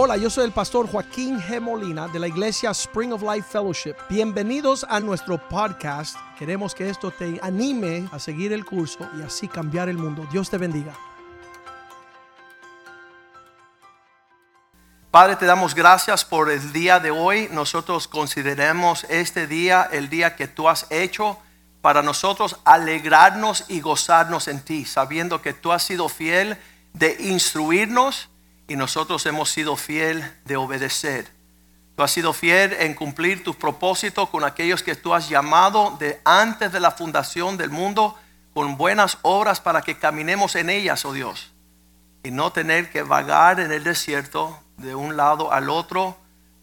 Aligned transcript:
Hola, 0.00 0.16
yo 0.16 0.30
soy 0.30 0.44
el 0.44 0.52
pastor 0.52 0.88
Joaquín 0.88 1.40
G. 1.40 1.60
Molina 1.60 2.06
de 2.06 2.20
la 2.20 2.28
iglesia 2.28 2.70
Spring 2.70 3.12
of 3.12 3.20
Life 3.20 3.48
Fellowship. 3.50 3.96
Bienvenidos 4.08 4.86
a 4.88 5.00
nuestro 5.00 5.38
podcast. 5.48 6.16
Queremos 6.38 6.72
que 6.72 6.88
esto 6.88 7.10
te 7.10 7.40
anime 7.42 8.08
a 8.12 8.20
seguir 8.20 8.52
el 8.52 8.64
curso 8.64 9.10
y 9.18 9.22
así 9.22 9.48
cambiar 9.48 9.88
el 9.88 9.98
mundo. 9.98 10.24
Dios 10.30 10.50
te 10.50 10.56
bendiga. 10.56 10.94
Padre, 15.10 15.34
te 15.34 15.46
damos 15.46 15.74
gracias 15.74 16.24
por 16.24 16.48
el 16.48 16.72
día 16.72 17.00
de 17.00 17.10
hoy. 17.10 17.48
Nosotros 17.50 18.06
consideremos 18.06 19.02
este 19.10 19.48
día 19.48 19.88
el 19.90 20.08
día 20.08 20.36
que 20.36 20.46
tú 20.46 20.68
has 20.68 20.86
hecho 20.90 21.38
para 21.80 22.02
nosotros 22.02 22.60
alegrarnos 22.64 23.64
y 23.66 23.80
gozarnos 23.80 24.46
en 24.46 24.60
ti, 24.60 24.84
sabiendo 24.84 25.42
que 25.42 25.54
tú 25.54 25.72
has 25.72 25.82
sido 25.82 26.08
fiel 26.08 26.56
de 26.92 27.16
instruirnos 27.18 28.28
y 28.68 28.76
nosotros 28.76 29.24
hemos 29.26 29.50
sido 29.50 29.76
fiel 29.76 30.22
de 30.44 30.56
obedecer. 30.56 31.32
Tú 31.96 32.02
has 32.02 32.12
sido 32.12 32.32
fiel 32.32 32.74
en 32.74 32.94
cumplir 32.94 33.42
tus 33.42 33.56
propósitos 33.56 34.28
con 34.28 34.44
aquellos 34.44 34.82
que 34.82 34.94
tú 34.94 35.14
has 35.14 35.28
llamado 35.28 35.96
de 35.98 36.20
antes 36.24 36.70
de 36.70 36.78
la 36.78 36.92
fundación 36.92 37.56
del 37.56 37.70
mundo 37.70 38.16
con 38.54 38.76
buenas 38.76 39.18
obras 39.22 39.60
para 39.60 39.82
que 39.82 39.98
caminemos 39.98 40.54
en 40.54 40.70
ellas, 40.70 41.04
oh 41.04 41.12
Dios, 41.12 41.52
y 42.22 42.30
no 42.30 42.52
tener 42.52 42.90
que 42.90 43.02
vagar 43.02 43.58
en 43.58 43.72
el 43.72 43.82
desierto 43.82 44.60
de 44.76 44.94
un 44.94 45.16
lado 45.16 45.50
al 45.50 45.70
otro, 45.70 46.16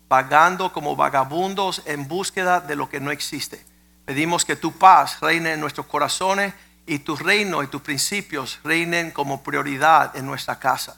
vagando 0.07 0.71
como 0.71 0.95
vagabundos 0.95 1.81
en 1.85 2.07
búsqueda 2.07 2.61
de 2.61 2.75
lo 2.75 2.87
que 2.87 2.99
no 2.99 3.11
existe. 3.11 3.65
Pedimos 4.05 4.45
que 4.45 4.55
tu 4.55 4.73
paz 4.73 5.19
reine 5.19 5.53
en 5.53 5.59
nuestros 5.59 5.87
corazones 5.87 6.53
y 6.85 6.99
tu 6.99 7.15
reino 7.15 7.63
y 7.63 7.67
tus 7.67 7.81
principios 7.81 8.59
reinen 8.63 9.09
como 9.09 9.41
prioridad 9.41 10.15
en 10.15 10.27
nuestra 10.27 10.59
casa. 10.59 10.97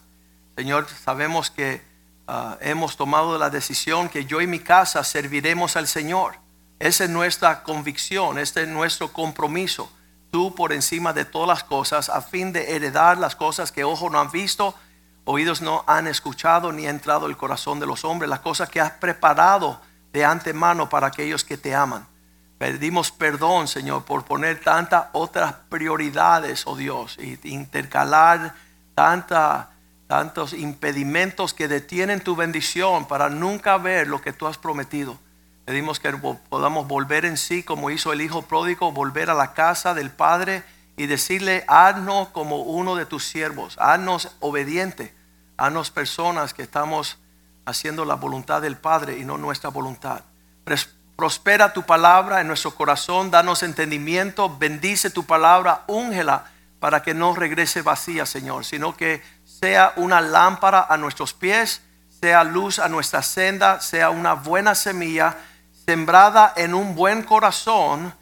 Señor, 0.57 0.87
sabemos 0.89 1.51
que 1.51 1.83
ah, 2.27 2.57
hemos 2.61 2.97
tomado 2.97 3.37
la 3.37 3.51
decisión 3.51 4.09
que 4.09 4.25
yo 4.25 4.41
y 4.41 4.47
mi 4.47 4.57
casa 4.57 5.03
serviremos 5.03 5.75
al 5.75 5.87
Señor. 5.87 6.39
Esa 6.79 7.03
es 7.03 7.11
nuestra 7.11 7.61
convicción, 7.61 8.39
este 8.39 8.63
es 8.63 8.67
nuestro 8.67 9.13
compromiso. 9.13 9.91
Tú 10.31 10.55
por 10.55 10.73
encima 10.73 11.13
de 11.13 11.25
todas 11.25 11.47
las 11.47 11.63
cosas, 11.63 12.09
a 12.09 12.23
fin 12.23 12.53
de 12.53 12.75
heredar 12.75 13.19
las 13.19 13.35
cosas 13.35 13.71
que 13.71 13.83
ojos 13.83 14.11
no 14.11 14.19
han 14.19 14.31
visto, 14.31 14.73
oídos 15.25 15.61
no 15.61 15.83
han 15.85 16.07
escuchado, 16.07 16.71
ni 16.71 16.87
ha 16.87 16.89
entrado 16.89 17.27
el 17.27 17.37
corazón 17.37 17.79
de 17.79 17.85
los 17.85 18.03
hombres, 18.03 18.27
las 18.27 18.39
cosas 18.39 18.67
que 18.67 18.81
has 18.81 18.93
preparado 18.93 19.79
de 20.11 20.25
antemano 20.25 20.89
para 20.89 21.05
aquellos 21.05 21.43
que 21.43 21.59
te 21.59 21.75
aman. 21.75 22.07
Pedimos 22.57 23.11
perdón, 23.11 23.67
Señor, 23.67 24.05
por 24.05 24.25
poner 24.25 24.59
tantas 24.61 25.05
otras 25.11 25.53
prioridades, 25.69 26.65
oh 26.65 26.75
Dios, 26.75 27.15
y 27.19 27.37
intercalar 27.47 28.55
tanta, 28.95 29.76
tantos 30.07 30.53
impedimentos 30.53 31.53
que 31.53 31.67
detienen 31.67 32.21
tu 32.21 32.35
bendición 32.35 33.07
para 33.07 33.29
nunca 33.29 33.77
ver 33.77 34.07
lo 34.07 34.21
que 34.21 34.33
tú 34.33 34.47
has 34.47 34.57
prometido. 34.57 35.19
Pedimos 35.65 35.99
que 35.99 36.11
podamos 36.49 36.87
volver 36.87 37.25
en 37.25 37.35
sí, 37.35 37.61
como 37.61 37.89
hizo 37.89 38.13
el 38.13 38.21
Hijo 38.21 38.43
pródigo, 38.43 38.93
volver 38.93 39.29
a 39.29 39.33
la 39.33 39.53
casa 39.53 39.93
del 39.93 40.09
Padre 40.09 40.63
y 40.95 41.07
decirle, 41.07 41.65
haznos 41.67 42.29
como 42.29 42.61
uno 42.61 42.95
de 42.95 43.05
tus 43.05 43.25
siervos, 43.25 43.75
haznos 43.79 44.31
obediente, 44.39 45.13
haznos 45.57 45.91
personas 45.91 46.53
que 46.53 46.63
estamos 46.63 47.17
haciendo 47.65 48.05
la 48.05 48.15
voluntad 48.15 48.61
del 48.61 48.77
Padre 48.77 49.17
y 49.17 49.25
no 49.25 49.37
nuestra 49.37 49.69
voluntad. 49.69 50.21
Prospera 51.17 51.73
tu 51.73 51.83
palabra 51.83 52.39
en 52.39 52.47
nuestro 52.47 52.73
corazón, 52.73 53.29
danos 53.29 53.61
entendimiento, 53.61 54.55
bendice 54.57 55.09
tu 55.09 55.25
palabra, 55.25 55.83
úngela 55.87 56.45
para 56.79 57.01
que 57.01 57.13
no 57.13 57.35
regrese 57.35 57.81
vacía, 57.81 58.25
Señor, 58.25 58.63
sino 58.63 58.95
que 58.95 59.21
sea 59.59 59.93
una 59.95 60.21
lámpara 60.21 60.85
a 60.87 60.97
nuestros 60.97 61.33
pies, 61.33 61.81
sea 62.21 62.43
luz 62.43 62.79
a 62.79 62.89
nuestra 62.89 63.21
senda, 63.21 63.81
sea 63.81 64.09
una 64.09 64.33
buena 64.33 64.75
semilla 64.75 65.35
sembrada 65.85 66.53
en 66.55 66.73
un 66.73 66.95
buen 66.95 67.23
corazón 67.23 68.13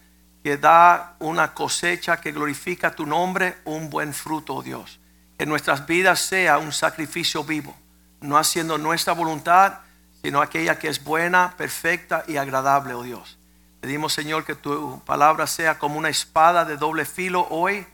que 0.44 0.58
da 0.58 1.16
una 1.20 1.54
cosecha 1.54 2.22
que 2.22 2.32
glorifica 2.32 2.92
tu 2.96 3.06
nombre, 3.06 3.58
un 3.66 3.90
buen 3.90 4.14
fruto, 4.14 4.56
oh 4.56 4.62
Dios. 4.62 5.00
Que 5.38 5.46
nuestras 5.46 5.86
vidas 5.86 6.20
sea 6.20 6.58
un 6.58 6.72
sacrificio 6.72 7.44
vivo, 7.44 7.76
no 8.22 8.38
haciendo 8.38 8.78
nuestra 8.78 9.14
voluntad, 9.14 9.80
sino 10.22 10.42
aquella 10.42 10.80
que 10.80 10.88
es 10.88 11.04
buena, 11.04 11.54
perfecta 11.58 12.24
y 12.28 12.38
agradable, 12.38 12.94
oh 12.94 13.04
Dios. 13.04 13.38
Pedimos, 13.82 14.14
Señor, 14.14 14.46
que 14.46 14.56
tu 14.56 15.02
palabra 15.06 15.48
sea 15.48 15.80
como 15.80 15.98
una 15.98 16.10
espada 16.10 16.64
de 16.64 16.78
doble 16.78 17.06
filo 17.06 17.46
hoy, 17.50 17.86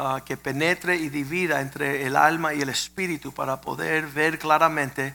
ah, 0.00 0.22
que 0.24 0.36
penetre 0.36 0.96
y 0.96 1.08
divida 1.10 1.60
entre 1.60 2.06
el 2.06 2.16
alma 2.16 2.54
y 2.54 2.62
el 2.62 2.70
espíritu 2.70 3.32
para 3.32 3.60
poder 3.60 4.06
ver 4.06 4.38
claramente 4.38 5.14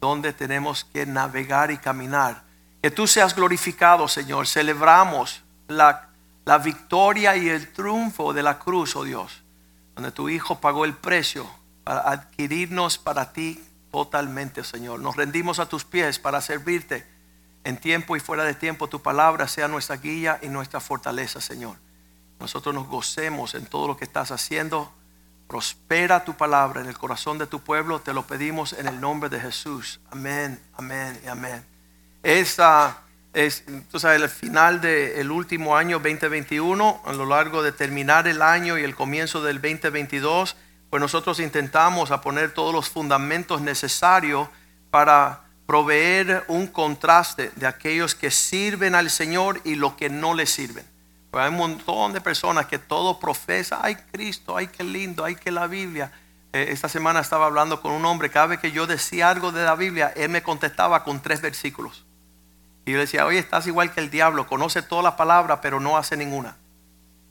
dónde 0.00 0.32
tenemos 0.32 0.84
que 0.84 1.06
navegar 1.06 1.70
y 1.70 1.78
caminar. 1.78 2.42
Que 2.82 2.90
tú 2.90 3.06
seas 3.06 3.34
glorificado, 3.34 4.08
Señor. 4.08 4.46
Celebramos 4.46 5.42
la, 5.68 6.10
la 6.44 6.58
victoria 6.58 7.36
y 7.36 7.48
el 7.48 7.72
triunfo 7.72 8.34
de 8.34 8.42
la 8.42 8.58
cruz, 8.58 8.96
oh 8.96 9.04
Dios, 9.04 9.42
donde 9.94 10.10
tu 10.10 10.28
Hijo 10.28 10.60
pagó 10.60 10.84
el 10.84 10.94
precio 10.94 11.48
para 11.84 12.00
adquirirnos 12.10 12.98
para 12.98 13.32
ti 13.32 13.62
totalmente, 13.90 14.64
Señor. 14.64 15.00
Nos 15.00 15.16
rendimos 15.16 15.60
a 15.60 15.68
tus 15.68 15.84
pies 15.84 16.18
para 16.18 16.40
servirte 16.40 17.06
en 17.62 17.76
tiempo 17.78 18.16
y 18.16 18.20
fuera 18.20 18.44
de 18.44 18.54
tiempo. 18.54 18.88
Tu 18.88 19.00
palabra 19.00 19.46
sea 19.48 19.68
nuestra 19.68 19.96
guía 19.96 20.38
y 20.42 20.48
nuestra 20.48 20.80
fortaleza, 20.80 21.40
Señor. 21.40 21.76
Nosotros 22.40 22.74
nos 22.74 22.86
gocemos 22.88 23.54
en 23.54 23.66
todo 23.66 23.88
lo 23.88 23.96
que 23.96 24.04
estás 24.04 24.30
haciendo. 24.30 24.92
Prospera 25.48 26.24
tu 26.24 26.34
palabra 26.34 26.80
en 26.80 26.88
el 26.88 26.98
corazón 26.98 27.38
de 27.38 27.46
tu 27.46 27.60
pueblo. 27.60 28.00
Te 28.00 28.12
lo 28.12 28.26
pedimos 28.26 28.72
en 28.72 28.86
el 28.86 29.00
nombre 29.00 29.28
de 29.28 29.40
Jesús. 29.40 30.00
Amén, 30.10 30.60
amén 30.76 31.20
y 31.24 31.28
amén. 31.28 31.64
Esta 32.22 33.02
es, 33.32 33.64
sabes, 33.96 34.22
el 34.22 34.28
final 34.28 34.80
del 34.80 35.30
último 35.30 35.76
año 35.76 35.98
2021, 35.98 37.02
a 37.04 37.12
lo 37.12 37.26
largo 37.26 37.62
de 37.62 37.72
terminar 37.72 38.26
el 38.28 38.42
año 38.42 38.78
y 38.78 38.84
el 38.84 38.94
comienzo 38.94 39.42
del 39.42 39.60
2022 39.60 40.56
pues 40.94 41.00
nosotros 41.00 41.40
intentamos 41.40 42.12
a 42.12 42.20
poner 42.20 42.54
todos 42.54 42.72
los 42.72 42.88
fundamentos 42.88 43.60
necesarios 43.60 44.48
para 44.92 45.40
proveer 45.66 46.44
un 46.46 46.68
contraste 46.68 47.50
de 47.56 47.66
aquellos 47.66 48.14
que 48.14 48.30
sirven 48.30 48.94
al 48.94 49.10
Señor 49.10 49.60
y 49.64 49.74
los 49.74 49.94
que 49.94 50.08
no 50.08 50.34
le 50.34 50.46
sirven. 50.46 50.84
Hay 51.40 51.50
un 51.50 51.56
montón 51.56 52.12
de 52.12 52.20
personas 52.20 52.66
que 52.66 52.78
todo 52.78 53.18
profesa, 53.18 53.80
ay 53.82 53.96
Cristo, 54.12 54.56
ay 54.56 54.68
qué 54.68 54.84
lindo, 54.84 55.24
ay 55.24 55.36
que 55.36 55.50
la 55.50 55.66
Biblia. 55.66 56.12
Eh, 56.52 56.66
esta 56.70 56.88
semana 56.88 57.20
estaba 57.20 57.46
hablando 57.46 57.80
con 57.80 57.92
un 57.92 58.04
hombre, 58.04 58.30
cada 58.30 58.46
vez 58.46 58.60
que 58.60 58.72
yo 58.72 58.86
decía 58.86 59.30
algo 59.30 59.50
de 59.50 59.64
la 59.64 59.74
Biblia, 59.74 60.12
él 60.14 60.28
me 60.28 60.42
contestaba 60.42 61.02
con 61.02 61.20
tres 61.20 61.40
versículos. 61.40 62.04
Y 62.86 62.92
yo 62.92 62.98
decía, 62.98 63.26
oye, 63.26 63.38
estás 63.38 63.66
igual 63.66 63.92
que 63.92 64.00
el 64.00 64.10
diablo, 64.10 64.46
conoce 64.46 64.82
todas 64.82 65.04
las 65.04 65.14
palabras, 65.14 65.60
pero 65.62 65.80
no 65.80 65.96
hace 65.96 66.16
ninguna. 66.16 66.56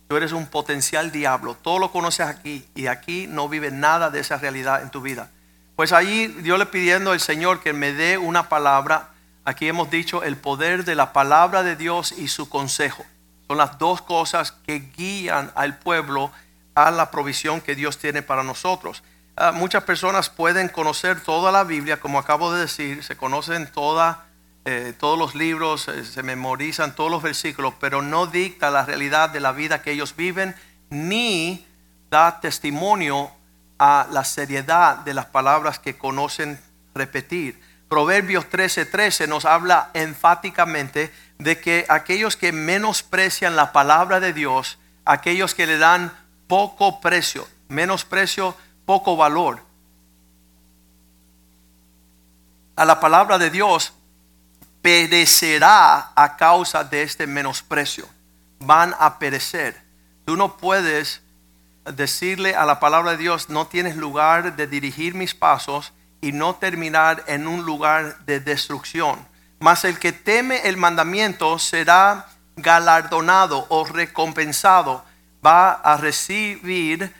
Tú 0.08 0.18
eres 0.18 0.32
un 0.32 0.48
potencial 0.48 1.12
diablo. 1.12 1.56
Todo 1.56 1.80
lo 1.80 1.92
conoces 1.92 2.28
aquí 2.28 2.66
y 2.76 2.88
aquí 2.88 3.28
no 3.28 3.50
vive 3.50 3.72
nada 3.72 4.10
de 4.10 4.20
esa 4.20 4.38
realidad 4.38 4.82
en 4.82 4.90
tu 4.90 5.02
vida. 5.02 5.32
Pues 5.76 5.92
ahí 5.92 6.36
yo 6.44 6.58
le 6.58 6.66
pidiendo 6.66 7.12
al 7.12 7.20
Señor 7.20 7.62
que 7.62 7.74
me 7.74 7.94
dé 7.94 8.18
una 8.18 8.50
palabra. 8.50 9.10
Aquí 9.46 9.68
hemos 9.68 9.90
dicho 9.90 10.24
el 10.24 10.38
poder 10.38 10.86
de 10.86 10.96
la 10.96 11.14
palabra 11.14 11.64
de 11.64 11.76
Dios 11.76 12.12
y 12.12 12.28
su 12.28 12.48
consejo. 12.48 13.06
Son 13.48 13.58
las 13.58 13.78
dos 13.78 14.02
cosas 14.02 14.52
que 14.52 14.80
guían 14.96 15.52
al 15.56 15.78
pueblo 15.78 16.32
a 16.76 16.92
la 16.92 17.12
provisión 17.12 17.62
que 17.62 17.76
Dios 17.76 17.98
tiene 17.98 18.22
para 18.22 18.44
nosotros. 18.44 19.04
Ah, 19.36 19.52
muchas 19.52 19.84
personas 19.84 20.30
pueden 20.30 20.70
conocer 20.70 21.22
toda 21.22 21.52
la 21.52 21.64
Biblia, 21.64 22.00
como 22.00 22.20
acabo 22.20 22.54
de 22.54 22.62
decir, 22.62 23.04
se 23.04 23.18
conocen 23.18 23.70
eh, 24.66 24.94
todos 24.98 25.18
los 25.18 25.36
libros, 25.36 25.88
eh, 25.88 26.06
se 26.06 26.24
memorizan 26.24 26.96
todos 26.96 27.10
los 27.10 27.24
versículos, 27.24 27.74
pero 27.80 28.02
no 28.02 28.28
dicta 28.28 28.70
la 28.70 28.86
realidad 28.86 29.30
de 29.30 29.40
la 29.40 29.52
vida 29.52 29.82
que 29.82 29.92
ellos 29.92 30.16
viven, 30.16 30.56
ni 30.90 31.66
da 32.12 32.40
testimonio 32.40 33.32
a 33.80 34.08
la 34.12 34.24
seriedad 34.24 34.98
de 34.98 35.16
las 35.16 35.26
palabras 35.26 35.80
que 35.80 35.98
conocen 35.98 36.60
repetir. 36.94 37.60
Proverbios 37.90 38.46
13:13 38.50 38.90
13 38.90 39.28
nos 39.28 39.46
habla 39.46 39.90
enfáticamente 39.94 41.12
de 41.40 41.60
que 41.60 41.86
aquellos 41.90 42.38
que 42.38 42.52
menosprecian 42.52 43.56
la 43.56 43.72
palabra 43.72 44.20
de 44.20 44.34
Dios, 44.34 44.80
aquellos 45.06 45.54
que 45.56 45.68
le 45.68 45.78
dan 45.78 46.14
poco 46.48 47.02
precio, 47.02 47.48
menos 47.68 48.06
precio, 48.06 48.56
poco 48.86 49.16
valor 49.16 49.62
a 52.76 52.86
la 52.86 53.00
palabra 53.00 53.38
de 53.38 53.50
Dios, 53.50 53.94
perecerá 54.82 56.12
a 56.16 56.36
causa 56.38 56.84
de 56.84 57.04
este 57.04 57.28
menosprecio. 57.28 58.08
Van 58.60 58.96
a 59.00 59.20
perecer. 59.20 59.82
Tú 60.26 60.36
no 60.36 60.58
puedes 60.58 61.22
decirle 61.86 62.56
a 62.56 62.66
la 62.66 62.80
palabra 62.80 63.12
de 63.12 63.18
Dios, 63.18 63.50
no 63.50 63.68
tienes 63.68 63.96
lugar 63.96 64.56
de 64.56 64.68
dirigir 64.68 65.16
mis 65.16 65.36
pasos 65.36 65.94
y 66.22 66.32
no 66.32 66.56
terminar 66.56 67.24
en 67.28 67.48
un 67.48 67.64
lugar 67.64 68.26
de 68.26 68.40
destrucción. 68.40 69.26
Mas 69.64 69.86
el 69.86 69.98
que 69.98 70.12
teme 70.12 70.68
el 70.68 70.76
mandamiento 70.76 71.58
será 71.58 72.26
galardonado 72.58 73.66
o 73.70 73.86
recompensado, 73.86 75.06
va 75.40 75.72
a 75.72 75.96
recibir 75.96 77.16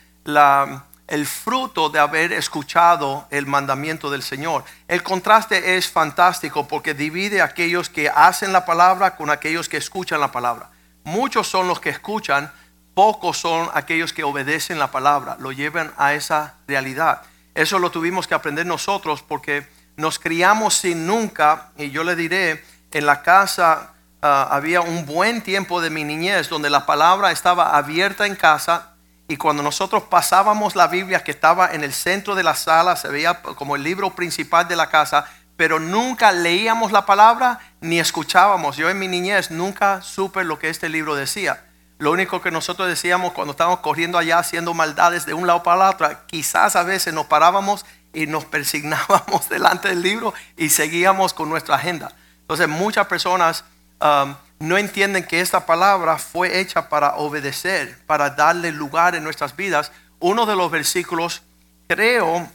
el 1.06 1.26
fruto 1.26 1.88
de 1.88 2.00
haber 2.00 2.34
escuchado 2.34 3.26
el 3.30 3.46
mandamiento 3.46 4.10
del 4.10 4.22
Señor. 4.22 4.62
El 4.88 5.02
contraste 5.02 5.78
es 5.78 5.88
fantástico 5.90 6.68
porque 6.68 6.92
divide 6.92 7.40
a 7.40 7.46
aquellos 7.46 7.88
que 7.88 8.10
hacen 8.10 8.52
la 8.52 8.66
palabra 8.66 9.16
con 9.16 9.30
aquellos 9.30 9.70
que 9.70 9.78
escuchan 9.78 10.20
la 10.20 10.30
palabra. 10.30 10.68
Muchos 11.04 11.48
son 11.48 11.66
los 11.66 11.80
que 11.80 11.88
escuchan, 11.88 12.52
pocos 12.92 13.38
son 13.38 13.70
aquellos 13.72 14.12
que 14.12 14.22
obedecen 14.22 14.78
la 14.78 14.90
palabra, 14.90 15.38
lo 15.40 15.50
llevan 15.50 15.94
a 15.96 16.12
esa 16.12 16.56
realidad. 16.68 17.22
Eso 17.54 17.78
lo 17.78 17.90
tuvimos 17.90 18.26
que 18.26 18.34
aprender 18.34 18.66
nosotros 18.66 19.22
porque 19.22 19.66
nos 19.96 20.18
criamos 20.18 20.74
sin 20.74 21.06
nunca, 21.06 21.70
y 21.76 21.90
yo 21.90 22.04
le 22.04 22.16
diré, 22.16 22.64
en 22.90 23.06
la 23.06 23.22
casa 23.22 23.92
ah, 24.22 24.48
había 24.50 24.80
un 24.80 25.04
buen 25.06 25.42
tiempo 25.42 25.80
de 25.80 25.90
mi 25.90 26.04
niñez 26.04 26.48
donde 26.48 26.70
la 26.70 26.86
palabra 26.86 27.32
estaba 27.32 27.76
abierta 27.76 28.26
en 28.26 28.36
casa 28.36 28.94
y 29.26 29.36
cuando 29.36 29.62
nosotros 29.62 30.04
pasábamos 30.04 30.76
la 30.76 30.86
Biblia 30.86 31.24
que 31.24 31.30
estaba 31.30 31.72
en 31.72 31.82
el 31.82 31.92
centro 31.92 32.34
de 32.34 32.42
la 32.42 32.54
sala, 32.54 32.94
se 32.96 33.08
veía 33.08 33.42
como 33.42 33.74
el 33.74 33.82
libro 33.82 34.14
principal 34.14 34.68
de 34.68 34.76
la 34.76 34.90
casa, 34.90 35.26
pero 35.56 35.80
nunca 35.80 36.30
leíamos 36.30 36.92
la 36.92 37.06
palabra 37.06 37.58
ni 37.80 37.98
escuchábamos. 37.98 38.76
Yo 38.76 38.90
en 38.90 38.98
mi 38.98 39.08
niñez 39.08 39.50
nunca 39.50 40.02
supe 40.02 40.44
lo 40.44 40.58
que 40.58 40.68
este 40.68 40.88
libro 40.88 41.14
decía. 41.14 41.64
Lo 41.98 42.10
único 42.10 42.42
que 42.42 42.50
nosotros 42.50 42.88
decíamos 42.88 43.32
cuando 43.32 43.52
estábamos 43.52 43.78
corriendo 43.78 44.18
allá 44.18 44.38
haciendo 44.38 44.74
maldades 44.74 45.24
de 45.26 45.32
un 45.32 45.46
lado 45.46 45.62
para 45.62 45.88
el 45.88 45.94
otro, 45.94 46.26
quizás 46.26 46.76
a 46.76 46.82
veces 46.82 47.14
nos 47.14 47.26
parábamos 47.26 47.86
y 48.14 48.26
nos 48.26 48.44
persignábamos 48.44 49.48
delante 49.50 49.88
del 49.88 50.02
libro 50.02 50.32
y 50.56 50.70
seguíamos 50.70 51.34
con 51.34 51.48
nuestra 51.48 51.76
agenda. 51.76 52.14
Entonces 52.40 52.68
muchas 52.68 53.06
personas 53.06 53.64
um, 54.00 54.34
no 54.60 54.78
entienden 54.78 55.24
que 55.24 55.40
esta 55.40 55.66
palabra 55.66 56.18
fue 56.18 56.60
hecha 56.60 56.88
para 56.88 57.16
obedecer, 57.16 57.98
para 58.06 58.30
darle 58.30 58.72
lugar 58.72 59.14
en 59.14 59.24
nuestras 59.24 59.56
vidas. 59.56 59.92
Uno 60.20 60.46
de 60.46 60.56
los 60.56 60.70
versículos, 60.70 61.42
creo 61.88 62.48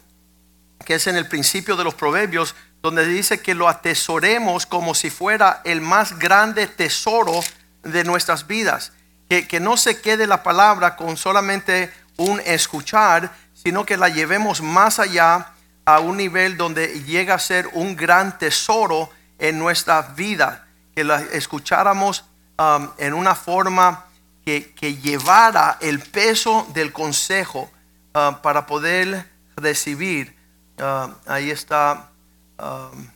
que 0.85 0.95
es 0.95 1.07
en 1.07 1.17
el 1.17 1.27
principio 1.27 1.75
de 1.75 1.83
los 1.83 1.93
proverbios, 1.93 2.55
donde 2.81 3.05
dice 3.05 3.41
que 3.41 3.53
lo 3.53 3.67
atesoremos 3.67 4.65
como 4.65 4.95
si 4.95 5.09
fuera 5.09 5.61
el 5.65 5.81
más 5.81 6.17
grande 6.17 6.67
tesoro 6.67 7.41
de 7.83 8.03
nuestras 8.03 8.47
vidas. 8.47 8.93
Que, 9.27 9.47
que 9.47 9.59
no 9.59 9.77
se 9.77 10.01
quede 10.01 10.25
la 10.25 10.41
palabra 10.41 10.95
con 10.95 11.17
solamente 11.17 11.91
un 12.17 12.41
escuchar, 12.45 13.31
sino 13.61 13.85
que 13.85 13.97
la 13.97 14.07
llevemos 14.07 14.61
más 14.61 14.99
allá 14.99 15.53
a 15.83 15.99
un 15.99 16.17
nivel 16.17 16.55
donde 16.55 17.03
llega 17.03 17.35
a 17.35 17.39
ser 17.39 17.67
un 17.73 17.95
gran 17.95 18.37
tesoro 18.37 19.09
en 19.37 19.59
nuestra 19.59 20.01
vida 20.01 20.67
que 20.95 21.03
la 21.03 21.19
escucháramos 21.19 22.23
um, 22.57 22.89
en 22.97 23.13
una 23.13 23.35
forma 23.35 24.05
que, 24.45 24.97
llevara 25.01 25.77
el 25.79 25.99
peso 25.99 26.67
del 26.73 26.91
consejo 26.91 27.69
uh, 28.15 28.41
para 28.41 28.65
poder 28.65 29.29
recibir. 29.55 30.35
Uh, 30.79 31.13
ahí 31.27 31.51
está. 31.51 32.09
Um, 32.57 33.07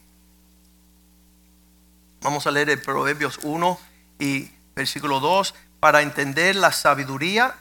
vamos 2.22 2.46
a 2.46 2.52
leer 2.52 2.70
el 2.70 2.82
Proverbios 2.82 3.40
1 3.42 3.80
y 4.20 4.52
versículo 4.76 5.20
2. 5.20 5.56
Para 5.80 6.02
entender 6.02 6.56
la 6.56 6.72
sabiduría, 6.72 7.56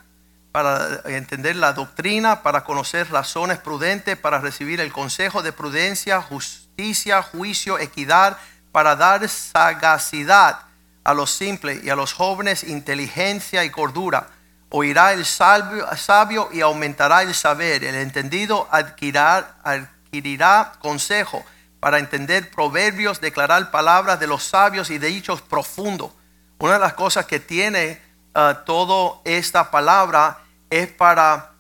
para 0.52 1.00
entender 1.06 1.56
la 1.56 1.72
doctrina, 1.72 2.43
para 2.43 2.62
conocer 2.62 3.10
razones 3.10 3.58
prudentes, 3.58 4.16
para 4.16 4.38
recibir 4.38 4.81
el 4.81 4.93
consejo 4.93 5.43
de 5.43 5.52
prudencia, 5.52 6.20
justicia, 6.20 7.22
juicio, 7.22 7.78
equidad 7.78 8.38
para 8.72 8.96
dar 8.96 9.28
sagacidad 9.28 10.60
a 11.04 11.14
los 11.14 11.31
simples 11.31 11.84
y 11.84 11.90
a 11.90 11.96
los 11.96 12.14
jóvenes 12.14 12.64
inteligencia 12.64 13.64
y 13.64 13.70
cordura. 13.70 14.28
Oirá 14.70 15.12
el 15.12 15.26
sabio, 15.26 16.49
y 16.50 16.62
aumentará 16.62 17.22
el 17.22 17.34
saber. 17.34 17.84
El 17.84 17.94
entendido 17.96 18.66
adquirirá, 18.70 19.56
adquirirá 19.62 20.72
consejo 20.78 21.44
para 21.78 21.98
entender 21.98 22.50
proverbios, 22.50 23.20
declarar 23.20 23.70
palabras 23.70 24.19
de 24.19 24.26
los 24.26 24.44
sabios 24.44 24.88
y 24.88 24.96
de 24.96 25.08
dichos 25.08 25.43
profundos. 25.43 26.12
Una 26.58 26.75
de 26.75 26.78
las 26.78 26.94
cosas 26.94 27.26
que 27.26 27.40
tiene 27.40 28.00
uh, 28.34 28.64
toda 28.64 29.20
esta 29.25 29.70
palabra 29.70 30.38
es 30.70 30.88
para 30.88 31.50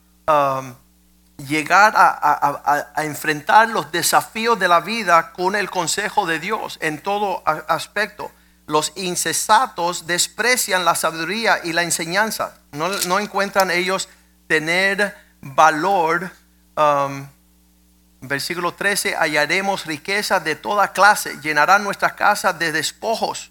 llegar 1.48 1.94
a, 1.96 2.92
enfrentar 2.98 3.68
los 3.68 3.90
desafíos 3.92 4.58
de 4.58 4.68
la 4.68 4.80
vida 4.80 5.32
con 5.32 5.56
el 5.56 5.70
consejo 5.70 6.26
de 6.26 6.38
Dios 6.38 6.78
en 6.80 7.00
todo 7.00 7.42
aspecto. 7.44 8.30
Los 8.66 8.92
incesatos 8.96 10.06
desprecian 10.06 10.84
la 10.84 10.94
sabiduría 10.94 11.60
y 11.64 11.72
la 11.72 11.82
enseñanza. 11.82 12.56
No, 12.72 13.18
encuentran 13.18 13.70
ellos 13.70 14.08
tener 14.46 15.16
valor. 15.40 16.30
Versículo 18.20 18.72
13, 18.72 19.16
hallaremos 19.16 19.84
riqueza 19.84 20.38
de 20.38 20.54
toda 20.54 20.92
clase, 20.92 21.40
llenarán 21.40 21.82
nuestras 21.82 22.12
casas 22.12 22.56
de 22.56 22.70
despojos. 22.70 23.50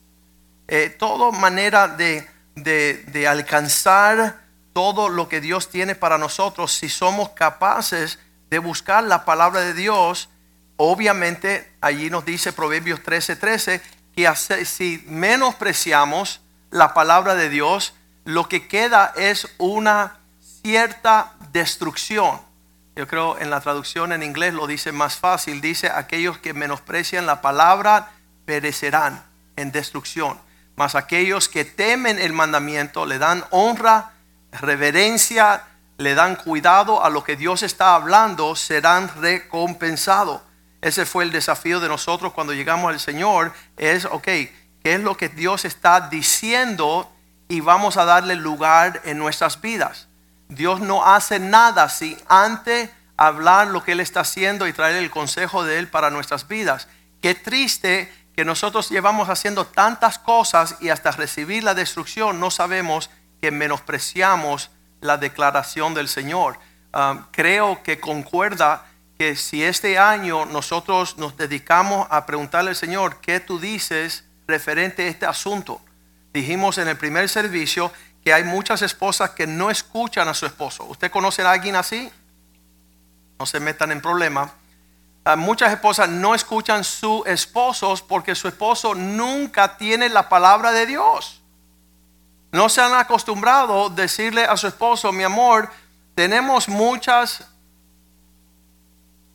Eh, 0.69 0.95
toda 0.97 1.37
manera 1.37 1.89
de, 1.89 2.25
de, 2.55 3.03
de 3.07 3.27
alcanzar 3.27 4.41
todo 4.73 5.09
lo 5.09 5.27
que 5.27 5.41
Dios 5.41 5.69
tiene 5.69 5.95
para 5.95 6.17
nosotros 6.17 6.71
si 6.73 6.89
somos 6.89 7.29
capaces 7.29 8.19
de 8.49 8.59
buscar 8.59 9.03
la 9.03 9.25
palabra 9.25 9.61
de 9.61 9.73
Dios. 9.73 10.29
Obviamente 10.77 11.71
allí 11.81 12.09
nos 12.09 12.25
dice 12.25 12.53
Proverbios 12.53 13.01
13:13 13.01 13.39
13, 13.39 13.81
que 14.15 14.65
si 14.65 15.03
menospreciamos 15.07 16.41
la 16.69 16.93
palabra 16.93 17.35
de 17.35 17.49
Dios, 17.49 17.93
lo 18.25 18.47
que 18.47 18.67
queda 18.67 19.13
es 19.15 19.47
una 19.57 20.19
cierta 20.63 21.33
destrucción. 21.51 22.39
Yo 22.95 23.07
creo 23.07 23.39
en 23.39 23.49
la 23.49 23.61
traducción 23.61 24.11
en 24.11 24.21
inglés 24.21 24.53
lo 24.53 24.67
dice 24.67 24.91
más 24.91 25.15
fácil, 25.15 25.61
dice 25.61 25.89
aquellos 25.89 26.37
que 26.37 26.53
menosprecian 26.53 27.25
la 27.25 27.41
palabra 27.41 28.11
perecerán 28.45 29.23
en 29.55 29.71
destrucción, 29.71 30.39
mas 30.81 30.95
aquellos 30.95 31.47
que 31.47 31.63
temen 31.63 32.17
el 32.17 32.33
mandamiento 32.33 33.05
le 33.05 33.19
dan 33.19 33.45
honra 33.51 34.13
reverencia, 34.51 35.61
le 35.99 36.15
dan 36.15 36.35
cuidado 36.35 37.05
a 37.05 37.11
lo 37.11 37.23
que 37.23 37.35
Dios 37.35 37.61
está 37.61 37.93
hablando, 37.93 38.55
serán 38.55 39.07
recompensados. 39.21 40.41
Ese 40.81 41.05
fue 41.05 41.23
el 41.23 41.31
desafío 41.31 41.79
de 41.81 41.87
nosotros 41.87 42.33
cuando 42.33 42.53
llegamos 42.53 42.91
al 42.91 42.99
Señor. 42.99 43.53
Es, 43.77 44.05
ok, 44.05 44.23
¿qué 44.23 44.49
es 44.83 44.99
lo 45.01 45.15
que 45.17 45.29
Dios 45.29 45.65
está 45.65 46.09
diciendo? 46.09 47.11
Y 47.47 47.59
vamos 47.59 47.97
a 47.97 48.05
darle 48.05 48.33
lugar 48.33 49.01
en 49.05 49.19
nuestras 49.19 49.61
vidas. 49.61 50.07
Dios 50.49 50.79
no 50.79 51.05
hace 51.05 51.37
nada 51.37 51.89
si 51.89 52.17
antes 52.27 52.89
hablar 53.17 53.67
lo 53.67 53.83
que 53.83 53.91
Él 53.91 53.99
está 53.99 54.21
haciendo 54.21 54.67
y 54.67 54.73
traer 54.73 54.95
el 54.95 55.11
consejo 55.11 55.63
de 55.63 55.77
Él 55.77 55.87
para 55.89 56.09
nuestras 56.09 56.47
vidas. 56.47 56.87
Qué 57.21 57.35
triste 57.35 58.11
que 58.35 58.45
nosotros 58.45 58.89
llevamos 58.89 59.29
haciendo 59.29 59.65
tantas 59.65 60.17
cosas 60.19 60.77
y 60.79 60.89
hasta 60.89 61.11
recibir 61.11 61.63
la 61.63 61.73
destrucción 61.73 62.39
no 62.39 62.51
sabemos 62.51 63.09
que 63.41 63.51
menospreciamos 63.51 64.71
la 65.01 65.17
declaración 65.17 65.93
del 65.93 66.07
Señor. 66.07 66.57
Um, 66.93 67.25
creo 67.31 67.83
que 67.83 67.99
concuerda 67.99 68.85
que 69.17 69.35
si 69.35 69.63
este 69.63 69.97
año 69.97 70.45
nosotros 70.45 71.17
nos 71.17 71.37
dedicamos 71.37 72.07
a 72.09 72.25
preguntarle 72.25 72.69
al 72.69 72.75
Señor, 72.75 73.17
¿qué 73.21 73.39
tú 73.39 73.59
dices 73.59 74.23
referente 74.47 75.03
a 75.03 75.07
este 75.07 75.25
asunto? 75.25 75.81
Dijimos 76.33 76.77
en 76.77 76.87
el 76.87 76.97
primer 76.97 77.29
servicio 77.29 77.91
que 78.23 78.33
hay 78.33 78.43
muchas 78.43 78.81
esposas 78.81 79.31
que 79.31 79.47
no 79.47 79.69
escuchan 79.69 80.27
a 80.27 80.33
su 80.33 80.45
esposo. 80.45 80.85
¿Usted 80.85 81.11
conoce 81.11 81.41
a 81.41 81.51
alguien 81.51 81.75
así? 81.75 82.11
No 83.39 83.45
se 83.45 83.59
metan 83.59 83.91
en 83.91 84.01
problemas. 84.01 84.51
Muchas 85.37 85.71
esposas 85.71 86.09
no 86.09 86.33
escuchan 86.33 86.83
sus 86.83 87.25
esposos 87.27 88.01
porque 88.01 88.33
su 88.33 88.47
esposo 88.47 88.95
nunca 88.95 89.77
tiene 89.77 90.09
la 90.09 90.27
palabra 90.27 90.71
de 90.71 90.87
Dios. 90.87 91.41
No 92.51 92.69
se 92.69 92.81
han 92.81 92.93
acostumbrado 92.95 93.85
a 93.85 93.89
decirle 93.89 94.43
a 94.43 94.57
su 94.57 94.67
esposo, 94.67 95.11
mi 95.11 95.23
amor, 95.23 95.69
tenemos 96.15 96.67
muchas 96.67 97.47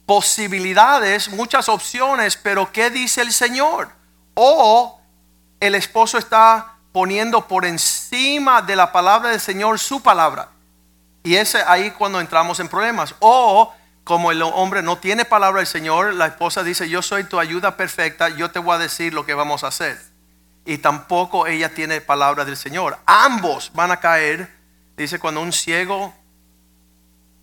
posibilidades, 0.07 1.29
muchas 1.31 1.69
opciones, 1.69 2.37
pero 2.37 2.71
¿qué 2.73 2.91
dice 2.91 3.23
el 3.23 3.33
Señor? 3.33 3.91
O 4.35 5.01
el 5.61 5.75
esposo 5.75 6.19
está 6.19 6.75
poniendo 6.93 7.47
por 7.47 7.65
encima 7.65 8.61
de 8.61 8.77
la 8.77 8.93
palabra 8.93 9.31
del 9.31 9.41
Señor 9.41 9.79
su 9.79 10.03
palabra. 10.03 10.49
Y 11.23 11.37
es 11.37 11.55
ahí 11.55 11.91
cuando 11.93 12.21
entramos 12.21 12.61
en 12.61 12.69
problemas. 12.69 13.15
O 13.19 13.73
como 14.07 14.31
el 14.31 14.41
hombre 14.41 14.83
no 14.83 14.99
tiene 14.99 15.25
palabra 15.25 15.59
del 15.59 15.67
Señor, 15.67 16.15
la 16.15 16.27
esposa 16.27 16.63
dice, 16.63 16.89
yo 16.89 17.03
soy 17.03 17.25
tu 17.25 17.41
ayuda 17.41 17.77
perfecta, 17.77 18.29
yo 18.29 18.51
te 18.53 18.61
voy 18.61 18.77
a 18.77 18.79
decir 18.79 19.13
lo 19.13 19.27
que 19.27 19.35
vamos 19.35 19.65
a 19.65 19.67
hacer 19.67 19.99
y 20.67 20.79
tampoco 20.79 21.47
ella 21.47 21.73
tiene 21.73 22.01
palabra 22.01 22.45
del 22.45 22.57
Señor. 22.57 22.99
Ambos 23.07 23.71
van 23.73 23.93
a 23.93 24.01
caer. 24.01 24.53
Dice, 24.97 25.19
cuando 25.19 25.41
un 25.41 25.53
ciego 25.53 26.13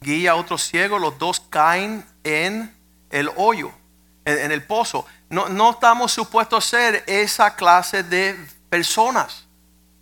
guía 0.01 0.31
a 0.31 0.35
otro 0.35 0.57
ciego, 0.57 0.99
los 0.99 1.17
dos 1.17 1.39
caen 1.49 2.05
en 2.23 2.75
el 3.09 3.31
hoyo, 3.37 3.71
en, 4.25 4.51
el 4.51 4.63
pozo. 4.63 5.05
No, 5.29 5.47
no 5.47 5.71
estamos 5.71 6.11
supuestos 6.11 6.65
a 6.65 6.69
ser 6.69 7.03
esa 7.07 7.55
clase 7.55 8.03
de 8.03 8.37
personas. 8.69 9.45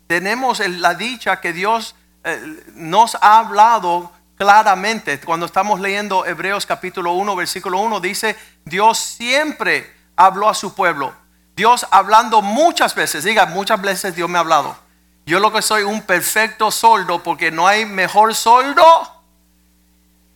Tenemos 0.08 0.60
la 0.60 0.96
dicha 0.96 1.40
que 1.40 1.54
Dios 1.54 1.96
eh, 2.24 2.64
nos 2.74 3.16
ha 3.16 3.40
hablado 3.40 4.12
claramente. 4.42 5.20
Cuando 5.20 5.46
estamos 5.46 5.80
leyendo 5.80 6.26
Hebreos 6.26 6.66
capítulo 6.66 7.14
1, 7.14 7.36
versículo 7.36 7.78
1, 7.78 8.00
dice, 8.00 8.36
Dios 8.66 8.98
siempre 8.98 9.96
habló 10.16 10.50
a 10.50 10.56
su 10.56 10.74
pueblo. 10.74 11.14
Dios 11.56 11.86
hablando 11.92 12.42
muchas 12.42 12.96
veces, 12.96 13.24
diga, 13.24 13.46
muchas 13.46 13.80
veces 13.80 14.16
Dios 14.16 14.28
me 14.28 14.40
ha 14.40 14.42
hablado. 14.42 14.76
Yo 15.28 15.40
lo 15.40 15.54
que 15.54 15.62
soy 15.62 15.84
un 15.84 16.02
perfecto 16.02 16.72
soldo 16.72 17.22
porque 17.22 17.52
no 17.52 17.68
hay 17.68 17.86
mejor 17.86 18.34
soldo 18.34 18.84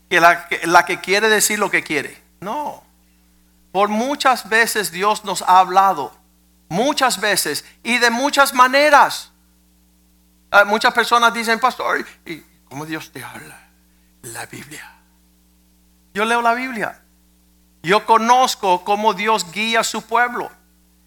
que 0.07 0.19
la, 0.19 0.47
que 0.50 0.67
la 0.67 0.85
que 0.85 1.00
quiere 1.01 1.27
decir 1.27 1.57
lo 1.57 1.71
que 1.71 1.81
quiere. 1.81 2.21
No. 2.41 2.83
Por 3.71 3.89
muchas 3.89 4.47
veces 4.47 4.91
Dios 4.91 5.25
nos 5.25 5.41
ha 5.41 5.57
hablado. 5.57 6.13
Muchas 6.69 7.19
veces 7.19 7.65
y 7.81 7.97
de 7.97 8.12
muchas 8.12 8.53
maneras. 8.53 9.31
Ah, 10.51 10.63
muchas 10.63 10.93
personas 10.93 11.33
dicen, 11.33 11.59
pastor, 11.59 12.05
¿y 12.24 12.43
cómo 12.69 12.85
Dios 12.85 13.12
te 13.12 13.24
habla? 13.24 13.64
La 14.34 14.46
Biblia. 14.46 14.91
Yo 16.13 16.25
leo 16.25 16.41
la 16.41 16.53
Biblia. 16.53 17.01
Yo 17.84 18.05
conozco 18.05 18.84
cómo 18.84 19.13
Dios 19.13 19.51
guía 19.51 19.82
a 19.82 19.84
su 19.84 20.01
pueblo. 20.01 20.51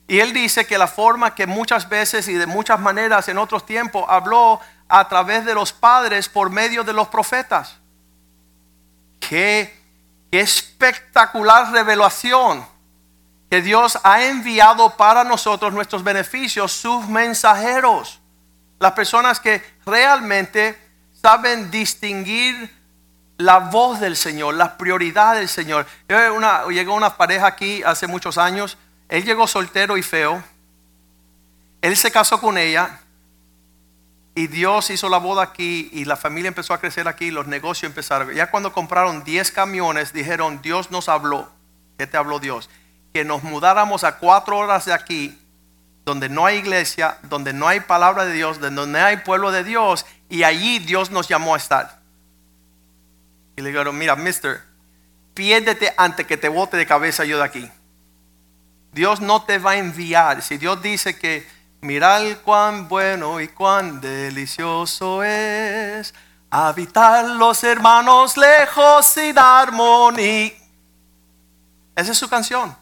Y 0.06 0.20
él 0.20 0.32
dice 0.32 0.66
que 0.66 0.78
la 0.78 0.86
forma 0.86 1.34
que 1.34 1.46
muchas 1.46 1.88
veces 1.88 2.28
y 2.28 2.34
de 2.34 2.46
muchas 2.46 2.78
maneras 2.78 3.28
en 3.28 3.38
otros 3.38 3.66
tiempos 3.66 4.04
habló 4.08 4.60
a 4.88 5.08
través 5.08 5.44
de 5.44 5.54
los 5.54 5.72
padres 5.72 6.28
por 6.28 6.50
medio 6.50 6.84
de 6.84 6.92
los 6.92 7.08
profetas. 7.08 7.76
Qué, 9.18 9.76
qué 10.30 10.40
espectacular 10.40 11.72
revelación 11.72 12.64
que 13.50 13.60
Dios 13.60 13.98
ha 14.04 14.22
enviado 14.24 14.96
para 14.96 15.24
nosotros 15.24 15.72
nuestros 15.72 16.04
beneficios, 16.04 16.70
sus 16.72 17.08
mensajeros. 17.08 18.20
Las 18.78 18.92
personas 18.92 19.40
que 19.40 19.62
realmente 19.84 20.78
saben 21.20 21.70
distinguir 21.70 22.77
la 23.38 23.60
voz 23.60 24.00
del 24.00 24.16
Señor, 24.16 24.54
la 24.54 24.76
prioridad 24.76 25.36
del 25.36 25.48
Señor. 25.48 25.86
Una, 26.34 26.66
llegó 26.66 26.94
una 26.94 27.16
pareja 27.16 27.46
aquí 27.46 27.82
hace 27.84 28.06
muchos 28.06 28.36
años. 28.36 28.76
Él 29.08 29.24
llegó 29.24 29.46
soltero 29.46 29.96
y 29.96 30.02
feo. 30.02 30.42
Él 31.80 31.96
se 31.96 32.10
casó 32.10 32.40
con 32.40 32.58
ella. 32.58 33.00
Y 34.34 34.48
Dios 34.48 34.90
hizo 34.90 35.08
la 35.08 35.18
boda 35.18 35.42
aquí 35.42 35.88
y 35.92 36.04
la 36.04 36.16
familia 36.16 36.48
empezó 36.48 36.72
a 36.72 36.78
crecer 36.78 37.08
aquí, 37.08 37.30
los 37.32 37.48
negocios 37.48 37.90
empezaron. 37.90 38.32
Ya 38.32 38.50
cuando 38.50 38.72
compraron 38.72 39.24
10 39.24 39.50
camiones, 39.50 40.12
dijeron, 40.12 40.60
Dios 40.62 40.90
nos 40.90 41.08
habló. 41.08 41.50
¿Qué 41.96 42.06
te 42.06 42.16
habló 42.16 42.38
Dios? 42.38 42.70
Que 43.12 43.24
nos 43.24 43.42
mudáramos 43.42 44.04
a 44.04 44.18
cuatro 44.18 44.58
horas 44.58 44.84
de 44.84 44.92
aquí, 44.92 45.36
donde 46.04 46.28
no 46.28 46.46
hay 46.46 46.58
iglesia, 46.58 47.18
donde 47.24 47.52
no 47.52 47.66
hay 47.66 47.80
palabra 47.80 48.26
de 48.26 48.32
Dios, 48.32 48.60
donde 48.60 48.86
no 48.86 49.04
hay 49.04 49.16
pueblo 49.18 49.50
de 49.50 49.64
Dios, 49.64 50.06
y 50.28 50.44
allí 50.44 50.78
Dios 50.78 51.10
nos 51.10 51.26
llamó 51.26 51.54
a 51.54 51.58
estar. 51.58 51.97
Y 53.58 53.60
le 53.60 53.70
dijeron, 53.70 53.98
mira, 53.98 54.14
mister, 54.14 54.62
piérdete 55.34 55.92
antes 55.96 56.24
que 56.28 56.36
te 56.36 56.48
bote 56.48 56.76
de 56.76 56.86
cabeza 56.86 57.24
yo 57.24 57.38
de 57.38 57.42
aquí. 57.42 57.68
Dios 58.92 59.20
no 59.20 59.42
te 59.42 59.58
va 59.58 59.72
a 59.72 59.76
enviar. 59.78 60.42
Si 60.42 60.58
Dios 60.58 60.80
dice 60.80 61.18
que 61.18 61.44
mirad 61.80 62.22
cuán 62.44 62.86
bueno 62.86 63.40
y 63.40 63.48
cuán 63.48 64.00
delicioso 64.00 65.24
es 65.24 66.14
habitar 66.50 67.24
los 67.30 67.64
hermanos 67.64 68.36
lejos 68.36 69.06
sin 69.06 69.36
armonía. 69.36 70.52
Esa 71.96 72.12
es 72.12 72.16
su 72.16 72.28
canción. 72.28 72.76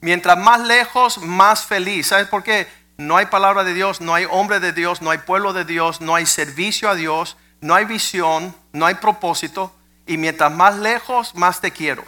Mientras 0.00 0.38
más 0.38 0.62
lejos, 0.62 1.18
más 1.18 1.62
feliz. 1.62 2.06
¿Sabes 2.06 2.26
por 2.28 2.42
qué? 2.42 2.66
No 2.96 3.18
hay 3.18 3.26
palabra 3.26 3.64
de 3.64 3.74
Dios, 3.74 4.00
no 4.00 4.14
hay 4.14 4.26
hombre 4.30 4.60
de 4.60 4.72
Dios, 4.72 5.02
no 5.02 5.10
hay 5.10 5.18
pueblo 5.18 5.52
de 5.52 5.66
Dios, 5.66 6.00
no 6.00 6.14
hay 6.14 6.24
servicio 6.24 6.88
a 6.88 6.94
Dios, 6.94 7.36
no 7.60 7.74
hay 7.74 7.84
visión, 7.84 8.56
no 8.72 8.86
hay 8.86 8.94
propósito. 8.94 9.75
Y 10.06 10.16
mientras 10.16 10.52
más 10.52 10.76
lejos, 10.76 11.34
más 11.34 11.60
te 11.60 11.72
quiero. 11.72 12.04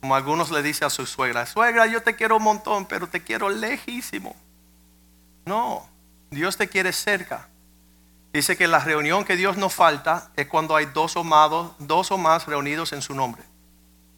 Como 0.00 0.14
algunos 0.14 0.50
le 0.50 0.62
dicen 0.62 0.86
a 0.86 0.90
su 0.90 1.06
suegra, 1.06 1.46
suegra, 1.46 1.86
yo 1.86 2.02
te 2.02 2.14
quiero 2.14 2.36
un 2.36 2.42
montón, 2.42 2.86
pero 2.86 3.08
te 3.08 3.22
quiero 3.22 3.48
lejísimo. 3.48 4.36
No, 5.44 5.88
Dios 6.30 6.56
te 6.56 6.68
quiere 6.68 6.92
cerca. 6.92 7.48
Dice 8.32 8.56
que 8.56 8.68
la 8.68 8.78
reunión 8.80 9.24
que 9.24 9.36
Dios 9.36 9.56
nos 9.56 9.74
falta 9.74 10.30
es 10.36 10.46
cuando 10.46 10.76
hay 10.76 10.86
dos 10.86 11.16
o 11.16 11.24
más, 11.24 12.46
reunidos 12.46 12.92
en 12.92 13.02
su 13.02 13.14
nombre. 13.14 13.42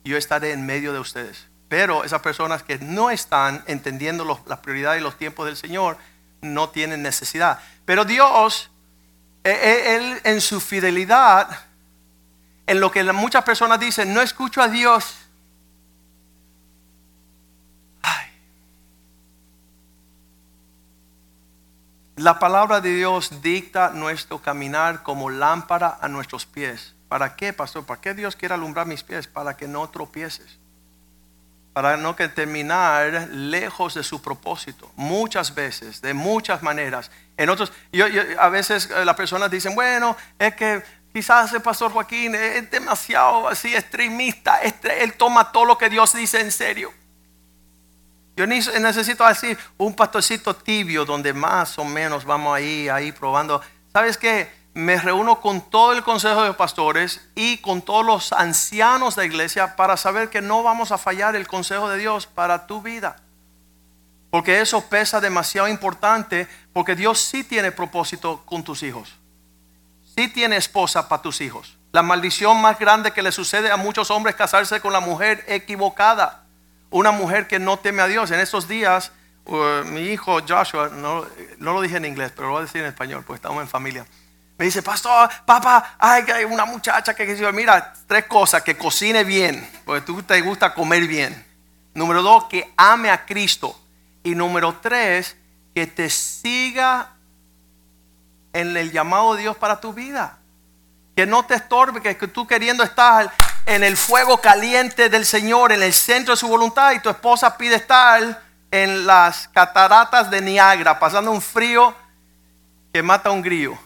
Yo 0.04 0.16
estaré 0.16 0.52
en 0.52 0.66
medio 0.66 0.92
de 0.92 0.99
ustedes. 0.99 1.46
Pero 1.68 2.02
esas 2.02 2.20
personas 2.20 2.64
que 2.64 2.78
no 2.78 3.10
están 3.10 3.62
entendiendo 3.66 4.25
las 4.46 4.58
prioridades 4.58 5.00
y 5.00 5.04
los 5.04 5.16
tiempos 5.16 5.46
del 5.46 5.56
Señor 5.56 5.99
no 6.42 6.70
tienen 6.70 7.02
necesidad. 7.02 7.60
Pero 7.84 8.04
Dios, 8.04 8.70
eh, 9.44 9.52
eh, 9.52 9.96
Él 9.96 10.20
en 10.25 10.40
su 10.40 10.60
fidelidad, 10.60 11.49
en 12.70 12.78
lo 12.78 12.92
que 12.92 13.02
muchas 13.02 13.42
personas 13.42 13.80
dicen, 13.80 14.14
no 14.14 14.22
escucho 14.22 14.62
a 14.62 14.68
Dios. 14.68 15.16
Ay. 18.00 18.28
La 22.14 22.38
palabra 22.38 22.80
de 22.80 22.94
Dios 22.94 23.42
dicta 23.42 23.90
nuestro 23.90 24.40
caminar 24.40 25.02
como 25.02 25.30
lámpara 25.30 25.98
a 26.00 26.06
nuestros 26.06 26.46
pies. 26.46 26.94
¿Para 27.08 27.34
qué, 27.34 27.52
pastor? 27.52 27.84
¿Para 27.84 28.00
qué 28.00 28.14
Dios 28.14 28.36
quiere 28.36 28.54
alumbrar 28.54 28.86
mis 28.86 29.02
pies? 29.02 29.26
Para 29.26 29.56
que 29.56 29.66
no 29.66 29.90
tropieces. 29.90 30.60
Para 31.72 31.96
no 31.96 32.14
que 32.14 32.28
terminar 32.28 33.30
lejos 33.32 33.94
de 33.94 34.04
su 34.04 34.22
propósito. 34.22 34.92
Muchas 34.94 35.56
veces, 35.56 36.02
de 36.02 36.14
muchas 36.14 36.62
maneras. 36.62 37.10
En 37.36 37.50
otros, 37.50 37.72
yo, 37.90 38.04
a 38.38 38.48
veces 38.48 38.88
eh, 38.90 39.04
las 39.04 39.16
personas 39.16 39.50
dicen, 39.50 39.74
bueno, 39.74 40.16
es 40.38 40.54
que 40.54 40.84
quizás 41.12 41.52
el 41.52 41.62
pastor 41.62 41.92
Joaquín 41.92 42.34
es 42.34 42.70
demasiado 42.70 43.48
así 43.48 43.74
extremista. 43.74 44.60
Él 44.60 45.14
toma 45.14 45.52
todo 45.52 45.64
lo 45.64 45.78
que 45.78 45.90
Dios 45.90 46.12
dice 46.14 46.40
en 46.40 46.52
serio. 46.52 46.92
Yo 48.36 48.46
necesito 48.46 49.26
decir 49.26 49.58
un 49.76 49.94
pastorcito 49.94 50.56
tibio 50.56 51.04
donde 51.04 51.34
más 51.34 51.78
o 51.78 51.84
menos 51.84 52.24
vamos 52.24 52.56
ahí, 52.56 52.88
ahí 52.88 53.12
probando. 53.12 53.60
¿Sabes 53.92 54.16
qué? 54.16 54.50
Me 54.72 54.96
reúno 54.96 55.40
con 55.40 55.60
todo 55.68 55.92
el 55.92 56.02
consejo 56.02 56.44
de 56.44 56.54
pastores 56.54 57.20
y 57.34 57.58
con 57.58 57.82
todos 57.82 58.06
los 58.06 58.32
ancianos 58.32 59.16
de 59.16 59.22
la 59.22 59.26
iglesia 59.26 59.76
para 59.76 59.98
saber 59.98 60.30
que 60.30 60.40
no 60.40 60.62
vamos 60.62 60.90
a 60.90 60.96
fallar 60.96 61.36
el 61.36 61.46
consejo 61.46 61.90
de 61.90 61.98
Dios 61.98 62.26
para 62.26 62.66
tu 62.66 62.80
vida. 62.80 63.16
Porque 64.30 64.60
eso 64.60 64.88
pesa 64.88 65.20
demasiado 65.20 65.68
importante 65.68 66.48
porque 66.72 66.96
Dios 66.96 67.20
sí 67.20 67.44
tiene 67.44 67.72
propósito 67.72 68.42
con 68.46 68.64
tus 68.64 68.82
hijos. 68.84 69.19
Sí 70.20 70.28
tiene 70.28 70.58
esposa 70.58 71.08
para 71.08 71.22
tus 71.22 71.40
hijos. 71.40 71.78
La 71.92 72.02
maldición 72.02 72.60
más 72.60 72.78
grande 72.78 73.10
que 73.10 73.22
le 73.22 73.32
sucede 73.32 73.70
a 73.70 73.78
muchos 73.78 74.10
hombres 74.10 74.34
es 74.34 74.38
casarse 74.38 74.78
con 74.78 74.92
la 74.92 75.00
mujer 75.00 75.42
equivocada 75.48 76.44
una 76.90 77.10
mujer 77.10 77.46
que 77.46 77.58
no 77.58 77.78
teme 77.78 78.02
a 78.02 78.06
Dios. 78.06 78.30
En 78.30 78.38
estos 78.38 78.68
días, 78.68 79.12
uh, 79.46 79.82
mi 79.86 80.02
hijo 80.02 80.40
Joshua, 80.46 80.90
no, 80.90 81.24
lo 81.58 81.80
dije 81.80 81.96
en 81.96 82.04
inglés, 82.04 82.32
pero 82.36 82.48
lo 82.48 82.52
voy 82.52 82.60
a 82.60 82.64
decir 82.66 82.82
en 82.82 82.88
español, 82.88 83.24
pues 83.26 83.38
estamos 83.38 83.62
en 83.62 83.68
familia. 83.70 84.04
Me 84.58 84.66
dice, 84.66 84.82
pastor, 84.82 85.30
papá, 85.46 85.96
hay 85.98 86.44
una 86.44 86.66
muchacha 86.66 87.14
que 87.14 87.24
dice, 87.24 87.50
mira, 87.50 87.94
tres 88.06 88.26
cosas, 88.26 88.60
que 88.60 88.76
cocine 88.76 89.24
bien, 89.24 89.66
porque 89.86 90.04
tú 90.04 90.22
te 90.22 90.38
gusta 90.42 90.74
comer 90.74 91.06
bien. 91.06 91.46
Número 91.94 92.20
dos, 92.20 92.44
que 92.44 92.70
ame 92.76 93.08
a 93.08 93.24
Cristo. 93.24 93.74
Y 94.22 94.34
número 94.34 94.80
tres, 94.82 95.34
que 95.74 95.86
te 95.86 96.10
siga 96.10 97.14
en 98.52 98.76
el 98.76 98.92
llamado 98.92 99.35
de 99.35 99.42
Dios 99.42 99.57
para 99.57 99.80
tu 99.80 99.92
vida. 99.92 100.38
Que 101.16 101.26
no 101.26 101.45
te 101.45 101.54
estorbe, 101.54 102.00
que, 102.00 102.14
tú 102.28 102.47
queriendo 102.47 102.83
estar 102.83 103.33
en 103.66 103.85
el 103.85 103.97
fuego 103.97 104.38
caliente 104.38 105.09
del 105.09 105.26
Señor, 105.26 105.73
en 105.73 105.83
el 105.83 105.92
centro 105.92 106.35
de 106.35 106.38
su 106.38 106.49
voluntad, 106.49 106.92
y 106.92 107.00
tu 107.00 107.11
esposa 107.11 107.57
pide 107.57 107.76
estar 107.76 108.42
en 108.71 109.07
las 109.07 109.49
cataratas 109.49 110.30
de 110.30 110.40
Niagara, 110.40 110.99
pasando 110.99 111.30
un 111.30 111.42
frío 111.42 111.95
que 112.92 113.02
mata 113.02 113.28
a 113.28 113.33
un 113.33 113.42
grillo. 113.42 113.78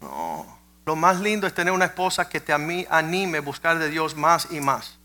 No, 0.00 0.46
lo 0.84 0.96
más 0.96 1.20
lindo 1.20 1.46
es 1.46 1.54
tener 1.54 1.72
una 1.72 1.86
esposa 1.86 2.28
que 2.28 2.40
te 2.40 2.52
anime 2.52 3.38
a 3.38 3.40
buscar 3.40 3.78
de 3.78 3.88
Dios 3.88 4.14
más 4.14 4.48
y 4.50 4.60
más. 4.60 4.98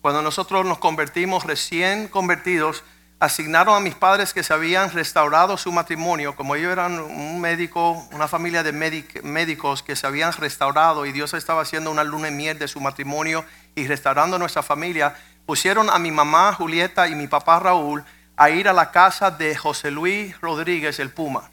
Cuando 0.00 0.22
nosotros 0.22 0.64
nos 0.64 0.78
convertimos 0.78 1.44
recién 1.44 2.08
convertidos, 2.08 2.82
asignaron 3.20 3.76
a 3.76 3.80
mis 3.80 3.94
padres 3.94 4.32
que 4.32 4.42
se 4.42 4.54
habían 4.54 4.90
restaurado 4.90 5.58
su 5.58 5.70
matrimonio, 5.70 6.34
como 6.34 6.56
ellos 6.56 6.72
eran 6.72 6.98
un 6.98 7.38
médico, 7.38 8.02
una 8.12 8.28
familia 8.28 8.62
de 8.62 8.72
médicos 8.72 9.82
que 9.82 9.94
se 9.94 10.06
habían 10.06 10.32
restaurado 10.32 11.04
y 11.04 11.12
Dios 11.12 11.34
estaba 11.34 11.60
haciendo 11.60 11.90
una 11.90 12.02
luna 12.02 12.24
de 12.24 12.30
miel 12.30 12.58
de 12.58 12.66
su 12.66 12.80
matrimonio 12.80 13.44
y 13.74 13.86
restaurando 13.86 14.38
nuestra 14.38 14.62
familia, 14.62 15.14
pusieron 15.44 15.90
a 15.90 15.98
mi 15.98 16.10
mamá 16.10 16.54
Julieta 16.54 17.08
y 17.08 17.14
mi 17.14 17.26
papá 17.26 17.60
Raúl 17.60 18.02
a 18.36 18.48
ir 18.48 18.68
a 18.68 18.72
la 18.72 18.90
casa 18.90 19.30
de 19.30 19.54
José 19.54 19.90
Luis 19.90 20.40
Rodríguez, 20.40 20.98
el 20.98 21.10
Puma, 21.10 21.50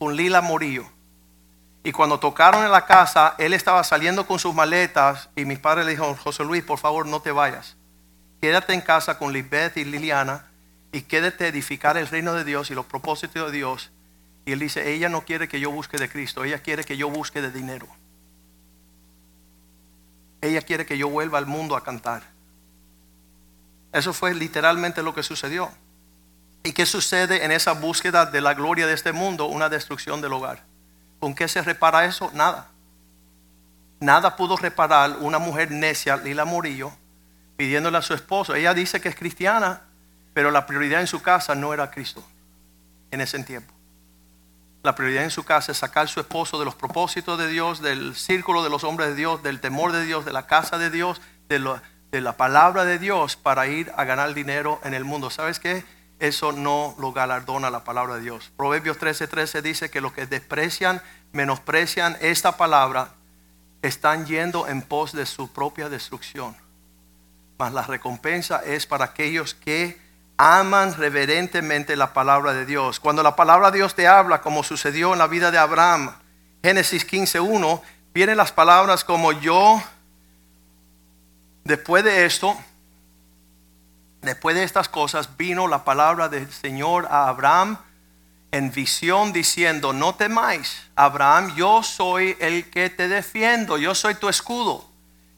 con 0.00 0.16
Lila 0.16 0.40
Morillo. 0.40 0.86
Y 1.84 1.92
cuando 1.92 2.18
tocaron 2.18 2.64
en 2.64 2.72
la 2.72 2.84
casa, 2.84 3.36
él 3.38 3.52
estaba 3.52 3.84
saliendo 3.84 4.26
con 4.26 4.40
sus 4.40 4.52
maletas 4.52 5.28
y 5.36 5.44
mis 5.44 5.60
padres 5.60 5.86
le 5.86 5.92
dijeron, 5.92 6.16
José 6.16 6.42
Luis, 6.42 6.64
por 6.64 6.80
favor 6.80 7.06
no 7.06 7.20
te 7.20 7.30
vayas. 7.30 7.76
Quédate 8.40 8.74
en 8.74 8.80
casa 8.80 9.18
con 9.18 9.32
Lisbeth 9.32 9.76
y 9.76 9.84
Liliana 9.84 10.46
y 10.96 11.02
quédate 11.02 11.46
edificar 11.46 11.98
el 11.98 12.08
reino 12.08 12.32
de 12.32 12.42
Dios 12.42 12.70
y 12.70 12.74
los 12.74 12.86
propósitos 12.86 13.52
de 13.52 13.58
Dios. 13.58 13.90
Y 14.46 14.52
él 14.52 14.58
dice, 14.58 14.94
ella 14.94 15.10
no 15.10 15.26
quiere 15.26 15.46
que 15.46 15.60
yo 15.60 15.70
busque 15.70 15.98
de 15.98 16.08
Cristo, 16.08 16.42
ella 16.42 16.60
quiere 16.60 16.84
que 16.84 16.96
yo 16.96 17.10
busque 17.10 17.42
de 17.42 17.50
dinero. 17.50 17.86
ella 20.40 20.62
quiere 20.62 20.86
que 20.86 20.96
yo 20.96 21.10
vuelva 21.10 21.36
al 21.36 21.44
mundo 21.44 21.76
a 21.76 21.84
cantar. 21.84 22.22
Eso 23.92 24.14
fue 24.14 24.32
literalmente 24.32 25.02
lo 25.02 25.14
que 25.14 25.22
sucedió. 25.22 25.70
¿Y 26.62 26.72
qué 26.72 26.86
sucede 26.86 27.44
en 27.44 27.52
esa 27.52 27.72
búsqueda 27.72 28.24
de 28.24 28.40
la 28.40 28.54
gloria 28.54 28.86
de 28.86 28.94
este 28.94 29.12
mundo? 29.12 29.46
Una 29.46 29.68
destrucción 29.68 30.22
del 30.22 30.32
hogar. 30.32 30.64
¿Con 31.20 31.34
qué 31.34 31.46
se 31.46 31.60
repara 31.60 32.06
eso? 32.06 32.30
Nada. 32.32 32.68
Nada 34.00 34.34
pudo 34.34 34.56
reparar 34.56 35.18
una 35.20 35.38
mujer 35.38 35.70
necia, 35.70 36.16
Lila 36.16 36.46
Morillo, 36.46 36.90
pidiéndole 37.58 37.98
a 37.98 38.02
su 38.02 38.14
esposo. 38.14 38.54
Ella 38.54 38.72
dice 38.72 38.98
que 38.98 39.10
es 39.10 39.16
cristiana, 39.16 39.82
pero 40.36 40.50
la 40.50 40.66
prioridad 40.66 41.00
en 41.00 41.06
su 41.06 41.22
casa 41.22 41.54
no 41.54 41.72
era 41.72 41.90
Cristo 41.90 42.22
en 43.10 43.22
ese 43.22 43.42
tiempo. 43.42 43.72
La 44.82 44.94
prioridad 44.94 45.24
en 45.24 45.30
su 45.30 45.44
casa 45.44 45.72
es 45.72 45.78
sacar 45.78 46.04
a 46.04 46.08
su 46.08 46.20
esposo 46.20 46.58
de 46.58 46.66
los 46.66 46.74
propósitos 46.74 47.38
de 47.38 47.48
Dios, 47.48 47.80
del 47.80 48.14
círculo 48.14 48.62
de 48.62 48.68
los 48.68 48.84
hombres 48.84 49.08
de 49.08 49.14
Dios, 49.14 49.42
del 49.42 49.60
temor 49.60 49.92
de 49.92 50.04
Dios, 50.04 50.26
de 50.26 50.34
la 50.34 50.46
casa 50.46 50.76
de 50.76 50.90
Dios, 50.90 51.22
de, 51.48 51.58
la 52.20 52.36
palabra 52.36 52.84
de 52.84 52.98
Dios 52.98 53.36
para 53.36 53.66
ir 53.66 53.90
a 53.96 54.04
ganar 54.04 54.34
dinero 54.34 54.78
en 54.84 54.92
el 54.92 55.04
mundo. 55.04 55.30
¿Sabes 55.30 55.58
qué? 55.58 55.86
Eso 56.18 56.52
no 56.52 56.94
lo 56.98 57.14
galardona 57.14 57.70
la 57.70 57.82
palabra 57.84 58.16
de 58.16 58.20
Dios. 58.20 58.52
Proverbios 58.58 58.98
13:13 58.98 59.28
13 59.28 59.62
dice 59.62 59.90
que 59.90 60.02
los 60.02 60.12
que 60.12 60.26
desprecian, 60.26 61.00
menosprecian 61.32 62.14
esta 62.20 62.58
palabra, 62.58 63.14
están 63.80 64.26
yendo 64.26 64.68
en 64.68 64.82
pos 64.82 65.12
de 65.12 65.24
su 65.24 65.50
propia 65.50 65.88
destrucción. 65.88 66.54
Mas 67.58 67.72
la 67.72 67.84
recompensa 67.84 68.60
es 68.66 68.84
para 68.84 69.06
aquellos 69.06 69.54
que 69.54 70.04
aman 70.36 70.94
reverentemente 70.94 71.96
la 71.96 72.12
palabra 72.12 72.52
de 72.52 72.66
Dios. 72.66 73.00
Cuando 73.00 73.22
la 73.22 73.36
palabra 73.36 73.70
de 73.70 73.78
Dios 73.78 73.94
te 73.94 74.06
habla, 74.06 74.40
como 74.40 74.62
sucedió 74.62 75.12
en 75.12 75.18
la 75.18 75.26
vida 75.26 75.50
de 75.50 75.58
Abraham, 75.58 76.14
Génesis 76.62 77.06
15.1, 77.06 77.80
vienen 78.12 78.36
las 78.36 78.52
palabras 78.52 79.04
como 79.04 79.32
yo, 79.32 79.82
después 81.64 82.04
de 82.04 82.26
esto, 82.26 82.56
después 84.22 84.56
de 84.56 84.64
estas 84.64 84.88
cosas, 84.88 85.36
vino 85.36 85.68
la 85.68 85.84
palabra 85.84 86.28
del 86.28 86.50
Señor 86.52 87.06
a 87.10 87.28
Abraham 87.28 87.78
en 88.50 88.70
visión 88.70 89.32
diciendo, 89.32 89.92
no 89.92 90.14
temáis, 90.14 90.88
Abraham, 90.94 91.54
yo 91.56 91.82
soy 91.82 92.36
el 92.40 92.70
que 92.70 92.90
te 92.90 93.08
defiendo, 93.08 93.78
yo 93.78 93.94
soy 93.94 94.14
tu 94.14 94.28
escudo. 94.28 94.84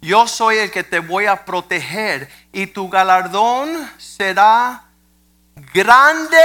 Yo 0.00 0.28
soy 0.28 0.58
el 0.58 0.70
que 0.70 0.84
te 0.84 1.00
voy 1.00 1.26
a 1.26 1.44
proteger 1.44 2.30
y 2.52 2.68
tu 2.68 2.88
galardón 2.88 3.90
será 3.98 4.87
grande 5.72 6.36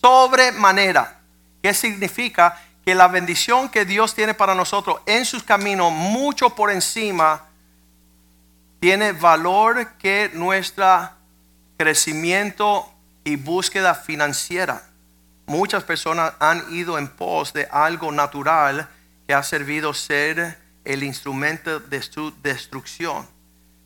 sobremanera. 0.00 1.20
¿Qué 1.62 1.74
significa? 1.74 2.60
Que 2.84 2.94
la 2.94 3.08
bendición 3.08 3.68
que 3.68 3.84
Dios 3.84 4.14
tiene 4.14 4.34
para 4.34 4.54
nosotros 4.54 5.00
en 5.06 5.24
sus 5.24 5.42
caminos, 5.42 5.92
mucho 5.92 6.50
por 6.50 6.70
encima, 6.70 7.44
tiene 8.80 9.12
valor 9.12 9.92
que 9.98 10.30
nuestro 10.32 11.10
crecimiento 11.76 12.90
y 13.24 13.36
búsqueda 13.36 13.94
financiera. 13.94 14.82
Muchas 15.46 15.84
personas 15.84 16.32
han 16.38 16.64
ido 16.72 16.98
en 16.98 17.08
pos 17.08 17.52
de 17.52 17.68
algo 17.70 18.10
natural 18.12 18.88
que 19.26 19.34
ha 19.34 19.42
servido 19.42 19.92
ser 19.92 20.58
el 20.84 21.02
instrumento 21.02 21.80
de 21.80 22.02
su 22.02 22.32
destrucción. 22.42 23.28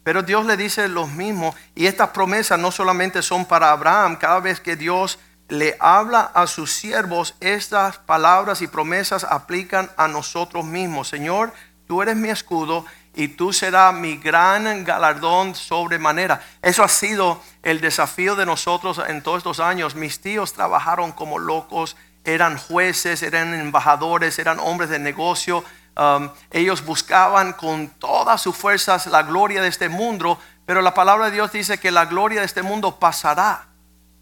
Pero 0.05 0.23
Dios 0.23 0.45
le 0.45 0.57
dice 0.57 0.87
lo 0.87 1.07
mismo 1.07 1.55
y 1.75 1.87
estas 1.87 2.11
promesas 2.11 2.59
no 2.59 2.71
solamente 2.71 3.23
son 3.23 3.47
para 3.47 3.73
Abraham, 3.73 4.17
cada 4.17 4.39
vez 4.39 4.61
que 4.61 4.77
Dios 4.77 5.19
le 5.49 5.77
habla 5.81 6.31
a 6.35 6.47
sus 6.47 6.73
siervos, 6.73 7.35
estas 7.41 7.99
palabras 7.99 8.63
y 8.63 8.67
promesas 8.67 9.25
aplican 9.25 9.91
a 9.97 10.07
nosotros 10.07 10.65
mismos. 10.65 11.09
Señor, 11.09 11.53
tú 11.87 12.03
eres 12.03 12.17
mi 12.17 12.29
escudo 12.29 12.85
y 13.15 13.29
tú 13.29 13.53
serás 13.53 13.95
mi 13.95 14.17
gran 14.17 14.85
galardón 14.85 15.55
sobremanera. 15.55 16.43
Eso 16.61 16.83
ha 16.83 16.89
sido 16.89 17.41
el 17.63 17.81
desafío 17.81 18.37
de 18.37 18.47
nosotros 18.47 19.01
en 19.07 19.23
todos 19.23 19.39
estos 19.39 19.61
años. 19.61 19.95
Mis 19.95 20.21
tíos 20.21 20.53
trabajaron 20.53 21.13
como 21.13 21.39
locos, 21.39 21.97
eran 22.25 22.59
jueces, 22.59 23.23
eran 23.23 23.55
embajadores, 23.55 24.39
eran 24.39 24.59
hombres 24.59 24.91
de 24.91 24.99
negocio 24.99 25.65
Um, 25.97 26.31
ellos 26.51 26.85
buscaban 26.85 27.53
con 27.53 27.89
todas 27.89 28.41
sus 28.41 28.57
fuerzas 28.57 29.07
la 29.07 29.23
gloria 29.23 29.63
de 29.63 29.69
este 29.69 29.89
mundo, 29.89 30.39
pero 30.67 30.83
la 30.83 30.95
palabra 30.95 31.27
de 31.27 31.33
Dios 31.33 31.53
dice 31.53 31.79
que 31.79 31.91
la 31.91 32.07
gloria 32.07 32.41
de 32.41 32.47
este 32.47 32.63
mundo 32.63 32.99
pasará. 32.99 33.67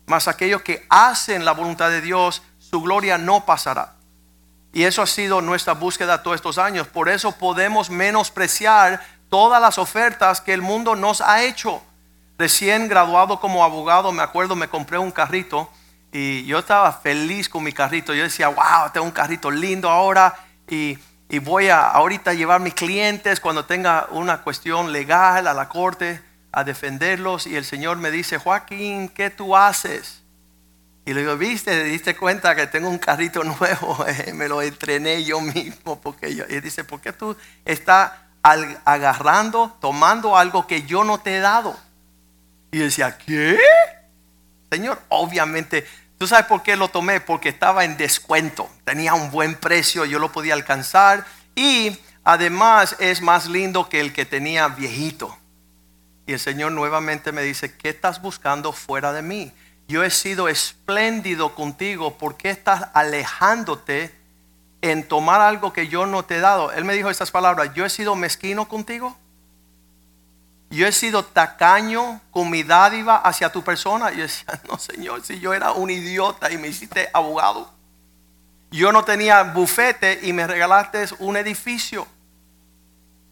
Mas 0.06 0.28
aquellos 0.28 0.62
que 0.62 0.84
hacen 0.90 1.44
la 1.44 1.52
voluntad 1.52 1.88
de 1.88 2.00
Dios, 2.00 2.42
su 2.58 2.82
gloria 2.82 3.16
no 3.16 3.46
pasará. 3.46 3.94
Y 4.72 4.84
eso 4.84 5.02
ha 5.02 5.06
sido 5.06 5.40
nuestra 5.40 5.74
búsqueda 5.74 6.22
todos 6.22 6.36
estos 6.36 6.58
años. 6.58 6.86
Por 6.88 7.08
eso 7.08 7.32
podemos 7.32 7.90
menospreciar 7.90 9.04
todas 9.28 9.60
las 9.60 9.78
ofertas 9.78 10.40
que 10.40 10.52
el 10.52 10.62
mundo 10.62 10.96
nos 10.96 11.20
ha 11.20 11.42
hecho. 11.42 11.82
Recién 12.38 12.88
graduado 12.88 13.40
como 13.40 13.64
abogado, 13.64 14.12
me 14.12 14.22
acuerdo, 14.22 14.56
me 14.56 14.68
compré 14.68 14.98
un 14.98 15.10
carrito 15.10 15.70
y 16.12 16.44
yo 16.44 16.58
estaba 16.58 16.92
feliz 16.92 17.48
con 17.48 17.64
mi 17.64 17.72
carrito. 17.72 18.12
Yo 18.12 18.24
decía, 18.24 18.48
wow, 18.48 18.90
tengo 18.92 19.06
un 19.06 19.12
carrito 19.12 19.50
lindo 19.50 19.88
ahora. 19.88 20.34
Y 20.68 20.98
y 21.32 21.38
voy 21.38 21.68
a 21.68 21.86
ahorita 21.86 22.34
llevar 22.34 22.60
mis 22.60 22.74
clientes 22.74 23.40
cuando 23.40 23.64
tenga 23.64 24.06
una 24.10 24.42
cuestión 24.42 24.92
legal 24.92 25.46
a 25.46 25.54
la 25.54 25.66
corte 25.66 26.20
a 26.52 26.62
defenderlos 26.62 27.46
y 27.46 27.56
el 27.56 27.64
Señor 27.64 27.96
me 27.96 28.10
dice, 28.10 28.36
Joaquín, 28.36 29.08
¿qué 29.08 29.30
tú 29.30 29.56
haces? 29.56 30.20
Y 31.06 31.14
le 31.14 31.20
digo, 31.20 31.38
viste, 31.38 31.70
te 31.70 31.84
diste 31.84 32.14
cuenta 32.14 32.54
que 32.54 32.66
tengo 32.66 32.90
un 32.90 32.98
carrito 32.98 33.42
nuevo, 33.44 34.04
me 34.34 34.46
lo 34.46 34.60
entrené 34.60 35.24
yo 35.24 35.40
mismo, 35.40 35.98
porque 36.02 36.34
yo, 36.34 36.44
y 36.50 36.60
dice, 36.60 36.84
¿por 36.84 37.00
qué 37.00 37.14
tú 37.14 37.34
estás 37.64 38.12
agarrando, 38.42 39.74
tomando 39.80 40.36
algo 40.36 40.66
que 40.66 40.82
yo 40.82 41.02
no 41.02 41.20
te 41.20 41.38
he 41.38 41.40
dado? 41.40 41.74
Y 42.72 42.78
decía, 42.78 43.16
¿qué? 43.16 43.58
Señor, 44.70 45.00
obviamente 45.08 45.86
¿Tú 46.22 46.28
sabes 46.28 46.46
por 46.46 46.62
qué 46.62 46.76
lo 46.76 46.86
tomé? 46.86 47.18
Porque 47.18 47.48
estaba 47.48 47.84
en 47.84 47.96
descuento. 47.96 48.70
Tenía 48.84 49.12
un 49.12 49.32
buen 49.32 49.56
precio, 49.56 50.04
yo 50.04 50.20
lo 50.20 50.30
podía 50.30 50.54
alcanzar. 50.54 51.26
Y 51.56 51.98
además 52.22 52.94
es 53.00 53.20
más 53.20 53.48
lindo 53.48 53.88
que 53.88 53.98
el 53.98 54.12
que 54.12 54.24
tenía 54.24 54.68
viejito. 54.68 55.36
Y 56.24 56.34
el 56.34 56.38
Señor 56.38 56.70
nuevamente 56.70 57.32
me 57.32 57.42
dice, 57.42 57.76
¿qué 57.76 57.88
estás 57.88 58.22
buscando 58.22 58.72
fuera 58.72 59.12
de 59.12 59.22
mí? 59.22 59.50
Yo 59.88 60.04
he 60.04 60.10
sido 60.10 60.46
espléndido 60.46 61.56
contigo. 61.56 62.16
¿Por 62.16 62.36
qué 62.36 62.50
estás 62.50 62.90
alejándote 62.94 64.14
en 64.80 65.02
tomar 65.08 65.40
algo 65.40 65.72
que 65.72 65.88
yo 65.88 66.06
no 66.06 66.24
te 66.24 66.36
he 66.36 66.40
dado? 66.40 66.70
Él 66.70 66.84
me 66.84 66.94
dijo 66.94 67.10
estas 67.10 67.32
palabras, 67.32 67.74
yo 67.74 67.84
he 67.84 67.90
sido 67.90 68.14
mezquino 68.14 68.68
contigo. 68.68 69.18
Yo 70.72 70.86
he 70.86 70.92
sido 70.92 71.22
tacaño 71.22 72.22
con 72.30 72.48
mi 72.48 72.62
dádiva 72.62 73.16
hacia 73.16 73.52
tu 73.52 73.62
persona. 73.62 74.10
Yo 74.10 74.22
decía, 74.22 74.58
no, 74.68 74.78
Señor, 74.78 75.22
si 75.22 75.38
yo 75.38 75.52
era 75.52 75.72
un 75.72 75.90
idiota 75.90 76.50
y 76.50 76.56
me 76.56 76.68
hiciste 76.68 77.10
abogado. 77.12 77.70
Yo 78.70 78.90
no 78.90 79.04
tenía 79.04 79.42
bufete 79.42 80.20
y 80.22 80.32
me 80.32 80.46
regalaste 80.46 81.04
un 81.18 81.36
edificio. 81.36 82.06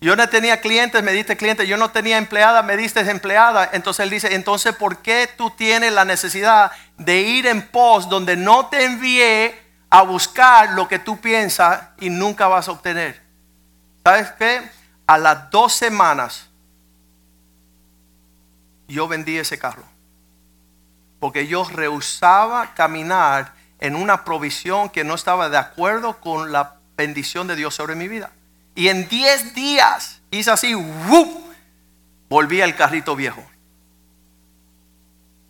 Yo 0.02 0.16
no 0.16 0.28
tenía 0.28 0.60
clientes, 0.60 1.02
me 1.02 1.12
diste 1.12 1.38
clientes. 1.38 1.66
Yo 1.66 1.78
no 1.78 1.90
tenía 1.90 2.18
empleada, 2.18 2.62
me 2.62 2.76
diste 2.76 3.00
empleada. 3.00 3.70
Entonces 3.72 4.04
él 4.04 4.10
dice, 4.10 4.34
entonces, 4.34 4.74
¿por 4.74 4.98
qué 4.98 5.26
tú 5.38 5.48
tienes 5.48 5.94
la 5.94 6.04
necesidad 6.04 6.70
de 6.98 7.22
ir 7.22 7.46
en 7.46 7.66
pos 7.68 8.10
donde 8.10 8.36
no 8.36 8.66
te 8.66 8.84
envié 8.84 9.58
a 9.88 10.02
buscar 10.02 10.72
lo 10.72 10.88
que 10.88 10.98
tú 10.98 11.18
piensas 11.18 11.84
y 12.00 12.10
nunca 12.10 12.48
vas 12.48 12.68
a 12.68 12.72
obtener? 12.72 13.22
¿Sabes 14.04 14.30
qué? 14.32 14.60
A 15.06 15.16
las 15.16 15.50
dos 15.50 15.72
semanas 15.72 16.49
yo 18.90 19.08
vendí 19.08 19.38
ese 19.38 19.58
carro. 19.58 19.84
Porque 21.18 21.46
yo 21.46 21.64
rehusaba 21.64 22.74
caminar 22.74 23.54
en 23.78 23.94
una 23.94 24.24
provisión 24.24 24.90
que 24.90 25.04
no 25.04 25.14
estaba 25.14 25.48
de 25.48 25.58
acuerdo 25.58 26.20
con 26.20 26.52
la 26.52 26.76
bendición 26.96 27.46
de 27.46 27.56
Dios 27.56 27.74
sobre 27.74 27.94
mi 27.94 28.08
vida. 28.08 28.30
Y 28.74 28.88
en 28.88 29.08
10 29.08 29.54
días 29.54 30.20
hice 30.30 30.50
así, 30.50 30.74
volví 32.28 32.60
al 32.60 32.76
carrito 32.76 33.16
viejo. 33.16 33.44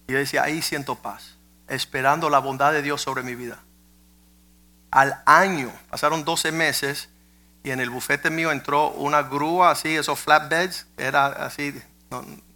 Y 0.07 0.13
yo 0.13 0.19
decía, 0.19 0.43
ahí 0.43 0.63
siento 0.63 0.97
paz, 0.97 1.37
esperando 1.69 2.31
la 2.31 2.39
bondad 2.39 2.73
de 2.73 2.83
Dios 2.83 3.03
sobre 3.03 3.23
mi 3.23 3.35
vida. 3.35 3.59
Al 4.91 5.23
año, 5.25 5.73
pasaron 5.89 6.25
12 6.25 6.51
meses, 6.51 7.09
y 7.63 7.71
en 7.71 7.81
el 7.81 7.91
bufete 7.91 8.31
mío 8.31 8.51
entró 8.51 8.91
una 8.91 9.23
grúa 9.23 9.71
así, 9.71 9.95
esos 9.95 10.19
flatbeds, 10.19 10.87
era 10.97 11.27
así 11.27 11.81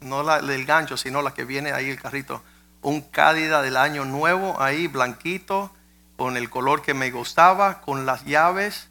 no, 0.00 0.22
la 0.22 0.40
del 0.40 0.64
gancho, 0.64 0.96
sino 0.96 1.22
la 1.22 1.34
que 1.34 1.44
viene 1.44 1.72
ahí 1.72 1.90
el 1.90 2.00
carrito. 2.00 2.42
Un 2.82 3.00
Cádida 3.00 3.62
del 3.62 3.76
año 3.76 4.04
nuevo, 4.04 4.60
ahí 4.60 4.86
blanquito, 4.86 5.72
con 6.16 6.36
el 6.36 6.50
color 6.50 6.82
que 6.82 6.94
me 6.94 7.10
gustaba, 7.10 7.80
con 7.80 8.06
las 8.06 8.24
llaves 8.24 8.88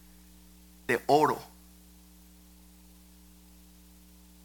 de 0.87 1.01
oro. 1.07 1.41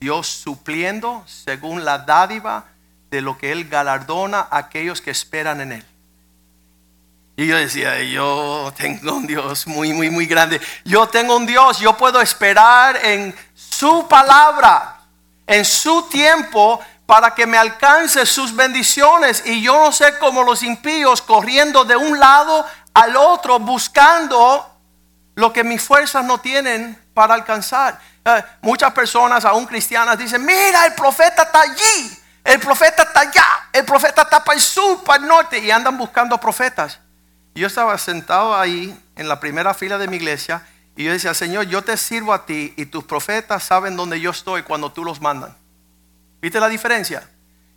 Dios 0.01 0.29
supliendo 0.29 1.25
según 1.27 1.85
la 1.85 1.99
dádiva 1.99 2.67
de 3.11 3.21
lo 3.21 3.39
que 3.39 3.53
Él 3.53 3.69
galardona 3.69 4.47
a 4.51 4.59
aquellos 4.59 5.01
que 5.01 5.11
esperan 5.11 5.61
en 5.61 5.73
Él. 5.73 5.85
Y 7.37 7.47
yo 7.47 7.57
decía, 7.57 8.03
yo 8.03 8.73
tengo 8.77 9.15
un 9.15 9.27
Dios 9.27 9.67
muy, 9.67 9.93
muy, 9.93 10.11
muy 10.11 10.27
grande. 10.27 10.61
Yo 10.85 11.07
tengo 11.07 11.37
un 11.37 11.47
Dios, 11.47 11.79
yo 11.79 11.97
puedo 11.97 12.21
esperar 12.21 12.99
en 13.05 13.35
su 13.55 14.09
palabra, 14.09 14.98
en 15.49 15.65
su 15.65 16.03
tiempo, 16.05 16.81
para 17.07 17.35
que 17.35 17.47
me 17.47 17.57
alcance 17.57 18.27
sus 18.27 18.55
bendiciones. 18.55 19.43
Y 19.47 19.63
yo 19.63 19.83
no 19.83 19.93
sé 19.93 20.19
cómo 20.19 20.43
los 20.43 20.63
impíos 20.63 21.23
corriendo 21.23 21.85
de 21.85 21.97
un 21.97 22.21
lado 22.21 22.67
al 22.93 23.17
otro 23.17 23.59
buscando 23.59 24.79
lo 25.35 25.51
que 25.51 25.65
mis 25.65 25.81
fuerzas 25.83 26.23
no 26.23 26.39
tienen 26.39 27.03
para 27.15 27.33
alcanzar. 27.33 27.99
Eh, 28.25 28.45
muchas 28.61 28.93
personas, 28.93 29.47
aún 29.47 29.65
cristianas, 29.65 30.19
dicen, 30.19 30.45
mira, 30.45 30.85
el 30.85 30.93
profeta 30.93 31.45
está 31.45 31.63
allí, 31.63 32.19
el 32.45 32.61
profeta 32.61 33.05
está 33.05 33.21
allá, 33.21 33.47
el 33.73 33.87
profeta 33.87 34.23
está 34.23 34.45
para 34.45 34.57
el 34.57 34.63
sur, 34.63 35.03
para 35.03 35.23
el 35.23 35.29
norte, 35.29 35.59
y 35.61 35.71
andan 35.71 35.97
buscando 35.97 36.39
profetas. 36.39 36.99
Yo 37.55 37.69
estaba 37.69 37.97
sentado 37.97 38.55
ahí 38.55 38.95
en 39.17 39.29
la 39.29 39.41
primera 39.41 39.73
fila 39.73 39.97
de 39.97 40.09
mi 40.09 40.17
iglesia 40.17 40.63
y 40.99 41.05
yo 41.05 41.13
decía, 41.13 41.33
Señor, 41.33 41.67
yo 41.67 41.85
te 41.85 41.97
sirvo 41.97 42.33
a 42.33 42.45
ti 42.45 42.75
y 42.77 42.87
tus 42.87 43.05
profetas 43.05 43.63
saben 43.63 43.95
dónde 43.95 44.21
yo 44.21 44.33
estoy 44.33 44.65
cuando 44.65 44.91
tú 44.91 45.05
los 45.05 45.21
mandan. 45.21 45.57
¿Viste 46.43 46.59
la 46.59 46.69
diferencia? 46.69 47.31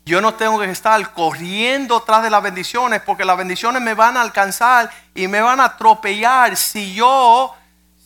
Yo 0.03 0.21
no 0.21 0.33
tengo 0.33 0.59
que 0.59 0.71
estar 0.71 1.13
corriendo 1.13 2.01
tras 2.01 2.23
de 2.23 2.31
las 2.31 2.41
bendiciones 2.41 2.99
porque 3.03 3.23
las 3.23 3.37
bendiciones 3.37 3.79
me 3.79 3.93
van 3.93 4.17
a 4.17 4.21
alcanzar 4.21 4.89
y 5.13 5.27
me 5.27 5.39
van 5.39 5.59
a 5.59 5.65
atropellar 5.65 6.57
si 6.57 6.95
yo 6.95 7.55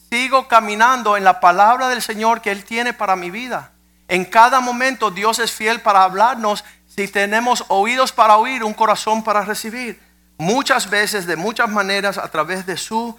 sigo 0.10 0.49
caminando 0.49 1.15
en 1.15 1.23
la 1.23 1.39
palabra 1.39 1.88
del 1.88 2.01
Señor 2.01 2.41
que 2.41 2.51
Él 2.51 2.65
tiene 2.65 2.91
para 2.91 3.15
mi 3.15 3.32
vida. 3.32 3.71
En 4.10 4.25
cada 4.25 4.60
momento 4.60 5.12
Dios 5.12 5.39
es 5.39 5.54
fiel 5.54 5.80
para 5.80 6.04
hablarnos 6.04 6.65
si 6.93 7.08
tenemos 7.08 7.63
oídos 7.69 8.12
para 8.12 8.36
oír, 8.36 8.65
un 8.65 8.73
corazón 8.73 9.23
para 9.23 9.45
recibir. 9.45 9.97
Muchas 10.38 10.89
veces, 10.89 11.25
de 11.25 11.38
muchas 11.38 11.69
maneras, 11.69 12.17
a 12.17 12.28
través 12.28 12.65
de 12.65 12.75
sus 12.75 13.15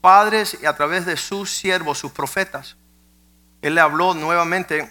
padres 0.00 0.56
y 0.60 0.66
a 0.66 0.76
través 0.76 1.06
de 1.06 1.16
sus 1.16 1.50
siervos, 1.50 1.98
sus 1.98 2.12
profetas. 2.12 2.76
Él 3.62 3.74
le 3.74 3.80
habló 3.80 4.14
nuevamente 4.14 4.90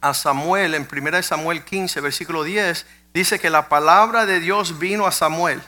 a 0.00 0.14
Samuel 0.14 0.74
en 0.74 0.88
1 0.90 1.22
Samuel 1.22 1.64
15, 1.64 2.00
versículo 2.00 2.44
10, 2.44 2.86
dice 3.14 3.38
que 3.38 3.50
la 3.50 3.68
palabra 3.68 4.26
de 4.26 4.38
Dios 4.40 4.78
vino 4.78 5.06
a 5.06 5.12
Samuel. 5.12 5.62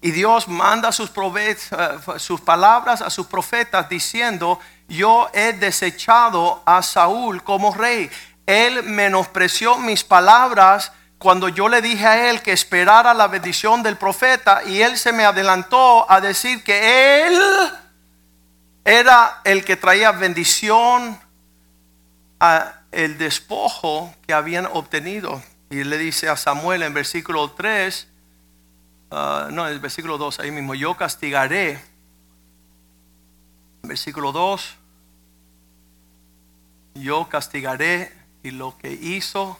Y 0.00 0.12
Dios 0.12 0.48
manda 0.48 0.92
sus, 0.92 1.10
eh, 1.36 1.56
sus 2.18 2.40
palabras 2.40 3.02
a 3.02 3.10
sus 3.10 3.26
profetas 3.26 3.88
diciendo, 3.88 4.60
yo 4.88 5.28
he 5.34 5.52
desechado 5.52 6.62
a 6.64 6.82
Saúl 6.82 7.42
como 7.42 7.74
rey. 7.74 8.10
Él 8.46 8.84
menospreció 8.84 9.76
mis 9.76 10.04
palabras 10.04 10.92
cuando 11.18 11.48
yo 11.48 11.68
le 11.68 11.82
dije 11.82 12.06
a 12.06 12.30
él 12.30 12.42
que 12.42 12.52
esperara 12.52 13.12
la 13.12 13.26
bendición 13.26 13.82
del 13.82 13.96
profeta 13.96 14.62
y 14.64 14.82
él 14.82 14.96
se 14.96 15.12
me 15.12 15.24
adelantó 15.24 16.08
a 16.10 16.20
decir 16.20 16.62
que 16.62 17.26
él 17.26 17.38
era 18.84 19.40
el 19.44 19.64
que 19.64 19.76
traía 19.76 20.12
bendición 20.12 21.18
a 22.38 22.74
el 22.92 23.18
despojo 23.18 24.14
que 24.26 24.32
habían 24.32 24.66
obtenido. 24.66 25.42
Y 25.70 25.84
le 25.84 25.98
dice 25.98 26.28
a 26.28 26.36
Samuel 26.36 26.82
en 26.82 26.94
versículo 26.94 27.50
3, 27.50 28.08
ah, 29.10 29.48
no, 29.50 29.66
en 29.66 29.72
el 29.72 29.80
versículo 29.80 30.18
2, 30.18 30.40
ahí 30.40 30.50
mismo, 30.50 30.74
yo 30.74 30.96
castigaré. 30.96 31.80
Versículo 33.82 34.32
2, 34.32 34.76
yo 36.94 37.28
castigaré 37.28 38.16
y 38.42 38.52
lo 38.52 38.78
que 38.78 38.92
hizo 38.92 39.58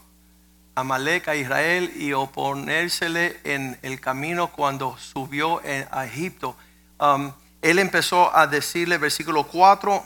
Amalek 0.78 1.28
a 1.28 1.36
Israel 1.36 1.92
y 1.96 2.12
oponérsele 2.12 3.40
en 3.44 3.78
el 3.82 4.00
camino 4.00 4.48
cuando 4.52 4.96
subió 4.98 5.60
a 5.90 6.04
Egipto. 6.04 6.56
Um, 7.00 7.32
él 7.60 7.78
empezó 7.78 8.34
a 8.36 8.46
decirle, 8.46 8.98
versículo 8.98 9.46
4, 9.46 10.04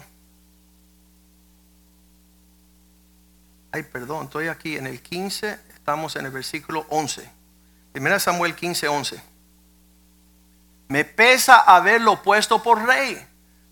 ay, 3.73 3.83
perdón, 3.83 4.25
estoy 4.25 4.49
aquí 4.49 4.77
en 4.77 4.87
el 4.87 5.01
15, 5.01 5.59
estamos 5.75 6.17
en 6.17 6.27
el 6.27 6.31
versículo 6.31 6.87
11. 6.89 7.29
Primera 7.93 8.19
Samuel 8.19 8.55
15, 8.55 8.89
11. 8.89 9.23
Me 10.89 11.05
pesa 11.05 11.61
haberlo 11.61 12.23
puesto 12.23 12.63
por 12.63 12.85
rey, 12.87 13.19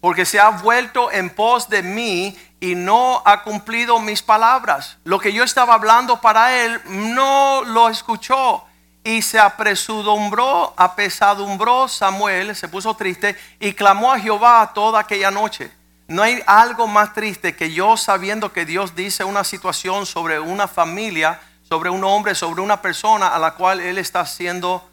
porque 0.00 0.24
se 0.24 0.40
ha 0.40 0.50
vuelto 0.50 1.10
en 1.12 1.30
pos 1.30 1.68
de 1.68 1.82
mí 1.82 2.36
y 2.60 2.74
no 2.74 3.22
ha 3.24 3.42
cumplido 3.42 3.98
mis 3.98 4.22
palabras. 4.22 4.98
Lo 5.04 5.18
que 5.18 5.32
yo 5.32 5.42
estaba 5.42 5.74
hablando 5.74 6.20
para 6.20 6.64
él 6.64 6.80
no 6.86 7.62
lo 7.64 7.88
escuchó 7.88 8.64
y 9.02 9.22
se 9.22 9.38
apresurumbró, 9.38 10.74
apesadumbró 10.76 11.88
Samuel, 11.88 12.54
se 12.54 12.68
puso 12.68 12.94
triste 12.94 13.36
y 13.58 13.72
clamó 13.72 14.12
a 14.12 14.20
Jehová 14.20 14.70
toda 14.74 15.00
aquella 15.00 15.30
noche. 15.30 15.72
No 16.06 16.22
hay 16.22 16.42
algo 16.46 16.86
más 16.86 17.14
triste 17.14 17.54
que 17.54 17.72
yo 17.72 17.96
sabiendo 17.96 18.52
que 18.52 18.66
Dios 18.66 18.94
dice 18.94 19.24
una 19.24 19.44
situación 19.44 20.06
sobre 20.06 20.40
una 20.40 20.66
familia, 20.66 21.40
sobre 21.62 21.88
un 21.88 22.02
hombre, 22.02 22.34
sobre 22.34 22.60
una 22.60 22.82
persona 22.82 23.28
a 23.28 23.38
la 23.38 23.52
cual 23.52 23.80
Él 23.80 23.96
está 23.96 24.26
siendo 24.26 24.86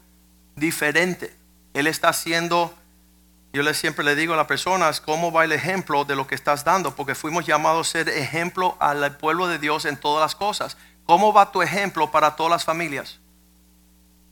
diferente. 0.54 1.36
Él 1.74 1.86
está 1.88 2.10
haciendo, 2.10 2.72
yo 3.52 3.62
le 3.62 3.74
siempre 3.74 4.04
le 4.04 4.14
digo 4.14 4.34
a 4.34 4.36
las 4.36 4.46
personas, 4.46 5.00
¿cómo 5.00 5.32
va 5.32 5.44
el 5.44 5.52
ejemplo 5.52 6.04
de 6.04 6.16
lo 6.16 6.26
que 6.26 6.34
estás 6.34 6.64
dando? 6.64 6.94
Porque 6.94 7.14
fuimos 7.14 7.46
llamados 7.46 7.88
a 7.88 7.92
ser 7.92 8.08
ejemplo 8.08 8.76
al 8.80 9.16
pueblo 9.16 9.48
de 9.48 9.58
Dios 9.58 9.84
en 9.84 9.96
todas 9.96 10.22
las 10.22 10.34
cosas. 10.34 10.76
¿Cómo 11.04 11.32
va 11.32 11.52
tu 11.52 11.62
ejemplo 11.62 12.10
para 12.10 12.36
todas 12.36 12.50
las 12.50 12.64
familias? 12.64 13.18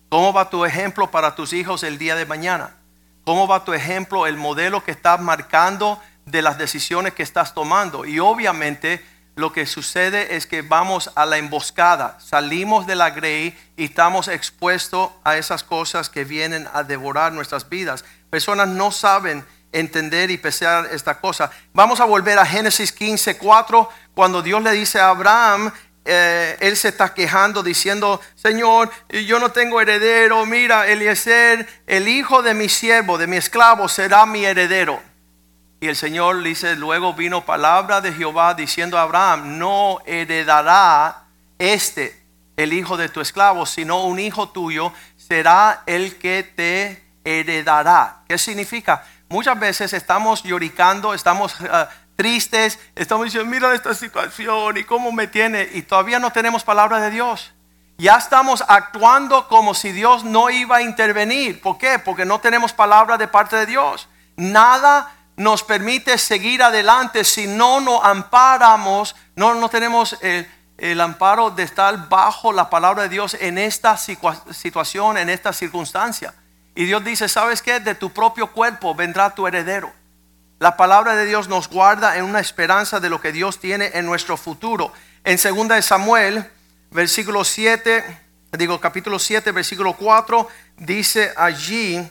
¿Cómo 0.09 0.33
va 0.33 0.50
tu 0.50 0.64
ejemplo 0.64 1.11
para 1.11 1.35
tus 1.35 1.52
hijos 1.52 1.83
el 1.83 1.98
día 1.98 2.14
de 2.14 2.26
mañana? 2.26 2.76
¿Cómo 3.24 3.48
va 3.48 3.64
tu 3.64 3.72
ejemplo, 3.72 4.26
el 4.26 4.37
modelo 4.37 4.85
que 4.85 4.92
estás 4.92 5.20
marcando? 5.20 6.00
de 6.26 6.42
las 6.42 6.59
decisiones 6.59 7.14
que 7.14 7.22
estás 7.22 7.55
tomando. 7.55 8.05
Y 8.05 8.18
obviamente 8.18 9.05
lo 9.37 9.52
que 9.52 9.64
sucede 9.64 10.37
es 10.37 10.46
que 10.46 10.62
vamos 10.62 11.11
a 11.14 11.24
la 11.24 11.38
emboscada, 11.38 12.18
salimos 12.20 12.87
de 12.87 12.96
la 12.96 13.11
grey 13.11 13.57
y 13.76 13.85
estamos 13.85 14.29
expuestos 14.29 15.11
a 15.24 15.37
esas 15.37 15.62
cosas 15.62 16.11
que 16.11 16.24
vienen 16.24 16.68
a 16.72 16.83
devorar 16.83 17.33
nuestras 17.33 17.68
vidas. 17.68 18.05
Personas 18.31 18.69
no 18.69 18.91
saben 18.91 19.45
entender 19.73 20.31
y 20.31 20.39
pesar 20.39 20.89
esta 20.93 21.21
cosa. 21.21 21.51
Vamos 21.73 22.01
a 22.01 22.05
volver 22.05 22.39
a 22.39 22.47
Génesis 22.47 22.93
15, 22.93 23.37
4, 23.37 23.89
cuando 24.15 24.43
Dios 24.43 24.62
le 24.62 24.73
dice 24.73 24.99
a 24.99 25.11
Abraham, 25.11 25.71
eh, 26.05 26.57
él 26.61 26.77
se 26.77 26.89
está 26.89 27.12
quejando 27.12 27.62
diciendo, 27.62 28.21
Señor, 28.37 28.91
yo 29.09 29.41
no 29.41 29.51
tengo 29.51 29.81
heredero, 29.81 30.47
mira, 30.47 30.87
Eliezer, 30.87 31.69
el 31.87 32.09
hijo 32.09 32.43
de 32.43 32.55
mi 32.55 32.69
siervo, 32.69 33.19
de 33.19 33.27
mi 33.27 33.37
esclavo, 33.37 33.89
será 33.89 34.25
mi 34.25 34.45
heredero. 34.45 35.03
Y 35.81 35.89
el 35.89 35.97
Señor 35.97 36.43
dice, 36.43 36.77
luego 36.77 37.12
vino 37.12 37.45
palabra 37.45 38.01
de 38.01 38.12
Jehová 38.12 38.55
diciendo 38.55 38.99
a 38.99 39.03
Abraham, 39.03 39.59
no 39.59 39.99
heredará 40.07 41.25
este, 41.59 42.23
el 42.57 42.73
hijo 42.73 42.97
de 42.97 43.09
tu 43.09 43.21
esclavo, 43.21 43.67
sino 43.67 44.05
un 44.05 44.19
hijo 44.19 44.49
tuyo 44.49 44.93
será 45.17 45.83
el 45.87 46.17
que 46.17 46.43
te 46.45 47.06
heredará. 47.27 48.21
¿Qué 48.29 48.39
significa? 48.39 49.05
Muchas 49.29 49.59
veces 49.59 49.93
estamos 49.93 50.45
lloricando, 50.45 51.12
estamos 51.12 51.57
ah, 51.71 51.89
tristes, 52.15 52.79
estamos 52.95 53.25
diciendo, 53.25 53.51
mira 53.51 53.75
esta 53.75 53.95
situación 53.95 54.77
y 54.79 54.85
cómo 54.85 55.12
me 55.12 55.27
tiene, 55.27 55.69
y 55.75 55.83
todavía 55.83 56.19
no 56.19 56.31
tenemos 56.31 56.62
palabra 56.62 57.01
de 57.01 57.11
Dios. 57.11 57.53
Ya 57.99 58.17
estamos 58.17 58.62
actuando 58.69 59.49
como 59.49 59.75
si 59.75 59.91
Dios 59.91 60.23
no 60.23 60.51
iba 60.51 60.77
a 60.77 60.83
intervenir. 60.83 61.61
¿Por 61.61 61.79
qué? 61.79 61.99
Porque 61.99 62.25
no 62.25 62.41
tenemos 62.41 62.73
palabra 62.73 63.17
de 63.17 63.27
parte 63.27 63.57
de 63.57 63.67
Dios. 63.67 64.09
Nada 64.37 65.12
nos 65.37 65.62
permite 65.62 66.19
seguir 66.19 66.62
adelante 66.62 67.25
si 67.25 67.47
no 67.47 67.81
nos 67.81 68.05
amparamos, 68.05 69.17
no, 69.35 69.55
no 69.55 69.69
tenemos 69.69 70.17
el, 70.21 70.47
el 70.79 71.01
amparo 71.01 71.51
de 71.51 71.62
estar 71.62 72.09
bajo 72.09 72.53
la 72.53 72.71
palabra 72.71 73.05
de 73.05 73.09
Dios 73.09 73.35
en 73.41 73.59
esta 73.59 73.97
situación, 73.97 75.17
en 75.17 75.31
esta 75.31 75.53
circunstancia. 75.53 76.35
Y 76.77 76.85
Dios 76.85 77.03
dice, 77.03 77.29
¿sabes 77.29 77.62
qué? 77.62 77.81
De 77.81 77.95
tu 77.95 78.12
propio 78.12 78.53
cuerpo 78.53 78.95
vendrá 78.95 79.35
tu 79.35 79.47
heredero. 79.47 79.93
La 80.59 80.77
palabra 80.77 81.17
de 81.17 81.25
Dios 81.25 81.49
nos 81.49 81.69
guarda 81.69 82.19
en 82.19 82.25
una 82.25 82.39
esperanza 82.39 83.01
de 83.01 83.09
lo 83.09 83.21
que 83.21 83.33
Dios 83.33 83.59
tiene 83.59 83.91
en 83.95 84.05
nuestro 84.05 84.37
futuro. 84.37 84.93
En 85.25 85.39
2 85.43 85.69
de 85.69 85.83
Samuel, 85.83 86.45
versículo 86.91 87.45
7, 87.45 88.05
digo 88.53 88.79
capítulo 88.79 89.19
7, 89.19 89.53
versículo 89.53 89.95
4, 89.95 90.49
dice 90.77 91.33
allí, 91.37 92.07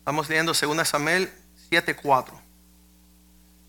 Estamos 0.00 0.26
leyendo 0.30 0.54
2 0.54 0.88
Samuel 0.88 1.30
7:4. 1.70 2.47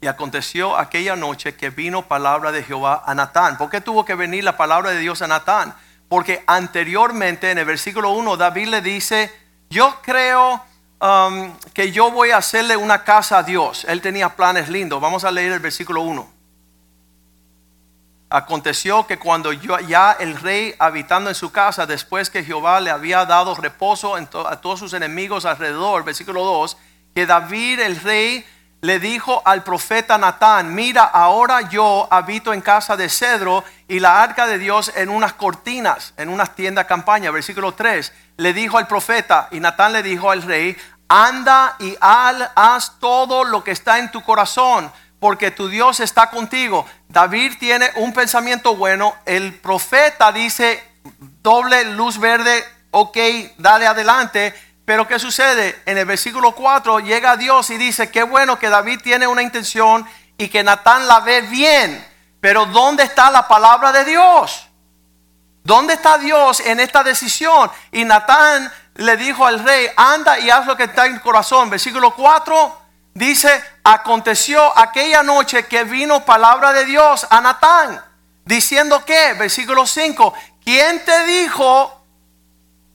Y 0.01 0.07
aconteció 0.07 0.77
aquella 0.77 1.15
noche 1.15 1.55
que 1.55 1.69
vino 1.69 2.07
palabra 2.07 2.51
de 2.51 2.63
Jehová 2.63 3.03
a 3.05 3.13
Natán. 3.15 3.57
¿Por 3.57 3.69
qué 3.69 3.81
tuvo 3.81 4.05
que 4.05 4.15
venir 4.15 4.43
la 4.43 4.55
palabra 4.55 4.91
de 4.91 4.99
Dios 4.99 5.21
a 5.21 5.27
Natán? 5.27 5.75
Porque 6.07 6.43
anteriormente 6.47 7.51
en 7.51 7.57
el 7.57 7.65
versículo 7.65 8.11
1 8.11 8.37
David 8.37 8.67
le 8.69 8.81
dice, 8.81 9.31
yo 9.69 9.97
creo 10.01 10.63
um, 11.01 11.53
que 11.73 11.91
yo 11.91 12.11
voy 12.11 12.31
a 12.31 12.37
hacerle 12.37 12.77
una 12.77 13.03
casa 13.03 13.39
a 13.39 13.43
Dios. 13.43 13.85
Él 13.89 14.01
tenía 14.01 14.29
planes 14.29 14.69
lindos. 14.69 15.01
Vamos 15.01 15.25
a 15.25 15.31
leer 15.31 15.51
el 15.51 15.59
versículo 15.59 16.01
1. 16.01 16.39
aconteció 18.31 19.05
que 19.05 19.17
cuando 19.17 19.51
ya 19.51 20.11
el 20.13 20.39
rey 20.39 20.75
habitando 20.79 21.29
en 21.29 21.35
su 21.35 21.51
casa, 21.51 21.85
después 21.85 22.29
que 22.29 22.43
Jehová 22.43 22.79
le 22.79 22.91
había 22.91 23.25
dado 23.25 23.53
reposo 23.55 24.15
a 24.15 24.61
todos 24.61 24.79
sus 24.79 24.93
enemigos 24.93 25.45
alrededor, 25.45 26.03
versículo 26.03 26.45
2, 26.45 26.77
que 27.15 27.25
David 27.25 27.79
el 27.79 27.99
rey 27.99 28.45
le 28.81 28.99
dijo 28.99 29.41
al 29.45 29.63
profeta 29.63 30.17
Natán, 30.17 30.73
mira, 30.73 31.03
ahora 31.03 31.61
yo 31.69 32.07
habito 32.09 32.53
en 32.53 32.61
casa 32.61 32.95
de 32.95 33.09
cedro 33.09 33.63
y 33.87 33.99
la 33.99 34.21
arca 34.21 34.47
de 34.47 34.57
Dios 34.57 34.91
en 34.95 35.09
unas 35.09 35.33
cortinas, 35.33 36.13
en 36.15 36.29
unas 36.29 36.55
tiendas 36.55 36.85
campaña, 36.85 37.31
versículo 37.31 37.73
3, 37.73 38.13
le 38.37 38.53
dijo 38.53 38.77
al 38.77 38.87
profeta 38.87 39.49
y 39.51 39.59
Natán 39.59 39.91
le 39.91 40.01
dijo 40.01 40.31
al 40.31 40.43
rey, 40.43 40.77
anda 41.09 41.75
y 41.79 41.97
haz 41.99 42.99
todo 42.99 43.43
lo 43.43 43.63
que 43.63 43.71
está 43.71 43.99
en 43.99 44.11
tu 44.11 44.21
corazón, 44.21 44.89
porque 45.19 45.51
tu 45.51 45.67
Dios 45.67 45.99
está 45.99 46.29
contigo. 46.29 46.85
David 47.09 47.53
tiene 47.59 47.89
un 47.95 48.13
pensamiento 48.13 48.77
bueno, 48.77 49.13
el 49.25 49.55
profeta 49.55 50.31
dice, 50.31 50.81
doble 51.41 51.83
luz 51.83 52.17
verde, 52.17 52.63
ok, 52.91 53.17
dale 53.57 53.87
adelante. 53.87 54.53
Pero 54.89 55.07
¿qué 55.07 55.19
sucede? 55.19 55.83
En 55.85 55.99
el 55.99 56.05
versículo 56.05 56.53
4 56.53 57.01
llega 57.01 57.37
Dios 57.37 57.69
y 57.69 57.77
dice, 57.77 58.09
qué 58.09 58.23
bueno 58.23 58.57
que 58.57 58.69
David 58.69 59.01
tiene 59.03 59.27
una 59.27 59.43
intención 59.43 60.03
y 60.35 60.47
que 60.47 60.63
Natán 60.63 61.07
la 61.07 61.19
ve 61.19 61.41
bien. 61.41 62.03
Pero 62.41 62.65
¿dónde 62.65 63.03
está 63.03 63.29
la 63.29 63.47
palabra 63.47 63.91
de 63.91 64.03
Dios? 64.03 64.67
¿Dónde 65.63 65.93
está 65.93 66.17
Dios 66.17 66.59
en 66.61 66.79
esta 66.79 67.03
decisión? 67.03 67.69
Y 67.91 68.03
Natán 68.03 68.73
le 68.95 69.15
dijo 69.15 69.45
al 69.45 69.63
rey, 69.63 69.89
anda 69.95 70.39
y 70.39 70.49
haz 70.49 70.65
lo 70.65 70.75
que 70.75 70.85
está 70.85 71.05
en 71.05 71.17
tu 71.17 71.21
corazón. 71.21 71.69
Versículo 71.69 72.15
4 72.15 72.81
dice, 73.13 73.63
aconteció 73.83 74.75
aquella 74.75 75.21
noche 75.21 75.67
que 75.67 75.83
vino 75.83 76.25
palabra 76.25 76.73
de 76.73 76.85
Dios 76.85 77.27
a 77.29 77.39
Natán, 77.41 78.03
diciendo 78.43 79.05
que, 79.05 79.33
versículo 79.33 79.85
5, 79.85 80.33
¿quién 80.63 81.05
te 81.05 81.25
dijo 81.25 81.98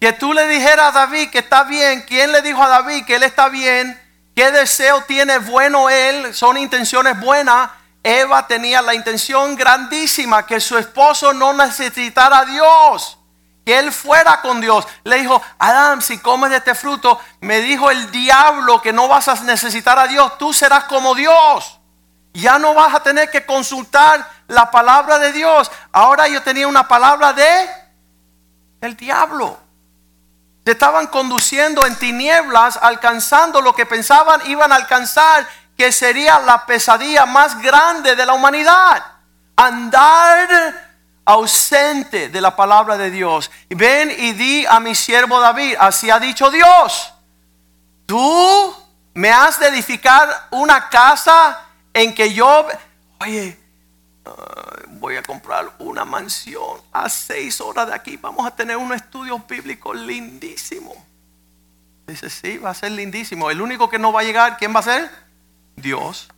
que 0.00 0.12
tú 0.12 0.32
le 0.32 0.46
dijeras 0.48 0.88
a 0.88 1.00
David 1.06 1.30
que 1.30 1.38
está 1.38 1.64
bien? 1.64 2.04
¿Quién 2.06 2.32
le 2.32 2.42
dijo 2.42 2.62
a 2.62 2.68
David 2.68 3.04
que 3.04 3.16
él 3.16 3.22
está 3.22 3.48
bien? 3.48 4.00
¿Qué 4.34 4.50
deseo 4.50 5.02
tiene 5.02 5.38
bueno 5.38 5.88
él? 5.88 6.34
Son 6.34 6.58
intenciones 6.58 7.18
buenas. 7.20 7.70
Eva 8.02 8.46
tenía 8.46 8.82
la 8.82 8.94
intención 8.94 9.56
grandísima 9.56 10.44
que 10.44 10.60
su 10.60 10.76
esposo 10.76 11.32
no 11.32 11.54
necesitara 11.54 12.40
a 12.40 12.44
Dios, 12.44 13.18
que 13.64 13.78
él 13.78 13.90
fuera 13.92 14.42
con 14.42 14.60
Dios. 14.60 14.86
Le 15.04 15.16
dijo, 15.20 15.40
Adán, 15.58 16.02
si 16.02 16.18
comes 16.18 16.50
de 16.50 16.56
este 16.58 16.74
fruto, 16.74 17.18
me 17.40 17.60
dijo 17.60 17.90
el 17.90 18.10
diablo 18.10 18.82
que 18.82 18.92
no 18.92 19.08
vas 19.08 19.28
a 19.28 19.34
necesitar 19.44 19.98
a 19.98 20.06
Dios, 20.06 20.36
tú 20.36 20.52
serás 20.52 20.84
como 20.84 21.14
Dios. 21.14 21.80
Ya 22.34 22.58
no 22.58 22.74
vas 22.74 22.94
a 22.94 23.02
tener 23.02 23.30
que 23.30 23.46
consultar 23.46 24.28
la 24.48 24.70
palabra 24.70 25.18
de 25.18 25.32
Dios. 25.32 25.70
Ahora 25.92 26.28
yo 26.28 26.42
tenía 26.42 26.68
una 26.68 26.86
palabra 26.86 27.32
de 27.32 27.70
el 28.82 28.96
diablo. 28.96 29.63
Se 30.64 30.72
estaban 30.72 31.08
conduciendo 31.08 31.86
en 31.86 31.96
tinieblas, 31.96 32.78
alcanzando 32.80 33.60
lo 33.60 33.74
que 33.74 33.84
pensaban 33.84 34.40
iban 34.46 34.72
a 34.72 34.76
alcanzar, 34.76 35.46
que 35.76 35.92
sería 35.92 36.38
la 36.40 36.64
pesadilla 36.64 37.26
más 37.26 37.60
grande 37.60 38.16
de 38.16 38.24
la 38.24 38.32
humanidad. 38.32 39.04
Andar 39.56 40.48
ausente 41.24 42.28
de 42.28 42.40
la 42.40 42.54
palabra 42.54 42.96
de 42.96 43.10
Dios. 43.10 43.50
Ven 43.68 44.10
y 44.10 44.32
di 44.32 44.66
a 44.66 44.80
mi 44.80 44.94
siervo 44.94 45.40
David, 45.40 45.76
así 45.78 46.10
ha 46.10 46.18
dicho 46.18 46.50
Dios. 46.50 47.12
Tú 48.06 48.76
me 49.14 49.30
has 49.30 49.58
de 49.58 49.68
edificar 49.68 50.48
una 50.50 50.88
casa 50.88 51.60
en 51.92 52.14
que 52.14 52.32
yo, 52.32 52.66
oye, 53.20 53.58
ah, 54.24 54.82
voy 54.88 55.16
a 55.16 55.22
comprar 55.22 55.72
una 55.78 56.04
mansión 56.04 56.80
a 56.92 57.08
seis 57.08 57.60
horas 57.60 57.88
de 57.88 57.94
aquí. 57.94 58.16
Vamos 58.16 58.46
a 58.46 58.54
tener 58.54 58.76
un 58.76 58.92
estudio 58.92 59.38
bíblico 59.48 59.92
lindísimo. 59.94 60.94
Dice, 62.06 62.28
sí, 62.28 62.58
va 62.58 62.70
a 62.70 62.74
ser 62.74 62.92
lindísimo. 62.92 63.50
El 63.50 63.60
único 63.60 63.88
que 63.88 63.98
no 63.98 64.12
va 64.12 64.20
a 64.20 64.24
llegar, 64.24 64.56
¿quién 64.58 64.74
va 64.74 64.80
a 64.80 64.84
ser? 64.84 65.10
Dios. 65.76 66.28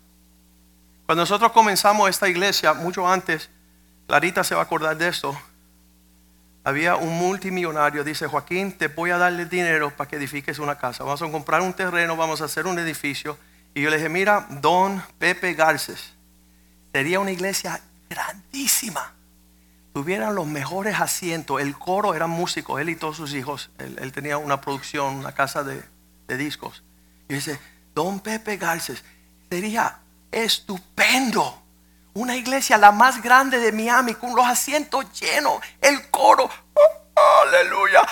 Cuando 1.06 1.22
nosotros 1.22 1.52
comenzamos 1.52 2.08
esta 2.10 2.28
iglesia, 2.28 2.72
mucho 2.72 3.06
antes, 3.06 3.50
Clarita 4.06 4.44
se 4.44 4.54
va 4.54 4.62
a 4.62 4.64
acordar 4.64 4.96
de 4.96 5.08
esto. 5.08 5.36
Había 6.64 6.96
un 6.96 7.16
multimillonario, 7.16 8.02
dice 8.02 8.26
Joaquín, 8.26 8.72
te 8.72 8.88
voy 8.88 9.10
a 9.10 9.18
darle 9.18 9.46
dinero 9.46 9.90
para 9.96 10.08
que 10.08 10.16
edifiques 10.16 10.58
una 10.58 10.76
casa. 10.76 11.04
Vamos 11.04 11.22
a 11.22 11.30
comprar 11.30 11.60
un 11.60 11.72
terreno, 11.72 12.16
vamos 12.16 12.40
a 12.40 12.46
hacer 12.46 12.66
un 12.66 12.78
edificio. 12.78 13.38
Y 13.72 13.82
yo 13.82 13.90
le 13.90 13.96
dije, 13.96 14.08
mira, 14.08 14.46
don 14.48 15.00
Pepe 15.18 15.54
Garces, 15.54 16.12
sería 16.96 17.20
una 17.20 17.30
iglesia 17.30 17.78
grandísima. 18.08 19.12
Tuvieran 19.92 20.34
los 20.34 20.46
mejores 20.46 20.98
asientos. 20.98 21.60
El 21.60 21.76
coro 21.78 22.14
eran 22.14 22.30
músicos, 22.30 22.80
él 22.80 22.88
y 22.88 22.96
todos 22.96 23.18
sus 23.18 23.34
hijos. 23.34 23.68
Él, 23.76 24.12
tenía 24.12 24.38
una 24.38 24.62
producción, 24.62 25.16
una 25.16 25.32
casa 25.32 25.62
de, 25.62 25.84
de 26.26 26.36
discos. 26.38 26.82
Y 27.28 27.34
dice, 27.34 27.60
don 27.94 28.20
Pepe 28.20 28.56
Garces, 28.56 29.04
sería 29.50 29.98
estupendo. 30.32 31.62
Una 32.14 32.34
iglesia 32.34 32.78
la 32.78 32.92
más 32.92 33.22
grande 33.22 33.58
de 33.58 33.72
Miami 33.72 34.14
con 34.14 34.34
los 34.34 34.46
asientos 34.46 35.04
llenos, 35.20 35.60
el 35.82 36.10
coro, 36.10 36.48
oh, 36.72 37.42
aleluya, 37.46 38.06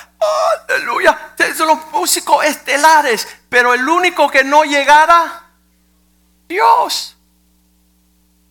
aleluya. 0.68 1.34
Son 1.56 1.68
los 1.68 1.90
músicos 1.90 2.44
estelares, 2.44 3.26
pero 3.48 3.72
el 3.72 3.88
único 3.88 4.28
que 4.28 4.44
no 4.44 4.62
llegara, 4.64 5.42
Dios. 6.46 7.13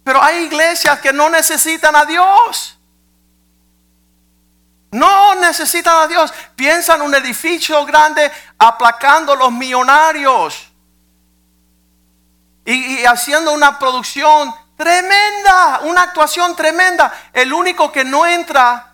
Pero 0.04 0.22
hay 0.22 0.46
iglesias 0.46 1.00
que 1.00 1.14
no 1.14 1.30
necesitan 1.30 1.96
a 1.96 2.06
Dios. 2.06 2.78
No 4.92 5.36
necesitan 5.36 6.02
a 6.02 6.08
Dios. 6.08 6.34
Piensan 6.56 7.02
un 7.02 7.16
edificio 7.16 7.86
grande 7.86 8.32
aplacando 8.58 9.36
los 9.36 9.52
millonarios 9.52 10.70
y, 12.66 13.00
y 13.00 13.06
haciendo 13.06 13.54
una 13.54 13.80
producción 13.80 14.54
tremenda, 14.76 15.80
una 15.84 16.04
actuación 16.04 16.56
tremenda. 16.56 17.12
El 17.32 17.54
único 17.54 17.92
que 17.92 18.04
no 18.04 18.26
entra 18.26 18.94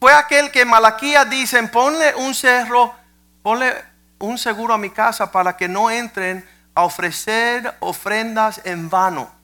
fue 0.00 0.12
aquel 0.12 0.50
que 0.50 0.64
Malaquías 0.64 1.28
dicen, 1.28 1.68
ponle 1.70 2.14
un 2.14 2.34
cerro, 2.34 2.94
ponle 3.42 3.84
un 4.18 4.38
seguro 4.38 4.74
a 4.74 4.78
mi 4.78 4.90
casa 4.90 5.30
para 5.30 5.56
que 5.56 5.68
no 5.68 5.90
entren 5.90 6.48
a 6.74 6.84
ofrecer 6.84 7.74
ofrendas 7.80 8.60
en 8.64 8.88
vano. 8.88 9.43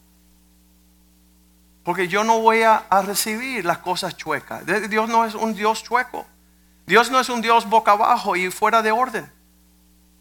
Porque 1.91 2.07
yo 2.07 2.23
no 2.23 2.39
voy 2.39 2.63
a, 2.63 2.85
recibir 3.05 3.65
las 3.65 3.79
cosas 3.79 4.17
chuecas. 4.17 4.65
Dios 4.89 5.09
no 5.09 5.25
es 5.25 5.35
un 5.35 5.57
Dios 5.57 5.83
chueco. 5.83 6.25
Dios 6.87 7.11
no 7.11 7.19
es 7.19 7.29
un 7.29 7.41
Dios 7.41 7.69
boca 7.69 7.91
abajo 7.91 8.37
y 8.37 8.49
fuera 8.49 8.81
de 8.81 8.93
orden. 8.93 9.29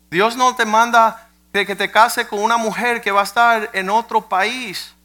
Dios 0.10 0.36
no 0.36 0.55
te 0.55 0.65
manda 0.65 1.29
que 1.53 1.75
te 1.75 1.91
case 1.91 2.27
con 2.27 2.39
una 2.39 2.58
mujer 2.58 3.01
que 3.01 3.12
va 3.12 3.21
a 3.21 3.23
estar 3.23 3.69
en 3.73 3.91
otro 3.91 4.27
país. 4.27 4.95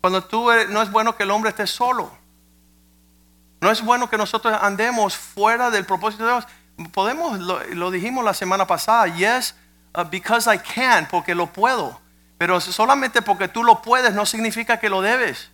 Cuando 0.00 0.24
tú 0.24 0.50
eres- 0.50 0.70
no 0.70 0.80
es 0.80 0.90
bueno 0.90 1.14
que 1.14 1.24
el 1.24 1.30
hombre 1.30 1.50
esté 1.50 1.66
solo. 1.66 2.10
No 3.60 3.70
es 3.70 3.84
bueno 3.84 4.08
que 4.08 4.16
nosotros 4.16 4.58
andemos 4.58 5.18
fuera 5.18 5.70
del 5.70 5.84
propósito 5.84 6.24
de 6.24 6.32
Dios. 6.32 6.46
Podemos, 6.92 7.38
lo, 7.40 7.62
lo 7.74 7.90
dijimos 7.90 8.24
la 8.24 8.32
semana 8.32 8.66
pasada, 8.66 9.06
yes, 9.08 9.54
uh, 9.94 10.02
because 10.02 10.50
I 10.50 10.56
can, 10.56 11.06
porque 11.10 11.34
lo 11.34 11.46
puedo. 11.46 12.00
Pero 12.38 12.60
solamente 12.60 13.22
porque 13.22 13.48
tú 13.48 13.64
lo 13.64 13.82
puedes 13.82 14.14
no 14.14 14.26
significa 14.26 14.78
que 14.78 14.90
lo 14.90 15.00
debes. 15.00 15.50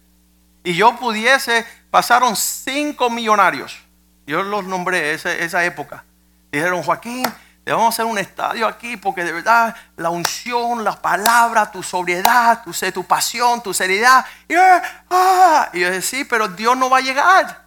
Y 0.65 0.75
yo 0.75 0.97
pudiese, 0.97 1.67
pasaron 1.91 2.37
cinco 2.37 3.11
millonarios. 3.11 3.79
Yo 4.27 4.43
los 4.43 4.65
nombré 4.65 5.15
esa, 5.15 5.33
esa 5.33 5.65
época. 5.65 6.05
Dijeron, 6.51 6.83
Joaquín, 6.83 7.27
a 7.67 7.89
hacer 7.89 8.05
un 8.05 8.19
estadio 8.19 8.67
aquí 8.67 8.97
porque 8.97 9.25
de 9.25 9.33
verdad 9.33 9.75
la 9.97 10.11
unción, 10.11 10.83
la 10.83 11.01
palabra, 11.01 11.71
tu 11.71 11.83
sobriedad, 11.83 12.63
tu, 12.65 12.73
tu 12.93 13.05
pasión, 13.05 13.63
tu 13.63 13.73
seriedad. 13.73 14.25
Y, 14.49 14.55
ah, 14.55 15.71
yo 15.73 15.91
decía, 15.91 16.03
sí, 16.03 16.25
pero 16.25 16.49
Dios 16.49 16.77
no 16.77 16.91
va 16.91 16.99
a 16.99 17.03
llegar. 17.03 17.63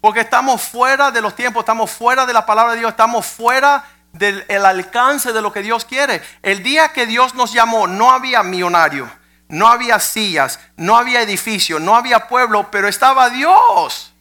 Porque 0.00 0.20
estamos 0.20 0.62
fuera 0.62 1.10
de 1.10 1.20
los 1.20 1.34
tiempos, 1.34 1.60
estamos 1.60 1.90
fuera 1.90 2.24
de 2.24 2.32
la 2.32 2.46
palabra 2.46 2.72
de 2.72 2.78
Dios, 2.78 2.90
estamos 2.90 3.26
fuera 3.26 3.84
del 4.12 4.44
el 4.48 4.64
alcance 4.66 5.32
de 5.32 5.40
lo 5.42 5.52
que 5.52 5.62
Dios 5.62 5.84
quiere. 5.84 6.22
El 6.42 6.62
día 6.62 6.92
que 6.92 7.06
Dios 7.06 7.34
nos 7.34 7.52
llamó, 7.52 7.86
no 7.86 8.10
había 8.10 8.42
millonario, 8.42 9.10
no 9.48 9.68
había 9.68 9.98
sillas, 10.00 10.58
no 10.76 10.96
había 10.96 11.22
edificio, 11.22 11.78
no 11.80 11.94
había 11.96 12.28
pueblo, 12.28 12.70
pero 12.70 12.88
estaba 12.88 13.30
Dios. 13.30 14.12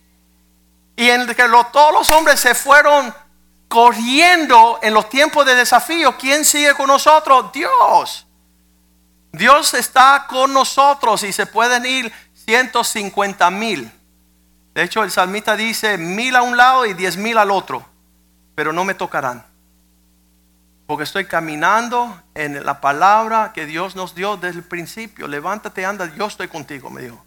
Y 0.95 1.09
en 1.09 1.27
que 1.33 1.47
lo- 1.47 1.65
todos 1.67 1.93
los 1.93 2.09
hombres 2.11 2.39
se 2.39 2.53
fueron 2.55 3.13
corriendo 3.67 4.79
en 4.81 4.93
los 4.93 5.09
tiempos 5.09 5.45
de 5.45 5.55
desafío, 5.55 6.17
¿quién 6.17 6.43
sigue 6.43 6.73
con 6.73 6.87
nosotros? 6.87 7.51
Dios. 7.53 8.25
Dios 9.31 9.73
está 9.75 10.25
con 10.27 10.53
nosotros 10.53 11.23
y 11.23 11.31
se 11.31 11.45
pueden 11.45 11.85
ir 11.85 12.11
150 12.45 13.49
mil. 13.51 13.91
De 14.73 14.83
hecho, 14.83 15.03
el 15.03 15.11
salmista 15.11 15.55
dice 15.55 15.97
mil 15.97 16.35
a 16.35 16.41
un 16.41 16.57
lado 16.57 16.85
y 16.85 16.93
diez 16.93 17.15
mil 17.15 17.37
al 17.37 17.51
otro, 17.51 17.85
pero 18.55 18.73
no 18.73 18.83
me 18.83 18.93
tocarán. 18.95 19.45
Porque 20.89 21.03
estoy 21.03 21.25
caminando 21.25 22.19
en 22.33 22.65
la 22.65 22.81
palabra 22.81 23.51
que 23.53 23.67
Dios 23.67 23.95
nos 23.95 24.15
dio 24.15 24.37
desde 24.37 24.57
el 24.57 24.63
principio. 24.63 25.27
Levántate, 25.27 25.85
anda, 25.85 26.11
yo 26.15 26.25
estoy 26.25 26.47
contigo, 26.47 26.89
me 26.89 27.03
dijo. 27.03 27.23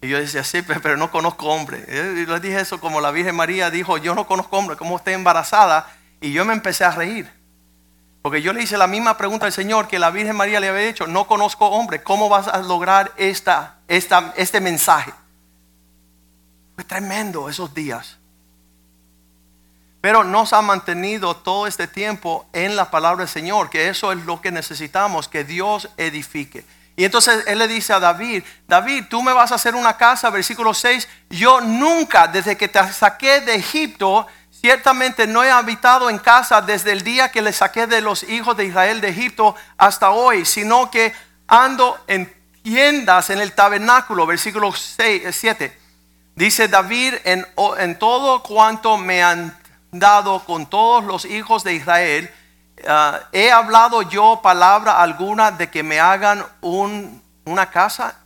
Y 0.00 0.08
yo 0.08 0.18
decía, 0.18 0.42
sí, 0.42 0.62
pero 0.62 0.96
no 0.96 1.12
conozco 1.12 1.46
hombre. 1.46 1.84
Y 1.88 2.26
le 2.26 2.40
dije 2.40 2.58
eso 2.58 2.80
como 2.80 3.00
la 3.00 3.12
Virgen 3.12 3.36
María 3.36 3.70
dijo, 3.70 3.96
yo 3.96 4.12
no 4.16 4.26
conozco 4.26 4.58
hombre, 4.58 4.76
como 4.76 4.96
usted 4.96 5.12
embarazada. 5.12 5.88
Y 6.20 6.32
yo 6.32 6.44
me 6.44 6.52
empecé 6.52 6.82
a 6.82 6.90
reír. 6.90 7.30
Porque 8.22 8.42
yo 8.42 8.52
le 8.52 8.60
hice 8.60 8.76
la 8.76 8.88
misma 8.88 9.16
pregunta 9.16 9.46
al 9.46 9.52
Señor 9.52 9.86
que 9.86 10.00
la 10.00 10.10
Virgen 10.10 10.34
María 10.34 10.58
le 10.58 10.66
había 10.66 10.88
dicho, 10.88 11.06
no 11.06 11.28
conozco 11.28 11.68
hombre, 11.68 12.02
¿cómo 12.02 12.28
vas 12.28 12.48
a 12.48 12.58
lograr 12.58 13.12
esta, 13.18 13.76
esta, 13.86 14.34
este 14.36 14.60
mensaje? 14.60 15.12
Fue 16.74 16.82
tremendo 16.82 17.48
esos 17.48 17.72
días. 17.72 18.17
Pero 20.00 20.22
nos 20.22 20.52
ha 20.52 20.62
mantenido 20.62 21.36
todo 21.36 21.66
este 21.66 21.88
tiempo 21.88 22.46
en 22.52 22.76
la 22.76 22.90
palabra 22.90 23.24
del 23.24 23.28
Señor, 23.28 23.68
que 23.68 23.88
eso 23.88 24.12
es 24.12 24.24
lo 24.24 24.40
que 24.40 24.52
necesitamos, 24.52 25.28
que 25.28 25.44
Dios 25.44 25.88
edifique. 25.96 26.64
Y 26.98 27.04
entonces 27.04 27.44
él 27.46 27.58
le 27.58 27.68
dice 27.68 27.92
a 27.92 28.00
David, 28.00 28.42
David, 28.66 29.04
tú 29.08 29.22
me 29.22 29.32
vas 29.32 29.52
a 29.52 29.54
hacer 29.54 29.76
una 29.76 29.96
casa, 29.96 30.30
versículo 30.30 30.74
6, 30.74 31.08
yo 31.30 31.60
nunca, 31.60 32.26
desde 32.26 32.56
que 32.56 32.66
te 32.66 32.92
saqué 32.92 33.40
de 33.40 33.54
Egipto, 33.54 34.26
ciertamente 34.50 35.26
no 35.26 35.44
he 35.44 35.50
habitado 35.50 36.10
en 36.10 36.18
casa 36.18 36.60
desde 36.60 36.90
el 36.90 37.02
día 37.02 37.30
que 37.30 37.40
le 37.40 37.52
saqué 37.52 37.86
de 37.86 38.00
los 38.00 38.24
hijos 38.24 38.56
de 38.56 38.64
Israel 38.64 39.00
de 39.00 39.10
Egipto 39.10 39.54
hasta 39.76 40.10
hoy, 40.10 40.44
sino 40.44 40.90
que 40.90 41.12
ando 41.46 41.96
en 42.08 42.32
tiendas 42.62 43.30
en 43.30 43.40
el 43.40 43.52
tabernáculo, 43.52 44.26
versículo 44.26 44.72
6, 44.72 45.22
7. 45.30 45.78
Dice 46.34 46.68
David, 46.68 47.14
en, 47.24 47.46
en 47.78 47.98
todo 47.98 48.42
cuanto 48.42 48.96
me 48.96 49.22
han 49.22 49.56
dado 49.90 50.44
con 50.44 50.66
todos 50.66 51.04
los 51.04 51.24
hijos 51.24 51.64
de 51.64 51.74
Israel, 51.74 52.30
Ah, 52.86 53.20
he 53.32 53.50
hablado 53.50 54.02
yo 54.02 54.40
palabra 54.42 55.02
alguna 55.02 55.50
de 55.50 55.68
que 55.68 55.82
me 55.82 55.98
hagan 55.98 56.44
una 56.60 57.70
casa. 57.70 58.16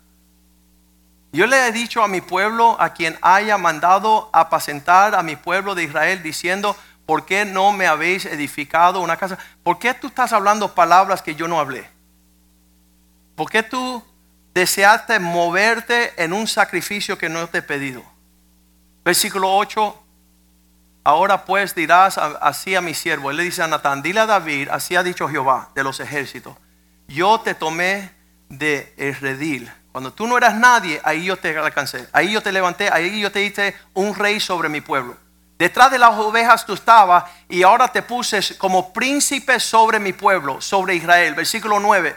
Yo 1.33 1.47
le 1.47 1.69
he 1.69 1.73
dicho 1.73 2.03
a 2.03 2.09
mi 2.09 2.21
pueblo, 2.21 2.77
a 2.79 2.91
quien 2.91 3.17
haya 3.23 3.57
mandado 3.57 4.29
apacentar 4.33 5.15
a 5.15 5.23
mi 5.23 5.37
pueblo 5.37 5.75
de 5.75 5.85
Israel, 5.85 6.23
diciendo, 6.23 6.77
¿por 7.07 7.25
qué 7.25 7.47
no 7.47 7.73
me 7.73 7.87
habéis 7.87 8.27
edificado 8.27 9.01
una 9.01 9.17
casa? 9.17 9.39
¿Por 9.63 9.79
qué 9.79 9.95
tú 9.95 10.09
estás 10.09 10.33
hablando 10.33 10.75
palabras 10.75 11.23
que 11.23 11.35
yo 11.35 11.49
no 11.49 11.59
hablé? 11.59 11.89
¿Por 13.35 13.49
qué 13.49 13.63
tú 13.63 14.05
deseaste 14.53 15.19
moverte 15.19 16.13
en 16.23 16.35
un 16.35 16.47
sacrificio 16.47 17.17
que 17.17 17.31
no 17.31 17.47
te 17.47 17.59
he 17.59 17.63
pedido? 17.63 18.03
Versículo 19.03 19.57
8, 19.57 20.02
Ahora 21.05 21.45
pues 21.45 21.75
dirás 21.75 22.19
así 22.19 22.75
a 22.75 22.81
mi 22.81 22.95
siervo. 22.95 23.31
Él 23.31 23.37
le 23.39 23.45
dice 23.45 23.63
a 23.63 23.67
Natán, 23.67 24.03
dile 24.03 24.21
a 24.21 24.27
David, 24.27 24.69
así 24.71 24.95
ha 24.95 25.03
dicho 25.03 25.29
Jehová 25.29 25.71
de 25.75 25.83
los 25.83 25.99
ejércitos. 26.01 26.57
Yo 27.09 27.41
te 27.41 27.55
tomé 27.55 28.11
de 28.49 28.95
el 28.97 29.15
redil. 29.17 29.71
Cuando 29.91 30.13
tú 30.13 30.27
no 30.27 30.39
eras 30.39 30.55
nadie, 30.55 31.01
ahí 31.05 31.25
yo 31.25 31.37
te 31.37 31.57
alcancé. 31.59 32.09
Ahí 32.13 32.33
yo 32.33 32.41
te 32.41 32.53
levanté, 32.53 32.89
ahí 32.91 33.21
yo 33.21 33.33
te 33.33 33.43
hice 33.43 33.77
un 33.95 34.15
rey 34.15 34.41
sobre 34.41 34.69
mi 34.69 34.81
pueblo. 34.81 35.17
Detrás 35.59 35.91
de 35.91 35.99
las 35.99 36.15
ovejas 36.19 36.65
tú 36.65 36.73
estabas 36.73 37.25
y 37.49 37.63
ahora 37.63 37.89
te 37.89 38.03
puse 38.03 38.57
como 38.57 38.93
príncipe 38.93 39.61
sobre 39.61 40.01
mi 40.01 40.13
pueblo, 40.13 40.61
sobre 40.61 40.95
Israel. 40.95 41.35
Versículo 41.35 41.79
9. 41.79 42.17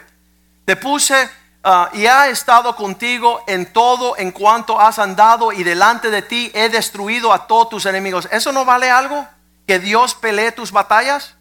Te 0.64 0.76
puse 0.76 1.28
Ah, 1.68 1.90
y 1.92 2.06
ha 2.06 2.28
estado 2.28 2.76
contigo 2.76 3.42
en 3.48 3.72
todo 3.72 4.16
en 4.18 4.30
cuanto 4.30 4.80
has 4.80 5.00
andado 5.00 5.50
y 5.50 5.64
delante 5.64 6.10
de 6.10 6.22
ti 6.22 6.48
he 6.54 6.68
destruido 6.68 7.32
a 7.32 7.48
todos 7.48 7.70
tus 7.70 7.86
enemigos. 7.86 8.28
¿Eso 8.30 8.52
no 8.52 8.64
vale 8.64 8.88
algo? 8.88 9.26
Que 9.66 9.80
Dios 9.80 10.14
pelee 10.14 10.52
tus 10.52 10.70
batallas, 10.70 11.34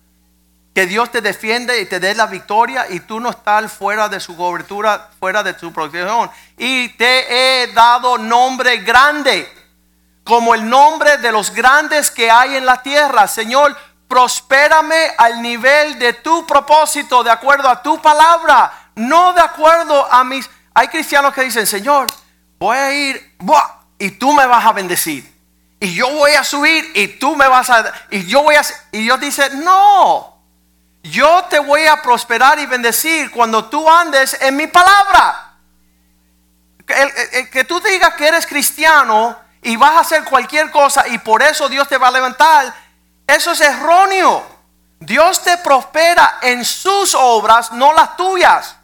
que 0.73 0.87
Dios 0.87 1.11
te 1.11 1.21
defiende 1.21 1.79
y 1.79 1.85
te 1.85 1.99
dé 1.99 2.15
la 2.15 2.25
victoria 2.25 2.87
y 2.89 3.01
tú 3.01 3.19
no 3.19 3.29
estás 3.29 3.71
fuera 3.71 4.09
de 4.09 4.19
su 4.19 4.35
cobertura, 4.35 5.11
fuera 5.19 5.43
de 5.43 5.55
su 5.59 5.71
protección. 5.71 6.31
Y 6.57 6.89
te 6.97 7.61
he 7.61 7.67
dado 7.67 8.17
nombre 8.17 8.77
grande, 8.77 9.47
como 10.23 10.55
el 10.55 10.67
nombre 10.67 11.17
de 11.17 11.31
los 11.31 11.51
grandes 11.51 12.09
que 12.09 12.31
hay 12.31 12.55
en 12.55 12.65
la 12.65 12.81
tierra. 12.81 13.27
Señor, 13.27 13.77
prospérame 14.07 15.11
al 15.19 15.39
nivel 15.43 15.99
de 15.99 16.13
tu 16.13 16.47
propósito, 16.47 17.23
de 17.23 17.29
acuerdo 17.29 17.69
a 17.69 17.83
tu 17.83 18.01
palabra 18.01 18.84
no 18.95 19.33
de 19.33 19.41
acuerdo 19.41 20.11
a 20.11 20.23
mis... 20.23 20.49
Hay 20.73 20.87
cristianos 20.87 21.33
que 21.33 21.43
dicen, 21.43 21.67
Señor, 21.67 22.07
voy 22.59 22.77
a 22.77 22.93
ir 22.93 23.37
y 23.97 24.11
tú 24.11 24.33
me 24.33 24.45
vas 24.45 24.65
a 24.65 24.73
bendecir. 24.73 25.33
Y 25.79 25.93
yo 25.93 26.09
voy 26.09 26.31
a 26.31 26.43
subir 26.43 26.91
y 26.95 27.07
tú 27.19 27.35
me 27.35 27.47
vas 27.47 27.69
a... 27.69 27.91
Y 28.09 28.25
yo 28.25 28.43
voy 28.43 28.55
a... 28.55 28.61
Y 28.91 29.03
Dios 29.03 29.19
dice, 29.19 29.49
no, 29.57 30.35
yo 31.03 31.45
te 31.49 31.59
voy 31.59 31.85
a 31.85 32.01
prosperar 32.01 32.57
y 32.59 32.65
bendecir 32.65 33.31
cuando 33.31 33.65
tú 33.65 33.89
andes 33.89 34.37
en 34.41 34.55
mi 34.55 34.67
palabra. 34.67 35.53
que 36.85 37.63
tú 37.65 37.79
digas 37.79 38.15
que 38.15 38.27
eres 38.27 38.47
cristiano 38.47 39.37
y 39.61 39.75
vas 39.77 39.91
a 39.91 39.99
hacer 40.01 40.23
cualquier 40.23 40.69
cosa 40.71 41.07
y 41.07 41.17
por 41.17 41.41
eso 41.41 41.67
Dios 41.67 41.87
te 41.87 41.97
va 41.97 42.09
a 42.09 42.11
levantar, 42.11 42.73
eso 43.25 43.51
es 43.51 43.61
erróneo. 43.61 44.45
Dios 44.99 45.43
te 45.43 45.57
prospera 45.57 46.39
en 46.41 46.63
sus 46.63 47.15
obras, 47.15 47.71
no 47.71 47.93
las 47.93 48.15
tuyas. 48.15 48.74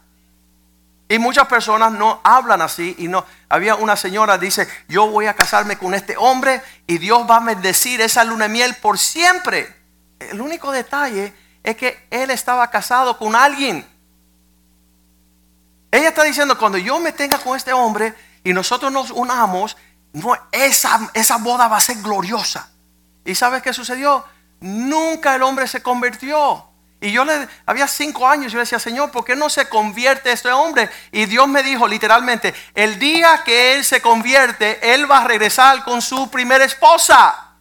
Y 1.12 1.18
muchas 1.18 1.46
personas 1.46 1.92
no 1.92 2.22
hablan 2.24 2.62
así 2.62 2.94
y 2.96 3.06
no. 3.06 3.26
Había 3.50 3.74
una 3.74 3.96
señora 3.96 4.38
dice, 4.38 4.66
"Yo 4.88 5.08
voy 5.10 5.26
a 5.26 5.34
casarme 5.34 5.76
con 5.76 5.92
este 5.92 6.16
hombre 6.16 6.62
y 6.86 6.96
Dios 6.96 7.26
va 7.30 7.36
a 7.36 7.40
bendecir 7.40 8.00
esa 8.00 8.24
luna 8.24 8.44
de 8.44 8.48
miel 8.48 8.74
por 8.76 8.98
siempre." 8.98 9.76
El 10.18 10.40
único 10.40 10.72
detalle 10.72 11.34
es 11.62 11.76
que 11.76 12.06
él 12.10 12.30
estaba 12.30 12.70
casado 12.70 13.18
con 13.18 13.36
alguien. 13.36 13.86
Ella 15.90 16.08
está 16.08 16.22
diciendo, 16.22 16.56
"Cuando 16.56 16.78
yo 16.78 16.98
me 16.98 17.12
tenga 17.12 17.36
con 17.36 17.58
este 17.58 17.74
hombre 17.74 18.14
y 18.42 18.54
nosotros 18.54 18.90
nos 18.90 19.10
unamos, 19.10 19.76
no, 20.14 20.34
esa, 20.50 21.10
esa 21.12 21.36
boda 21.36 21.68
va 21.68 21.76
a 21.76 21.80
ser 21.80 21.98
gloriosa." 21.98 22.70
¿Y 23.26 23.34
sabes 23.34 23.60
qué 23.60 23.74
sucedió? 23.74 24.24
Nunca 24.60 25.34
el 25.34 25.42
hombre 25.42 25.68
se 25.68 25.82
convirtió. 25.82 26.71
Y 27.02 27.10
yo 27.10 27.24
le, 27.24 27.48
había 27.66 27.88
cinco 27.88 28.28
años, 28.28 28.52
yo 28.52 28.58
le 28.58 28.62
decía, 28.62 28.78
Señor, 28.78 29.10
¿por 29.10 29.24
qué 29.24 29.34
no 29.34 29.50
se 29.50 29.68
convierte 29.68 30.30
este 30.30 30.52
hombre? 30.52 30.88
Y 31.10 31.26
Dios 31.26 31.48
me 31.48 31.64
dijo 31.64 31.88
literalmente, 31.88 32.54
el 32.76 32.96
día 33.00 33.42
que 33.44 33.74
él 33.74 33.84
se 33.84 34.00
convierte, 34.00 34.94
él 34.94 35.10
va 35.10 35.18
a 35.18 35.24
regresar 35.24 35.82
con 35.82 36.00
su 36.00 36.30
primera 36.30 36.64
esposa. 36.64 37.54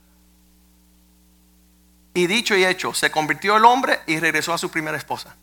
Y 2.13 2.27
dicho 2.27 2.55
y 2.55 2.63
hecho, 2.63 2.93
se 2.93 3.09
convirtió 3.09 3.57
el 3.57 3.65
hombre 3.65 4.01
y 4.05 4.19
regresó 4.19 4.53
a 4.53 4.59
su 4.59 4.69
primera 4.69 4.95
esposa. 4.95 5.35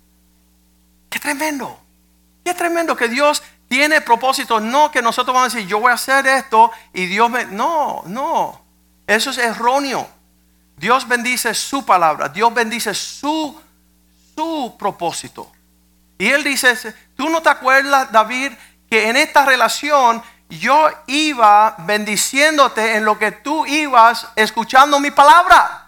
Qué 1.10 1.18
tremendo. 1.18 1.80
Qué 2.44 2.54
tremendo 2.54 2.96
que 2.96 3.08
Dios 3.08 3.42
tiene 3.68 4.00
propósito. 4.00 4.60
No 4.60 4.92
que 4.92 5.02
nosotros 5.02 5.34
vamos 5.34 5.52
a 5.52 5.56
decir, 5.56 5.68
yo 5.68 5.80
voy 5.80 5.90
a 5.90 5.94
hacer 5.94 6.24
esto 6.28 6.70
y 6.92 7.06
Dios 7.06 7.28
me... 7.28 7.46
No, 7.46 8.04
no. 8.06 8.62
Eso 9.08 9.30
es 9.30 9.38
erróneo. 9.38 10.08
Dios 10.76 11.08
bendice 11.08 11.52
su 11.52 11.84
palabra. 11.84 12.28
Dios 12.28 12.54
bendice 12.54 12.94
su 12.94 13.60
propósito. 14.78 15.50
Y 16.18 16.28
él 16.28 16.42
dice, 16.42 16.74
tú 17.16 17.28
no 17.28 17.40
te 17.40 17.48
acuerdas, 17.48 18.10
David, 18.10 18.52
que 18.90 19.08
en 19.08 19.16
esta 19.16 19.44
relación 19.44 20.22
yo 20.48 20.88
iba 21.06 21.76
bendiciéndote 21.78 22.96
en 22.96 23.04
lo 23.04 23.18
que 23.18 23.32
tú 23.32 23.66
ibas 23.66 24.26
escuchando 24.34 24.98
mi 24.98 25.10
palabra. 25.10 25.86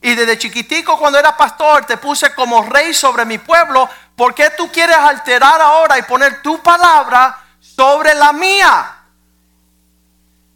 Y 0.00 0.14
desde 0.14 0.38
chiquitico 0.38 0.98
cuando 0.98 1.18
era 1.18 1.36
pastor 1.36 1.84
te 1.84 1.96
puse 1.96 2.34
como 2.34 2.62
rey 2.62 2.94
sobre 2.94 3.24
mi 3.24 3.38
pueblo. 3.38 3.88
¿Por 4.14 4.34
qué 4.34 4.50
tú 4.50 4.70
quieres 4.70 4.96
alterar 4.96 5.60
ahora 5.60 5.98
y 5.98 6.02
poner 6.02 6.40
tu 6.42 6.62
palabra 6.62 7.36
sobre 7.58 8.14
la 8.14 8.32
mía? 8.32 8.94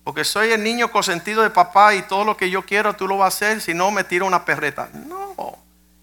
Porque 0.04 0.24
soy 0.24 0.52
el 0.52 0.62
niño 0.62 0.90
consentido 0.90 1.42
de 1.42 1.50
papá 1.50 1.94
y 1.94 2.02
todo 2.02 2.24
lo 2.24 2.36
que 2.36 2.48
yo 2.48 2.64
quiero 2.64 2.94
tú 2.94 3.06
lo 3.06 3.18
vas 3.18 3.34
a 3.34 3.36
hacer 3.36 3.60
si 3.60 3.74
no 3.74 3.90
me 3.90 4.04
tiro 4.04 4.26
una 4.26 4.44
perreta. 4.44 4.88
No. 4.92 5.19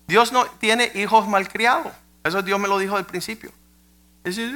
Dios 0.07 0.31
no 0.31 0.45
tiene 0.45 0.91
hijos 0.95 1.27
malcriados. 1.27 1.91
Eso 2.23 2.41
Dios 2.41 2.59
me 2.59 2.67
lo 2.67 2.79
dijo 2.79 2.95
al 2.95 3.05
principio. 3.05 3.51
Dice, 4.23 4.51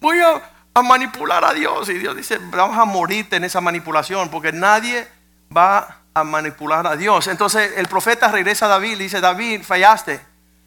voy, 0.00 0.20
a, 0.20 0.42
a, 0.74 0.82
manipular 0.82 1.44
a 1.44 1.52
Dios. 1.52 1.88
Y 1.88 1.94
Dios 1.94 2.16
dice, 2.16 2.38
vamos 2.50 2.78
a 2.78 2.84
morirte 2.84 3.36
en 3.36 3.44
esa 3.44 3.60
manipulación 3.60 4.30
porque 4.30 4.52
nadie 4.52 5.08
va 5.54 5.98
a 6.14 6.24
manipular 6.24 6.86
a 6.86 6.96
Dios. 6.96 7.26
Entonces 7.26 7.72
el 7.76 7.88
profeta 7.88 8.28
regresa 8.28 8.66
a 8.66 8.70
David 8.70 8.92
y 8.92 9.04
dice, 9.04 9.20
David, 9.20 9.62
fallaste. 9.62 10.20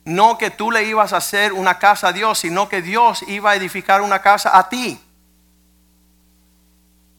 No 0.06 0.38
que 0.38 0.50
tú 0.50 0.72
le 0.72 0.84
ibas 0.84 1.14
a 1.14 1.18
hacer 1.18 1.54
una 1.54 1.78
casa 1.78 2.10
a 2.10 2.14
Dios, 2.14 2.40
sino 2.40 2.68
que 2.70 2.82
Dios 2.82 3.24
iba 3.28 3.52
a 3.52 3.56
edificar 3.56 4.02
una 4.02 4.22
casa 4.22 4.58
a 4.58 4.70
ti. 4.70 5.00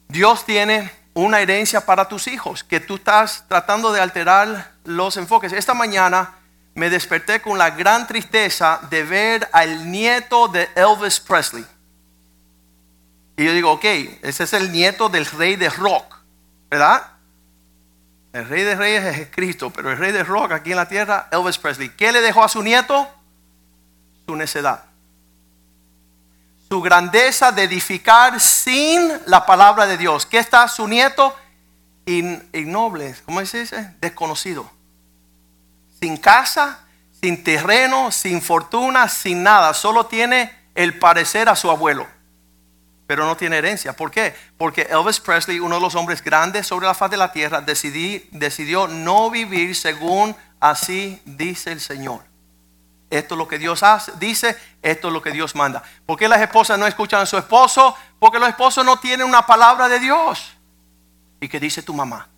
Dios 0.08 0.44
tiene 0.44 0.90
una 1.14 1.40
herencia 1.40 1.84
para 1.84 2.08
tus 2.08 2.26
hijos, 2.26 2.64
que 2.64 2.80
tú 2.80 2.96
estás 2.96 3.44
tratando 3.48 3.92
de 3.92 4.00
alterar 4.00 4.72
los 4.84 5.16
enfoques. 5.16 5.52
Esta 5.52 5.74
mañana 5.74 6.34
me 6.74 6.88
desperté 6.90 7.40
con 7.42 7.58
la 7.58 7.70
gran 7.70 8.06
tristeza 8.06 8.80
de 8.90 9.02
ver 9.02 9.48
al 9.52 9.90
nieto 9.90 10.48
de 10.48 10.68
Elvis 10.74 11.20
Presley. 11.20 11.66
Y 13.36 13.44
yo 13.44 13.52
digo, 13.52 13.72
ok, 13.72 13.84
ese 14.22 14.44
es 14.44 14.52
el 14.52 14.70
nieto 14.70 15.08
del 15.08 15.26
rey 15.26 15.56
de 15.56 15.68
rock, 15.70 16.16
¿verdad? 16.70 17.06
El 18.32 18.48
rey 18.48 18.62
de 18.62 18.76
reyes 18.76 19.18
es 19.18 19.28
Cristo, 19.30 19.70
pero 19.70 19.90
el 19.90 19.98
rey 19.98 20.12
de 20.12 20.22
rock 20.22 20.52
aquí 20.52 20.70
en 20.70 20.76
la 20.76 20.86
tierra, 20.86 21.28
Elvis 21.32 21.58
Presley. 21.58 21.88
¿Qué 21.90 22.12
le 22.12 22.20
dejó 22.20 22.44
a 22.44 22.48
su 22.48 22.62
nieto? 22.62 23.08
Su 24.26 24.36
necedad. 24.36 24.84
su 26.68 26.80
grandeza 26.80 27.50
de 27.50 27.64
edificar 27.64 28.38
sin 28.40 29.10
la 29.26 29.44
palabra 29.44 29.86
de 29.86 29.98
Dios. 29.98 30.24
¿Qué 30.24 30.38
está 30.38 30.68
su 30.68 30.86
nieto? 30.86 31.34
Ignoble, 32.06 33.16
¿cómo 33.24 33.44
se 33.44 33.60
dice? 33.60 33.94
Desconocido. 34.00 34.70
Sin 36.00 36.16
casa, 36.16 36.80
sin 37.20 37.44
terreno, 37.44 38.10
sin 38.10 38.40
fortuna, 38.40 39.08
sin 39.08 39.42
nada. 39.42 39.74
Solo 39.74 40.06
tiene 40.06 40.52
el 40.74 40.98
parecer 40.98 41.48
a 41.48 41.56
su 41.56 41.70
abuelo. 41.70 42.06
Pero 43.06 43.26
no 43.26 43.36
tiene 43.36 43.58
herencia. 43.58 43.94
¿Por 43.94 44.10
qué? 44.10 44.34
Porque 44.56 44.82
Elvis 44.82 45.20
Presley, 45.20 45.58
uno 45.58 45.74
de 45.76 45.80
los 45.80 45.94
hombres 45.94 46.22
grandes 46.22 46.66
sobre 46.66 46.86
la 46.86 46.94
faz 46.94 47.10
de 47.10 47.16
la 47.16 47.32
tierra, 47.32 47.60
decidió 47.60 48.88
no 48.88 49.30
vivir 49.30 49.74
según 49.74 50.36
así 50.60 51.20
dice 51.24 51.72
el 51.72 51.80
Señor. 51.80 52.22
Esto 53.10 53.34
es 53.34 53.38
lo 53.38 53.48
que 53.48 53.58
Dios 53.58 53.82
dice, 54.20 54.56
esto 54.82 55.08
es 55.08 55.12
lo 55.12 55.20
que 55.20 55.32
Dios 55.32 55.56
manda. 55.56 55.82
¿Por 56.06 56.16
qué 56.16 56.28
las 56.28 56.40
esposas 56.40 56.78
no 56.78 56.86
escuchan 56.86 57.20
a 57.20 57.26
su 57.26 57.36
esposo? 57.36 57.96
Porque 58.20 58.38
los 58.38 58.48
esposos 58.48 58.84
no 58.84 58.98
tienen 58.98 59.26
una 59.26 59.44
palabra 59.44 59.88
de 59.88 59.98
Dios. 59.98 60.52
¿Y 61.40 61.48
qué 61.48 61.58
dice 61.58 61.82
tu 61.82 61.92
mamá? 61.92 62.28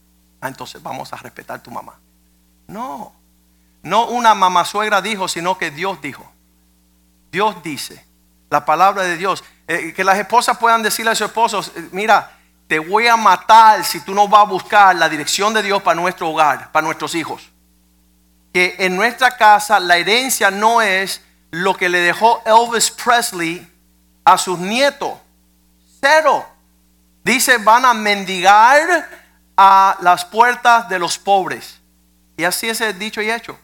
Ah, 0.41 0.49
entonces 0.49 0.83
vamos 0.83 1.13
a 1.13 1.17
respetar 1.17 1.63
tu 1.63 1.71
mamá. 1.71 2.01
No, 2.67 3.13
no 3.83 4.07
una 4.07 4.35
mamá 4.35 4.65
suegra 4.65 5.03
dijo, 5.03 5.29
sino 5.29 5.59
que 5.59 5.71
Dios 5.71 6.01
dijo. 6.01 6.31
Dios 7.31 7.63
dice, 7.63 8.05
la 8.51 8.65
palabra 8.65 9.03
de 9.03 9.17
Dios. 9.17 9.43
Eh, 9.67 9.93
que 9.95 10.05
las 10.05 10.19
esposas 10.19 10.59
puedan 10.59 10.83
decirle 10.83 11.13
a 11.13 11.15
sus 11.15 11.29
esposos, 11.29 11.73
eh, 11.75 11.89
mira, 11.93 12.33
te 12.67 12.79
voy 12.79 13.07
a 13.07 13.17
matar 13.17 13.85
si 13.85 14.01
tú 14.01 14.15
no 14.15 14.29
vas 14.29 14.43
a 14.43 14.51
buscar 14.51 14.97
la 14.97 15.09
dirección 15.09 15.55
de 15.55 15.63
Dios 15.63 15.83
para 15.83 16.01
nuestro 16.01 16.29
hogar, 16.31 16.71
para 16.73 16.85
nuestros 16.85 17.15
hijos 17.15 17.53
que 18.53 18.77
en 18.79 18.97
nuestra 18.97 19.37
casa 19.37 19.81
la 19.81 19.97
herencia 19.97 20.51
no 20.51 20.83
es 20.83 21.23
lo 21.51 21.75
que 21.75 21.89
le 21.89 22.01
dejó 22.01 22.43
Elvis 22.45 22.91
Presley 22.91 23.67
a 24.25 24.37
sus 24.39 24.59
nietos. 24.59 25.15
Cero. 26.01 26.47
Dice, 27.25 27.59
van 27.59 27.85
a 27.85 27.95
mendigar 27.95 29.09
a 29.57 29.97
las 30.01 30.25
puertas 30.25 30.89
de 30.89 30.99
los 30.99 31.19
pobres. 31.19 31.81
Y 32.37 32.45
así 32.45 32.69
es 32.69 32.81
el 32.81 32.99
dicho 32.99 33.23
y 33.23 33.31
hecho. 33.31 33.59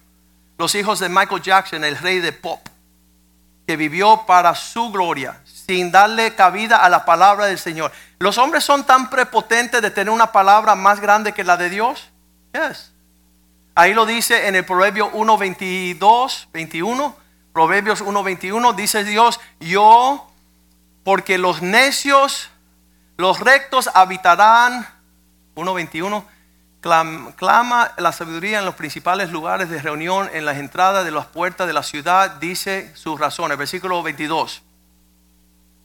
Los 0.58 0.74
hijos 0.74 0.98
de 0.98 1.08
Michael 1.08 1.40
Jackson, 1.40 1.84
el 1.84 1.96
rey 1.96 2.18
de 2.18 2.32
pop, 2.32 2.60
que 3.66 3.76
vivió 3.76 4.24
para 4.26 4.54
su 4.54 4.90
gloria, 4.90 5.40
sin 5.44 5.92
darle 5.92 6.34
cabida 6.34 6.78
a 6.78 6.88
la 6.88 7.04
palabra 7.04 7.46
del 7.46 7.58
Señor. 7.58 7.92
Los 8.18 8.38
hombres 8.38 8.64
son 8.64 8.84
tan 8.84 9.08
prepotentes 9.08 9.80
de 9.80 9.90
tener 9.90 10.10
una 10.10 10.32
palabra 10.32 10.74
más 10.74 11.00
grande 11.00 11.32
que 11.32 11.44
la 11.44 11.56
de 11.56 11.70
Dios. 11.70 12.10
Yes. 12.52 12.92
Ahí 13.74 13.94
lo 13.94 14.06
dice 14.06 14.48
en 14.48 14.56
el 14.56 14.64
Proverbio 14.64 15.10
1, 15.12 15.38
22, 15.38 16.48
21. 16.52 17.16
Proverbios 17.52 18.00
1, 18.00 18.22
21 18.22 18.72
dice 18.72 19.04
Dios, 19.04 19.38
yo, 19.60 20.28
porque 21.04 21.38
los 21.38 21.62
necios, 21.62 22.50
los 23.16 23.38
rectos 23.40 23.88
habitarán, 23.94 24.86
1, 25.54 25.74
21, 25.74 26.24
clama 26.80 27.92
la 27.96 28.12
sabiduría 28.12 28.58
en 28.58 28.64
los 28.64 28.74
principales 28.74 29.30
lugares 29.30 29.68
de 29.68 29.82
reunión, 29.82 30.30
en 30.32 30.44
las 30.44 30.58
entradas 30.58 31.04
de 31.04 31.10
las 31.10 31.26
puertas 31.26 31.66
de 31.66 31.72
la 31.72 31.82
ciudad, 31.82 32.32
dice 32.32 32.92
sus 32.94 33.18
razones. 33.18 33.58
Versículo 33.58 34.02
22. 34.02 34.62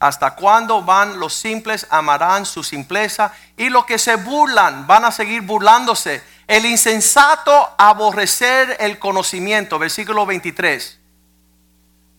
¿Hasta 0.00 0.34
cuándo 0.34 0.82
van 0.82 1.18
los 1.18 1.32
simples? 1.32 1.86
Amarán 1.90 2.44
su 2.46 2.62
simpleza. 2.62 3.32
Y 3.56 3.70
los 3.70 3.86
que 3.86 3.98
se 3.98 4.16
burlan 4.16 4.86
van 4.86 5.04
a 5.04 5.10
seguir 5.10 5.42
burlándose 5.42 6.22
el 6.46 6.66
insensato 6.66 7.74
aborrecer 7.78 8.76
el 8.80 8.98
conocimiento, 8.98 9.78
versículo 9.78 10.26
23. 10.26 11.00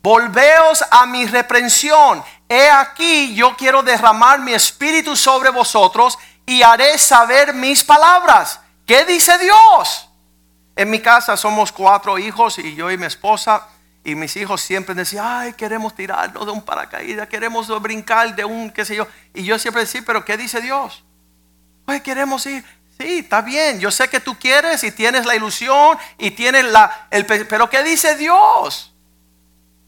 Volveos 0.01 0.83
a 0.89 1.05
mi 1.05 1.25
reprensión. 1.25 2.23
He 2.49 2.69
aquí, 2.69 3.35
yo 3.35 3.55
quiero 3.55 3.83
derramar 3.83 4.39
mi 4.39 4.53
espíritu 4.53 5.15
sobre 5.15 5.49
vosotros 5.49 6.17
y 6.45 6.61
haré 6.61 6.97
saber 6.97 7.53
mis 7.53 7.83
palabras. 7.83 8.59
¿Qué 8.85 9.05
dice 9.05 9.37
Dios? 9.37 10.09
En 10.75 10.89
mi 10.89 10.99
casa 10.99 11.37
somos 11.37 11.71
cuatro 11.71 12.17
hijos 12.17 12.59
y 12.59 12.75
yo 12.75 12.91
y 12.91 12.97
mi 12.97 13.05
esposa 13.05 13.67
y 14.03 14.13
mis 14.13 14.35
hijos 14.35 14.61
siempre 14.61 14.93
decían, 14.93 15.25
ay, 15.25 15.53
queremos 15.53 15.95
tirarnos 15.95 16.45
de 16.45 16.51
un 16.51 16.61
paracaídas, 16.61 17.27
queremos 17.27 17.67
brincar 17.81 18.35
de 18.35 18.45
un, 18.45 18.69
qué 18.69 18.85
sé 18.85 18.95
yo. 18.95 19.07
Y 19.33 19.43
yo 19.43 19.57
siempre 19.57 19.81
decía, 19.81 20.03
pero 20.05 20.23
¿qué 20.23 20.37
dice 20.37 20.61
Dios? 20.61 21.03
Pues 21.85 22.01
queremos 22.01 22.45
ir. 22.45 22.63
Sí, 22.99 23.19
está 23.19 23.41
bien. 23.41 23.79
Yo 23.79 23.89
sé 23.89 24.07
que 24.07 24.19
tú 24.19 24.37
quieres 24.37 24.83
y 24.83 24.91
tienes 24.91 25.25
la 25.25 25.35
ilusión 25.35 25.97
y 26.17 26.31
tienes 26.31 26.65
la... 26.65 27.07
El, 27.09 27.25
pero 27.25 27.69
¿qué 27.69 27.83
dice 27.83 28.15
Dios? 28.15 28.93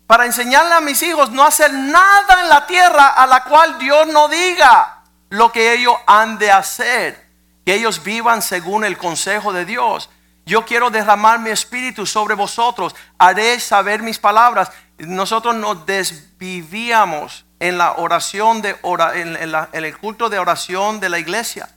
Para 0.07 0.25
enseñarle 0.25 0.73
a 0.73 0.81
mis 0.81 1.01
hijos 1.03 1.31
no 1.31 1.43
hacer 1.43 1.71
nada 1.71 2.41
en 2.41 2.49
la 2.49 2.65
tierra 2.65 3.09
a 3.09 3.27
la 3.27 3.43
cual 3.43 3.77
Dios 3.77 4.07
no 4.07 4.27
diga 4.29 5.03
lo 5.29 5.51
que 5.51 5.73
ellos 5.73 5.95
han 6.07 6.39
de 6.39 6.51
hacer. 6.51 7.26
Que 7.67 7.75
ellos 7.75 8.01
vivan 8.01 8.41
según 8.41 8.85
el 8.85 8.97
consejo 8.97 9.51
de 9.51 9.65
Dios. 9.65 10.09
Yo 10.45 10.63
quiero 10.63 10.89
derramar 10.89 11.41
mi 11.41 11.49
espíritu 11.49 12.05
sobre 12.05 12.33
vosotros. 12.33 12.95
Haré 13.17 13.59
saber 13.59 14.01
mis 14.01 14.19
palabras. 14.19 14.71
Nosotros 14.99 15.53
nos 15.53 15.85
desvivíamos 15.85 17.43
en 17.59 17.77
la 17.77 17.97
oración 17.97 18.61
de 18.61 18.77
en 19.15 19.83
el 19.83 19.97
culto 19.97 20.29
de 20.29 20.39
oración 20.39 21.01
de 21.01 21.09
la 21.09 21.19
iglesia. 21.19 21.67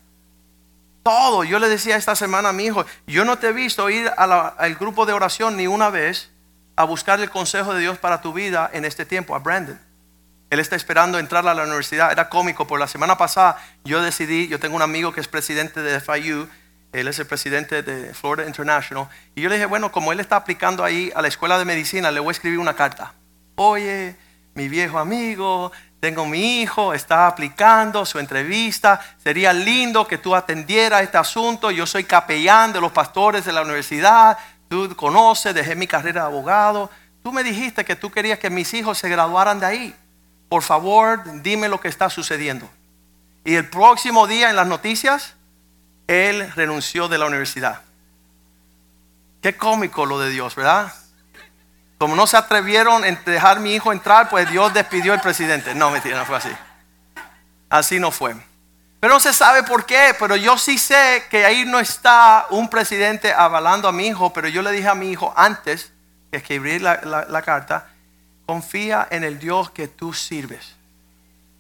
Todo. 1.03 1.43
Yo 1.43 1.59
le 1.59 1.68
decía 1.68 1.97
esta 1.97 2.14
semana 2.14 2.51
a 2.51 2.53
mi 2.53 2.66
hijo, 2.66 2.86
yo 3.09 3.24
no 3.24 3.41
te 3.41 3.49
he 3.49 3.53
visto 3.53 3.91
ir 3.91 4.12
al 4.16 4.76
grupo 4.76 5.07
de 5.07 5.12
oración 5.12 5.57
ni 5.57 5.66
una 5.66 5.91
vez 5.91 6.30
a 6.76 6.84
buscar 6.84 7.18
el 7.18 7.30
consejo 7.30 7.74
de 7.74 7.80
Dios 7.80 7.99
para 7.99 8.20
tu 8.20 8.32
vida 8.32 8.70
en 8.72 8.84
este 8.84 9.05
tiempo, 9.05 9.34
a 9.34 9.41
Brandon. 9.41 9.89
Él 10.51 10.59
está 10.59 10.76
esperando 10.76 11.18
entrar 11.18 11.46
a 11.46 11.55
la 11.55 11.62
universidad. 11.62 12.12
Era 12.12 12.28
cómico, 12.28 12.66
por 12.66 12.78
la 12.78 12.88
semana 12.88 13.16
pasada 13.16 13.57
yo 13.84 14.03
decidí, 14.03 14.48
yo 14.48 14.59
tengo 14.61 14.76
un 14.76 14.82
amigo 14.82 15.12
que 15.12 15.20
es 15.20 15.28
presidente 15.28 15.80
de 15.80 16.01
FIU, 16.01 16.48
él 16.92 17.09
es 17.09 17.18
el 17.20 17.26
presidente 17.26 17.82
de 17.82 18.12
Florida 18.12 18.46
International, 18.46 19.09
y 19.36 19.42
yo 19.42 19.48
le 19.48 19.55
dije, 19.55 19.66
bueno, 19.66 19.92
como 19.92 20.12
él 20.12 20.18
está 20.18 20.36
aplicando 20.36 20.84
ahí 20.84 21.12
a 21.14 21.22
la 21.22 21.28
escuela 21.28 21.59
de 21.59 21.64
medicina, 21.64 22.11
le 22.11 22.18
voy 22.18 22.30
a 22.30 22.32
escribir 22.32 22.59
una 22.59 22.74
carta. 22.74 23.14
Oye, 23.55 24.16
mi 24.55 24.68
viejo 24.68 24.98
amigo, 24.98 25.70
tengo 26.01 26.24
mi 26.24 26.62
hijo, 26.62 26.94
está 26.94 27.26
aplicando 27.26 28.07
su 28.07 28.18
entrevista. 28.18 29.01
Sería 29.22 29.53
lindo 29.53 30.09
que 30.09 30.16
tú 30.16 30.34
atendieras 30.34 31.03
este 31.03 31.18
asunto. 31.18 31.70
Yo 31.70 31.86
soy 31.86 32.05
capellán 32.05 32.72
de 32.72 32.80
los 32.80 32.90
pastores 32.90 33.44
de 33.44 33.53
la 33.53 33.62
universidad. 33.62 34.38
Tú 34.68 34.96
conoces, 34.96 35.55
dejé 35.55 35.76
mi 35.76 35.86
carrera 35.86 36.22
de 36.22 36.26
abogado. 36.28 36.90
Tú 37.22 37.32
me 37.32 37.44
dijiste 37.44 37.84
que 37.84 37.96
tú 37.96 38.11
querías 38.11 38.38
que 38.38 38.48
mis 38.48 38.72
hijos 38.72 38.96
se 38.96 39.11
graduaran 39.11 39.61
de 39.61 39.66
ahí. 39.66 39.94
Por 40.51 40.64
favor, 40.64 41.22
dime 41.42 41.68
lo 41.68 41.80
que 41.80 41.86
está 41.86 42.11
sucediendo. 42.11 42.68
Y 43.44 43.55
el 43.55 43.70
próximo 43.70 44.26
día 44.26 44.51
en 44.51 44.57
las 44.57 44.66
noticias, 44.66 45.34
él 46.09 46.53
renunció 46.57 47.07
de 47.07 47.18
la 47.18 47.26
universidad. 47.26 47.82
Qué 49.40 49.57
cómico 49.57 50.07
lo 50.07 50.18
de 50.18 50.28
Dios, 50.30 50.57
¿verdad? 50.57 50.92
Como 51.98 52.16
no 52.16 52.26
se 52.26 52.36
atrevieron 52.36 53.05
a 53.05 53.11
dejar 53.30 53.59
a 53.59 53.61
mi 53.61 53.74
hijo 53.74 53.92
entrar, 53.92 54.28
pues 54.28 54.51
Dios 54.51 54.74
despidió 54.74 55.12
al 55.12 55.20
presidente. 55.20 55.72
No, 55.72 55.88
mentira, 55.90 56.18
no 56.18 56.26
fue 56.26 56.38
así. 56.38 56.51
Así 57.68 58.01
no 58.01 58.11
fue. 58.11 58.34
Pero 58.98 59.14
no 59.14 59.20
se 59.20 59.32
sabe 59.32 59.62
por 59.62 59.86
qué, 59.86 60.16
pero 60.18 60.34
yo 60.34 60.59
sí 60.59 60.78
sé 60.78 61.26
que 61.30 61.44
ahí 61.44 61.64
no 61.64 61.78
está 61.78 62.46
un 62.51 62.68
presidente 62.68 63.32
avalando 63.32 63.86
a 63.86 63.92
mi 63.92 64.09
hijo, 64.09 64.32
pero 64.32 64.48
yo 64.48 64.62
le 64.62 64.72
dije 64.72 64.88
a 64.88 64.96
mi 64.96 65.12
hijo 65.12 65.32
antes 65.36 65.92
de 66.32 66.38
escribir 66.38 66.82
la, 66.82 67.26
la 67.28 67.42
carta, 67.42 67.86
confía 68.51 69.07
en 69.12 69.22
el 69.22 69.38
Dios 69.38 69.70
que 69.70 69.86
tú 69.86 70.12
sirves. 70.12 70.74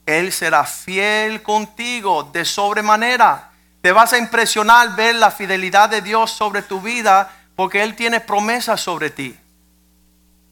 Él 0.06 0.32
será 0.32 0.64
fiel 0.64 1.40
contigo 1.40 2.24
de 2.24 2.44
sobremanera. 2.44 3.52
Te 3.80 3.92
vas 3.92 4.12
a 4.12 4.18
impresionar 4.18 4.96
ver 4.96 5.14
la 5.14 5.30
fidelidad 5.30 5.88
de 5.88 6.02
Dios 6.02 6.32
sobre 6.32 6.62
tu 6.62 6.80
vida 6.80 7.30
porque 7.54 7.84
Él 7.84 7.94
tiene 7.94 8.18
promesas 8.18 8.80
sobre 8.80 9.10
ti. 9.10 9.38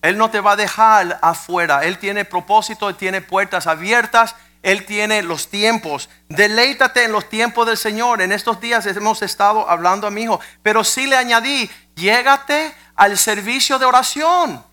Él 0.00 0.16
no 0.16 0.30
te 0.30 0.38
va 0.38 0.52
a 0.52 0.56
dejar 0.56 1.18
afuera. 1.22 1.82
Él 1.82 1.98
tiene 1.98 2.24
propósito, 2.24 2.88
Él 2.88 2.94
tiene 2.94 3.20
puertas 3.20 3.66
abiertas, 3.66 4.36
Él 4.62 4.86
tiene 4.86 5.24
los 5.24 5.48
tiempos. 5.48 6.08
Deleítate 6.28 7.02
en 7.02 7.10
los 7.10 7.28
tiempos 7.28 7.66
del 7.66 7.76
Señor. 7.76 8.22
En 8.22 8.30
estos 8.30 8.60
días 8.60 8.86
hemos 8.86 9.22
estado 9.22 9.68
hablando 9.68 10.06
a 10.06 10.12
mi 10.12 10.22
hijo, 10.22 10.38
pero 10.62 10.84
sí 10.84 11.08
le 11.08 11.16
añadí, 11.16 11.68
llégate 11.96 12.72
al 12.94 13.18
servicio 13.18 13.80
de 13.80 13.86
oración. 13.86 14.67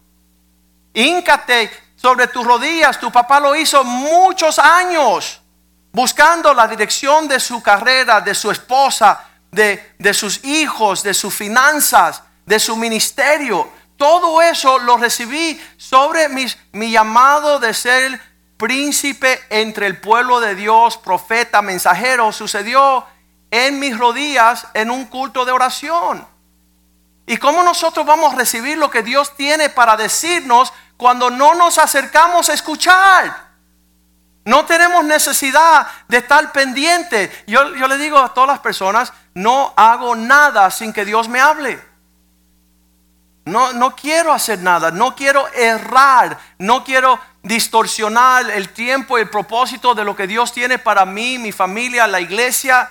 Híncate 0.95 1.69
sobre 1.95 2.25
tus 2.27 2.43
rodillas. 2.43 2.99
Tu 2.99 3.11
papá 3.11 3.39
lo 3.39 3.55
hizo 3.55 3.83
muchos 3.83 4.57
años, 4.57 5.39
buscando 5.91 6.51
la 6.55 6.67
dirección 6.67 7.27
de 7.27 7.39
su 7.39 7.61
carrera, 7.61 8.19
de 8.19 8.33
su 8.33 8.49
esposa, 8.49 9.23
de, 9.51 9.93
de 9.99 10.13
sus 10.15 10.43
hijos, 10.43 11.03
de 11.03 11.13
sus 11.13 11.33
finanzas, 11.35 12.23
de 12.47 12.59
su 12.59 12.75
ministerio 12.75 13.71
todo 13.97 14.41
eso 14.41 14.79
lo 14.79 14.97
recibí 14.97 15.61
sobre 15.77 16.27
mi 16.29 16.91
llamado 16.91 17.59
de 17.59 17.73
ser 17.73 18.19
príncipe 18.57 19.41
entre 19.49 19.87
el 19.87 19.99
pueblo 19.99 20.39
de 20.39 20.55
Dios, 20.55 20.97
profeta, 20.97 21.61
mensajero. 21.61 22.31
Sucedió 22.31 23.05
en 23.51 23.79
mis 23.79 23.97
rodillas 23.97 24.67
en 24.73 24.91
un 24.91 25.05
culto 25.05 25.45
de 25.45 25.53
oración. 25.53 26.27
¿Y 27.25 27.37
cómo 27.37 27.63
nosotros 27.63 28.05
vamos 28.05 28.33
a 28.33 28.37
recibir 28.37 28.77
lo 28.77 28.91
que 28.91 29.01
Dios 29.01 29.35
tiene 29.35 29.69
para 29.69 29.95
decirnos 29.95 30.73
cuando 30.97 31.29
no 31.29 31.55
nos 31.55 31.77
acercamos 31.77 32.49
a 32.49 32.53
escuchar? 32.53 33.45
No 34.45 34.65
tenemos 34.65 35.03
necesidad 35.03 35.87
de 36.07 36.17
estar 36.17 36.51
pendiente. 36.51 37.31
Yo, 37.47 37.75
yo 37.75 37.87
le 37.87 37.97
digo 37.97 38.19
a 38.19 38.33
todas 38.33 38.47
las 38.47 38.59
personas, 38.59 39.11
no 39.33 39.73
hago 39.75 40.15
nada 40.15 40.69
sin 40.69 40.93
que 40.93 41.03
Dios 41.03 41.27
me 41.27 41.41
hable. 41.41 41.81
No, 43.45 43.73
no 43.73 43.95
quiero 43.95 44.31
hacer 44.31 44.59
nada, 44.59 44.91
no 44.91 45.15
quiero 45.15 45.47
errar, 45.53 46.37
no 46.57 46.83
quiero 46.83 47.19
distorsionar 47.43 48.49
el 48.49 48.69
tiempo 48.69 49.17
y 49.17 49.21
el 49.21 49.29
propósito 49.29 49.93
de 49.93 50.03
lo 50.03 50.15
que 50.15 50.25
Dios 50.25 50.51
tiene 50.51 50.79
para 50.79 51.05
mí, 51.05 51.37
mi 51.37 51.51
familia, 51.51 52.07
la 52.07 52.19
iglesia. 52.19 52.89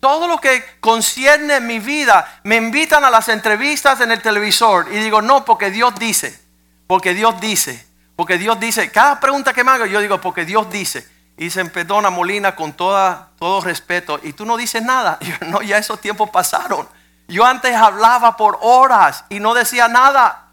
Todo 0.00 0.26
lo 0.26 0.38
que 0.38 0.78
concierne 0.80 1.60
mi 1.60 1.78
vida, 1.78 2.40
me 2.44 2.56
invitan 2.56 3.04
a 3.04 3.10
las 3.10 3.28
entrevistas 3.28 4.00
en 4.00 4.10
el 4.12 4.20
televisor 4.20 4.88
y 4.90 4.96
digo, 4.96 5.22
no, 5.22 5.44
porque 5.44 5.70
Dios 5.70 5.94
dice, 5.94 6.41
porque 6.86 7.14
Dios 7.14 7.40
dice, 7.40 7.86
porque 8.16 8.38
Dios 8.38 8.60
dice, 8.60 8.90
cada 8.90 9.18
pregunta 9.20 9.52
que 9.52 9.64
me 9.64 9.70
hago, 9.72 9.86
yo 9.86 10.00
digo, 10.00 10.20
porque 10.20 10.44
Dios 10.44 10.70
dice. 10.70 11.08
Y 11.36 11.44
dicen, 11.44 11.70
perdona 11.70 12.10
Molina, 12.10 12.54
con 12.54 12.74
toda, 12.74 13.30
todo 13.38 13.60
respeto, 13.62 14.20
y 14.22 14.32
tú 14.32 14.44
no 14.44 14.56
dices 14.56 14.82
nada. 14.82 15.18
yo, 15.20 15.34
no, 15.46 15.62
ya 15.62 15.78
esos 15.78 16.00
tiempos 16.00 16.30
pasaron. 16.30 16.88
Yo 17.28 17.44
antes 17.44 17.74
hablaba 17.74 18.36
por 18.36 18.58
horas 18.60 19.24
y 19.28 19.40
no 19.40 19.54
decía 19.54 19.88
nada. 19.88 20.48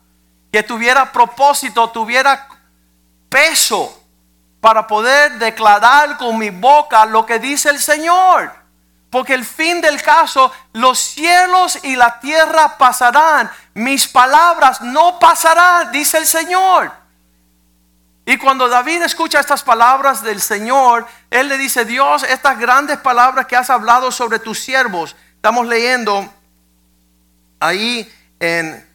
Que 0.52 0.64
tuviera 0.64 1.12
propósito, 1.12 1.90
tuviera 1.90 2.48
peso 3.30 3.96
para 4.62 4.88
poder 4.88 5.38
declarar 5.38 6.18
con 6.18 6.38
mi 6.38 6.50
boca 6.50 7.06
lo 7.06 7.26
que 7.26 7.40
dice 7.40 7.70
el 7.70 7.80
Señor. 7.80 8.52
Porque 9.10 9.34
el 9.34 9.44
fin 9.44 9.82
del 9.82 10.02
caso, 10.02 10.52
los 10.74 11.00
cielos 11.00 11.80
y 11.84 11.96
la 11.96 12.20
tierra 12.20 12.78
pasarán, 12.78 13.50
mis 13.74 14.08
palabras 14.08 14.82
no 14.82 15.18
pasarán, 15.18 15.92
dice 15.92 16.18
el 16.20 16.28
Señor. 16.28 16.92
Y 18.26 18.38
cuando 18.38 18.70
David 18.70 19.02
escucha 19.02 19.40
estas 19.40 19.64
palabras 19.64 20.22
del 20.22 20.40
Señor, 20.40 21.08
él 21.32 21.48
le 21.48 21.58
dice, 21.58 21.86
Dios, 21.86 22.22
estas 22.22 22.60
grandes 22.60 23.00
palabras 23.00 23.48
que 23.48 23.56
has 23.56 23.72
hablado 23.72 24.12
sobre 24.12 24.38
tus 24.38 24.60
siervos, 24.60 25.16
estamos 25.36 25.66
leyendo 25.66 26.32
ahí 27.60 28.08
en 28.40 28.88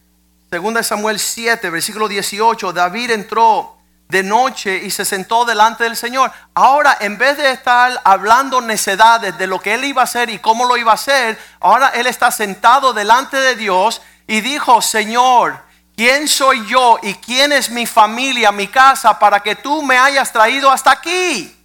2 0.51 0.87
Samuel 0.87 1.19
7, 1.19 1.69
versículo 1.71 2.07
18, 2.07 2.73
David 2.73 3.11
entró 3.11 3.74
de 4.09 4.23
noche 4.23 4.77
y 4.85 4.91
se 4.91 5.05
sentó 5.05 5.45
delante 5.45 5.85
del 5.85 5.97
Señor. 5.97 6.31
Ahora, 6.55 6.97
en 7.01 7.19
vez 7.19 7.37
de 7.37 7.51
estar 7.51 8.01
hablando 8.05 8.61
necedades 8.61 9.37
de 9.39 9.47
lo 9.47 9.61
que 9.61 9.75
él 9.75 9.85
iba 9.85 10.03
a 10.03 10.05
hacer 10.05 10.31
y 10.31 10.39
cómo 10.39 10.67
lo 10.67 10.77
iba 10.77 10.93
a 10.93 10.97
hacer, 10.97 11.39
ahora 11.61 11.89
él 11.89 12.07
está 12.07 12.31
sentado 12.31 12.93
delante 12.93 13.37
de 13.37 13.57
Dios 13.57 14.03
y 14.27 14.41
dijo, 14.41 14.81
Señor, 14.83 15.59
¿quién 15.97 16.29
soy 16.29 16.67
yo 16.67 16.99
y 17.03 17.15
quién 17.15 17.53
es 17.53 17.71
mi 17.71 17.87
familia, 17.87 18.53
mi 18.53 18.69
casa, 18.69 19.19
para 19.19 19.41
que 19.41 19.57
tú 19.57 19.83
me 19.83 19.99
hayas 19.99 20.33
traído 20.33 20.71
hasta 20.71 20.91
aquí? 20.91 21.57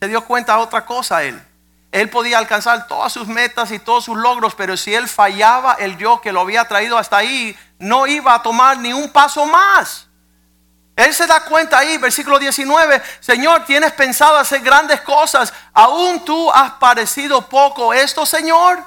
Se 0.00 0.08
dio 0.08 0.24
cuenta 0.24 0.56
de 0.56 0.62
otra 0.62 0.84
cosa 0.84 1.22
él. 1.22 1.40
Él 1.90 2.08
podía 2.08 2.38
alcanzar 2.38 2.86
todas 2.86 3.12
sus 3.12 3.28
metas 3.28 3.70
y 3.70 3.78
todos 3.78 4.06
sus 4.06 4.16
logros, 4.16 4.54
pero 4.54 4.78
si 4.78 4.94
él 4.94 5.08
fallaba, 5.08 5.74
el 5.74 5.98
yo 5.98 6.22
que 6.22 6.32
lo 6.32 6.40
había 6.40 6.66
traído 6.66 6.96
hasta 6.96 7.18
ahí, 7.18 7.56
no 7.78 8.06
iba 8.06 8.34
a 8.34 8.42
tomar 8.42 8.78
ni 8.78 8.94
un 8.94 9.10
paso 9.10 9.44
más. 9.44 10.08
Él 11.04 11.14
se 11.14 11.26
da 11.26 11.40
cuenta 11.44 11.78
ahí, 11.78 11.98
versículo 11.98 12.38
19, 12.38 13.02
Señor, 13.20 13.64
tienes 13.64 13.92
pensado 13.92 14.36
hacer 14.36 14.60
grandes 14.60 15.00
cosas, 15.00 15.52
aún 15.72 16.24
tú 16.24 16.50
has 16.52 16.72
parecido 16.72 17.48
poco 17.48 17.92
esto, 17.92 18.26
Señor. 18.26 18.82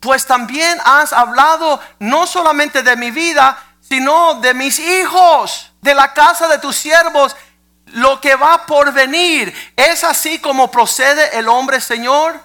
Pues 0.00 0.26
también 0.26 0.78
has 0.84 1.12
hablado 1.12 1.80
no 1.98 2.26
solamente 2.26 2.82
de 2.82 2.96
mi 2.96 3.10
vida, 3.10 3.58
sino 3.80 4.34
de 4.34 4.54
mis 4.54 4.78
hijos, 4.78 5.72
de 5.80 5.94
la 5.94 6.14
casa 6.14 6.48
de 6.48 6.58
tus 6.58 6.76
siervos, 6.76 7.36
lo 7.86 8.20
que 8.20 8.34
va 8.36 8.66
por 8.66 8.92
venir. 8.92 9.54
¿Es 9.76 10.04
así 10.04 10.38
como 10.38 10.70
procede 10.70 11.38
el 11.38 11.48
hombre, 11.48 11.80
Señor? 11.80 12.40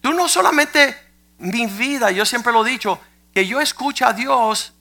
Tú 0.00 0.12
no 0.12 0.28
solamente 0.28 0.98
mi 1.38 1.66
vida, 1.66 2.10
yo 2.10 2.24
siempre 2.24 2.52
lo 2.52 2.64
he 2.64 2.70
dicho, 2.70 3.00
que 3.32 3.46
yo 3.46 3.60
escucho 3.60 4.06
a 4.06 4.12
Dios 4.12 4.72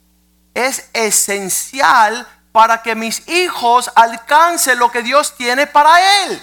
es 0.53 0.89
esencial 0.93 2.27
para 2.53 2.83
que 2.83 2.95
mis 2.95 3.27
hijos 3.27 3.91
alcancen 3.95 4.79
lo 4.79 4.89
que 4.91 5.01
Dios 5.01 5.35
tiene 5.35 5.67
para 5.67 6.23
él. 6.23 6.41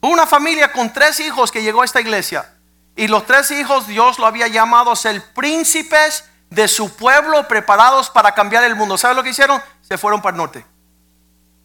Una 0.00 0.24
familia 0.24 0.72
con 0.72 0.90
tres 0.92 1.20
hijos 1.20 1.52
que 1.52 1.62
llegó 1.62 1.82
a 1.82 1.84
esta 1.84 2.00
iglesia. 2.00 2.48
Y 2.96 3.08
los 3.08 3.26
tres 3.26 3.50
hijos 3.50 3.86
Dios 3.88 4.18
lo 4.18 4.26
había 4.26 4.46
llamado 4.46 4.92
a 4.92 4.96
ser 4.96 5.22
príncipes 5.34 6.24
de 6.48 6.68
su 6.68 6.94
pueblo 6.96 7.46
preparados 7.48 8.08
para 8.08 8.32
cambiar 8.32 8.62
el 8.62 8.76
mundo. 8.76 8.96
¿Sabe 8.96 9.14
lo 9.14 9.22
que 9.22 9.30
hicieron? 9.30 9.60
Se 9.82 9.98
fueron 9.98 10.22
para 10.22 10.34
el 10.34 10.38
norte. 10.38 10.64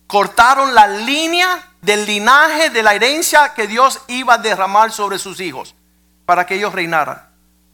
Cortaron 0.07 0.73
la 0.73 0.87
línea 0.87 1.71
del 1.81 2.05
linaje 2.05 2.71
de 2.71 2.81
la 2.81 2.95
herencia 2.95 3.53
que 3.53 3.67
Dios 3.67 4.01
iba 4.07 4.33
a 4.33 4.37
derramar 4.39 4.91
sobre 4.91 5.19
sus 5.19 5.39
hijos 5.39 5.75
para 6.25 6.47
que 6.47 6.55
ellos 6.55 6.73
reinaran. 6.73 7.29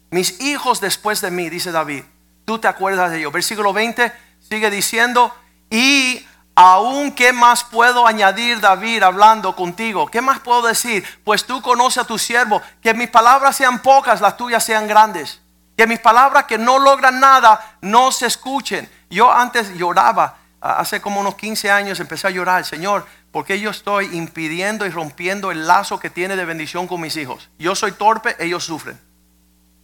Mis 0.09 0.41
hijos 0.41 0.81
después 0.81 1.21
de 1.21 1.31
mí, 1.31 1.49
dice 1.49 1.71
David, 1.71 2.03
tú 2.43 2.59
te 2.59 2.67
acuerdas 2.67 3.11
de 3.11 3.19
ellos. 3.19 3.31
Versículo 3.31 3.71
20 3.71 4.11
sigue 4.41 4.69
diciendo, 4.69 5.33
y 5.71 6.27
aún, 6.53 7.13
¿qué 7.13 7.31
más 7.31 7.63
puedo 7.63 8.05
añadir, 8.05 8.59
David, 8.59 9.01
hablando 9.01 9.55
contigo? 9.55 10.07
¿Qué 10.07 10.21
más 10.21 10.39
puedo 10.41 10.61
decir? 10.61 11.03
Pues 11.23 11.45
tú 11.45 11.61
conoces 11.61 12.03
a 12.03 12.05
tu 12.05 12.19
siervo, 12.19 12.61
que 12.81 12.93
mis 12.93 13.09
palabras 13.09 13.55
sean 13.55 13.81
pocas, 13.81 14.19
las 14.19 14.35
tuyas 14.35 14.63
sean 14.63 14.85
grandes. 14.85 15.41
Que 15.77 15.87
mis 15.87 15.99
palabras 15.99 16.43
que 16.43 16.57
no 16.57 16.77
logran 16.77 17.21
nada, 17.21 17.77
no 17.81 18.11
se 18.11 18.27
escuchen. 18.27 18.87
Yo 19.09 19.31
antes 19.31 19.73
lloraba, 19.75 20.35
hace 20.59 20.99
como 20.99 21.21
unos 21.21 21.35
15 21.35 21.71
años 21.71 22.01
empecé 22.01 22.27
a 22.27 22.31
llorar, 22.31 22.65
Señor, 22.65 23.07
porque 23.31 23.61
yo 23.61 23.69
estoy 23.69 24.15
impidiendo 24.17 24.85
y 24.85 24.89
rompiendo 24.89 25.51
el 25.51 25.65
lazo 25.65 25.99
que 26.01 26.09
tiene 26.09 26.35
de 26.35 26.43
bendición 26.43 26.85
con 26.85 26.99
mis 26.99 27.15
hijos. 27.15 27.49
Yo 27.57 27.75
soy 27.75 27.93
torpe, 27.93 28.35
ellos 28.39 28.65
sufren. 28.65 28.99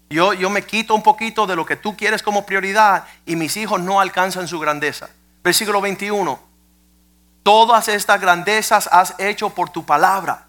Yo, 0.09 0.33
yo 0.33 0.49
me 0.49 0.63
quito 0.63 0.93
un 0.95 1.03
poquito 1.03 1.47
de 1.47 1.55
lo 1.55 1.65
que 1.65 1.77
tú 1.77 1.95
quieres 1.95 2.21
como 2.21 2.45
prioridad 2.45 3.05
y 3.25 3.37
mis 3.37 3.55
hijos 3.55 3.79
no 3.81 4.01
alcanzan 4.01 4.49
su 4.49 4.59
grandeza. 4.59 5.09
Versículo 5.47 5.79
21. 5.79 6.37
Todas 7.41 7.87
estas 7.87 8.19
grandezas 8.19 8.89
has 8.91 9.15
hecho 9.17 9.49
por 9.49 9.69
tu 9.69 9.85
palabra. 9.85 10.45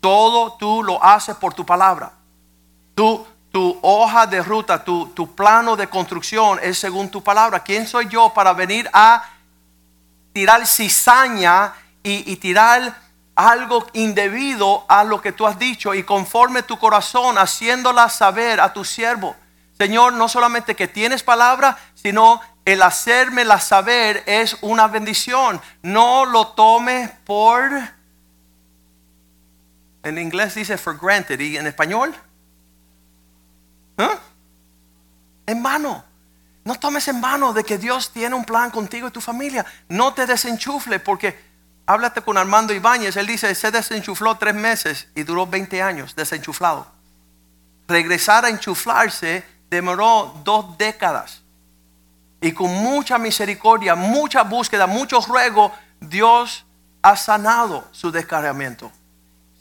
Todo 0.00 0.54
tú 0.54 0.82
lo 0.82 1.04
haces 1.04 1.36
por 1.36 1.52
tu 1.52 1.66
palabra. 1.66 2.12
Tu, 2.94 3.26
tu 3.52 3.78
hoja 3.82 4.26
de 4.26 4.42
ruta, 4.42 4.82
tu, 4.82 5.08
tu 5.08 5.34
plano 5.34 5.76
de 5.76 5.88
construcción 5.88 6.58
es 6.62 6.78
según 6.78 7.10
tu 7.10 7.22
palabra. 7.22 7.60
¿Quién 7.60 7.86
soy 7.86 8.08
yo 8.08 8.32
para 8.32 8.54
venir 8.54 8.88
a 8.94 9.28
tirar 10.32 10.66
cizaña 10.66 11.74
y, 12.02 12.32
y 12.32 12.36
tirar 12.36 12.98
algo 13.34 13.86
indebido 13.92 14.86
a 14.88 15.04
lo 15.04 15.20
que 15.20 15.32
tú 15.32 15.46
has 15.46 15.58
dicho 15.58 15.92
y 15.92 16.02
conforme 16.02 16.62
tu 16.62 16.78
corazón 16.78 17.36
haciéndola 17.36 18.08
saber 18.08 18.58
a 18.58 18.72
tu 18.72 18.86
siervo? 18.86 19.36
Señor, 19.76 20.14
no 20.14 20.30
solamente 20.30 20.74
que 20.74 20.88
tienes 20.88 21.22
palabra, 21.22 21.76
sino 21.94 22.40
el 22.64 22.82
hacérmela 22.82 23.58
saber 23.60 24.22
es 24.26 24.56
una 24.60 24.86
bendición. 24.88 25.60
No 25.82 26.24
lo 26.24 26.48
tomes 26.48 27.10
por, 27.24 27.70
en 30.02 30.18
inglés 30.18 30.54
dice 30.54 30.78
for 30.78 30.98
granted, 30.98 31.40
y 31.40 31.56
en 31.56 31.66
español, 31.66 32.14
¿Eh? 33.98 34.18
en 35.46 35.62
vano. 35.62 36.04
No 36.64 36.74
tomes 36.74 37.08
en 37.08 37.20
vano 37.20 37.52
de 37.52 37.64
que 37.64 37.78
Dios 37.78 38.12
tiene 38.12 38.34
un 38.34 38.44
plan 38.44 38.70
contigo 38.70 39.08
y 39.08 39.10
tu 39.10 39.20
familia. 39.20 39.64
No 39.88 40.12
te 40.12 40.26
desenchufle 40.26 41.00
porque 41.00 41.38
háblate 41.86 42.22
con 42.22 42.36
Armando 42.36 42.72
Ibáñez. 42.72 43.16
Él 43.16 43.26
dice, 43.26 43.54
se 43.54 43.70
desenchufló 43.70 44.36
tres 44.36 44.54
meses 44.54 45.08
y 45.14 45.22
duró 45.22 45.46
20 45.46 45.82
años 45.82 46.14
desenchuflado. 46.14 46.86
Regresar 47.88 48.44
a 48.44 48.50
enchuflarse 48.50 49.44
demoró 49.70 50.40
dos 50.44 50.76
décadas. 50.78 51.39
Y 52.40 52.52
con 52.52 52.70
mucha 52.70 53.18
misericordia, 53.18 53.94
mucha 53.94 54.42
búsqueda, 54.42 54.86
mucho 54.86 55.20
ruego, 55.20 55.72
Dios 56.00 56.64
ha 57.02 57.16
sanado 57.16 57.86
su 57.92 58.10
descargamiento. 58.10 58.90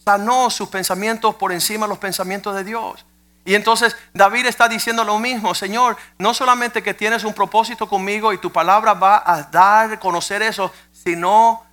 Sanó 0.03 0.49
sus 0.49 0.69
pensamientos 0.69 1.35
por 1.35 1.51
encima 1.51 1.85
de 1.85 1.89
los 1.89 1.97
pensamientos 1.97 2.55
de 2.55 2.63
Dios. 2.63 3.05
Y 3.45 3.55
entonces 3.55 3.95
David 4.13 4.45
está 4.45 4.67
diciendo 4.67 5.03
lo 5.03 5.17
mismo, 5.19 5.55
Señor, 5.55 5.97
no 6.17 6.33
solamente 6.33 6.83
que 6.83 6.93
tienes 6.93 7.23
un 7.23 7.33
propósito 7.33 7.87
conmigo 7.87 8.31
y 8.31 8.37
tu 8.37 8.51
palabra 8.51 8.93
va 8.93 9.23
a 9.25 9.43
dar 9.43 9.99
conocer 9.99 10.41
eso, 10.41 10.71
sino 10.91 11.63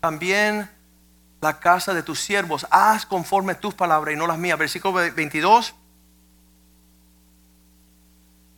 también 0.00 0.70
la 1.40 1.58
casa 1.58 1.94
de 1.94 2.02
tus 2.02 2.20
siervos. 2.20 2.66
Haz 2.70 3.06
conforme 3.06 3.54
tus 3.54 3.74
palabras 3.74 4.14
y 4.14 4.16
no 4.16 4.26
las 4.26 4.38
mías. 4.38 4.58
Versículo 4.58 4.94
22. 4.94 5.74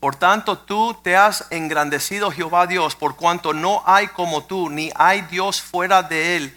Por 0.00 0.14
tanto, 0.14 0.58
tú 0.58 0.96
te 1.02 1.16
has 1.16 1.46
engrandecido, 1.50 2.30
Jehová 2.30 2.66
Dios, 2.66 2.94
por 2.94 3.16
cuanto 3.16 3.52
no 3.52 3.82
hay 3.84 4.08
como 4.08 4.44
tú, 4.44 4.70
ni 4.70 4.92
hay 4.94 5.22
Dios 5.22 5.60
fuera 5.60 6.02
de 6.02 6.36
él, 6.36 6.56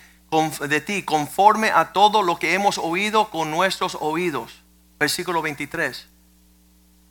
de 0.68 0.82
ti, 0.82 1.04
conforme 1.04 1.72
a 1.72 1.92
todo 1.92 2.22
lo 2.22 2.38
que 2.38 2.54
hemos 2.54 2.78
oído 2.78 3.30
con 3.30 3.50
nuestros 3.50 3.98
oídos. 4.00 4.62
Versículo 5.00 5.42
23. 5.42 6.08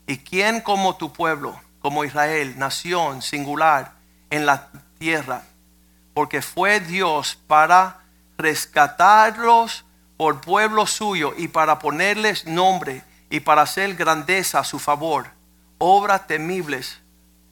¿Y 0.06 0.18
quién 0.18 0.60
como 0.60 0.96
tu 0.96 1.12
pueblo, 1.12 1.60
como 1.80 2.04
Israel, 2.04 2.58
nación 2.58 3.22
singular 3.22 3.92
en 4.30 4.46
la 4.46 4.68
tierra? 4.98 5.42
Porque 6.14 6.42
fue 6.42 6.80
Dios 6.80 7.38
para 7.46 8.00
rescatarlos 8.38 9.84
por 10.16 10.40
pueblo 10.40 10.86
suyo 10.86 11.32
y 11.36 11.48
para 11.48 11.78
ponerles 11.78 12.46
nombre 12.46 13.02
y 13.30 13.40
para 13.40 13.62
hacer 13.62 13.94
grandeza 13.94 14.60
a 14.60 14.64
su 14.64 14.78
favor, 14.78 15.30
obras 15.80 16.26
temibles 16.26 17.00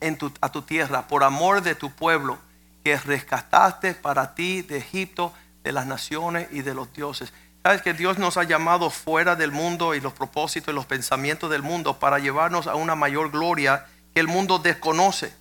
en 0.01 0.16
tu, 0.16 0.31
a 0.41 0.53
tu 0.53 0.62
tierra, 0.62 1.09
por 1.09 1.24
amor 1.24 1.62
de 1.62 1.74
tu 1.74 1.91
pueblo, 1.91 2.39
que 2.85 2.97
rescataste 2.97 3.95
para 3.95 4.35
ti 4.35 4.62
de 4.62 4.79
Egipto, 4.79 5.33
de 5.64 5.72
las 5.72 5.87
naciones 5.87 6.47
y 6.53 6.62
de 6.62 6.74
los 6.74 6.93
dioses. 6.93 7.33
Sabes 7.62 7.83
que 7.83 7.95
Dios 7.95 8.18
nos 8.18 8.37
ha 8.37 8.45
llamado 8.45 8.91
fuera 8.91 9.35
del 9.35 9.51
mundo 9.51 9.95
y 9.95 10.01
los 10.01 10.12
propósitos 10.12 10.72
y 10.72 10.74
los 10.74 10.87
pensamientos 10.87 11.51
del 11.51 11.62
mundo 11.62 11.99
para 11.99 12.18
llevarnos 12.18 12.66
a 12.66 12.76
una 12.76 12.95
mayor 12.95 13.31
gloria 13.31 13.87
que 14.14 14.20
el 14.20 14.29
mundo 14.29 14.59
desconoce. 14.59 15.35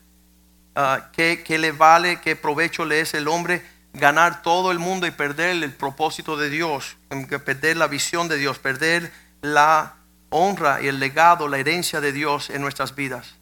Ah, 0.75 1.09
¿qué, 1.11 1.43
¿Qué 1.45 1.57
le 1.57 1.71
vale, 1.71 2.21
qué 2.21 2.35
provecho 2.35 2.85
le 2.85 3.01
es 3.01 3.13
el 3.13 3.27
hombre 3.27 3.63
ganar 3.93 4.41
todo 4.41 4.71
el 4.71 4.79
mundo 4.79 5.07
y 5.07 5.11
perder 5.11 5.63
el 5.63 5.73
propósito 5.73 6.37
de 6.37 6.49
Dios, 6.49 6.97
perder 7.45 7.77
la 7.77 7.87
visión 7.87 8.27
de 8.27 8.37
Dios, 8.37 8.59
perder 8.59 9.11
la 9.41 9.95
honra 10.29 10.81
y 10.81 10.87
el 10.87 10.99
legado, 10.99 11.47
la 11.47 11.57
herencia 11.57 12.01
de 12.01 12.11
Dios 12.11 12.49
en 12.49 12.61
nuestras 12.61 12.95
vidas? 12.95 13.35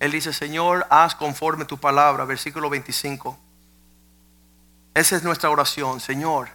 Él 0.00 0.12
dice, 0.12 0.32
Señor, 0.32 0.86
haz 0.88 1.14
conforme 1.14 1.66
tu 1.66 1.78
palabra, 1.78 2.24
versículo 2.24 2.70
25. 2.70 3.38
Esa 4.94 5.16
es 5.16 5.22
nuestra 5.22 5.50
oración, 5.50 6.00
Señor. 6.00 6.48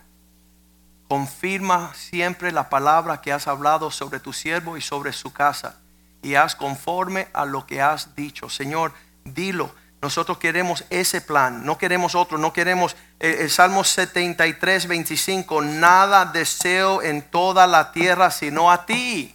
Confirma 1.07 1.93
siempre 1.93 2.51
la 2.51 2.69
palabra 2.69 3.21
que 3.21 3.31
has 3.31 3.47
hablado 3.47 3.91
sobre 3.91 4.19
tu 4.19 4.33
siervo 4.33 4.77
y 4.77 4.81
sobre 4.81 5.13
su 5.13 5.31
casa. 5.31 5.77
Y 6.23 6.33
haz 6.33 6.55
conforme 6.55 7.27
a 7.33 7.45
lo 7.45 7.67
que 7.67 7.81
has 7.81 8.15
dicho. 8.15 8.49
Señor, 8.49 8.91
dilo. 9.23 9.71
Nosotros 10.01 10.37
queremos 10.37 10.83
ese 10.89 11.21
plan, 11.21 11.65
no 11.65 11.77
queremos 11.77 12.15
otro, 12.15 12.37
no 12.37 12.53
queremos 12.53 12.95
eh, 13.19 13.37
el 13.39 13.49
Salmo 13.49 13.83
73, 13.83 14.87
25, 14.87 15.61
nada 15.61 16.25
deseo 16.25 17.01
en 17.01 17.23
toda 17.23 17.65
la 17.65 17.91
tierra 17.91 18.29
sino 18.29 18.71
a 18.71 18.85
ti. 18.85 19.34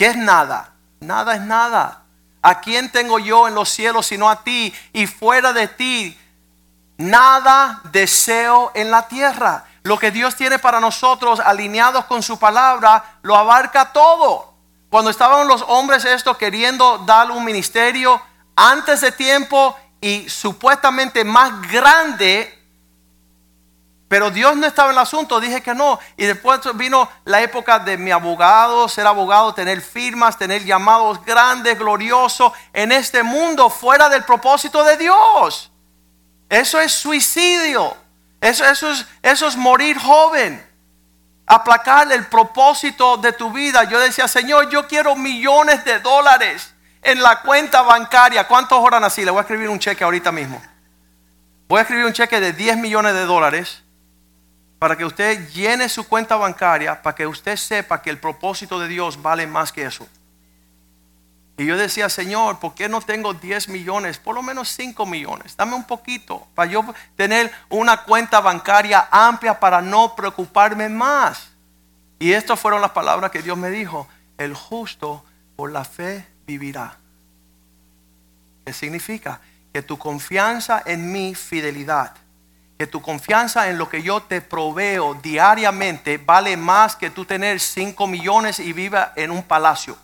¿Qué 0.00 0.06
es 0.06 0.16
nada? 0.16 0.72
Nada 1.00 1.34
es 1.34 1.42
nada. 1.42 2.04
¿A 2.40 2.62
quién 2.62 2.90
tengo 2.90 3.18
yo 3.18 3.46
en 3.46 3.54
los 3.54 3.68
cielos 3.68 4.06
sino 4.06 4.30
a 4.30 4.42
ti? 4.42 4.74
Y 4.94 5.06
fuera 5.06 5.52
de 5.52 5.68
ti, 5.68 6.18
nada 6.96 7.82
deseo 7.92 8.72
en 8.74 8.90
la 8.90 9.08
tierra. 9.08 9.66
Lo 9.82 9.98
que 9.98 10.10
Dios 10.10 10.36
tiene 10.36 10.58
para 10.58 10.80
nosotros, 10.80 11.38
alineados 11.38 12.06
con 12.06 12.22
su 12.22 12.38
palabra, 12.38 13.18
lo 13.20 13.36
abarca 13.36 13.92
todo. 13.92 14.54
Cuando 14.88 15.10
estaban 15.10 15.46
los 15.46 15.62
hombres 15.68 16.06
esto 16.06 16.34
queriendo 16.38 16.96
darle 17.04 17.34
un 17.34 17.44
ministerio 17.44 18.22
antes 18.56 19.02
de 19.02 19.12
tiempo 19.12 19.76
y 20.00 20.30
supuestamente 20.30 21.24
más 21.24 21.60
grande 21.70 22.59
pero 24.10 24.32
Dios 24.32 24.56
no 24.56 24.66
estaba 24.66 24.88
en 24.88 24.96
el 24.96 25.02
asunto, 25.02 25.38
dije 25.38 25.62
que 25.62 25.72
no. 25.72 26.00
Y 26.16 26.26
después 26.26 26.58
vino 26.74 27.08
la 27.24 27.42
época 27.42 27.78
de 27.78 27.96
mi 27.96 28.10
abogado, 28.10 28.88
ser 28.88 29.06
abogado, 29.06 29.54
tener 29.54 29.80
firmas, 29.80 30.36
tener 30.36 30.64
llamados 30.64 31.24
grandes, 31.24 31.78
gloriosos 31.78 32.52
en 32.72 32.90
este 32.90 33.22
mundo 33.22 33.70
fuera 33.70 34.08
del 34.08 34.24
propósito 34.24 34.82
de 34.82 34.96
Dios. 34.96 35.70
Eso 36.48 36.80
es 36.80 36.90
suicidio. 36.90 37.96
Eso, 38.40 38.64
es, 38.64 39.06
eso 39.22 39.46
es 39.46 39.56
morir 39.56 39.96
joven. 39.96 40.60
Aplacar 41.46 42.10
el 42.10 42.26
propósito 42.26 43.16
de 43.16 43.32
tu 43.32 43.52
vida. 43.52 43.84
Yo 43.84 44.00
decía, 44.00 44.26
Señor, 44.26 44.70
yo 44.70 44.88
quiero 44.88 45.14
millones 45.14 45.84
de 45.84 46.00
dólares 46.00 46.74
en 47.00 47.22
la 47.22 47.42
cuenta 47.42 47.82
bancaria. 47.82 48.48
¿Cuántos 48.48 48.76
oran 48.76 49.04
así? 49.04 49.24
Le 49.24 49.30
voy 49.30 49.38
a 49.38 49.42
escribir 49.42 49.68
un 49.68 49.78
cheque 49.78 50.02
ahorita 50.02 50.32
mismo. 50.32 50.60
Voy 51.68 51.78
a 51.78 51.82
escribir 51.82 52.06
un 52.06 52.12
cheque 52.12 52.40
de 52.40 52.52
10 52.52 52.76
millones 52.78 53.14
de 53.14 53.24
dólares 53.24 53.84
para 54.80 54.96
que 54.96 55.04
usted 55.04 55.46
llene 55.50 55.90
su 55.90 56.08
cuenta 56.08 56.36
bancaria, 56.36 57.02
para 57.02 57.14
que 57.14 57.26
usted 57.26 57.56
sepa 57.56 58.00
que 58.00 58.08
el 58.08 58.18
propósito 58.18 58.80
de 58.80 58.88
Dios 58.88 59.20
vale 59.20 59.46
más 59.46 59.70
que 59.70 59.84
eso. 59.84 60.08
Y 61.58 61.66
yo 61.66 61.76
decía, 61.76 62.08
Señor, 62.08 62.58
¿por 62.58 62.74
qué 62.74 62.88
no 62.88 63.02
tengo 63.02 63.34
10 63.34 63.68
millones? 63.68 64.16
Por 64.16 64.34
lo 64.34 64.42
menos 64.42 64.70
5 64.70 65.04
millones. 65.04 65.54
Dame 65.54 65.74
un 65.74 65.84
poquito 65.84 66.48
para 66.54 66.70
yo 66.70 66.82
tener 67.14 67.52
una 67.68 68.04
cuenta 68.04 68.40
bancaria 68.40 69.06
amplia 69.10 69.60
para 69.60 69.82
no 69.82 70.16
preocuparme 70.16 70.88
más. 70.88 71.50
Y 72.18 72.32
estas 72.32 72.58
fueron 72.58 72.80
las 72.80 72.92
palabras 72.92 73.30
que 73.30 73.42
Dios 73.42 73.58
me 73.58 73.68
dijo. 73.68 74.08
El 74.38 74.54
justo 74.54 75.22
por 75.56 75.70
la 75.70 75.84
fe 75.84 76.26
vivirá. 76.46 76.96
¿Qué 78.64 78.72
significa? 78.72 79.42
Que 79.74 79.82
tu 79.82 79.98
confianza 79.98 80.82
en 80.86 81.12
mi 81.12 81.34
fidelidad 81.34 82.14
que 82.80 82.86
tu 82.86 83.02
confianza 83.02 83.68
en 83.68 83.76
lo 83.76 83.90
que 83.90 84.02
yo 84.02 84.22
te 84.22 84.40
proveo 84.40 85.12
diariamente 85.12 86.16
vale 86.16 86.56
más 86.56 86.96
que 86.96 87.10
tú 87.10 87.26
tener 87.26 87.60
5 87.60 88.06
millones 88.06 88.58
y 88.58 88.72
viva 88.72 89.12
en 89.16 89.30
un 89.30 89.42
palacio. 89.42 89.98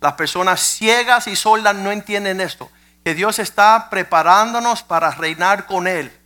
Las 0.00 0.12
personas 0.12 0.60
ciegas 0.60 1.26
y 1.26 1.34
sordas 1.34 1.74
no 1.74 1.90
entienden 1.90 2.40
esto. 2.40 2.70
Que 3.02 3.16
Dios 3.16 3.40
está 3.40 3.90
preparándonos 3.90 4.84
para 4.84 5.10
reinar 5.10 5.66
con 5.66 5.88
Él. 5.88 6.16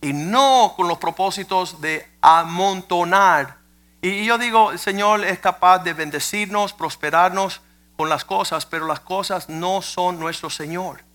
Y 0.00 0.14
no 0.14 0.72
con 0.74 0.88
los 0.88 0.96
propósitos 0.96 1.82
de 1.82 2.10
amontonar. 2.22 3.58
Y 4.00 4.24
yo 4.24 4.38
digo, 4.38 4.72
el 4.72 4.78
Señor 4.78 5.22
es 5.22 5.38
capaz 5.38 5.80
de 5.80 5.92
bendecirnos, 5.92 6.72
prosperarnos 6.72 7.60
con 7.98 8.08
las 8.08 8.24
cosas, 8.24 8.64
pero 8.64 8.86
las 8.86 9.00
cosas 9.00 9.50
no 9.50 9.82
son 9.82 10.18
nuestro 10.18 10.48
Señor. 10.48 11.09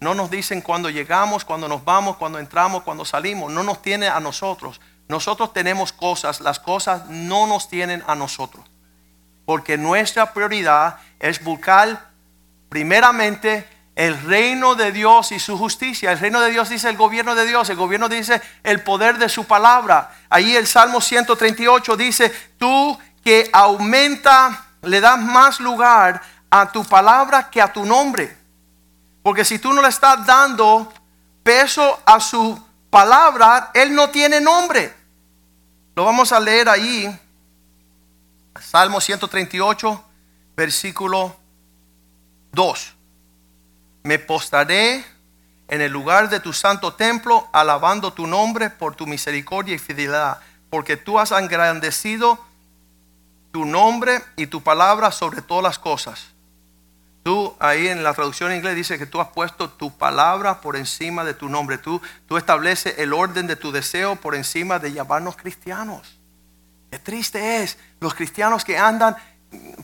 No 0.00 0.14
nos 0.14 0.30
dicen 0.30 0.62
cuando 0.62 0.88
llegamos, 0.88 1.44
cuando 1.44 1.68
nos 1.68 1.84
vamos, 1.84 2.16
cuando 2.16 2.38
entramos, 2.38 2.82
cuando 2.82 3.04
salimos. 3.04 3.52
No 3.52 3.62
nos 3.62 3.82
tiene 3.82 4.08
a 4.08 4.18
nosotros. 4.18 4.80
Nosotros 5.08 5.52
tenemos 5.52 5.92
cosas, 5.92 6.40
las 6.40 6.58
cosas 6.58 7.06
no 7.08 7.46
nos 7.46 7.68
tienen 7.68 8.02
a 8.06 8.14
nosotros. 8.14 8.64
Porque 9.44 9.76
nuestra 9.76 10.32
prioridad 10.32 10.98
es 11.18 11.42
buscar 11.44 12.08
primeramente 12.70 13.68
el 13.94 14.18
reino 14.22 14.74
de 14.74 14.92
Dios 14.92 15.32
y 15.32 15.38
su 15.38 15.58
justicia. 15.58 16.12
El 16.12 16.18
reino 16.18 16.40
de 16.40 16.50
Dios 16.50 16.70
dice 16.70 16.88
el 16.88 16.96
gobierno 16.96 17.34
de 17.34 17.44
Dios, 17.44 17.68
el 17.68 17.76
gobierno 17.76 18.08
dice 18.08 18.40
el 18.62 18.82
poder 18.82 19.18
de 19.18 19.28
su 19.28 19.44
palabra. 19.44 20.12
Ahí 20.30 20.56
el 20.56 20.66
Salmo 20.66 21.02
138 21.02 21.96
dice, 21.98 22.32
tú 22.56 22.98
que 23.22 23.50
aumenta, 23.52 24.68
le 24.82 25.00
das 25.00 25.18
más 25.18 25.60
lugar 25.60 26.22
a 26.48 26.72
tu 26.72 26.84
palabra 26.84 27.50
que 27.50 27.60
a 27.60 27.72
tu 27.72 27.84
nombre. 27.84 28.39
Porque 29.22 29.44
si 29.44 29.58
tú 29.58 29.72
no 29.72 29.82
le 29.82 29.88
estás 29.88 30.24
dando 30.24 30.92
peso 31.42 32.00
a 32.06 32.20
su 32.20 32.60
palabra, 32.88 33.70
Él 33.74 33.94
no 33.94 34.10
tiene 34.10 34.40
nombre. 34.40 34.94
Lo 35.94 36.04
vamos 36.04 36.32
a 36.32 36.40
leer 36.40 36.68
ahí. 36.68 37.18
Salmo 38.58 39.00
138, 39.00 40.04
versículo 40.56 41.36
2. 42.52 42.94
Me 44.02 44.18
postaré 44.18 45.04
en 45.68 45.80
el 45.80 45.92
lugar 45.92 46.28
de 46.30 46.40
tu 46.40 46.52
santo 46.52 46.94
templo, 46.94 47.48
alabando 47.52 48.12
tu 48.12 48.26
nombre 48.26 48.70
por 48.70 48.96
tu 48.96 49.06
misericordia 49.06 49.74
y 49.74 49.78
fidelidad, 49.78 50.40
porque 50.68 50.96
tú 50.96 51.18
has 51.18 51.30
engrandecido 51.32 52.38
tu 53.52 53.64
nombre 53.64 54.22
y 54.36 54.46
tu 54.46 54.62
palabra 54.62 55.12
sobre 55.12 55.42
todas 55.42 55.62
las 55.62 55.78
cosas. 55.78 56.28
Tú 57.22 57.54
ahí 57.58 57.88
en 57.88 58.02
la 58.02 58.14
traducción 58.14 58.50
en 58.50 58.58
inglés 58.58 58.76
dice 58.76 58.98
que 58.98 59.06
tú 59.06 59.20
has 59.20 59.28
puesto 59.28 59.68
tu 59.68 59.96
palabra 59.96 60.60
por 60.60 60.76
encima 60.76 61.22
de 61.24 61.34
tu 61.34 61.48
nombre. 61.48 61.76
Tú, 61.76 62.00
tú 62.26 62.38
estableces 62.38 62.98
el 62.98 63.12
orden 63.12 63.46
de 63.46 63.56
tu 63.56 63.72
deseo 63.72 64.16
por 64.16 64.34
encima 64.34 64.78
de 64.78 64.92
llamarnos 64.92 65.36
cristianos. 65.36 66.18
Qué 66.90 66.98
triste 66.98 67.62
es 67.62 67.78
los 68.00 68.14
cristianos 68.14 68.64
que 68.64 68.78
andan 68.78 69.16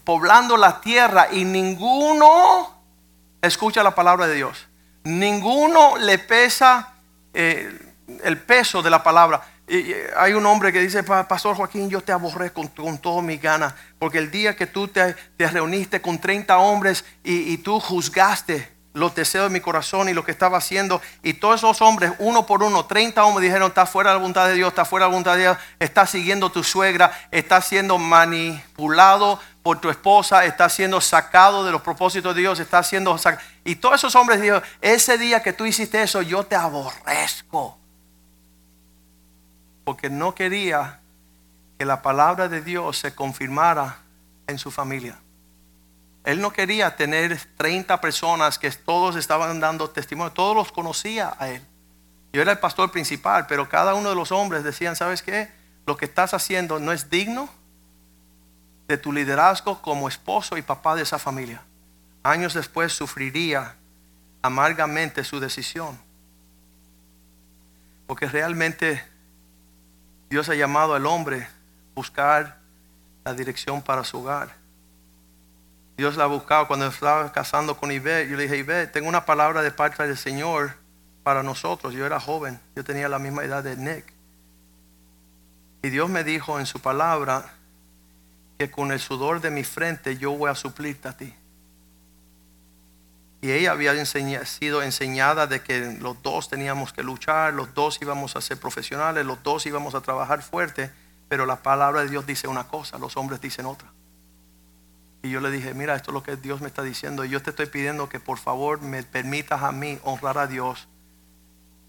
poblando 0.04 0.56
la 0.56 0.80
tierra 0.80 1.28
y 1.30 1.44
ninguno 1.44 2.74
escucha 3.42 3.82
la 3.82 3.94
palabra 3.94 4.26
de 4.26 4.34
Dios. 4.34 4.66
Ninguno 5.04 5.96
le 5.98 6.18
pesa 6.18 6.94
eh, 7.34 7.78
el 8.24 8.40
peso 8.40 8.82
de 8.82 8.90
la 8.90 9.02
palabra. 9.02 9.42
Hay 10.16 10.32
un 10.32 10.46
hombre 10.46 10.72
que 10.72 10.80
dice, 10.80 11.02
Pastor 11.02 11.56
Joaquín, 11.56 11.90
yo 11.90 12.00
te 12.00 12.12
aborré 12.12 12.52
con, 12.52 12.68
con 12.68 12.98
todas 12.98 13.24
mis 13.24 13.42
ganas, 13.42 13.74
porque 13.98 14.18
el 14.18 14.30
día 14.30 14.54
que 14.54 14.66
tú 14.66 14.86
te, 14.86 15.16
reuniste 15.38 16.00
con 16.00 16.18
30 16.18 16.56
hombres 16.58 17.04
y, 17.24 17.56
tú 17.58 17.80
juzgaste 17.80 18.72
los 18.94 19.14
deseos 19.14 19.46
de 19.46 19.50
mi 19.50 19.60
corazón 19.60 20.08
y 20.08 20.14
lo 20.14 20.24
que 20.24 20.30
estaba 20.30 20.58
haciendo, 20.58 21.02
y 21.22 21.34
todos 21.34 21.60
esos 21.60 21.82
hombres, 21.82 22.12
uno 22.20 22.46
por 22.46 22.62
uno, 22.62 22.86
30 22.86 23.24
hombres 23.24 23.42
dijeron, 23.42 23.68
está 23.68 23.86
fuera 23.86 24.10
de 24.10 24.14
la 24.14 24.20
voluntad 24.20 24.46
de 24.46 24.54
Dios, 24.54 24.68
está 24.68 24.84
fuera 24.84 25.04
de 25.04 25.10
la 25.10 25.12
voluntad 25.12 25.34
de 25.34 25.42
Dios, 25.42 25.58
está 25.80 26.06
siguiendo 26.06 26.50
tu 26.50 26.62
suegra, 26.62 27.12
está 27.32 27.60
siendo 27.60 27.98
manipulado 27.98 29.40
por 29.64 29.80
tu 29.80 29.90
esposa, 29.90 30.44
está 30.44 30.68
siendo 30.68 31.00
sacado 31.00 31.64
de 31.64 31.72
los 31.72 31.82
propósitos 31.82 32.34
de 32.36 32.42
Dios, 32.42 32.60
está 32.60 32.82
siendo 32.84 33.18
sacado. 33.18 33.42
Y 33.64 33.74
todos 33.74 33.96
esos 33.96 34.14
hombres 34.14 34.40
dijeron, 34.40 34.62
ese 34.80 35.18
día 35.18 35.42
que 35.42 35.52
tú 35.52 35.66
hiciste 35.66 36.00
eso, 36.00 36.22
yo 36.22 36.44
te 36.44 36.54
aborrezco 36.54 37.78
porque 39.86 40.10
no 40.10 40.34
quería 40.34 40.98
que 41.78 41.84
la 41.84 42.02
palabra 42.02 42.48
de 42.48 42.60
Dios 42.60 42.98
se 42.98 43.14
confirmara 43.14 43.98
en 44.48 44.58
su 44.58 44.72
familia. 44.72 45.16
Él 46.24 46.40
no 46.40 46.52
quería 46.52 46.96
tener 46.96 47.38
30 47.56 48.00
personas 48.00 48.58
que 48.58 48.68
todos 48.72 49.14
estaban 49.14 49.60
dando 49.60 49.88
testimonio, 49.88 50.32
todos 50.32 50.56
los 50.56 50.72
conocía 50.72 51.36
a 51.38 51.50
él. 51.50 51.64
Yo 52.32 52.42
era 52.42 52.50
el 52.50 52.58
pastor 52.58 52.90
principal, 52.90 53.46
pero 53.46 53.68
cada 53.68 53.94
uno 53.94 54.08
de 54.08 54.16
los 54.16 54.32
hombres 54.32 54.64
decían, 54.64 54.96
¿sabes 54.96 55.22
qué? 55.22 55.52
Lo 55.86 55.96
que 55.96 56.06
estás 56.06 56.34
haciendo 56.34 56.80
no 56.80 56.90
es 56.90 57.08
digno 57.08 57.48
de 58.88 58.98
tu 58.98 59.12
liderazgo 59.12 59.80
como 59.82 60.08
esposo 60.08 60.56
y 60.56 60.62
papá 60.62 60.96
de 60.96 61.02
esa 61.02 61.20
familia. 61.20 61.62
Años 62.24 62.54
después 62.54 62.92
sufriría 62.92 63.76
amargamente 64.42 65.22
su 65.22 65.38
decisión. 65.38 65.96
Porque 68.08 68.26
realmente 68.26 69.14
Dios 70.28 70.48
ha 70.48 70.54
llamado 70.54 70.94
al 70.94 71.06
hombre 71.06 71.42
a 71.42 71.48
buscar 71.94 72.58
la 73.24 73.34
dirección 73.34 73.82
para 73.82 74.04
su 74.04 74.18
hogar. 74.18 74.54
Dios 75.96 76.16
la 76.16 76.24
ha 76.24 76.26
buscado 76.26 76.66
cuando 76.66 76.86
estaba 76.86 77.32
casando 77.32 77.76
con 77.76 77.90
Ibe. 77.90 78.28
Yo 78.28 78.36
le 78.36 78.44
dije, 78.44 78.58
Ibe, 78.58 78.86
tengo 78.86 79.08
una 79.08 79.24
palabra 79.24 79.62
de 79.62 79.70
parte 79.70 80.06
del 80.06 80.16
Señor 80.16 80.74
para 81.22 81.42
nosotros. 81.42 81.94
Yo 81.94 82.04
era 82.04 82.20
joven, 82.20 82.60
yo 82.74 82.84
tenía 82.84 83.08
la 83.08 83.18
misma 83.18 83.44
edad 83.44 83.64
de 83.64 83.76
Nick. 83.76 84.12
Y 85.82 85.90
Dios 85.90 86.10
me 86.10 86.22
dijo 86.22 86.58
en 86.58 86.66
su 86.66 86.80
palabra 86.80 87.54
que 88.58 88.70
con 88.70 88.92
el 88.92 89.00
sudor 89.00 89.40
de 89.40 89.50
mi 89.50 89.64
frente 89.64 90.16
yo 90.18 90.32
voy 90.32 90.50
a 90.50 90.54
suplirte 90.54 91.08
a 91.08 91.16
ti. 91.16 91.34
Y 93.40 93.52
ella 93.52 93.72
había 93.72 94.04
sido 94.06 94.82
enseñada 94.82 95.46
de 95.46 95.60
que 95.60 95.98
los 96.00 96.22
dos 96.22 96.48
teníamos 96.48 96.92
que 96.92 97.02
luchar, 97.02 97.52
los 97.52 97.74
dos 97.74 97.98
íbamos 98.00 98.34
a 98.34 98.40
ser 98.40 98.58
profesionales, 98.58 99.26
los 99.26 99.42
dos 99.42 99.66
íbamos 99.66 99.94
a 99.94 100.00
trabajar 100.00 100.42
fuerte, 100.42 100.90
pero 101.28 101.44
la 101.44 101.56
palabra 101.56 102.02
de 102.02 102.08
Dios 102.08 102.26
dice 102.26 102.48
una 102.48 102.66
cosa, 102.66 102.98
los 102.98 103.16
hombres 103.16 103.40
dicen 103.40 103.66
otra. 103.66 103.92
Y 105.22 105.30
yo 105.30 105.40
le 105.40 105.50
dije, 105.50 105.74
mira, 105.74 105.94
esto 105.96 106.10
es 106.10 106.14
lo 106.14 106.22
que 106.22 106.36
Dios 106.36 106.60
me 106.60 106.68
está 106.68 106.82
diciendo. 106.82 107.24
Y 107.24 107.28
yo 107.28 107.42
te 107.42 107.50
estoy 107.50 107.66
pidiendo 107.66 108.08
que 108.08 108.20
por 108.20 108.38
favor 108.38 108.80
me 108.80 109.02
permitas 109.02 109.62
a 109.62 109.72
mí 109.72 109.98
honrar 110.04 110.38
a 110.38 110.46
Dios 110.46 110.88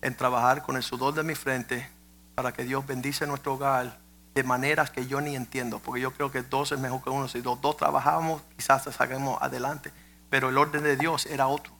en 0.02 0.16
trabajar 0.16 0.64
con 0.64 0.76
el 0.76 0.84
sudor 0.84 1.14
de 1.14 1.24
mi 1.24 1.36
frente 1.36 1.88
para 2.36 2.52
que 2.52 2.64
Dios 2.64 2.86
bendice 2.86 3.28
nuestro 3.28 3.54
hogar 3.54 4.00
de 4.34 4.44
maneras 4.44 4.90
que 4.90 5.06
yo 5.06 5.22
ni 5.22 5.36
entiendo. 5.36 5.80
Porque 5.80 6.02
yo 6.02 6.14
creo 6.14 6.32
que 6.32 6.42
dos 6.42 6.72
es 6.72 6.80
mejor 6.80 7.04
que 7.04 7.12
uno. 7.12 7.28
Si 7.28 7.42
los 7.42 7.62
dos 7.62 7.78
trabajamos, 7.78 8.42
quizás 8.56 8.84
saquemos 8.84 9.40
adelante 9.40 9.92
pero 10.30 10.50
el 10.50 10.58
orden 10.58 10.84
de 10.84 10.98
Dios 10.98 11.26
era 11.26 11.48
otro. 11.48 11.74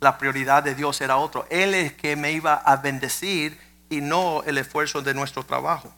La 0.00 0.18
prioridad 0.18 0.62
de 0.62 0.74
Dios 0.74 1.00
era 1.00 1.16
otro. 1.16 1.46
Él 1.50 1.74
es 1.74 1.92
que 1.92 2.16
me 2.16 2.32
iba 2.32 2.54
a 2.54 2.76
bendecir 2.76 3.58
y 3.88 4.00
no 4.00 4.42
el 4.44 4.58
esfuerzo 4.58 5.02
de 5.02 5.14
nuestro 5.14 5.44
trabajo. 5.44 5.92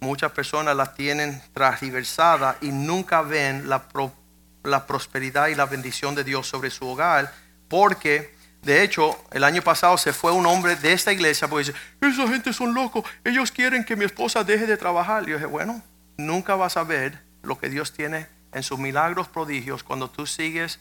Muchas 0.00 0.30
personas 0.32 0.76
la 0.76 0.94
tienen 0.94 1.42
transversada 1.52 2.56
y 2.60 2.70
nunca 2.70 3.22
ven 3.22 3.68
la, 3.68 4.86
prosperidad 4.86 5.48
y 5.48 5.56
la 5.56 5.66
bendición 5.66 6.14
de 6.14 6.24
Dios 6.24 6.46
sobre 6.46 6.70
su 6.70 6.86
hogar 6.86 7.32
porque 7.68 8.36
de 8.62 8.82
hecho, 8.82 9.16
el 9.30 9.44
año 9.44 9.62
pasado 9.62 9.96
se 9.96 10.12
fue 10.12 10.32
un 10.32 10.44
hombre 10.44 10.74
de 10.76 10.92
esta 10.92 11.12
iglesia 11.12 11.48
porque 11.48 11.66
dice, 11.66 11.78
esa 12.00 12.28
gente 12.28 12.52
son 12.52 12.74
locos, 12.74 13.04
ellos 13.24 13.52
quieren 13.52 13.84
que 13.84 13.94
mi 13.94 14.04
esposa 14.04 14.42
deje 14.42 14.66
de 14.66 14.76
trabajar. 14.76 15.24
Yo 15.26 15.34
dije, 15.34 15.46
bueno, 15.46 15.80
nunca 16.16 16.56
vas 16.56 16.76
a 16.76 16.82
ver 16.82 17.20
lo 17.42 17.56
que 17.58 17.68
Dios 17.68 17.92
tiene 17.92 18.26
en 18.52 18.62
sus 18.62 18.78
milagros 18.78 19.28
prodigios 19.28 19.82
cuando 19.82 20.08
tú 20.10 20.26
sigues 20.26 20.78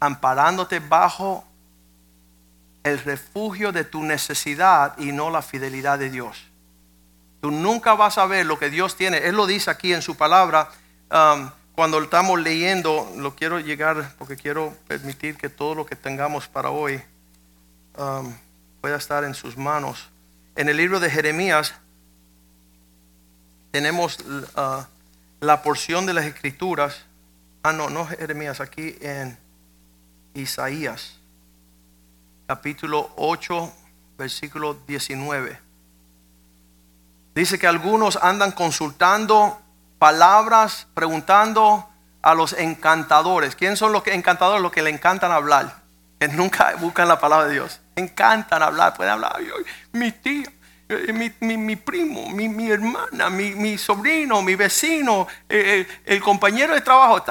amparándote 0.00 0.80
bajo 0.80 1.44
el 2.82 2.98
refugio 3.00 3.72
de 3.72 3.84
tu 3.84 4.02
necesidad 4.02 4.96
y 4.98 5.12
no 5.12 5.30
la 5.30 5.42
fidelidad 5.42 5.98
de 5.98 6.10
Dios. 6.10 6.46
Tú 7.40 7.50
nunca 7.50 7.94
vas 7.94 8.18
a 8.18 8.26
ver 8.26 8.46
lo 8.46 8.58
que 8.58 8.70
Dios 8.70 8.96
tiene. 8.96 9.18
Él 9.18 9.36
lo 9.36 9.46
dice 9.46 9.70
aquí 9.70 9.92
en 9.92 10.02
su 10.02 10.16
palabra. 10.16 10.70
Um, 11.10 11.50
cuando 11.74 12.00
estamos 12.00 12.40
leyendo, 12.40 13.12
lo 13.16 13.34
quiero 13.34 13.60
llegar 13.60 14.14
porque 14.18 14.36
quiero 14.36 14.74
permitir 14.88 15.36
que 15.36 15.48
todo 15.48 15.74
lo 15.74 15.84
que 15.84 15.96
tengamos 15.96 16.48
para 16.48 16.70
hoy 16.70 17.02
um, 17.98 18.32
pueda 18.80 18.96
estar 18.96 19.24
en 19.24 19.34
sus 19.34 19.56
manos. 19.56 20.08
En 20.54 20.68
el 20.68 20.76
libro 20.76 21.00
de 21.00 21.10
Jeremías 21.10 21.74
tenemos 23.72 24.18
uh, 24.20 24.84
la 25.46 25.62
porción 25.62 26.06
de 26.06 26.12
las 26.12 26.24
escrituras, 26.24 27.04
ah 27.62 27.72
no, 27.72 27.88
no 27.88 28.06
Jeremías, 28.06 28.60
aquí 28.60 28.96
en 29.00 29.38
Isaías, 30.34 31.18
capítulo 32.48 33.10
8, 33.16 33.72
versículo 34.18 34.74
19. 34.86 35.58
Dice 37.34 37.58
que 37.58 37.66
algunos 37.66 38.16
andan 38.16 38.52
consultando 38.52 39.60
palabras, 39.98 40.88
preguntando 40.94 41.88
a 42.22 42.34
los 42.34 42.52
encantadores. 42.54 43.54
¿Quiénes 43.54 43.78
son 43.78 43.92
los 43.92 44.06
encantadores? 44.06 44.62
Los 44.62 44.72
que 44.72 44.82
le 44.82 44.90
encantan 44.90 45.30
hablar, 45.30 45.82
que 46.18 46.28
nunca 46.28 46.74
buscan 46.80 47.06
la 47.06 47.20
palabra 47.20 47.46
de 47.46 47.54
Dios. 47.54 47.80
Encantan 47.94 48.62
hablar, 48.62 48.94
pueden 48.94 49.12
hablar. 49.12 49.36
Mi 49.92 50.10
tía, 50.10 50.50
eh, 50.88 51.12
mi, 51.40 51.74
primo, 51.74 52.28
mi, 52.28 52.70
hermana, 52.70 53.28
mi, 53.28 53.76
sobrino, 53.76 54.40
mi 54.40 54.54
vecino, 54.54 55.26
eh, 55.48 55.84
eh, 55.88 56.00
el 56.04 56.22
compañero 56.22 56.74
de 56.74 56.80
trabajo, 56.80 57.24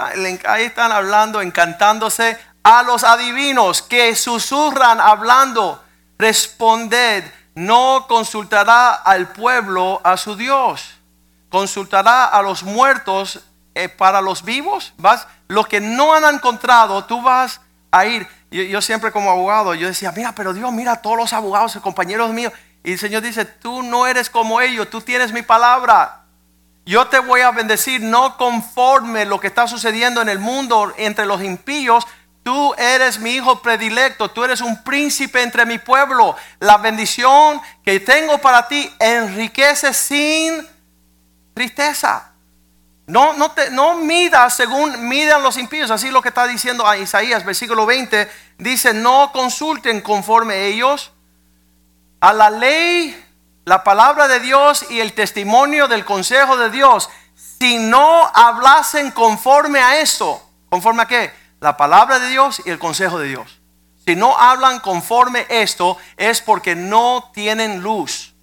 ahí 0.45 0.63
están 0.63 0.91
hablando, 0.91 1.41
encantándose. 1.41 2.37
A 2.63 2.83
los 2.83 3.03
adivinos 3.03 3.81
que 3.81 4.13
susurran 4.15 4.99
hablando, 4.99 5.81
responded, 6.17 7.23
no 7.53 8.05
consultará 8.09 8.93
al 8.93 9.29
pueblo 9.29 10.01
a 10.03 10.17
su 10.17 10.35
Dios, 10.35 10.95
consultará 11.49 12.25
a 12.25 12.41
los 12.41 12.63
muertos 12.63 13.39
para 13.97 14.19
los 14.19 14.43
vivos, 14.43 14.93
vas, 14.97 15.27
los 15.47 15.67
que 15.67 15.79
no 15.79 16.13
han 16.13 16.35
encontrado, 16.35 17.05
tú 17.05 17.21
vas 17.21 17.61
a 17.91 18.05
ir. 18.05 18.27
Yo, 18.51 18.63
yo, 18.63 18.81
siempre 18.81 19.11
como 19.11 19.29
abogado, 19.29 19.75
yo 19.75 19.87
decía, 19.87 20.11
mira, 20.13 20.33
pero 20.33 20.53
Dios, 20.53 20.71
mira 20.73 21.01
todos 21.01 21.17
los 21.17 21.33
abogados, 21.33 21.77
compañeros 21.81 22.31
míos, 22.31 22.51
y 22.85 22.91
el 22.91 22.99
Señor 22.99 23.23
dice, 23.23 23.45
tú 23.45 23.81
no 23.81 24.05
eres 24.05 24.29
como 24.29 24.61
ellos, 24.61 24.91
tú 24.91 25.01
tienes 25.01 25.33
mi 25.33 25.41
palabra. 25.41 26.21
Yo 26.85 27.07
te 27.07 27.17
voy 27.17 27.41
a 27.41 27.49
bendecir 27.49 27.99
no 27.99 28.37
conforme 28.37 29.25
lo 29.25 29.39
que 29.39 29.47
está 29.47 29.67
sucediendo 29.67 30.21
en 30.21 30.29
el 30.29 30.37
mundo 30.37 30.93
entre 30.97 31.25
los 31.25 31.41
impíos. 31.41 32.05
Tú 32.43 32.75
eres 32.75 33.17
mi 33.17 33.31
hijo 33.31 33.59
predilecto, 33.63 34.29
tú 34.29 34.43
eres 34.43 34.61
un 34.61 34.83
príncipe 34.83 35.41
entre 35.41 35.65
mi 35.65 35.79
pueblo. 35.79 36.35
La 36.59 36.77
bendición 36.77 37.59
que 37.83 37.99
tengo 37.99 38.37
para 38.37 38.67
ti 38.67 38.87
enriquece 38.99 39.91
sin 39.91 40.67
tristeza. 41.55 42.33
No, 43.07 43.33
no, 43.33 43.49
te, 43.49 43.71
no 43.71 43.95
midas 43.95 44.55
según 44.55 45.07
midan 45.09 45.41
los 45.41 45.57
impíos. 45.57 45.89
Así 45.89 46.11
lo 46.11 46.21
que 46.21 46.29
está 46.29 46.45
diciendo 46.45 46.87
a 46.87 46.97
Isaías, 46.97 47.43
versículo 47.43 47.87
20. 47.87 48.29
Dice, 48.59 48.93
no 48.93 49.31
consulten 49.33 50.01
conforme 50.01 50.67
ellos 50.67 51.14
a 52.25 52.33
la 52.33 52.49
ley, 52.49 53.23
la 53.65 53.83
palabra 53.83 54.27
de 54.27 54.39
Dios 54.39 54.87
y 54.89 54.99
el 54.99 55.13
testimonio 55.13 55.87
del 55.87 56.03
consejo 56.03 56.57
de 56.57 56.71
Dios, 56.71 57.07
si 57.35 57.77
no 57.77 58.31
hablasen 58.33 59.11
conforme 59.11 59.77
a 59.77 60.01
esto, 60.01 60.41
conforme 60.71 61.03
a 61.03 61.05
qué? 61.05 61.31
La 61.59 61.77
palabra 61.77 62.17
de 62.17 62.29
Dios 62.29 62.63
y 62.65 62.71
el 62.71 62.79
consejo 62.79 63.19
de 63.19 63.27
Dios. 63.27 63.61
Si 64.07 64.15
no 64.15 64.35
hablan 64.35 64.79
conforme 64.79 65.45
esto 65.49 65.97
es 66.17 66.41
porque 66.41 66.73
no 66.73 67.29
tienen 67.31 67.83
luz. 67.83 68.33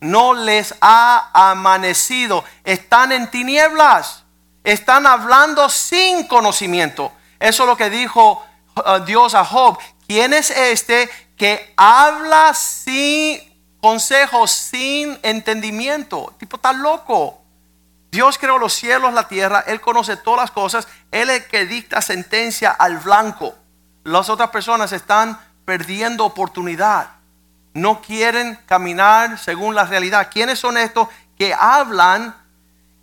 No 0.00 0.32
les 0.32 0.74
ha 0.80 1.28
amanecido. 1.50 2.42
Están 2.64 3.12
en 3.12 3.30
tinieblas. 3.30 4.24
Están 4.62 5.06
hablando 5.06 5.68
sin 5.68 6.26
conocimiento. 6.26 7.12
Eso 7.38 7.64
es 7.64 7.68
lo 7.68 7.76
que 7.76 7.90
dijo 7.90 8.42
uh, 8.76 9.04
Dios 9.04 9.34
a 9.34 9.44
Job. 9.44 9.78
¿Quién 10.06 10.32
es 10.32 10.50
este 10.50 11.10
que 11.36 11.72
habla 11.76 12.54
sin 12.54 13.40
consejo, 13.80 14.46
sin 14.46 15.18
entendimiento. 15.22 16.34
tipo 16.38 16.56
está 16.56 16.72
loco. 16.72 17.40
Dios 18.10 18.38
creó 18.38 18.58
los 18.58 18.72
cielos, 18.72 19.12
la 19.12 19.26
tierra, 19.26 19.64
Él 19.66 19.80
conoce 19.80 20.16
todas 20.16 20.42
las 20.42 20.50
cosas, 20.52 20.86
Él 21.10 21.30
es 21.30 21.42
el 21.42 21.48
que 21.48 21.66
dicta 21.66 22.00
sentencia 22.00 22.70
al 22.70 22.98
blanco. 22.98 23.54
Las 24.04 24.28
otras 24.28 24.50
personas 24.50 24.92
están 24.92 25.38
perdiendo 25.64 26.24
oportunidad. 26.24 27.08
No 27.72 28.00
quieren 28.00 28.56
caminar 28.66 29.38
según 29.38 29.74
la 29.74 29.84
realidad. 29.84 30.28
¿Quiénes 30.32 30.60
son 30.60 30.78
estos 30.78 31.08
que 31.36 31.52
hablan 31.52 32.36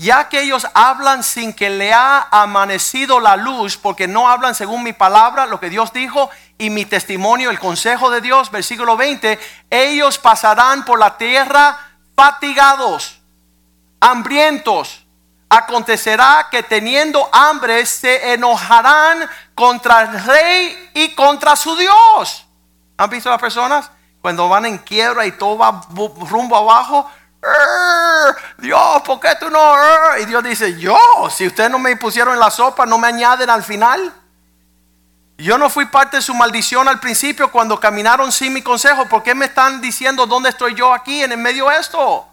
ya 0.01 0.29
que 0.29 0.41
ellos 0.41 0.67
hablan 0.73 1.21
sin 1.21 1.53
que 1.53 1.69
le 1.69 1.93
ha 1.93 2.27
amanecido 2.31 3.19
la 3.19 3.35
luz, 3.35 3.77
porque 3.77 4.07
no 4.07 4.27
hablan 4.27 4.55
según 4.55 4.81
mi 4.81 4.93
palabra, 4.93 5.45
lo 5.45 5.59
que 5.59 5.69
Dios 5.69 5.93
dijo, 5.93 6.31
y 6.57 6.71
mi 6.71 6.85
testimonio, 6.85 7.51
el 7.51 7.59
consejo 7.59 8.09
de 8.09 8.19
Dios, 8.19 8.49
versículo 8.49 8.97
20, 8.97 9.39
ellos 9.69 10.17
pasarán 10.17 10.85
por 10.85 10.97
la 10.97 11.17
tierra 11.17 11.77
fatigados, 12.15 13.21
hambrientos. 13.99 15.05
Acontecerá 15.47 16.47
que 16.49 16.63
teniendo 16.63 17.29
hambre 17.31 17.85
se 17.85 18.33
enojarán 18.33 19.29
contra 19.53 20.01
el 20.01 20.23
rey 20.23 20.89
y 20.95 21.13
contra 21.13 21.55
su 21.55 21.75
Dios. 21.75 22.47
¿Han 22.97 23.09
visto 23.11 23.29
las 23.29 23.39
personas? 23.39 23.91
Cuando 24.19 24.49
van 24.49 24.65
en 24.65 24.79
quiebra 24.79 25.27
y 25.27 25.33
todo 25.33 25.59
va 25.59 25.85
rumbo 26.27 26.55
abajo, 26.55 27.07
Dios, 28.57 29.01
¿por 29.03 29.19
qué 29.19 29.29
tú 29.39 29.49
no? 29.49 29.75
Y 30.19 30.25
Dios 30.25 30.43
dice, 30.43 30.79
yo, 30.79 30.97
si 31.29 31.47
ustedes 31.47 31.69
no 31.71 31.79
me 31.79 31.95
pusieron 31.95 32.33
en 32.33 32.39
la 32.39 32.51
sopa, 32.51 32.85
no 32.85 32.97
me 32.97 33.07
añaden 33.07 33.49
al 33.49 33.63
final. 33.63 34.13
Yo 35.37 35.57
no 35.57 35.69
fui 35.71 35.85
parte 35.85 36.17
de 36.17 36.21
su 36.21 36.35
maldición 36.35 36.87
al 36.87 36.99
principio 36.99 37.51
cuando 37.51 37.79
caminaron 37.79 38.31
sin 38.31 38.53
mi 38.53 38.61
consejo. 38.61 39.07
¿Por 39.07 39.23
qué 39.23 39.33
me 39.33 39.45
están 39.45 39.81
diciendo 39.81 40.27
dónde 40.27 40.49
estoy 40.49 40.75
yo 40.75 40.93
aquí 40.93 41.23
en 41.23 41.31
el 41.31 41.39
medio 41.39 41.67
de 41.69 41.77
esto? 41.77 42.27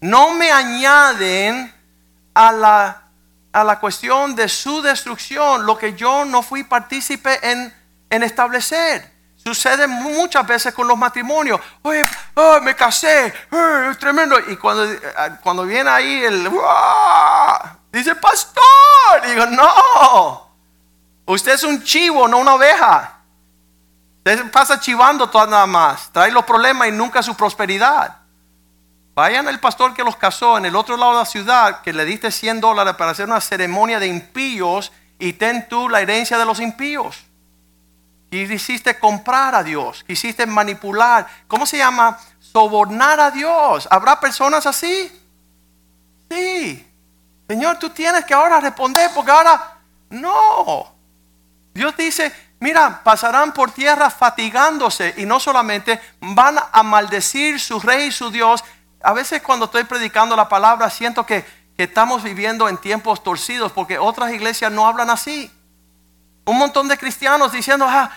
No 0.00 0.32
me 0.34 0.52
añaden 0.52 1.74
a 2.34 2.52
la, 2.52 3.02
a 3.52 3.64
la 3.64 3.80
cuestión 3.80 4.36
de 4.36 4.48
su 4.48 4.80
destrucción 4.82 5.66
lo 5.66 5.76
que 5.76 5.94
yo 5.94 6.24
no 6.24 6.42
fui 6.42 6.62
partícipe 6.62 7.50
en, 7.50 7.74
en 8.10 8.22
establecer. 8.22 9.13
Sucede 9.44 9.86
muchas 9.86 10.46
veces 10.46 10.72
con 10.72 10.88
los 10.88 10.96
matrimonios. 10.96 11.60
Oye, 11.82 12.02
me 12.62 12.74
casé, 12.74 13.26
es 13.26 13.98
tremendo. 13.98 14.38
Y 14.48 14.56
cuando, 14.56 14.90
eh, 14.90 15.00
cuando 15.42 15.64
viene 15.64 15.90
ahí 15.90 16.24
el, 16.24 16.50
dice, 17.92 18.14
pastor, 18.14 18.64
digo, 19.26 19.44
no, 19.46 20.50
usted 21.26 21.52
es 21.52 21.62
un 21.62 21.82
chivo, 21.82 22.26
no 22.26 22.38
una 22.38 22.54
oveja. 22.54 23.18
Usted 24.18 24.50
pasa 24.50 24.80
chivando 24.80 25.28
todo 25.28 25.46
nada 25.46 25.66
más. 25.66 26.10
Trae 26.10 26.32
los 26.32 26.44
problemas 26.44 26.88
y 26.88 26.92
nunca 26.92 27.22
su 27.22 27.34
prosperidad. 27.34 28.16
Vayan 29.14 29.46
al 29.46 29.60
pastor 29.60 29.92
que 29.92 30.02
los 30.02 30.16
casó 30.16 30.56
en 30.56 30.64
el 30.64 30.74
otro 30.74 30.96
lado 30.96 31.12
de 31.12 31.18
la 31.18 31.26
ciudad, 31.26 31.82
que 31.82 31.92
le 31.92 32.06
diste 32.06 32.30
100 32.30 32.62
dólares 32.62 32.94
para 32.94 33.10
hacer 33.10 33.26
una 33.26 33.42
ceremonia 33.42 34.00
de 34.00 34.06
impíos 34.06 34.90
y 35.18 35.34
ten 35.34 35.68
tú 35.68 35.90
la 35.90 36.00
herencia 36.00 36.38
de 36.38 36.46
los 36.46 36.58
impíos. 36.60 37.23
Quisiste 38.34 38.98
comprar 38.98 39.54
a 39.54 39.62
Dios, 39.62 40.02
quisiste 40.02 40.44
manipular. 40.44 41.24
¿Cómo 41.46 41.66
se 41.66 41.78
llama? 41.78 42.18
Sobornar 42.40 43.20
a 43.20 43.30
Dios. 43.30 43.86
¿Habrá 43.88 44.18
personas 44.18 44.66
así? 44.66 45.12
Sí. 46.28 46.84
Señor, 47.46 47.78
tú 47.78 47.90
tienes 47.90 48.24
que 48.24 48.34
ahora 48.34 48.58
responder 48.58 49.08
porque 49.14 49.30
ahora 49.30 49.76
no. 50.10 50.92
Dios 51.74 51.96
dice, 51.96 52.34
mira, 52.58 53.04
pasarán 53.04 53.52
por 53.52 53.70
tierra 53.70 54.10
fatigándose 54.10 55.14
y 55.16 55.26
no 55.26 55.38
solamente 55.38 56.00
van 56.18 56.58
a 56.72 56.82
maldecir 56.82 57.60
su 57.60 57.78
rey 57.78 58.08
y 58.08 58.12
su 58.12 58.32
Dios. 58.32 58.64
A 59.00 59.12
veces 59.12 59.42
cuando 59.42 59.66
estoy 59.66 59.84
predicando 59.84 60.34
la 60.34 60.48
palabra 60.48 60.90
siento 60.90 61.24
que, 61.24 61.46
que 61.76 61.84
estamos 61.84 62.24
viviendo 62.24 62.68
en 62.68 62.78
tiempos 62.78 63.22
torcidos 63.22 63.70
porque 63.70 63.96
otras 63.96 64.32
iglesias 64.32 64.72
no 64.72 64.88
hablan 64.88 65.10
así. 65.10 65.52
Un 66.44 66.58
montón 66.58 66.88
de 66.88 66.98
cristianos 66.98 67.52
diciendo, 67.52 67.86
ah, 67.88 68.10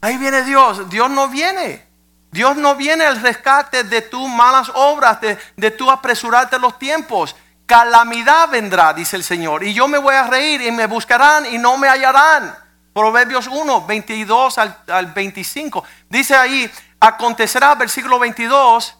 ahí 0.00 0.16
viene 0.18 0.42
Dios. 0.42 0.88
Dios 0.88 1.10
no 1.10 1.28
viene. 1.28 1.84
Dios 2.30 2.56
no 2.56 2.74
viene 2.76 3.04
al 3.04 3.20
rescate 3.20 3.84
de 3.84 4.02
tus 4.02 4.28
malas 4.28 4.70
obras, 4.74 5.20
de, 5.20 5.38
de 5.56 5.70
tu 5.70 5.90
apresurarte 5.90 6.58
los 6.58 6.78
tiempos. 6.78 7.34
Calamidad 7.64 8.48
vendrá, 8.48 8.92
dice 8.92 9.16
el 9.16 9.24
Señor. 9.24 9.64
Y 9.64 9.74
yo 9.74 9.88
me 9.88 9.98
voy 9.98 10.14
a 10.14 10.24
reír 10.24 10.60
y 10.60 10.70
me 10.70 10.86
buscarán 10.86 11.46
y 11.46 11.58
no 11.58 11.76
me 11.76 11.88
hallarán. 11.88 12.54
Proverbios 12.92 13.48
1, 13.48 13.86
22 13.86 14.58
al, 14.58 14.78
al 14.88 15.06
25. 15.06 15.82
Dice 16.08 16.36
ahí, 16.36 16.70
acontecerá, 17.00 17.74
versículo 17.74 18.18
22, 18.18 18.96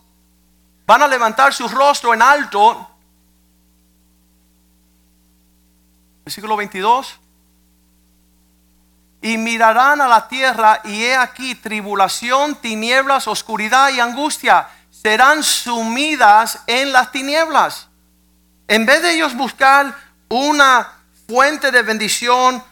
van 0.87 1.03
a 1.03 1.07
levantar 1.07 1.55
su 1.55 1.69
rostro 1.69 2.13
en 2.13 2.23
alto. 2.23 2.91
Versículo 6.25 6.57
22 6.57 7.21
y 9.27 9.39
mirarán 9.39 10.01
a 10.01 10.07
la 10.07 10.29
tierra 10.29 10.81
y 10.85 11.03
he 11.03 11.17
aquí 11.17 11.57
tribulación, 11.57 12.55
tinieblas, 12.55 13.27
oscuridad 13.27 13.91
y 13.91 13.99
angustia. 13.99 14.69
Serán 14.89 15.43
sumidas 15.43 16.61
en 16.69 16.93
las 16.93 17.11
tinieblas. 17.11 17.89
En 18.69 18.87
vez 18.87 19.03
de 19.03 19.15
ellos 19.15 19.35
buscar 19.35 19.93
una 20.29 20.93
fuente 21.27 21.73
de 21.73 21.83
bendición, 21.83 22.63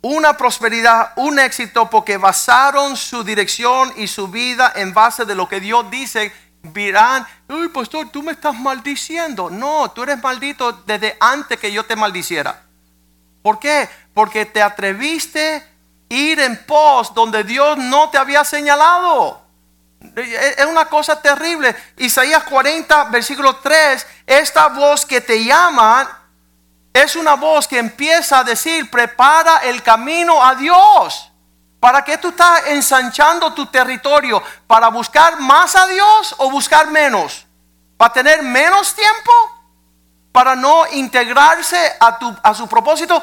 una 0.00 0.36
prosperidad, 0.36 1.12
un 1.16 1.40
éxito, 1.40 1.90
porque 1.90 2.18
basaron 2.18 2.96
su 2.96 3.24
dirección 3.24 3.92
y 3.96 4.06
su 4.06 4.28
vida 4.28 4.72
en 4.76 4.94
base 4.94 5.24
de 5.24 5.34
lo 5.34 5.48
que 5.48 5.58
Dios 5.58 5.90
dice, 5.90 6.32
dirán, 6.62 7.26
uy, 7.48 7.66
pastor, 7.70 8.10
tú 8.10 8.22
me 8.22 8.30
estás 8.30 8.54
maldiciendo. 8.54 9.50
No, 9.50 9.90
tú 9.90 10.04
eres 10.04 10.22
maldito 10.22 10.70
desde 10.86 11.16
antes 11.18 11.58
que 11.58 11.72
yo 11.72 11.84
te 11.84 11.96
maldiciera. 11.96 12.62
¿Por 13.42 13.58
qué? 13.58 13.88
Porque 14.14 14.46
te 14.46 14.62
atreviste 14.62 15.56
a 15.56 16.14
ir 16.14 16.40
en 16.40 16.64
pos 16.64 17.12
donde 17.12 17.44
Dios 17.44 17.76
no 17.76 18.08
te 18.10 18.18
había 18.18 18.44
señalado. 18.44 19.42
Es 20.16 20.64
una 20.66 20.86
cosa 20.86 21.20
terrible. 21.20 21.74
Isaías 21.96 22.44
40, 22.44 23.04
versículo 23.04 23.56
3, 23.56 24.06
esta 24.26 24.68
voz 24.68 25.04
que 25.04 25.20
te 25.20 25.44
llama 25.44 26.20
es 26.92 27.16
una 27.16 27.34
voz 27.34 27.66
que 27.66 27.78
empieza 27.78 28.38
a 28.38 28.44
decir, 28.44 28.88
prepara 28.88 29.58
el 29.64 29.82
camino 29.82 30.42
a 30.42 30.54
Dios. 30.54 31.30
¿Para 31.80 32.04
qué 32.04 32.16
tú 32.16 32.28
estás 32.28 32.68
ensanchando 32.68 33.52
tu 33.52 33.66
territorio? 33.66 34.42
¿Para 34.66 34.88
buscar 34.88 35.40
más 35.40 35.74
a 35.74 35.86
Dios 35.88 36.34
o 36.38 36.50
buscar 36.50 36.90
menos? 36.90 37.46
¿Para 37.96 38.12
tener 38.12 38.42
menos 38.42 38.94
tiempo? 38.94 39.32
para 40.34 40.56
no 40.56 40.84
integrarse 40.90 41.92
a, 42.00 42.18
tu, 42.18 42.36
a 42.42 42.52
su 42.54 42.66
propósito, 42.66 43.22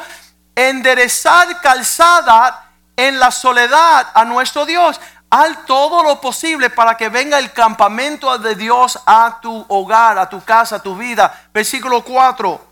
enderezar 0.56 1.62
calzada 1.62 2.70
en 2.95 3.20
la 3.20 3.32
soledad 3.32 4.08
a 4.14 4.26
nuestro 4.26 4.66
Dios. 4.66 4.99
Haz 5.30 5.66
todo 5.66 6.04
lo 6.04 6.20
posible 6.20 6.70
para 6.70 6.97
que 6.97 7.08
venga 7.08 7.39
el 7.39 7.54
campamento 7.54 8.38
de 8.38 8.56
Dios 8.56 8.99
a 9.06 9.39
tu 9.41 9.66
hogar, 9.70 10.18
a 10.18 10.30
tu 10.30 10.43
casa, 10.43 10.78
a 10.78 10.82
tu 10.82 10.95
vida. 10.95 11.34
Versículo 11.54 12.04
4. 12.04 12.68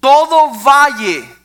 Todo 0.00 0.50
valle 0.62 1.42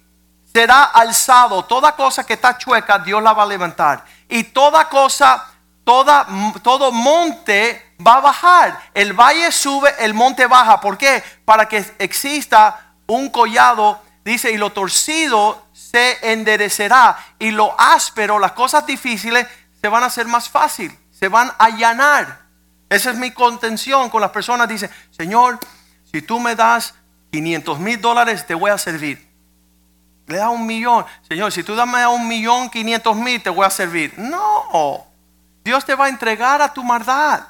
será 0.53 0.83
alzado, 0.85 1.65
toda 1.65 1.91
cosa 1.95 2.25
que 2.25 2.33
está 2.33 2.57
chueca, 2.57 2.99
Dios 2.99 3.21
la 3.21 3.33
va 3.33 3.43
a 3.43 3.47
levantar. 3.47 4.03
Y 4.29 4.43
toda 4.43 4.89
cosa, 4.89 5.45
toda, 5.83 6.25
todo 6.63 6.91
monte 6.91 7.95
va 8.05 8.15
a 8.15 8.21
bajar. 8.21 8.79
El 8.93 9.13
valle 9.13 9.51
sube, 9.51 9.93
el 9.99 10.13
monte 10.13 10.45
baja. 10.47 10.79
¿Por 10.79 10.97
qué? 10.97 11.23
Para 11.45 11.67
que 11.67 11.77
exista 11.99 12.93
un 13.07 13.29
collado, 13.29 14.01
dice, 14.31 14.51
y 14.51 14.57
lo 14.57 14.71
torcido 14.71 15.67
se 15.73 16.31
enderecerá. 16.31 17.17
Y 17.39 17.51
lo 17.51 17.79
áspero, 17.79 18.39
las 18.39 18.53
cosas 18.53 18.85
difíciles, 18.85 19.47
se 19.79 19.87
van 19.87 20.03
a 20.03 20.07
hacer 20.07 20.27
más 20.27 20.49
fácil, 20.49 20.97
se 21.11 21.27
van 21.27 21.49
a 21.49 21.65
allanar. 21.65 22.41
Esa 22.89 23.11
es 23.11 23.17
mi 23.17 23.31
contención 23.31 24.09
con 24.09 24.21
las 24.21 24.31
personas. 24.31 24.67
Dice, 24.67 24.89
Señor, 25.11 25.59
si 26.11 26.21
tú 26.21 26.39
me 26.39 26.55
das 26.55 26.93
500 27.31 27.79
mil 27.79 27.99
dólares, 27.99 28.45
te 28.45 28.53
voy 28.53 28.71
a 28.71 28.77
servir. 28.77 29.27
Le 30.27 30.37
da 30.37 30.49
un 30.49 30.65
millón. 30.65 31.05
Señor, 31.27 31.51
si 31.51 31.63
tú 31.63 31.75
dame 31.75 32.05
un 32.07 32.27
millón 32.27 32.69
500 32.69 33.15
mil, 33.15 33.41
te 33.41 33.49
voy 33.49 33.65
a 33.65 33.69
servir. 33.69 34.13
No. 34.17 35.05
Dios 35.63 35.85
te 35.85 35.95
va 35.95 36.05
a 36.05 36.09
entregar 36.09 36.61
a 36.61 36.73
tu 36.73 36.83
maldad. 36.83 37.47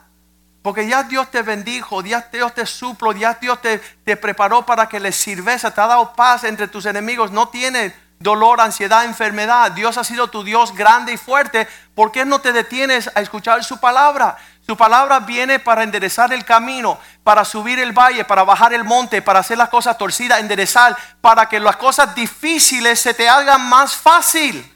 Porque 0.68 0.86
ya 0.86 1.03
Dios 1.03 1.32
te 1.32 1.43
bendijo, 1.43 2.01
ya 2.01 2.28
Dios 2.30 2.53
te 2.53 2.65
suplo, 2.65 3.13
ya 3.13 3.36
Dios 3.36 3.61
te, 3.61 3.80
te 4.03 4.18
preparó 4.18 4.65
para 4.65 4.89
que 4.89 4.99
le 4.99 5.13
sirves, 5.13 5.61
te 5.61 5.68
ha 5.68 5.72
dado 5.72 6.11
paz 6.11 6.43
entre 6.43 6.68
tus 6.68 6.86
enemigos. 6.86 7.32
No 7.32 7.47
tiene 7.47 7.95
dolor, 8.20 8.59
ansiedad, 8.59 9.05
enfermedad. 9.05 9.72
Dios 9.72 9.97
ha 9.97 10.03
sido 10.03 10.28
tu 10.28 10.43
Dios 10.43 10.76
grande 10.76 11.13
y 11.13 11.18
fuerte. 11.18 11.70
¿Por 11.95 12.11
qué 12.11 12.26
no 12.26 12.41
te 12.41 12.51
detienes 12.51 13.09
a 13.15 13.22
escuchar 13.22 13.63
su 13.63 13.80
palabra? 13.80 14.38
Su 14.59 14.76
palabra 14.76 15.22
viene 15.22 15.59
para 15.59 15.84
enderezar 15.84 16.34
el 16.34 16.43
camino, 16.43 16.99
para 17.24 17.45
subir 17.45 17.80
el 17.80 17.93
valle, 17.93 18.26
para 18.26 18.43
bajar 18.43 18.74
el 18.74 18.84
monte, 18.84 19.22
para 19.22 19.39
hacer 19.39 19.57
las 19.57 19.70
cosas 19.70 19.97
torcidas, 19.97 20.41
enderezar, 20.41 20.97
para 21.22 21.47
que 21.47 21.61
las 21.61 21.78
cosas 21.78 22.13
difíciles 22.13 22.99
se 22.99 23.13
te 23.13 23.30
hagan 23.30 23.70
más 23.70 23.95
fácil. 23.95 24.70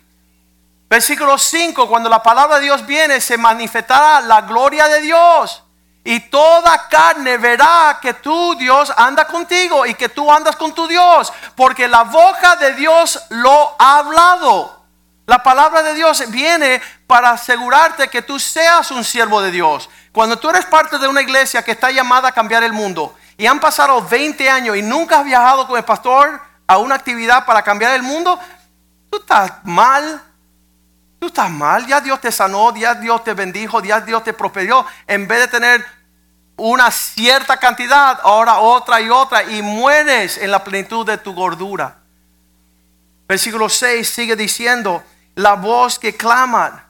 Versículo 0.89 1.37
5, 1.37 1.89
cuando 1.89 2.07
la 2.07 2.23
palabra 2.23 2.59
de 2.59 2.63
Dios 2.63 2.85
viene, 2.85 3.19
se 3.19 3.37
manifestará 3.37 4.21
la 4.21 4.39
gloria 4.39 4.87
de 4.87 5.01
Dios. 5.01 5.65
Y 6.03 6.19
toda 6.31 6.87
carne 6.89 7.37
verá 7.37 7.99
que 8.01 8.15
tú, 8.15 8.55
Dios, 8.55 8.91
anda 8.97 9.25
contigo 9.25 9.85
y 9.85 9.93
que 9.93 10.09
tú 10.09 10.31
andas 10.31 10.55
con 10.55 10.73
tu 10.73 10.87
Dios. 10.87 11.31
Porque 11.55 11.87
la 11.87 12.03
boca 12.03 12.55
de 12.55 12.73
Dios 12.73 13.21
lo 13.29 13.75
ha 13.77 13.99
hablado. 13.99 14.81
La 15.27 15.43
palabra 15.43 15.83
de 15.83 15.93
Dios 15.93 16.23
viene 16.29 16.81
para 17.05 17.31
asegurarte 17.31 18.09
que 18.09 18.21
tú 18.21 18.39
seas 18.39 18.89
un 18.91 19.03
siervo 19.03 19.41
de 19.41 19.51
Dios. 19.51 19.89
Cuando 20.11 20.37
tú 20.37 20.49
eres 20.49 20.65
parte 20.65 20.97
de 20.97 21.07
una 21.07 21.21
iglesia 21.21 21.63
que 21.63 21.71
está 21.71 21.91
llamada 21.91 22.29
a 22.29 22.31
cambiar 22.31 22.63
el 22.63 22.73
mundo 22.73 23.15
y 23.37 23.45
han 23.45 23.59
pasado 23.59 24.01
20 24.01 24.49
años 24.49 24.75
y 24.75 24.81
nunca 24.81 25.19
has 25.19 25.25
viajado 25.25 25.67
con 25.67 25.77
el 25.77 25.85
pastor 25.85 26.41
a 26.67 26.77
una 26.77 26.95
actividad 26.95 27.45
para 27.45 27.61
cambiar 27.61 27.93
el 27.93 28.01
mundo, 28.01 28.39
tú 29.09 29.19
estás 29.19 29.51
mal. 29.63 30.21
Tú 31.22 31.28
estás 31.28 31.51
mal, 31.51 31.86
ya 31.86 32.01
Dios 32.01 32.19
te 32.19 32.32
sanó, 32.32 32.76
ya 32.76 32.95
Dios 32.95 33.24
te 33.24 33.36
bendijo, 33.36 33.80
ya 33.84 34.01
Dios 34.01 34.24
te 34.24 34.34
prosperó. 34.34 34.84
En 35.05 35.28
vez 35.28 35.41
de 35.41 35.47
tener 35.49 35.86
una 36.57 36.89
cierta 36.89 37.57
cantidad, 37.57 38.19
ahora 38.24 38.57
otra 38.57 38.99
y 38.99 39.07
otra, 39.11 39.43
y 39.43 39.61
mueres 39.61 40.39
en 40.39 40.49
la 40.49 40.63
plenitud 40.63 41.05
de 41.05 41.19
tu 41.19 41.36
gordura. 41.36 41.99
Versículo 43.28 43.69
6 43.69 44.09
sigue 44.09 44.36
diciendo, 44.36 45.03
la 45.36 45.53
voz 45.53 45.99
que 45.99 46.17
claman. 46.17 46.84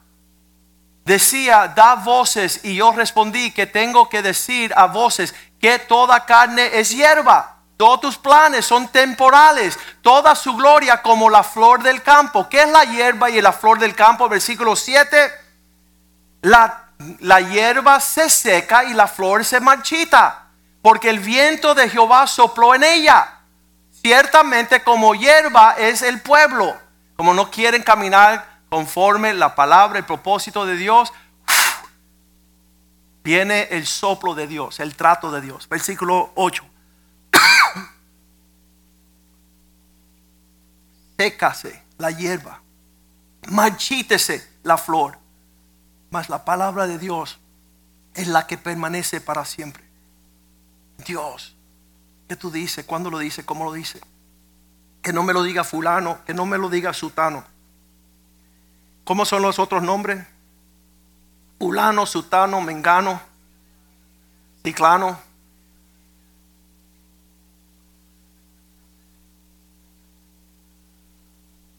Decía, 1.04 1.68
da 1.76 1.96
voces, 1.96 2.62
y 2.64 2.76
yo 2.76 2.94
respondí 2.94 3.52
que 3.52 3.68
tengo 3.68 4.08
que 4.08 4.22
decir 4.22 4.72
a 4.78 4.86
voces 4.86 5.36
que 5.60 5.78
toda 5.78 6.26
carne 6.26 6.80
es 6.80 6.92
hierba. 6.92 7.58
Todos 7.82 8.00
tus 8.00 8.18
planes 8.20 8.64
son 8.64 8.90
temporales. 8.90 9.80
Toda 10.04 10.36
su 10.36 10.56
gloria 10.56 11.02
como 11.02 11.32
la 11.32 11.42
flor 11.42 11.82
del 11.82 12.04
campo. 12.04 12.48
¿Qué 12.48 12.62
es 12.62 12.70
la 12.70 12.84
hierba 12.84 13.32
y 13.32 13.42
la 13.42 13.52
flor 13.52 13.80
del 13.80 13.96
campo? 13.96 14.30
Versículo 14.30 14.76
7. 14.76 15.32
La, 16.44 16.90
la 17.22 17.42
hierba 17.42 18.00
se 18.00 18.30
seca 18.30 18.84
y 18.84 18.94
la 18.94 19.08
flor 19.08 19.44
se 19.44 19.60
marchita. 19.60 20.50
Porque 20.84 21.10
el 21.10 21.22
viento 21.22 21.74
de 21.74 21.90
Jehová 21.90 22.28
sopló 22.28 22.76
en 22.76 22.84
ella. 22.84 23.40
Ciertamente 23.90 24.84
como 24.84 25.16
hierba 25.16 25.74
es 25.76 26.04
el 26.04 26.22
pueblo. 26.22 26.78
Como 27.16 27.34
no 27.34 27.50
quieren 27.50 27.82
caminar 27.82 28.46
conforme 28.70 29.34
la 29.34 29.56
palabra, 29.56 29.98
el 29.98 30.06
propósito 30.06 30.68
de 30.68 30.76
Dios, 30.76 31.12
viene 33.24 33.70
el 33.72 33.88
soplo 33.88 34.36
de 34.36 34.46
Dios, 34.46 34.80
el 34.80 34.96
trato 34.96 35.32
de 35.32 35.42
Dios. 35.42 35.68
Versículo 35.68 36.32
8. 36.36 36.71
Sécase 41.18 41.84
la 41.98 42.12
hierba, 42.12 42.62
marchítese 43.50 44.48
la 44.64 44.78
flor, 44.78 45.18
mas 46.10 46.30
la 46.30 46.46
palabra 46.46 46.88
de 46.88 46.98
Dios 46.98 47.42
es 48.14 48.28
la 48.28 48.48
que 48.48 48.58
permanece 48.58 49.22
para 49.22 49.46
siempre. 49.46 49.84
Dios, 51.06 51.56
¿qué 52.28 52.36
tú 52.36 52.52
dices? 52.52 52.86
¿Cuándo 52.86 53.10
lo 53.10 53.20
dice? 53.20 53.46
¿Cómo 53.46 53.66
lo 53.66 53.74
dice? 53.74 54.02
Que 55.02 55.14
no 55.14 55.24
me 55.24 55.34
lo 55.34 55.44
diga 55.44 55.64
fulano, 55.64 56.24
que 56.26 56.34
no 56.34 56.46
me 56.46 56.58
lo 56.58 56.70
diga 56.70 56.94
sutano. 56.94 57.44
¿Cómo 59.04 59.26
son 59.26 59.42
los 59.42 59.60
otros 59.60 59.82
nombres? 59.82 60.26
Fulano, 61.60 62.06
sutano, 62.06 62.62
mengano, 62.62 63.20
ciclano. 64.64 65.20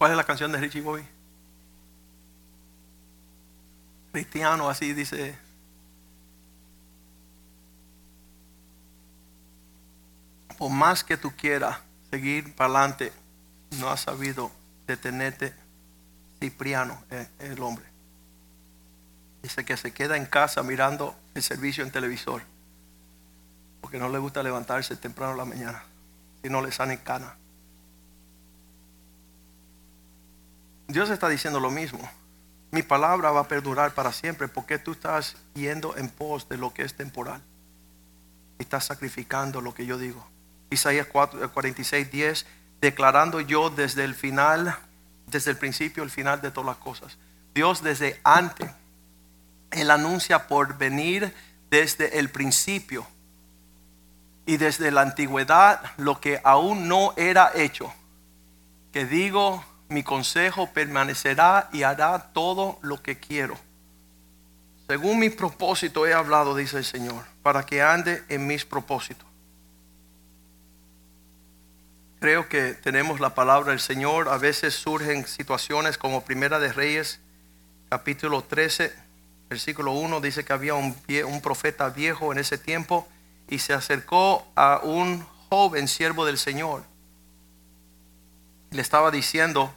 ¿Cuál 0.03 0.11
es 0.11 0.17
la 0.17 0.25
canción 0.25 0.51
de 0.51 0.59
Richie 0.59 0.81
Boy? 0.81 1.07
Cristiano, 4.11 4.69
así 4.69 4.95
dice. 4.95 5.39
Por 10.59 10.73
más 10.73 11.05
que 11.05 11.17
tú 11.17 11.31
quieras 11.37 11.79
seguir 12.11 12.53
para 12.57 12.81
adelante, 12.81 13.13
no 13.79 13.91
has 13.91 14.01
sabido 14.01 14.51
detenerte. 14.89 15.55
Cipriano, 16.41 17.01
el 17.39 17.63
hombre. 17.63 17.85
Dice 19.41 19.65
que 19.65 19.77
se 19.77 19.93
queda 19.93 20.17
en 20.17 20.27
casa 20.27 20.65
mirando 20.65 21.15
el 21.37 21.45
servicio 21.45 21.85
en 21.85 21.93
televisor. 21.93 22.43
Porque 23.81 23.99
no 23.99 24.09
le 24.09 24.19
gusta 24.19 24.43
levantarse 24.43 24.97
temprano 24.97 25.31
en 25.31 25.39
la 25.39 25.45
mañana. 25.45 25.85
Si 26.43 26.51
no 26.51 26.61
le 26.61 26.73
sale 26.73 26.99
cana. 26.99 27.37
Dios 30.89 31.11
está 31.11 31.29
diciendo 31.29 31.61
lo 31.61 31.71
mismo. 31.71 32.09
Mi 32.71 32.83
palabra 32.83 33.31
va 33.31 33.41
a 33.41 33.49
perdurar 33.49 33.95
para 33.95 34.13
siempre 34.13 34.49
porque 34.49 34.79
tú 34.79 34.93
estás 34.93 35.37
yendo 35.55 35.97
en 35.97 36.09
pos 36.09 36.49
de 36.49 36.57
lo 36.57 36.73
que 36.73 36.83
es 36.83 36.95
temporal. 36.95 37.43
Y 38.59 38.63
estás 38.63 38.87
sacrificando 38.87 39.61
lo 39.61 39.75
que 39.75 39.85
yo 39.87 39.99
digo. 39.99 40.27
Isaías 40.71 41.07
4, 41.07 41.53
46, 41.53 42.11
10, 42.11 42.47
declarando 42.81 43.41
yo 43.41 43.69
desde 43.69 44.05
el 44.05 44.15
final, 44.15 44.77
desde 45.27 45.51
el 45.51 45.59
principio, 45.59 46.03
el 46.03 46.11
final 46.11 46.41
de 46.41 46.51
todas 46.51 46.67
las 46.67 46.77
cosas. 46.79 47.19
Dios 47.55 47.83
desde 47.83 48.21
antes, 48.25 48.71
Él 49.71 49.91
anuncia 49.91 50.47
por 50.47 50.79
venir 50.79 51.35
desde 51.71 52.19
el 52.19 52.31
principio 52.31 53.07
y 54.47 54.57
desde 54.57 54.91
la 54.91 55.03
antigüedad 55.03 55.81
lo 55.97 56.21
que 56.21 56.41
aún 56.43 56.89
no 56.89 57.13
era 57.17 57.53
hecho. 57.55 57.93
Que 58.93 59.07
digo 59.07 59.65
mi 59.93 60.03
consejo 60.03 60.69
permanecerá 60.73 61.69
y 61.73 61.83
hará 61.83 62.33
todo 62.33 62.79
lo 62.83 63.03
que 63.03 63.19
quiero. 63.19 63.57
Según 64.89 65.19
mi 65.19 65.31
propósito 65.31 66.07
he 66.07 66.13
hablado, 66.13 66.55
dice 66.55 66.79
el 66.79 66.85
Señor, 66.85 67.25
para 67.43 67.65
que 67.65 67.83
ande 67.83 68.23
en 68.29 68.47
mis 68.47 68.65
propósitos. 68.65 69.27
Creo 72.21 72.49
que 72.49 72.75
tenemos 72.75 73.19
la 73.19 73.35
palabra 73.35 73.71
del 73.71 73.81
Señor. 73.81 74.29
A 74.29 74.39
veces 74.39 74.75
surgen 74.75 75.27
situaciones 75.27 75.99
como 75.99 76.25
Primera 76.25 76.61
de 76.61 76.73
Reyes, 76.73 77.21
capítulo 77.89 78.43
13, 78.43 78.95
versículo 79.49 79.93
1, 79.93 80.21
dice 80.21 80.45
que 80.45 80.53
había 80.53 80.75
un, 80.75 80.97
un 81.27 81.41
profeta 81.41 81.89
viejo 81.91 82.33
en 82.33 82.39
ese 82.39 82.59
tiempo 82.59 83.09
y 83.49 83.59
se 83.59 83.73
acercó 83.73 84.47
a 84.55 84.81
un 84.85 85.27
joven 85.51 85.89
siervo 85.89 86.25
del 86.25 86.39
Señor. 86.39 86.85
Le 88.71 88.81
estaba 88.81 89.11
diciendo, 89.11 89.75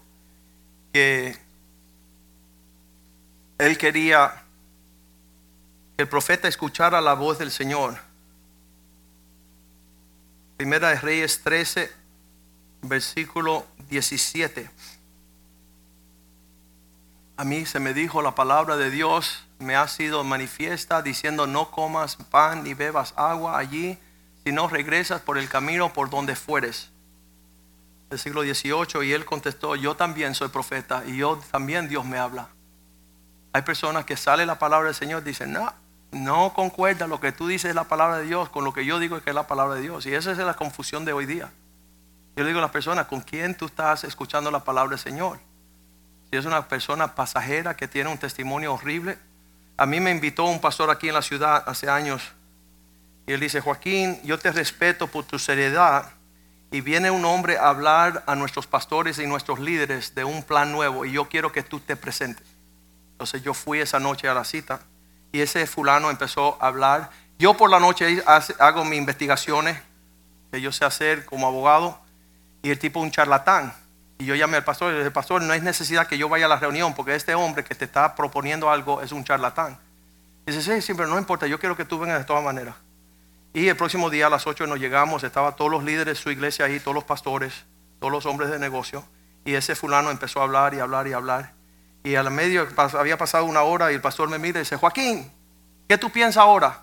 que 0.95 1.35
él 3.57 3.77
quería 3.77 4.45
que 5.97 6.03
el 6.03 6.07
profeta 6.07 6.47
escuchara 6.47 7.01
la 7.01 7.15
voz 7.15 7.37
del 7.37 7.51
Señor. 7.51 7.97
Primera 10.55 10.91
de 10.91 10.95
Reyes 10.95 11.43
13, 11.43 11.91
versículo 12.83 13.65
17. 13.89 14.69
A 17.35 17.43
mí 17.43 17.65
se 17.65 17.81
me 17.81 17.93
dijo 17.93 18.21
la 18.21 18.33
palabra 18.33 18.77
de 18.77 18.89
Dios, 18.89 19.43
me 19.59 19.75
ha 19.75 19.89
sido 19.89 20.23
manifiesta 20.23 21.01
diciendo 21.01 21.45
no 21.45 21.71
comas 21.71 22.15
pan 22.15 22.63
ni 22.63 22.73
bebas 22.73 23.13
agua 23.17 23.57
allí, 23.57 23.97
si 24.45 24.53
no 24.53 24.69
regresas 24.69 25.19
por 25.19 25.37
el 25.37 25.49
camino 25.49 25.91
por 25.91 26.09
donde 26.09 26.37
fueres 26.37 26.89
del 28.15 28.19
siglo 28.19 28.41
XVIII, 28.41 29.05
y 29.05 29.13
él 29.13 29.25
contestó, 29.25 29.75
yo 29.75 29.95
también 29.95 30.35
soy 30.35 30.47
profeta 30.47 31.03
y 31.05 31.17
yo 31.17 31.39
también 31.51 31.87
Dios 31.87 32.05
me 32.05 32.17
habla. 32.17 32.49
Hay 33.53 33.61
personas 33.61 34.05
que 34.05 34.17
sale 34.17 34.45
la 34.45 34.59
palabra 34.59 34.87
del 34.87 34.95
Señor 34.95 35.21
y 35.21 35.25
dicen, 35.25 35.53
no, 35.53 35.71
no 36.11 36.53
concuerda 36.53 37.07
lo 37.07 37.19
que 37.19 37.31
tú 37.31 37.47
dices 37.47 37.69
es 37.69 37.75
la 37.75 37.85
palabra 37.85 38.17
de 38.17 38.25
Dios 38.25 38.49
con 38.49 38.63
lo 38.63 38.73
que 38.73 38.85
yo 38.85 38.99
digo 38.99 39.21
que 39.21 39.29
es 39.29 39.35
la 39.35 39.47
palabra 39.47 39.75
de 39.75 39.81
Dios. 39.81 40.05
Y 40.05 40.13
esa 40.13 40.31
es 40.31 40.37
la 40.37 40.53
confusión 40.53 41.05
de 41.05 41.13
hoy 41.13 41.25
día. 41.25 41.51
Yo 42.35 42.45
digo 42.45 42.59
a 42.59 42.61
las 42.61 42.71
personas, 42.71 43.07
¿con 43.07 43.21
quién 43.21 43.55
tú 43.55 43.65
estás 43.65 44.03
escuchando 44.03 44.51
la 44.51 44.63
palabra 44.63 44.91
del 44.91 44.99
Señor? 44.99 45.39
Si 46.29 46.37
es 46.37 46.45
una 46.45 46.67
persona 46.67 47.15
pasajera 47.15 47.77
que 47.77 47.87
tiene 47.87 48.09
un 48.09 48.17
testimonio 48.17 48.73
horrible. 48.73 49.17
A 49.77 49.85
mí 49.85 49.99
me 49.99 50.11
invitó 50.11 50.45
un 50.45 50.59
pastor 50.59 50.89
aquí 50.89 51.07
en 51.07 51.13
la 51.13 51.21
ciudad 51.21 51.63
hace 51.67 51.89
años 51.89 52.33
y 53.27 53.33
él 53.33 53.39
dice, 53.39 53.59
Joaquín, 53.59 54.19
yo 54.23 54.37
te 54.37 54.51
respeto 54.51 55.07
por 55.07 55.25
tu 55.25 55.39
seriedad, 55.39 56.11
y 56.75 56.81
viene 56.81 57.09
un 57.09 57.23
hombre 57.23 57.57
a 57.57 57.69
hablar 57.69 58.25
a 58.27 58.35
nuestros 58.35 58.67
pastores 58.67 59.17
y 59.19 59.25
nuestros 59.25 59.61
líderes 59.61 60.13
de 60.13 60.25
un 60.25 60.43
plan 60.43 60.73
nuevo 60.73 61.05
y 61.05 61.13
yo 61.13 61.29
quiero 61.29 61.53
que 61.53 61.63
tú 61.63 61.79
te 61.79 61.95
presentes. 61.95 62.45
Entonces 63.13 63.41
yo 63.43 63.53
fui 63.53 63.79
esa 63.79 63.97
noche 63.97 64.27
a 64.27 64.33
la 64.33 64.43
cita 64.43 64.81
y 65.31 65.39
ese 65.39 65.67
fulano 65.67 66.09
empezó 66.09 66.57
a 66.61 66.67
hablar. 66.67 67.11
Yo 67.39 67.53
por 67.53 67.69
la 67.69 67.79
noche 67.79 68.21
hago 68.59 68.83
mis 68.83 68.99
investigaciones 68.99 69.81
que 70.51 70.59
yo 70.59 70.73
sé 70.73 70.83
hacer 70.83 71.23
como 71.23 71.47
abogado 71.47 71.97
y 72.61 72.71
el 72.71 72.77
tipo 72.77 72.99
un 72.99 73.09
charlatán. 73.09 73.73
Y 74.17 74.25
yo 74.25 74.35
llamé 74.35 74.57
al 74.57 74.65
pastor 74.65 74.89
y 74.89 74.95
le 74.95 74.99
dije, 74.99 75.11
pastor, 75.11 75.41
no 75.43 75.53
hay 75.53 75.61
necesidad 75.61 76.07
que 76.07 76.17
yo 76.17 76.27
vaya 76.27 76.47
a 76.47 76.49
la 76.49 76.57
reunión 76.57 76.93
porque 76.93 77.15
este 77.15 77.35
hombre 77.35 77.63
que 77.63 77.73
te 77.75 77.85
está 77.85 78.15
proponiendo 78.15 78.69
algo 78.69 79.01
es 79.01 79.13
un 79.13 79.23
charlatán. 79.23 79.79
Y 80.45 80.51
dice, 80.51 80.75
sí, 80.75 80.81
sí, 80.81 80.93
pero 80.93 81.07
no 81.07 81.17
importa, 81.17 81.47
yo 81.47 81.57
quiero 81.57 81.77
que 81.77 81.85
tú 81.85 81.99
vengas 81.99 82.19
de 82.19 82.25
todas 82.25 82.43
maneras. 82.43 82.75
Y 83.55 83.69
el 83.69 83.77
próximo 83.77 84.09
día 84.09 84.27
a 84.27 84.29
las 84.29 84.45
8 84.45 84.67
nos 84.67 84.79
llegamos, 84.79 85.23
estaban 85.23 85.55
todos 85.55 85.71
los 85.71 85.81
líderes 85.81 86.17
de 86.17 86.21
su 86.21 86.29
iglesia 86.29 86.65
ahí, 86.65 86.81
todos 86.81 86.93
los 86.93 87.05
pastores, 87.05 87.53
todos 88.01 88.11
los 88.11 88.25
hombres 88.25 88.51
de 88.51 88.59
negocio. 88.59 89.01
Y 89.45 89.53
ese 89.53 89.75
fulano 89.75 90.11
empezó 90.11 90.41
a 90.41 90.43
hablar 90.43 90.73
y 90.73 90.81
hablar 90.81 91.07
y 91.07 91.13
hablar. 91.13 91.53
Y 92.03 92.15
a 92.15 92.23
la 92.23 92.29
medio 92.29 92.67
había 92.99 93.17
pasado 93.17 93.45
una 93.45 93.61
hora 93.61 93.93
y 93.93 93.95
el 93.95 94.01
pastor 94.01 94.27
me 94.27 94.39
mira 94.39 94.59
y 94.59 94.63
dice, 94.63 94.75
Joaquín, 94.75 95.31
¿qué 95.87 95.97
tú 95.97 96.11
piensas 96.11 96.43
ahora? 96.43 96.81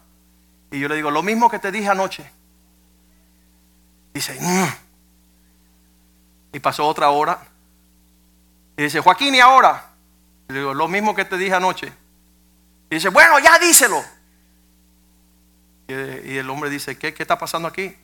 Y 0.70 0.80
yo 0.80 0.88
le 0.88 0.96
digo, 0.96 1.10
lo 1.10 1.22
mismo 1.22 1.50
que 1.50 1.58
te 1.58 1.70
dije 1.70 1.90
anoche. 1.90 2.24
Dice, 4.14 4.38
mm". 4.40 4.68
y 6.54 6.58
pasó 6.58 6.86
otra 6.86 7.10
hora. 7.10 7.38
Y 8.78 8.84
dice, 8.84 9.00
Joaquín, 9.00 9.34
¿y 9.34 9.40
ahora? 9.40 9.90
Y 10.48 10.54
le 10.54 10.60
digo, 10.60 10.72
lo 10.72 10.88
mismo 10.88 11.14
que 11.14 11.26
te 11.26 11.36
dije 11.36 11.54
anoche. 11.54 11.92
Y 12.88 12.94
dice, 12.94 13.10
bueno, 13.10 13.38
ya 13.40 13.58
díselo. 13.58 14.02
Y 16.24 16.36
el 16.36 16.49
hombre 16.51 16.70
dice, 16.70 16.97
¿qué, 16.99 17.14
¿qué 17.14 17.22
está 17.22 17.38
pasando 17.38 17.68
aquí? 17.68 17.97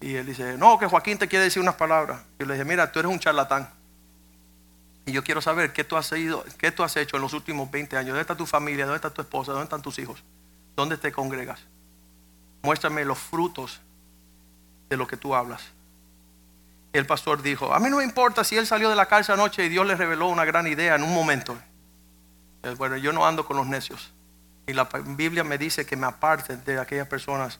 Y 0.00 0.16
él 0.16 0.26
dice, 0.26 0.58
no, 0.58 0.78
que 0.78 0.86
Joaquín 0.86 1.16
te 1.16 1.28
quiere 1.28 1.44
decir 1.44 1.62
unas 1.62 1.76
palabras. 1.76 2.22
Y 2.38 2.44
le 2.44 2.54
dije, 2.54 2.64
mira, 2.64 2.90
tú 2.90 2.98
eres 2.98 3.10
un 3.10 3.20
charlatán. 3.20 3.70
Y 5.06 5.12
yo 5.12 5.22
quiero 5.22 5.40
saber 5.40 5.72
qué 5.72 5.84
tú 5.84 5.96
has, 5.96 6.10
ido, 6.12 6.44
qué 6.58 6.70
tú 6.72 6.82
has 6.82 6.96
hecho 6.96 7.16
en 7.16 7.22
los 7.22 7.32
últimos 7.32 7.70
20 7.70 7.96
años. 7.96 8.08
¿Dónde 8.08 8.22
está 8.22 8.36
tu 8.36 8.46
familia? 8.46 8.84
¿Dónde 8.84 8.96
está 8.96 9.10
tu 9.10 9.22
esposa? 9.22 9.52
¿Dónde 9.52 9.64
están 9.64 9.82
tus 9.82 9.98
hijos? 9.98 10.22
¿Dónde 10.76 10.96
te 10.96 11.12
congregas? 11.12 11.60
Muéstrame 12.62 13.04
los 13.04 13.18
frutos 13.18 13.80
de 14.88 14.96
lo 14.96 15.06
que 15.06 15.16
tú 15.16 15.34
hablas. 15.34 15.62
El 16.92 17.06
pastor 17.06 17.40
dijo, 17.42 17.72
a 17.72 17.80
mí 17.80 17.88
no 17.88 17.98
me 17.98 18.04
importa 18.04 18.44
si 18.44 18.56
él 18.56 18.66
salió 18.66 18.90
de 18.90 18.96
la 18.96 19.06
cárcel 19.06 19.34
anoche 19.34 19.64
y 19.64 19.68
Dios 19.68 19.86
le 19.86 19.96
reveló 19.96 20.28
una 20.28 20.44
gran 20.44 20.66
idea 20.66 20.94
en 20.94 21.02
un 21.02 21.14
momento. 21.14 21.56
Bueno, 22.76 22.96
yo 22.96 23.12
no 23.12 23.26
ando 23.26 23.44
con 23.46 23.56
los 23.56 23.66
necios. 23.66 24.12
Y 24.66 24.72
la 24.72 24.84
Biblia 24.84 25.44
me 25.44 25.58
dice 25.58 25.86
que 25.86 25.96
me 25.96 26.06
aparte 26.06 26.56
de 26.56 26.78
aquellas 26.78 27.08
personas 27.08 27.58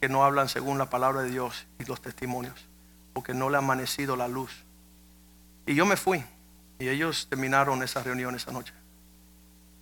que 0.00 0.08
no 0.08 0.24
hablan 0.24 0.48
según 0.48 0.78
la 0.78 0.90
palabra 0.90 1.22
de 1.22 1.30
Dios 1.30 1.66
y 1.78 1.84
los 1.84 2.00
testimonios, 2.00 2.66
porque 3.12 3.34
no 3.34 3.50
le 3.50 3.56
ha 3.56 3.58
amanecido 3.58 4.16
la 4.16 4.28
luz. 4.28 4.64
Y 5.66 5.74
yo 5.74 5.86
me 5.86 5.96
fui, 5.96 6.24
y 6.78 6.88
ellos 6.88 7.26
terminaron 7.28 7.82
esa 7.82 8.02
reunión 8.02 8.34
esa 8.34 8.52
noche. 8.52 8.72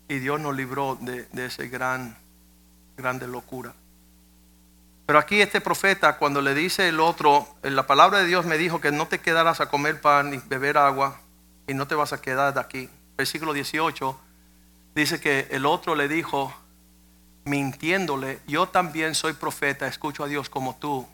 Y 0.08 0.18
Dios 0.18 0.40
nos 0.40 0.54
libró 0.54 0.96
de, 1.00 1.24
de 1.32 1.46
ese 1.46 1.68
gran, 1.68 2.16
grande 2.96 3.26
locura. 3.26 3.74
Pero 5.06 5.18
aquí 5.18 5.42
este 5.42 5.60
profeta, 5.60 6.16
cuando 6.16 6.40
le 6.40 6.54
dice 6.54 6.88
el 6.88 7.00
otro, 7.00 7.46
la 7.62 7.86
palabra 7.86 8.20
de 8.20 8.26
Dios 8.26 8.46
me 8.46 8.56
dijo 8.56 8.80
que 8.80 8.90
no 8.90 9.06
te 9.06 9.18
quedarás 9.18 9.60
a 9.60 9.68
comer 9.68 10.00
pan 10.00 10.30
ni 10.30 10.38
beber 10.38 10.78
agua 10.78 11.20
y 11.66 11.74
no 11.74 11.86
te 11.86 11.94
vas 11.94 12.14
a 12.14 12.22
quedar 12.22 12.54
de 12.54 12.60
aquí. 12.60 12.88
Versículo 13.16 13.52
18 13.52 14.18
dice 14.94 15.20
que 15.20 15.48
el 15.50 15.66
otro 15.66 15.94
le 15.94 16.08
dijo, 16.08 16.52
mintiéndole, 17.44 18.40
yo 18.46 18.68
también 18.68 19.14
soy 19.14 19.34
profeta, 19.34 19.86
escucho 19.86 20.24
a 20.24 20.28
Dios 20.28 20.48
como 20.48 20.76
tú. 20.76 21.06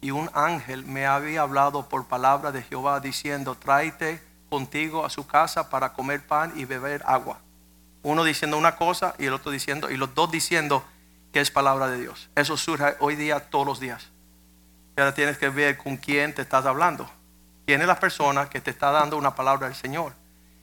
Y 0.00 0.10
un 0.10 0.30
ángel 0.34 0.84
me 0.84 1.06
había 1.06 1.42
hablado 1.42 1.88
por 1.88 2.06
palabra 2.06 2.52
de 2.52 2.62
Jehová 2.62 3.00
diciendo, 3.00 3.54
tráete 3.54 4.20
contigo 4.50 5.04
a 5.04 5.10
su 5.10 5.26
casa 5.26 5.70
para 5.70 5.92
comer 5.92 6.26
pan 6.26 6.52
y 6.56 6.64
beber 6.64 7.02
agua. 7.06 7.40
Uno 8.02 8.22
diciendo 8.22 8.58
una 8.58 8.76
cosa 8.76 9.14
y 9.18 9.26
el 9.26 9.32
otro 9.32 9.50
diciendo, 9.50 9.90
y 9.90 9.96
los 9.96 10.14
dos 10.14 10.30
diciendo, 10.30 10.84
que 11.34 11.40
es 11.40 11.50
palabra 11.50 11.88
de 11.88 11.98
Dios. 12.00 12.30
Eso 12.36 12.56
surge 12.56 12.94
hoy 13.00 13.16
día 13.16 13.40
todos 13.40 13.66
los 13.66 13.80
días. 13.80 14.10
Y 14.96 15.00
ahora 15.00 15.14
tienes 15.14 15.36
que 15.36 15.48
ver 15.48 15.76
con 15.76 15.96
quién 15.96 16.32
te 16.32 16.42
estás 16.42 16.64
hablando. 16.64 17.10
¿Quién 17.66 17.80
es 17.80 17.88
la 17.88 17.98
persona 17.98 18.48
que 18.48 18.60
te 18.60 18.70
está 18.70 18.92
dando 18.92 19.16
una 19.16 19.34
palabra 19.34 19.66
del 19.66 19.74
Señor? 19.74 20.12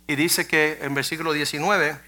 Y 0.07 0.15
dice 0.15 0.47
que 0.47 0.79
en 0.81 0.93
versículo 0.93 1.33
19, 1.33 1.99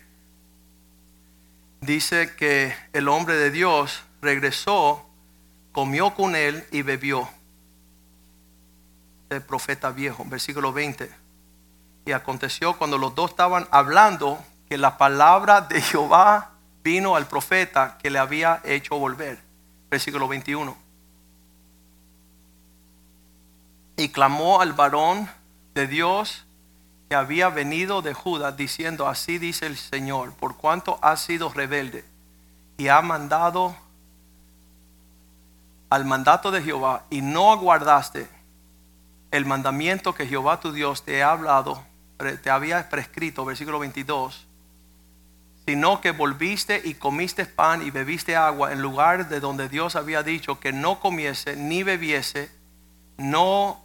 dice 1.85 2.35
que 2.35 2.75
el 2.93 3.07
hombre 3.07 3.35
de 3.35 3.51
Dios 3.51 4.03
regresó, 4.21 5.05
comió 5.71 6.13
con 6.13 6.35
él 6.35 6.65
y 6.71 6.81
bebió. 6.81 7.27
El 9.29 9.41
profeta 9.41 9.91
viejo, 9.91 10.23
versículo 10.25 10.71
20. 10.71 11.09
Y 12.05 12.11
aconteció 12.11 12.77
cuando 12.77 12.97
los 12.97 13.15
dos 13.15 13.31
estaban 13.31 13.67
hablando 13.71 14.43
que 14.69 14.77
la 14.77 14.97
palabra 14.97 15.61
de 15.61 15.81
Jehová 15.81 16.51
vino 16.83 17.15
al 17.15 17.27
profeta 17.27 17.97
que 18.01 18.09
le 18.09 18.19
había 18.19 18.61
hecho 18.63 18.97
volver. 18.99 19.39
Versículo 19.89 20.27
21. 20.27 20.75
Y 23.97 24.09
clamó 24.09 24.61
al 24.61 24.73
varón 24.73 25.29
de 25.73 25.87
Dios 25.87 26.45
había 27.15 27.49
venido 27.49 28.01
de 28.01 28.13
Judá, 28.13 28.51
diciendo, 28.51 29.07
así 29.07 29.37
dice 29.37 29.65
el 29.65 29.77
Señor, 29.77 30.33
por 30.33 30.57
cuanto 30.57 30.99
has 31.01 31.21
sido 31.21 31.49
rebelde 31.49 32.05
y 32.77 32.87
ha 32.87 33.01
mandado 33.01 33.75
al 35.89 36.05
mandato 36.05 36.51
de 36.51 36.61
Jehová 36.61 37.05
y 37.09 37.21
no 37.21 37.51
aguardaste 37.51 38.27
el 39.31 39.45
mandamiento 39.45 40.13
que 40.13 40.27
Jehová 40.27 40.59
tu 40.59 40.71
Dios 40.71 41.03
te 41.03 41.23
ha 41.23 41.31
hablado, 41.31 41.83
te 42.41 42.49
había 42.49 42.89
prescrito, 42.89 43.45
versículo 43.45 43.79
22 43.79 44.47
sino 45.65 46.01
que 46.01 46.11
volviste 46.11 46.81
y 46.83 46.95
comiste 46.95 47.45
pan 47.45 47.85
y 47.85 47.91
bebiste 47.91 48.35
agua 48.35 48.73
en 48.73 48.81
lugar 48.81 49.29
de 49.29 49.39
donde 49.39 49.69
Dios 49.69 49.95
había 49.95 50.21
dicho 50.23 50.59
que 50.59 50.73
no 50.73 50.99
comiese 50.99 51.55
ni 51.55 51.83
bebiese, 51.83 52.51
no 53.17 53.81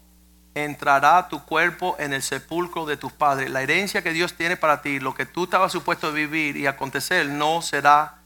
entrará 0.55 1.28
tu 1.28 1.44
cuerpo 1.44 1.96
en 1.99 2.12
el 2.12 2.22
sepulcro 2.22 2.86
de 2.86 2.96
tus 2.96 3.12
padres. 3.12 3.51
La 3.51 3.62
herencia 3.62 4.03
que 4.03 4.12
Dios 4.12 4.34
tiene 4.34 4.57
para 4.57 4.82
ti, 4.82 5.01
lo 5.01 5.14
que 5.14 5.26
tú 5.26 5.44
estabas 5.44 5.72
supuesto 5.72 6.12
vivir 6.12 6.57
y 6.57 6.66
acontecer, 6.66 7.26
no 7.28 7.62
será, 7.62 8.18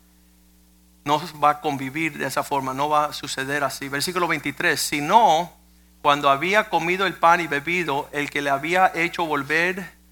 no 1.05 1.21
va 1.43 1.51
a 1.51 1.61
convivir 1.61 2.19
de 2.19 2.27
esa 2.27 2.43
forma, 2.43 2.75
no 2.75 2.89
va 2.89 3.07
a 3.07 3.13
suceder 3.13 3.65
así. 3.65 3.89
Versículo 3.89 4.29
23, 4.29 4.81
sino 4.81 5.53
cuando 6.01 6.31
había 6.31 6.69
comido 6.69 7.07
el 7.07 7.15
pan 7.15 7.41
y 7.41 7.47
bebido, 7.47 8.09
el 8.13 8.31
que 8.31 8.43
le 8.43 8.51
había 8.51 8.91
hecho 8.95 9.25
volver 9.25 10.03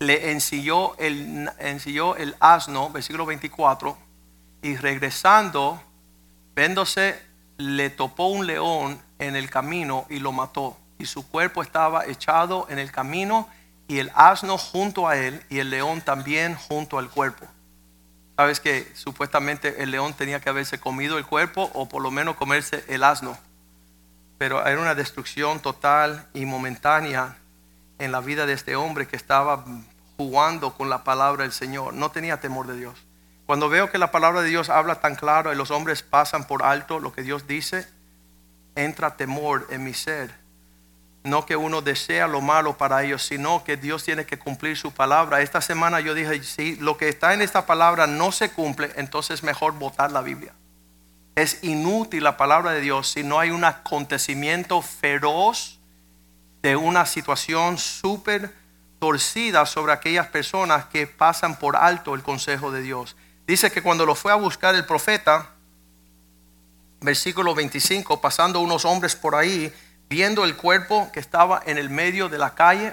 le 0.00 0.32
ensilló 0.32 0.96
el, 0.98 1.50
ensilló 1.58 2.16
el 2.16 2.34
asno, 2.40 2.90
versículo 2.90 3.26
24, 3.26 3.96
y 4.62 4.76
regresando, 4.76 5.80
véndose, 6.54 7.20
le 7.58 7.90
topó 7.90 8.26
un 8.26 8.46
león 8.46 9.00
en 9.18 9.36
el 9.36 9.50
camino 9.50 10.06
y 10.08 10.18
lo 10.18 10.32
mató. 10.32 10.76
Y 11.00 11.06
su 11.06 11.26
cuerpo 11.26 11.62
estaba 11.62 12.04
echado 12.04 12.66
en 12.68 12.78
el 12.78 12.92
camino 12.92 13.48
y 13.88 14.00
el 14.00 14.12
asno 14.14 14.58
junto 14.58 15.08
a 15.08 15.16
él 15.16 15.42
y 15.48 15.58
el 15.58 15.70
león 15.70 16.02
también 16.02 16.54
junto 16.54 16.98
al 16.98 17.08
cuerpo. 17.08 17.46
Sabes 18.36 18.60
que 18.60 18.86
supuestamente 18.94 19.82
el 19.82 19.92
león 19.92 20.12
tenía 20.12 20.40
que 20.40 20.50
haberse 20.50 20.78
comido 20.78 21.16
el 21.16 21.24
cuerpo 21.24 21.70
o 21.72 21.88
por 21.88 22.02
lo 22.02 22.10
menos 22.10 22.36
comerse 22.36 22.84
el 22.88 23.02
asno. 23.02 23.38
Pero 24.36 24.66
era 24.66 24.78
una 24.78 24.94
destrucción 24.94 25.60
total 25.60 26.28
y 26.34 26.44
momentánea 26.44 27.38
en 27.98 28.12
la 28.12 28.20
vida 28.20 28.44
de 28.44 28.52
este 28.52 28.76
hombre 28.76 29.08
que 29.08 29.16
estaba 29.16 29.64
jugando 30.18 30.74
con 30.74 30.90
la 30.90 31.02
palabra 31.02 31.44
del 31.44 31.52
Señor. 31.52 31.94
No 31.94 32.10
tenía 32.10 32.40
temor 32.40 32.66
de 32.66 32.76
Dios. 32.76 32.98
Cuando 33.46 33.70
veo 33.70 33.90
que 33.90 33.96
la 33.96 34.10
palabra 34.10 34.42
de 34.42 34.50
Dios 34.50 34.68
habla 34.68 35.00
tan 35.00 35.16
claro 35.16 35.50
y 35.50 35.56
los 35.56 35.70
hombres 35.70 36.02
pasan 36.02 36.46
por 36.46 36.62
alto 36.62 37.00
lo 37.00 37.12
que 37.12 37.22
Dios 37.22 37.46
dice, 37.46 37.88
entra 38.74 39.16
temor 39.16 39.66
en 39.70 39.82
mi 39.82 39.94
ser. 39.94 40.39
No 41.22 41.44
que 41.44 41.56
uno 41.56 41.82
desea 41.82 42.26
lo 42.26 42.40
malo 42.40 42.78
para 42.78 43.02
ellos, 43.04 43.22
sino 43.22 43.62
que 43.62 43.76
Dios 43.76 44.04
tiene 44.04 44.24
que 44.24 44.38
cumplir 44.38 44.76
su 44.76 44.92
palabra. 44.92 45.42
Esta 45.42 45.60
semana 45.60 46.00
yo 46.00 46.14
dije, 46.14 46.42
si 46.42 46.76
lo 46.76 46.96
que 46.96 47.08
está 47.08 47.34
en 47.34 47.42
esta 47.42 47.66
palabra 47.66 48.06
no 48.06 48.32
se 48.32 48.50
cumple, 48.50 48.90
entonces 48.96 49.42
mejor 49.42 49.72
votar 49.72 50.12
la 50.12 50.22
Biblia. 50.22 50.54
Es 51.34 51.62
inútil 51.62 52.24
la 52.24 52.36
palabra 52.36 52.72
de 52.72 52.80
Dios 52.80 53.08
si 53.08 53.22
no 53.22 53.38
hay 53.38 53.50
un 53.50 53.64
acontecimiento 53.64 54.80
feroz 54.82 55.78
de 56.62 56.76
una 56.76 57.06
situación 57.06 57.78
súper 57.78 58.54
torcida 58.98 59.64
sobre 59.66 59.92
aquellas 59.92 60.28
personas 60.28 60.86
que 60.86 61.06
pasan 61.06 61.58
por 61.58 61.76
alto 61.76 62.14
el 62.14 62.22
consejo 62.22 62.70
de 62.70 62.82
Dios. 62.82 63.16
Dice 63.46 63.70
que 63.70 63.82
cuando 63.82 64.06
lo 64.06 64.14
fue 64.14 64.30
a 64.30 64.36
buscar 64.36 64.74
el 64.74 64.84
profeta, 64.84 65.50
versículo 67.00 67.54
25, 67.54 68.20
pasando 68.20 68.60
unos 68.60 68.84
hombres 68.84 69.16
por 69.16 69.34
ahí, 69.34 69.72
viendo 70.10 70.44
el 70.44 70.56
cuerpo 70.56 71.08
que 71.12 71.20
estaba 71.20 71.62
en 71.64 71.78
el 71.78 71.88
medio 71.88 72.28
de 72.28 72.36
la 72.36 72.54
calle, 72.56 72.92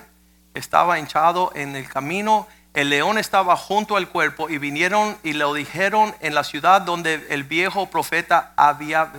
estaba 0.54 1.00
hinchado 1.00 1.52
en 1.56 1.76
el 1.76 1.90
camino, 1.90 2.48
el 2.76 2.92
león 2.92 3.18
estaba 3.18 3.58
junto 3.58 3.98
al 3.98 4.08
cuerpo 4.08 4.52
y 4.52 4.60
vinieron 4.60 5.18
y 5.24 5.34
lo 5.34 5.52
dijeron 5.56 6.16
en 6.22 6.36
la 6.36 6.44
ciudad 6.44 6.84
donde 6.84 7.26
el 7.30 7.44
viejo 7.44 7.90
profeta 7.90 8.54
había... 8.56 9.12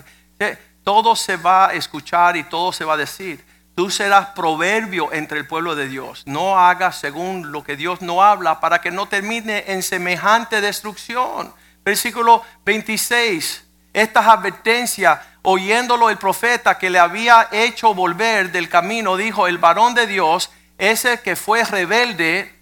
Todo 0.85 1.17
se 1.17 1.37
va 1.37 1.69
a 1.69 1.75
escuchar 1.75 2.37
y 2.37 2.45
todo 2.45 2.73
se 2.73 2.85
va 2.85 2.95
a 2.95 2.97
decir. 2.97 3.45
Tú 3.75 3.91
serás 3.91 4.29
proverbio 4.29 5.13
entre 5.13 5.41
el 5.41 5.47
pueblo 5.47 5.75
de 5.75 5.89
Dios. 5.89 6.23
No 6.25 6.59
hagas 6.59 6.97
según 6.99 7.53
lo 7.53 7.65
que 7.65 7.77
Dios 7.77 8.01
no 8.01 8.23
habla 8.23 8.61
para 8.61 8.81
que 8.81 8.93
no 8.93 9.07
termine 9.07 9.65
en 9.67 9.83
semejante 9.83 10.61
destrucción. 10.61 11.53
Versículo 11.85 12.43
26. 12.65 13.68
Estas 13.93 14.27
advertencias, 14.27 15.21
oyéndolo 15.43 16.11
el 16.11 16.19
profeta 16.19 16.79
que 16.79 16.91
le 16.91 16.99
había 16.99 17.49
hecho 17.53 17.95
volver 17.95 18.53
del 18.53 18.69
camino, 18.69 19.17
dijo, 19.17 19.47
el 19.47 19.59
varón 19.59 19.95
de 19.95 20.07
Dios, 20.07 20.51
ese 20.77 21.21
que 21.21 21.37
fue 21.37 21.65
rebelde 21.65 22.55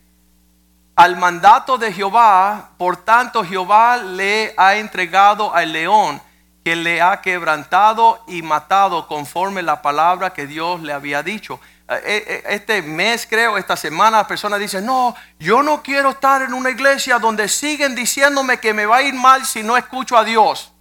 al 0.94 1.16
mandato 1.16 1.77
de 1.77 1.93
Jehová, 1.93 2.70
por 2.78 2.97
tanto 2.97 3.44
Jehová 3.44 3.98
le 3.98 4.55
ha 4.57 4.77
entregado 4.77 5.55
al 5.55 5.73
león 5.73 6.23
que 6.65 6.74
le 6.74 7.03
ha 7.03 7.20
quebrantado 7.20 8.24
y 8.27 8.43
matado 8.43 9.07
conforme 9.07 9.62
la 9.62 9.82
palabra 9.82 10.32
que 10.32 10.47
Dios 10.47 10.81
le 10.81 10.93
había 10.93 11.23
dicho. 11.23 11.61
Eh, 11.89 12.24
eh, 12.27 12.43
este 12.48 12.82
mes, 12.82 13.27
creo, 13.31 13.57
esta 13.57 13.77
semana, 13.77 14.16
las 14.19 14.27
personas 14.27 14.59
dicen, 14.59 14.85
no, 14.85 15.15
yo 15.39 15.62
no 15.62 15.82
quiero 15.82 16.11
estar 16.11 16.43
en 16.43 16.53
una 16.53 16.70
iglesia 16.70 17.19
donde 17.19 17.47
siguen 17.48 17.94
diciéndome 17.94 18.59
que 18.59 18.74
me 18.74 18.86
va 18.86 18.97
a 18.97 19.03
ir 19.03 19.15
mal 19.15 19.47
si 19.47 19.62
no 19.62 19.77
escucho 19.77 20.16
a 20.16 20.24
Dios. 20.24 20.73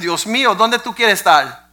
Dios 0.00 0.26
mío, 0.26 0.54
¿dónde 0.54 0.78
tú 0.78 0.94
quieres 0.94 1.18
estar? 1.18 1.68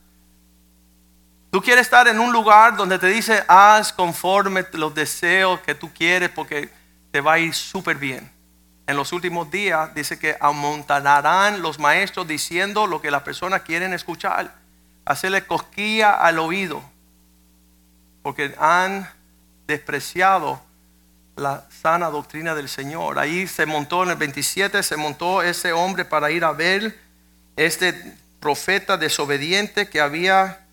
Tú 1.52 1.62
quieres 1.62 1.84
estar 1.84 2.08
en 2.08 2.20
un 2.20 2.34
lugar 2.34 2.76
donde 2.76 3.00
te 3.00 3.08
dice, 3.08 3.44
haz 3.48 3.94
conforme 3.94 4.66
los 4.74 4.94
deseos 4.94 5.62
que 5.62 5.74
tú 5.74 5.92
quieres 5.94 6.30
porque 6.30 6.70
te 7.12 7.22
va 7.22 7.34
a 7.34 7.40
ir 7.40 7.54
súper 7.54 7.98
bien 7.98 8.36
en 8.88 8.98
los 8.98 9.14
últimos 9.14 9.50
días 9.50 9.94
dice 9.96 10.20
que 10.20 10.38
amontonarán 10.40 11.62
los 11.62 11.80
maestros 11.80 12.28
diciendo 12.28 12.86
lo 12.86 13.02
que 13.02 13.10
las 13.10 13.24
personas 13.24 13.62
quieren 13.62 13.94
escuchar, 13.94 14.54
hacerle 15.06 15.46
cosquilla 15.46 16.14
al 16.14 16.38
oído, 16.38 16.84
porque 18.22 18.54
han 18.60 19.10
despreciado 19.66 20.62
la 21.36 21.66
sana 21.70 22.10
doctrina 22.10 22.54
del 22.54 22.70
Señor. 22.70 23.18
Ahí 23.18 23.48
se 23.48 23.66
montó 23.66 24.04
en 24.04 24.12
el 24.12 24.18
27, 24.18 24.84
se 24.84 24.98
montó 24.98 25.42
ese 25.42 25.74
hombre 25.74 26.06
para 26.06 26.30
ir 26.30 26.46
a 26.46 26.52
ver 26.52 27.05
este 27.56 28.16
profeta 28.40 28.98
desobediente 28.98 29.90
que 29.90 30.02
había 30.02 30.66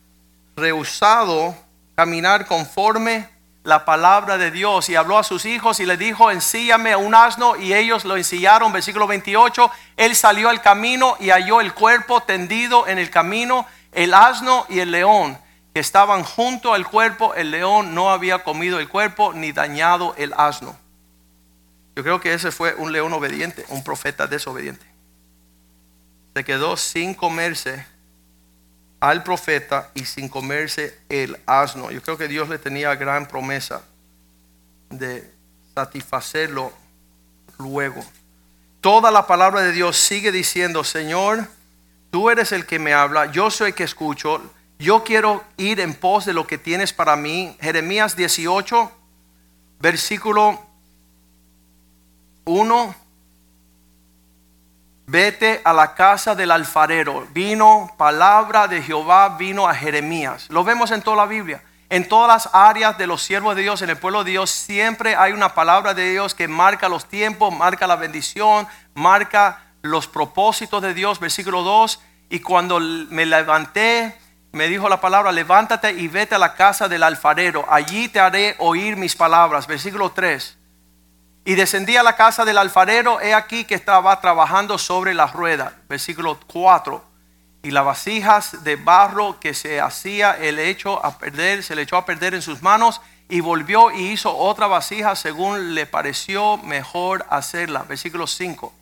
rehusado 0.56 1.56
caminar 1.94 2.46
conforme 2.46 3.28
la 3.64 3.84
palabra 3.84 4.38
de 4.38 4.50
Dios 4.50 4.88
y 4.88 4.96
habló 4.96 5.18
a 5.18 5.24
sus 5.24 5.44
hijos 5.44 5.78
y 5.78 5.86
le 5.86 5.96
dijo, 5.96 6.30
ensíllame 6.30 6.96
un 6.96 7.14
asno 7.14 7.56
y 7.56 7.74
ellos 7.74 8.04
lo 8.04 8.16
ensillaron, 8.16 8.72
versículo 8.72 9.06
28, 9.06 9.70
él 9.96 10.16
salió 10.16 10.48
al 10.48 10.60
camino 10.60 11.16
y 11.20 11.30
halló 11.30 11.60
el 11.60 11.72
cuerpo 11.72 12.22
tendido 12.22 12.88
en 12.88 12.98
el 12.98 13.10
camino, 13.10 13.66
el 13.92 14.14
asno 14.14 14.66
y 14.68 14.80
el 14.80 14.90
león 14.90 15.38
que 15.72 15.80
estaban 15.80 16.24
junto 16.24 16.74
al 16.74 16.86
cuerpo, 16.86 17.34
el 17.34 17.50
león 17.50 17.94
no 17.94 18.10
había 18.10 18.42
comido 18.42 18.78
el 18.78 18.88
cuerpo 18.88 19.32
ni 19.32 19.52
dañado 19.52 20.14
el 20.18 20.34
asno. 20.36 20.76
Yo 21.94 22.02
creo 22.02 22.20
que 22.20 22.34
ese 22.34 22.50
fue 22.50 22.74
un 22.74 22.92
león 22.92 23.12
obediente, 23.12 23.64
un 23.68 23.84
profeta 23.84 24.26
desobediente. 24.26 24.91
Se 26.34 26.44
quedó 26.44 26.76
sin 26.76 27.14
comerse 27.14 27.86
al 29.00 29.22
profeta 29.22 29.90
y 29.94 30.04
sin 30.04 30.28
comerse 30.28 30.98
el 31.08 31.36
asno. 31.44 31.90
Yo 31.90 32.00
creo 32.02 32.16
que 32.16 32.28
Dios 32.28 32.48
le 32.48 32.58
tenía 32.58 32.94
gran 32.94 33.26
promesa 33.26 33.82
de 34.90 35.28
satisfacerlo 35.74 36.72
luego. 37.58 38.04
Toda 38.80 39.10
la 39.10 39.26
palabra 39.26 39.62
de 39.62 39.72
Dios 39.72 39.96
sigue 39.96 40.32
diciendo, 40.32 40.84
Señor, 40.84 41.46
tú 42.10 42.30
eres 42.30 42.52
el 42.52 42.66
que 42.66 42.78
me 42.78 42.94
habla, 42.94 43.30
yo 43.32 43.50
soy 43.50 43.68
el 43.68 43.74
que 43.74 43.84
escucho, 43.84 44.40
yo 44.78 45.04
quiero 45.04 45.44
ir 45.56 45.80
en 45.80 45.94
pos 45.94 46.24
de 46.24 46.32
lo 46.32 46.46
que 46.46 46.58
tienes 46.58 46.92
para 46.92 47.16
mí. 47.16 47.56
Jeremías 47.60 48.16
18, 48.16 48.90
versículo 49.80 50.60
1 52.44 53.01
vete 55.06 55.60
a 55.64 55.72
la 55.72 55.94
casa 55.94 56.34
del 56.34 56.50
alfarero. 56.50 57.26
Vino 57.32 57.92
palabra 57.96 58.68
de 58.68 58.82
Jehová, 58.82 59.36
vino 59.38 59.68
a 59.68 59.74
Jeremías. 59.74 60.46
Lo 60.50 60.64
vemos 60.64 60.90
en 60.90 61.02
toda 61.02 61.16
la 61.16 61.26
Biblia. 61.26 61.62
En 61.90 62.08
todas 62.08 62.28
las 62.28 62.54
áreas 62.54 62.96
de 62.96 63.06
los 63.06 63.22
siervos 63.22 63.54
de 63.54 63.62
Dios, 63.62 63.82
en 63.82 63.90
el 63.90 63.98
pueblo 63.98 64.24
de 64.24 64.30
Dios, 64.30 64.50
siempre 64.50 65.14
hay 65.14 65.32
una 65.32 65.54
palabra 65.54 65.92
de 65.92 66.10
Dios 66.10 66.34
que 66.34 66.48
marca 66.48 66.88
los 66.88 67.06
tiempos, 67.06 67.54
marca 67.54 67.86
la 67.86 67.96
bendición, 67.96 68.66
marca 68.94 69.60
los 69.82 70.06
propósitos 70.06 70.80
de 70.80 70.94
Dios. 70.94 71.20
Versículo 71.20 71.62
2. 71.62 72.00
Y 72.30 72.40
cuando 72.40 72.80
me 72.80 73.26
levanté, 73.26 74.16
me 74.52 74.68
dijo 74.68 74.88
la 74.88 75.02
palabra, 75.02 75.32
levántate 75.32 75.92
y 75.92 76.08
vete 76.08 76.34
a 76.34 76.38
la 76.38 76.54
casa 76.54 76.88
del 76.88 77.02
alfarero. 77.02 77.66
Allí 77.68 78.08
te 78.08 78.20
haré 78.20 78.56
oír 78.58 78.96
mis 78.96 79.14
palabras. 79.14 79.66
Versículo 79.66 80.12
3. 80.12 80.61
Y 81.44 81.54
descendí 81.54 81.96
a 81.96 82.02
la 82.02 82.14
casa 82.14 82.44
del 82.44 82.58
alfarero, 82.58 83.20
he 83.20 83.34
aquí 83.34 83.64
que 83.64 83.74
estaba 83.74 84.20
trabajando 84.20 84.78
sobre 84.78 85.12
la 85.12 85.26
rueda. 85.26 85.74
Versículo 85.88 86.38
4. 86.46 87.04
Y 87.64 87.70
las 87.70 87.84
vasijas 87.84 88.62
de 88.64 88.76
barro 88.76 89.40
que 89.40 89.54
se 89.54 89.80
hacía 89.80 90.32
el 90.32 90.58
hecho 90.58 91.04
a 91.04 91.18
perder, 91.18 91.62
se 91.62 91.74
le 91.74 91.82
echó 91.82 91.96
a 91.96 92.06
perder 92.06 92.34
en 92.34 92.42
sus 92.42 92.62
manos 92.62 93.00
y 93.28 93.40
volvió 93.40 93.90
y 93.90 94.10
hizo 94.10 94.36
otra 94.36 94.66
vasija 94.66 95.16
según 95.16 95.74
le 95.74 95.86
pareció 95.86 96.58
mejor 96.58 97.26
hacerla. 97.28 97.82
Versículo 97.82 98.26
5. 98.26 98.72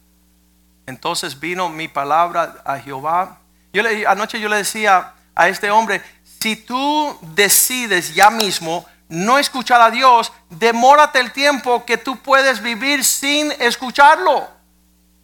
Entonces 0.86 1.38
vino 1.38 1.68
mi 1.68 1.88
palabra 1.88 2.62
a 2.64 2.78
Jehová. 2.78 3.38
Yo 3.72 3.82
anoche 4.08 4.40
yo 4.40 4.48
le 4.48 4.56
decía 4.56 5.14
a 5.34 5.48
este 5.48 5.70
hombre, 5.70 6.02
si 6.40 6.56
tú 6.56 7.16
decides 7.34 8.14
ya 8.14 8.30
mismo 8.30 8.84
no 9.10 9.38
escuchar 9.38 9.80
a 9.82 9.90
Dios, 9.90 10.32
demórate 10.48 11.18
el 11.18 11.32
tiempo 11.32 11.84
que 11.84 11.98
tú 11.98 12.16
puedes 12.16 12.62
vivir 12.62 13.04
sin 13.04 13.52
escucharlo. 13.58 14.48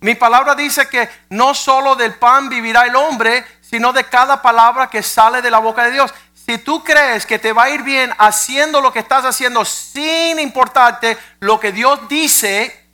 Mi 0.00 0.14
palabra 0.14 0.54
dice 0.54 0.88
que 0.88 1.08
no 1.30 1.54
solo 1.54 1.96
del 1.96 2.14
pan 2.14 2.48
vivirá 2.48 2.82
el 2.82 2.96
hombre, 2.96 3.44
sino 3.60 3.92
de 3.92 4.04
cada 4.04 4.42
palabra 4.42 4.88
que 4.88 5.02
sale 5.02 5.40
de 5.40 5.50
la 5.50 5.58
boca 5.58 5.84
de 5.84 5.92
Dios. 5.92 6.12
Si 6.34 6.58
tú 6.58 6.84
crees 6.84 7.26
que 7.26 7.38
te 7.38 7.52
va 7.52 7.64
a 7.64 7.70
ir 7.70 7.82
bien 7.82 8.12
haciendo 8.18 8.80
lo 8.80 8.92
que 8.92 8.98
estás 8.98 9.24
haciendo 9.24 9.64
sin 9.64 10.38
importarte 10.38 11.16
lo 11.40 11.58
que 11.58 11.72
Dios 11.72 12.08
dice, 12.08 12.88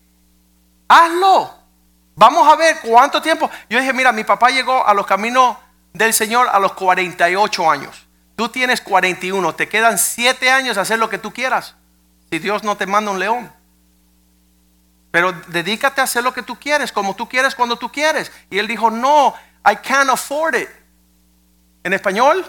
hazlo. 0.89 1.55
Vamos 2.15 2.47
a 2.47 2.57
ver 2.57 2.81
cuánto 2.81 3.21
tiempo. 3.21 3.51
Yo 3.69 3.79
dije, 3.79 3.93
mira, 3.93 4.13
mi 4.13 4.25
papá 4.25 4.51
llegó 4.51 4.87
a 4.87 4.95
los 4.95 5.07
caminos 5.07 5.57
del 5.93 6.13
Señor 6.15 6.49
a 6.51 6.59
los 6.59 6.73
48 6.75 7.71
años. 7.71 8.02
Tú 8.43 8.49
tienes 8.49 8.81
41, 8.81 9.55
te 9.55 9.69
quedan 9.69 9.97
7 9.99 10.51
años 10.51 10.77
hacer 10.77 10.99
lo 10.99 11.09
que 11.09 11.17
tú 11.17 11.33
quieras. 11.33 11.77
Si 12.29 12.41
Dios 12.41 12.65
no 12.65 12.77
te 12.77 12.87
manda 12.87 13.13
un 13.13 13.21
león. 13.21 13.53
Pero 15.13 15.31
dedícate 15.47 16.01
a 16.01 16.05
hacer 16.05 16.25
lo 16.25 16.35
que 16.35 16.43
tú 16.43 16.59
quieres, 16.59 16.91
como 16.91 17.15
tú 17.15 17.29
quieres, 17.29 17.55
cuando 17.55 17.77
tú 17.77 17.93
quieres. 17.93 18.33
Y 18.51 18.59
él 18.59 18.67
dijo, 18.67 18.91
no, 18.91 19.33
I 19.65 19.77
can't 19.77 20.11
afford 20.11 20.57
it. 20.57 20.69
En 21.85 21.93
español, 21.93 22.45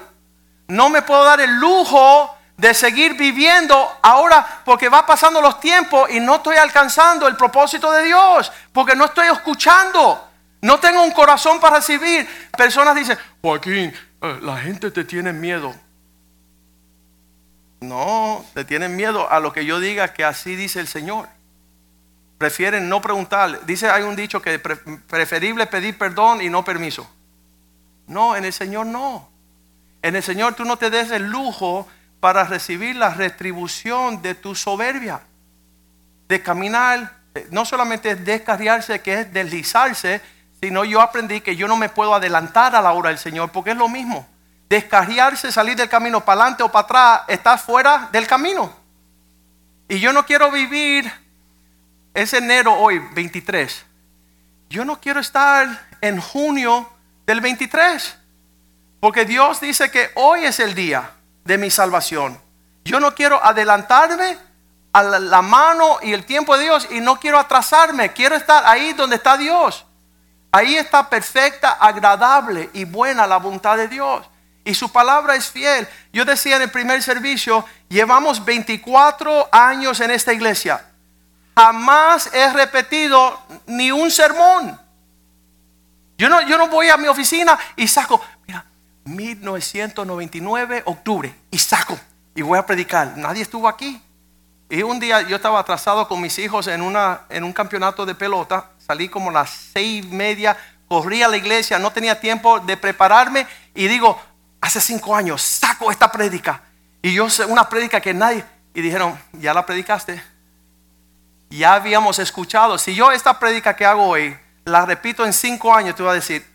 no 0.67 0.89
me 0.89 1.03
puedo 1.03 1.23
dar 1.25 1.39
el 1.41 1.59
lujo 1.59 2.39
de 2.57 2.73
seguir 2.73 3.13
viviendo 3.13 3.99
ahora 4.01 4.63
porque 4.65 4.89
va 4.89 5.05
pasando 5.05 5.41
los 5.41 5.59
tiempos 5.59 6.09
y 6.09 6.19
no 6.19 6.37
estoy 6.37 6.55
alcanzando 6.55 7.27
el 7.27 7.35
propósito 7.35 7.91
de 7.91 8.05
Dios, 8.05 8.51
porque 8.71 8.95
no 8.95 9.05
estoy 9.05 9.27
escuchando. 9.27 10.27
No 10.59 10.79
tengo 10.79 11.03
un 11.03 11.11
corazón 11.11 11.59
para 11.59 11.75
recibir. 11.75 12.27
Personas 12.57 12.95
dicen, 12.95 13.15
Joaquín, 13.43 13.93
eh, 14.23 14.39
la 14.41 14.57
gente 14.57 14.89
te 14.89 15.03
tiene 15.03 15.31
miedo. 15.31 15.82
No, 17.83 18.45
te 18.53 18.63
tienen 18.63 18.95
miedo 18.95 19.29
a 19.29 19.41
lo 19.41 19.51
que 19.51 19.65
yo 19.65 19.79
diga 19.79 20.13
que 20.13 20.23
así 20.23 20.55
dice 20.55 20.79
el 20.79 20.87
Señor. 20.87 21.27
Prefieren 22.37 22.87
no 22.87 23.01
preguntar. 23.01 23.65
Dice, 23.65 23.89
hay 23.89 24.03
un 24.03 24.15
dicho 24.15 24.41
que 24.41 24.55
es 24.55 24.61
preferible 25.07 25.67
pedir 25.67 25.97
perdón 25.97 26.41
y 26.41 26.49
no 26.49 26.63
permiso. 26.63 27.09
No, 28.07 28.35
en 28.35 28.45
el 28.45 28.53
Señor 28.53 28.85
no. 28.85 29.29
En 30.01 30.15
el 30.15 30.23
Señor 30.23 30.53
tú 30.53 30.63
no 30.63 30.77
te 30.77 30.89
des 30.89 31.11
el 31.11 31.23
lujo 31.23 31.87
para 32.21 32.45
recibir 32.45 32.95
la 32.95 33.13
retribución 33.13 34.21
de 34.21 34.33
tu 34.33 34.55
soberbia. 34.55 35.21
De 36.29 36.41
caminar, 36.41 37.17
no 37.51 37.65
solamente 37.65 38.11
es 38.11 38.23
descarriarse, 38.23 39.01
que 39.01 39.21
es 39.21 39.33
deslizarse, 39.33 40.21
sino 40.61 40.85
yo 40.85 41.01
aprendí 41.01 41.41
que 41.41 41.57
yo 41.57 41.67
no 41.67 41.75
me 41.75 41.89
puedo 41.89 42.15
adelantar 42.15 42.77
a 42.77 42.81
la 42.81 42.93
hora 42.93 43.09
del 43.09 43.19
Señor, 43.19 43.51
porque 43.51 43.71
es 43.71 43.77
lo 43.77 43.89
mismo. 43.89 44.25
Descarriarse, 44.69 45.51
salir 45.51 45.75
del 45.75 45.89
camino 45.89 46.23
para 46.23 46.41
adelante 46.41 46.63
o 46.63 46.71
para 46.71 46.83
atrás, 46.83 47.21
estás 47.27 47.61
fuera 47.61 48.09
del 48.11 48.27
camino. 48.27 48.73
Y 49.87 49.99
yo 49.99 50.13
no 50.13 50.25
quiero 50.25 50.49
vivir, 50.51 51.11
es 52.13 52.33
enero 52.33 52.73
hoy, 52.73 52.99
23. 53.13 53.85
Yo 54.69 54.85
no 54.85 54.99
quiero 54.99 55.19
estar 55.19 55.87
en 56.01 56.19
junio 56.19 56.89
del 57.27 57.41
23, 57.41 58.17
porque 58.99 59.25
Dios 59.25 59.59
dice 59.59 59.91
que 59.91 60.09
hoy 60.15 60.45
es 60.45 60.59
el 60.59 60.73
día 60.73 61.11
de 61.43 61.57
mi 61.57 61.69
salvación. 61.69 62.39
Yo 62.85 62.99
no 62.99 63.13
quiero 63.13 63.43
adelantarme 63.43 64.37
a 64.93 65.03
la 65.03 65.41
mano 65.41 65.97
y 66.01 66.13
el 66.13 66.25
tiempo 66.25 66.55
de 66.55 66.63
Dios 66.63 66.87
y 66.91 67.01
no 67.01 67.19
quiero 67.19 67.39
atrasarme, 67.39 68.13
quiero 68.13 68.35
estar 68.35 68.63
ahí 68.65 68.93
donde 68.93 69.17
está 69.17 69.37
Dios. 69.37 69.85
Ahí 70.51 70.75
está 70.75 71.09
perfecta, 71.09 71.71
agradable 71.71 72.69
y 72.73 72.85
buena 72.85 73.25
la 73.25 73.37
voluntad 73.37 73.75
de 73.75 73.87
Dios. 73.87 74.29
Y 74.65 74.73
su 74.73 74.91
palabra 74.91 75.35
es 75.35 75.51
fiel. 75.51 75.87
Yo 76.11 76.25
decía 76.25 76.55
en 76.55 76.63
el 76.63 76.71
primer 76.71 77.03
servicio, 77.03 77.65
llevamos 77.89 78.43
24 78.43 79.49
años 79.51 79.99
en 79.99 80.11
esta 80.11 80.33
iglesia. 80.33 80.85
Jamás 81.55 82.29
he 82.33 82.51
repetido 82.53 83.41
ni 83.67 83.91
un 83.91 84.09
sermón. 84.09 84.79
Yo 86.17 86.29
no, 86.29 86.41
yo 86.41 86.57
no 86.57 86.67
voy 86.67 86.89
a 86.89 86.97
mi 86.97 87.07
oficina 87.07 87.57
y 87.75 87.87
saco, 87.87 88.21
mira, 88.47 88.65
1999, 89.03 90.83
octubre, 90.85 91.35
y 91.51 91.57
saco, 91.59 91.99
y 92.33 92.41
voy 92.41 92.57
a 92.57 92.65
predicar. 92.65 93.17
Nadie 93.17 93.41
estuvo 93.41 93.67
aquí. 93.67 94.01
Y 94.69 94.81
un 94.81 94.99
día 94.99 95.21
yo 95.21 95.35
estaba 95.35 95.59
atrasado 95.59 96.07
con 96.07 96.21
mis 96.21 96.39
hijos 96.39 96.67
en, 96.67 96.81
una, 96.81 97.21
en 97.29 97.43
un 97.43 97.53
campeonato 97.53 98.05
de 98.05 98.15
pelota 98.15 98.69
salí 98.85 99.07
como 99.07 99.31
las 99.31 99.49
seis 99.49 100.05
y 100.05 100.07
media, 100.09 100.57
corrí 100.87 101.23
a 101.23 101.27
la 101.27 101.37
iglesia, 101.37 101.79
no 101.79 101.91
tenía 101.91 102.19
tiempo 102.19 102.59
de 102.59 102.77
prepararme 102.77 103.47
y 103.73 103.87
digo, 103.87 104.19
hace 104.63 104.79
cinco 104.79 105.13
años 105.13 105.41
saco 105.41 105.91
esta 105.91 106.09
prédica. 106.09 106.61
Y 107.01 107.13
yo 107.13 107.29
sé 107.29 107.45
una 107.45 107.67
prédica 107.67 107.99
que 107.99 108.13
nadie, 108.13 108.45
y 108.73 108.81
dijeron, 108.81 109.19
ya 109.33 109.53
la 109.53 109.65
predicaste. 109.65 110.23
Ya 111.49 111.73
habíamos 111.73 112.17
escuchado. 112.17 112.77
Si 112.77 112.95
yo 112.95 113.11
esta 113.11 113.37
prédica 113.37 113.75
que 113.75 113.85
hago 113.85 114.07
hoy, 114.07 114.37
la 114.63 114.85
repito 114.85 115.25
en 115.25 115.33
cinco 115.33 115.73
años, 115.73 115.95
tú 115.95 116.05
vas 116.05 116.13
a 116.13 116.15
decir, 116.15 116.47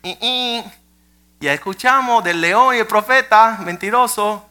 ya 1.39 1.53
escuchamos 1.53 2.23
del 2.23 2.41
león 2.41 2.75
y 2.75 2.79
el 2.79 2.87
profeta, 2.87 3.59
mentiroso. 3.59 4.43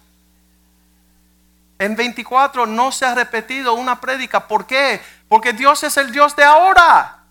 En 1.80 1.96
24 1.96 2.64
no 2.64 2.92
se 2.92 3.06
ha 3.06 3.14
repetido 3.14 3.74
una 3.74 4.00
prédica. 4.00 4.46
¿Por 4.46 4.66
qué? 4.66 5.02
Porque 5.28 5.52
Dios 5.52 5.82
es 5.82 5.96
el 5.96 6.12
Dios 6.12 6.34
de 6.36 6.44
ahora. 6.44 7.24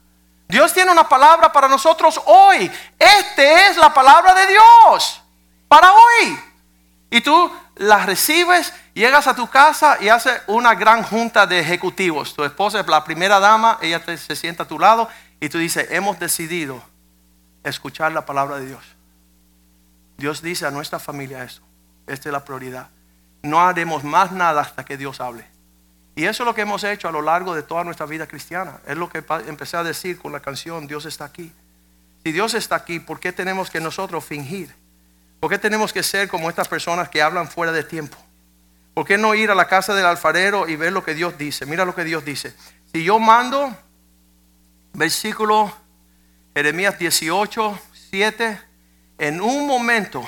Dios 0.49 0.73
tiene 0.73 0.91
una 0.91 1.07
palabra 1.07 1.51
para 1.53 1.69
nosotros 1.69 2.19
hoy. 2.25 2.69
Esta 2.99 3.69
es 3.69 3.77
la 3.77 3.93
palabra 3.93 4.33
de 4.33 4.47
Dios 4.47 5.23
para 5.67 5.91
hoy. 5.93 6.39
Y 7.09 7.21
tú 7.21 7.51
la 7.75 8.05
recibes, 8.05 8.73
llegas 8.93 9.27
a 9.27 9.35
tu 9.35 9.47
casa 9.47 9.97
y 10.01 10.09
haces 10.09 10.41
una 10.47 10.75
gran 10.75 11.03
junta 11.03 11.47
de 11.47 11.59
ejecutivos. 11.59 12.33
Tu 12.33 12.43
esposa 12.43 12.81
es 12.81 12.87
la 12.87 13.03
primera 13.03 13.39
dama, 13.39 13.77
ella 13.81 14.01
se 14.17 14.35
sienta 14.35 14.63
a 14.63 14.67
tu 14.67 14.77
lado 14.77 15.07
y 15.39 15.49
tú 15.49 15.57
dices, 15.57 15.87
hemos 15.91 16.19
decidido 16.19 16.81
escuchar 17.63 18.11
la 18.11 18.25
palabra 18.25 18.57
de 18.57 18.67
Dios. 18.67 18.83
Dios 20.17 20.41
dice 20.41 20.65
a 20.65 20.71
nuestra 20.71 20.99
familia 20.99 21.43
eso. 21.43 21.61
Esta 22.07 22.29
es 22.29 22.33
la 22.33 22.43
prioridad. 22.43 22.89
No 23.43 23.61
haremos 23.61 24.03
más 24.03 24.31
nada 24.31 24.61
hasta 24.61 24.83
que 24.83 24.97
Dios 24.97 25.21
hable. 25.21 25.45
Y 26.15 26.25
eso 26.25 26.43
es 26.43 26.47
lo 26.47 26.55
que 26.55 26.61
hemos 26.61 26.83
hecho 26.83 27.07
a 27.07 27.11
lo 27.11 27.21
largo 27.21 27.53
de 27.53 27.61
toda 27.61 27.83
nuestra 27.83 28.07
vida 28.07 28.27
cristiana. 28.27 28.79
Es 28.87 28.97
lo 28.97 29.07
que 29.09 29.23
empecé 29.45 29.77
a 29.77 29.83
decir 29.83 30.17
con 30.17 30.31
la 30.31 30.39
canción 30.39 30.87
Dios 30.87 31.05
está 31.05 31.25
aquí. 31.25 31.53
Si 32.23 32.31
Dios 32.31 32.55
está 32.55 32.75
aquí, 32.75 32.99
¿por 32.99 33.19
qué 33.19 33.31
tenemos 33.31 33.69
que 33.69 33.79
nosotros 33.79 34.25
fingir? 34.25 34.73
¿Por 35.47 35.53
qué 35.53 35.59
tenemos 35.59 35.93
que 35.93 36.03
ser 36.03 36.27
como 36.27 36.49
estas 36.49 36.67
personas 36.67 37.07
que 37.07 37.21
hablan 37.21 37.47
fuera 37.47 37.71
de 37.71 37.81
tiempo? 37.81 38.17
¿Por 38.93 39.05
qué 39.05 39.17
no 39.17 39.33
ir 39.33 39.49
a 39.49 39.55
la 39.55 39.65
casa 39.65 39.95
del 39.95 40.05
alfarero 40.05 40.67
y 40.67 40.75
ver 40.75 40.91
lo 40.91 41.05
que 41.05 41.13
Dios 41.13 41.37
dice? 41.37 41.65
Mira 41.65 41.85
lo 41.85 41.95
que 41.95 42.03
Dios 42.03 42.25
dice. 42.25 42.53
Si 42.91 43.01
yo 43.01 43.17
mando, 43.17 43.73
versículo 44.91 45.73
Jeremías 46.53 46.99
18, 46.99 47.79
7, 48.09 48.61
en 49.19 49.39
un 49.39 49.65
momento, 49.65 50.21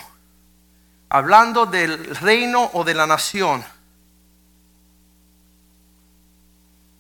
hablando 1.10 1.66
del 1.66 2.16
reino 2.16 2.70
o 2.72 2.86
de 2.86 2.94
la 2.94 3.06
nación, 3.06 3.62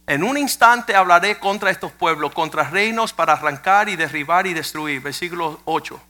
en 0.07 0.25
un 0.25 0.37
instante 0.37 0.93
hablaré 0.93 1.39
contra 1.39 1.71
estos 1.71 1.93
pueblos, 1.93 2.33
contra 2.33 2.69
reinos 2.69 3.13
para 3.13 3.31
arrancar 3.31 3.87
y 3.87 3.95
derribar 3.95 4.45
y 4.45 4.53
destruir. 4.53 5.01
Versículo 5.01 5.61
8. 5.63 6.08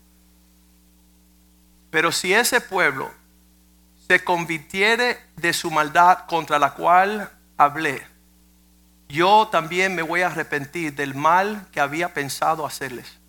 Pero 1.92 2.12
si 2.12 2.34
ese 2.34 2.62
pueblo 2.62 3.12
se 4.08 4.24
convirtiere 4.24 5.18
de 5.36 5.54
su 5.54 5.72
maldad 5.72 6.26
contra 6.28 6.60
la 6.60 6.74
cual 6.74 7.30
hablé, 7.58 8.06
yo 9.08 9.48
también 9.52 9.96
me 9.96 10.04
voy 10.04 10.22
a 10.22 10.28
arrepentir 10.28 10.94
del 10.94 11.16
mal 11.16 11.68
que 11.72 11.80
había 11.80 12.14
pensado 12.14 12.66
hacerles. 12.66 13.20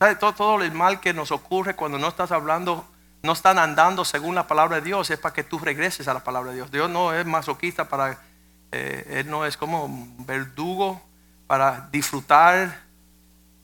¿Sabe? 0.00 0.16
Todo, 0.16 0.34
todo 0.34 0.62
el 0.62 0.72
mal 0.72 0.98
que 0.98 1.12
nos 1.12 1.30
ocurre 1.30 1.76
cuando 1.76 1.98
no 1.98 2.08
estás 2.08 2.32
hablando, 2.32 2.84
no 3.22 3.32
están 3.32 3.58
andando 3.58 4.04
según 4.04 4.34
la 4.34 4.48
palabra 4.48 4.76
de 4.76 4.82
Dios, 4.82 5.10
es 5.10 5.18
para 5.18 5.34
que 5.34 5.44
tú 5.44 5.58
regreses 5.58 6.08
a 6.08 6.14
la 6.14 6.24
palabra 6.24 6.50
de 6.50 6.56
Dios. 6.56 6.70
Dios 6.72 6.90
no 6.90 7.14
es 7.14 7.24
masoquista 7.26 7.88
para, 7.88 8.18
eh, 8.72 9.18
Él 9.20 9.30
no 9.30 9.46
es 9.46 9.56
como 9.56 9.84
un 9.84 10.26
verdugo 10.26 11.00
para 11.46 11.88
disfrutar, 11.92 12.89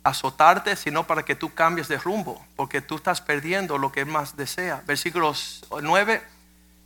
azotarte, 0.08 0.76
sino 0.76 1.04
para 1.06 1.24
que 1.24 1.34
tú 1.34 1.52
cambies 1.54 1.88
de 1.88 1.98
rumbo, 1.98 2.44
porque 2.56 2.80
tú 2.80 2.96
estás 2.96 3.20
perdiendo 3.20 3.78
lo 3.78 3.90
que 3.92 4.04
más 4.04 4.36
desea. 4.36 4.82
Versículos 4.86 5.64
9. 5.82 6.22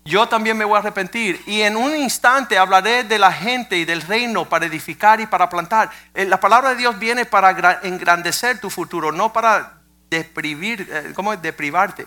Yo 0.04 0.26
también 0.28 0.56
me 0.56 0.64
voy 0.64 0.76
a 0.76 0.78
arrepentir 0.78 1.42
y 1.46 1.60
en 1.60 1.76
un 1.76 1.94
instante 1.94 2.56
hablaré 2.56 3.04
de 3.04 3.18
la 3.18 3.30
gente 3.32 3.76
y 3.76 3.84
del 3.84 4.00
reino 4.00 4.48
para 4.48 4.64
edificar 4.66 5.20
y 5.20 5.26
para 5.26 5.50
plantar. 5.50 5.90
Eh, 6.14 6.24
La 6.24 6.40
palabra 6.40 6.70
de 6.70 6.76
Dios 6.76 6.98
viene 6.98 7.26
para 7.26 7.54
gra- 7.54 7.80
engrandecer 7.82 8.58
tu 8.60 8.70
futuro, 8.70 9.12
no 9.12 9.30
para 9.32 9.74
deprivir, 10.08 10.88
eh, 10.90 11.12
¿cómo 11.14 11.32
es? 11.34 11.42
deprivarte. 11.42 12.06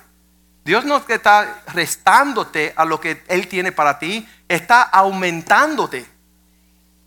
Dios 0.65 0.85
no 0.85 1.03
está 1.07 1.61
restándote 1.73 2.73
a 2.76 2.85
lo 2.85 2.99
que 2.99 3.23
Él 3.27 3.48
tiene 3.48 3.72
para 3.72 3.99
ti, 3.99 4.27
está 4.48 4.81
aumentándote. 4.81 6.06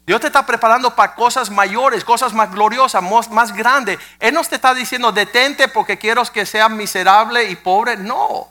Dios 0.07 0.21
te 0.21 0.29
está 0.29 0.47
preparando 0.47 0.95
para 0.95 1.17
cosas 1.17 1.51
mayores, 1.51 2.05
cosas 2.05 2.33
más 2.33 2.53
gloriosas, 2.53 3.03
más, 3.29 3.53
grandes. 3.53 3.99
Él 4.21 4.35
no 4.35 4.45
te 4.45 4.55
está 4.55 4.73
diciendo 4.73 5.11
detente 5.11 5.67
porque 5.67 5.99
quiero 5.99 6.23
que 6.27 6.47
seas 6.47 6.71
miserable 6.71 7.51
y 7.51 7.57
pobre. 7.57 7.97
No. 7.97 8.47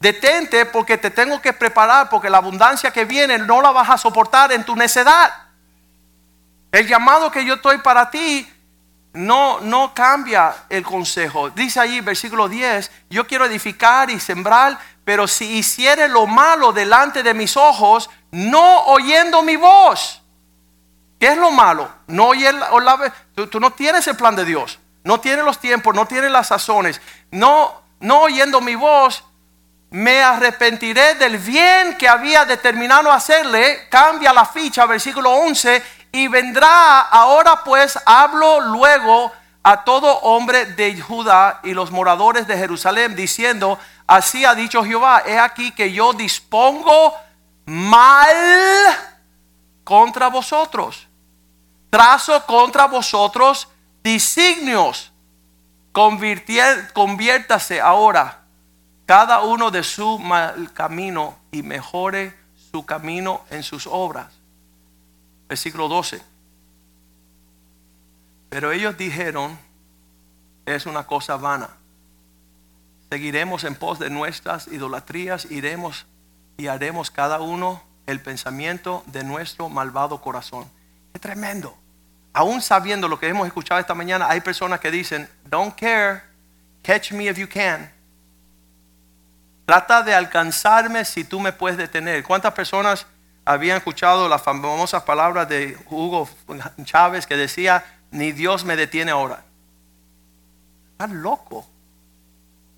Detente 0.00 0.64
porque 0.64 0.96
te 0.96 1.10
tengo 1.10 1.42
que 1.42 1.52
preparar 1.52 2.08
porque 2.08 2.30
la 2.30 2.38
abundancia 2.38 2.90
que 2.90 3.04
viene 3.04 3.36
no 3.36 3.60
la 3.60 3.72
vas 3.72 3.90
a 3.90 3.98
soportar 3.98 4.52
en 4.52 4.64
tu 4.64 4.74
necedad. 4.74 5.34
El 6.72 6.88
llamado 6.88 7.30
que 7.30 7.44
yo 7.44 7.54
estoy 7.54 7.76
para 7.78 8.10
ti 8.10 8.50
no, 9.12 9.60
no 9.60 9.92
cambia 9.92 10.54
el 10.70 10.82
consejo. 10.82 11.50
Dice 11.50 11.78
allí, 11.78 12.00
versículo 12.00 12.48
10, 12.48 12.90
yo 13.10 13.26
quiero 13.26 13.44
edificar 13.44 14.08
y 14.08 14.18
sembrar, 14.18 14.78
pero 15.04 15.28
si 15.28 15.58
hiciere 15.58 16.08
lo 16.08 16.26
malo 16.26 16.72
delante 16.72 17.22
de 17.22 17.34
mis 17.34 17.54
ojos, 17.58 18.08
no 18.30 18.84
oyendo 18.84 19.42
mi 19.42 19.56
voz. 19.56 20.22
¿Qué 21.18 21.28
es 21.28 21.38
lo 21.38 21.50
malo? 21.50 21.88
No 22.06 22.26
oyer 22.28 22.54
la- 22.54 23.12
tú 23.50 23.60
no 23.60 23.72
tienes 23.72 24.06
el 24.06 24.16
plan 24.16 24.36
de 24.36 24.44
Dios, 24.44 24.78
no 25.04 25.20
tienes 25.20 25.44
los 25.44 25.58
tiempos, 25.58 25.94
no 25.94 26.06
tienes 26.06 26.30
las 26.30 26.48
sazones, 26.48 27.00
no, 27.30 27.82
no 28.00 28.22
oyendo 28.22 28.60
mi 28.60 28.74
voz, 28.74 29.24
me 29.90 30.22
arrepentiré 30.22 31.14
del 31.14 31.38
bien 31.38 31.96
que 31.96 32.08
había 32.08 32.44
determinado 32.44 33.10
hacerle. 33.10 33.88
Cambia 33.88 34.32
la 34.32 34.44
ficha, 34.44 34.84
versículo 34.84 35.30
11, 35.30 35.82
y 36.12 36.28
vendrá, 36.28 37.02
ahora 37.02 37.62
pues 37.64 37.98
hablo 38.04 38.60
luego 38.60 39.32
a 39.62 39.84
todo 39.84 40.18
hombre 40.20 40.66
de 40.66 41.00
Judá 41.00 41.60
y 41.62 41.72
los 41.72 41.90
moradores 41.90 42.46
de 42.46 42.58
Jerusalén, 42.58 43.16
diciendo, 43.16 43.78
así 44.06 44.44
ha 44.44 44.54
dicho 44.54 44.84
Jehová, 44.84 45.22
he 45.24 45.38
aquí 45.38 45.70
que 45.72 45.92
yo 45.92 46.12
dispongo 46.12 47.14
mal 47.64 48.34
contra 49.84 50.28
vosotros. 50.28 51.05
Trazo 51.96 52.44
contra 52.44 52.86
vosotros 52.86 53.68
designios. 54.02 55.10
Conviértase 55.92 57.80
ahora 57.80 58.42
cada 59.06 59.40
uno 59.40 59.70
de 59.70 59.82
su 59.82 60.18
mal 60.18 60.74
camino 60.74 61.38
y 61.50 61.62
mejore 61.62 62.36
su 62.70 62.84
camino 62.84 63.46
en 63.48 63.62
sus 63.62 63.86
obras. 63.86 64.30
Versículo 65.48 65.88
12. 65.88 66.20
Pero 68.50 68.72
ellos 68.72 68.98
dijeron, 68.98 69.58
es 70.66 70.84
una 70.84 71.06
cosa 71.06 71.38
vana. 71.38 71.70
Seguiremos 73.08 73.64
en 73.64 73.74
pos 73.74 73.98
de 73.98 74.10
nuestras 74.10 74.68
idolatrías, 74.68 75.46
iremos 75.50 76.04
y 76.58 76.66
haremos 76.66 77.10
cada 77.10 77.40
uno 77.40 77.82
el 78.04 78.20
pensamiento 78.20 79.02
de 79.06 79.24
nuestro 79.24 79.70
malvado 79.70 80.20
corazón. 80.20 80.70
Es 81.14 81.22
tremendo. 81.22 81.74
Aún 82.36 82.60
sabiendo 82.60 83.08
lo 83.08 83.18
que 83.18 83.28
hemos 83.28 83.46
escuchado 83.46 83.80
esta 83.80 83.94
mañana, 83.94 84.28
hay 84.28 84.42
personas 84.42 84.78
que 84.78 84.90
dicen, 84.90 85.26
don't 85.44 85.74
care, 85.74 86.20
catch 86.82 87.12
me 87.12 87.24
if 87.30 87.38
you 87.38 87.48
can. 87.48 87.90
Trata 89.64 90.02
de 90.02 90.14
alcanzarme 90.14 91.06
si 91.06 91.24
tú 91.24 91.40
me 91.40 91.54
puedes 91.54 91.78
detener. 91.78 92.22
¿Cuántas 92.22 92.52
personas 92.52 93.06
habían 93.46 93.78
escuchado 93.78 94.28
las 94.28 94.42
famosas 94.42 95.02
palabras 95.04 95.48
de 95.48 95.78
Hugo 95.88 96.28
Chávez 96.84 97.26
que 97.26 97.38
decía, 97.38 97.82
ni 98.10 98.32
Dios 98.32 98.66
me 98.66 98.76
detiene 98.76 99.12
ahora? 99.12 99.42
Estás 100.92 101.12
loco. 101.12 101.66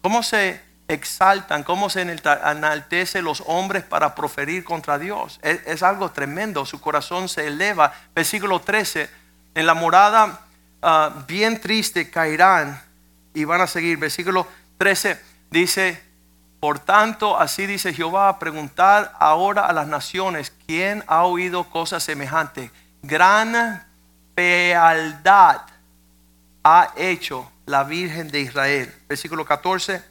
¿Cómo 0.02 0.22
se 0.22 0.60
exaltan, 0.86 1.64
cómo 1.64 1.90
se 1.90 2.02
enaltece 2.02 3.22
los 3.22 3.43
hombres 3.44 3.82
para 3.82 4.14
proferir 4.14 4.62
contra 4.62 5.01
Dios? 5.01 5.40
Es, 5.43 5.66
es 5.66 5.82
algo 5.82 6.12
tremendo, 6.12 6.64
su 6.64 6.80
corazón 6.80 7.28
se 7.28 7.48
eleva. 7.48 7.93
Versículo 8.14 8.60
13, 8.60 9.18
en 9.59 9.66
la 9.66 9.74
morada 9.74 10.39
ah, 10.82 11.24
bien 11.26 11.60
triste 11.60 12.09
caerán 12.10 12.80
y 13.35 13.43
van 13.43 13.60
a 13.60 13.66
seguir. 13.66 13.98
Versículo 13.98 14.47
13 14.78 15.20
dice, 15.51 16.01
por 16.60 16.78
tanto, 16.78 17.36
así 17.36 17.66
dice 17.66 17.93
Jehová, 17.93 18.39
preguntar 18.39 19.12
ahora 19.18 19.66
a 19.66 19.72
las 19.72 19.89
naciones, 19.89 20.52
¿quién 20.64 21.02
ha 21.09 21.24
oído 21.24 21.64
cosas 21.70 22.05
semejantes? 22.05 22.70
Gran 23.02 23.85
fealdad 24.36 25.62
ha 26.62 26.93
hecho 26.97 27.51
la 27.66 27.82
Virgen 27.82 28.30
de 28.30 28.43
Israel. 28.43 28.94
Versículo 29.09 29.44
14. 29.44 30.05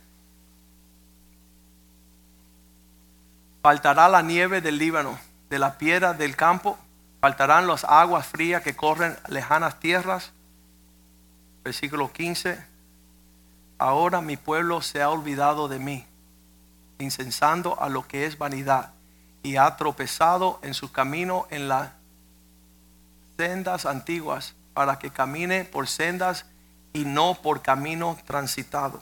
Faltará 3.61 4.09
la 4.09 4.21
nieve 4.21 4.59
del 4.59 4.77
Líbano, 4.77 5.17
de 5.49 5.57
la 5.57 5.77
piedra 5.77 6.13
del 6.13 6.35
campo, 6.35 6.77
faltarán 7.19 7.67
las 7.67 7.83
aguas 7.83 8.27
frías 8.27 8.61
que 8.61 8.75
corren 8.75 9.17
lejanas 9.27 9.79
tierras. 9.79 10.31
Versículo 11.63 12.11
15. 12.11 12.63
Ahora 13.79 14.21
mi 14.21 14.37
pueblo 14.37 14.81
se 14.81 15.01
ha 15.01 15.09
olvidado 15.09 15.67
de 15.67 15.79
mí, 15.79 16.05
incensando 16.99 17.81
a 17.81 17.89
lo 17.89 18.07
que 18.07 18.25
es 18.25 18.37
vanidad, 18.37 18.93
y 19.43 19.57
ha 19.57 19.75
tropezado 19.75 20.59
en 20.63 20.73
su 20.73 20.91
camino 20.91 21.47
en 21.51 21.67
las 21.67 21.91
sendas 23.37 23.85
antiguas, 23.85 24.55
para 24.73 24.99
que 24.99 25.11
camine 25.11 25.63
por 25.63 25.87
sendas 25.87 26.45
y 26.93 27.05
no 27.05 27.35
por 27.41 27.61
camino 27.61 28.17
transitado. 28.25 28.99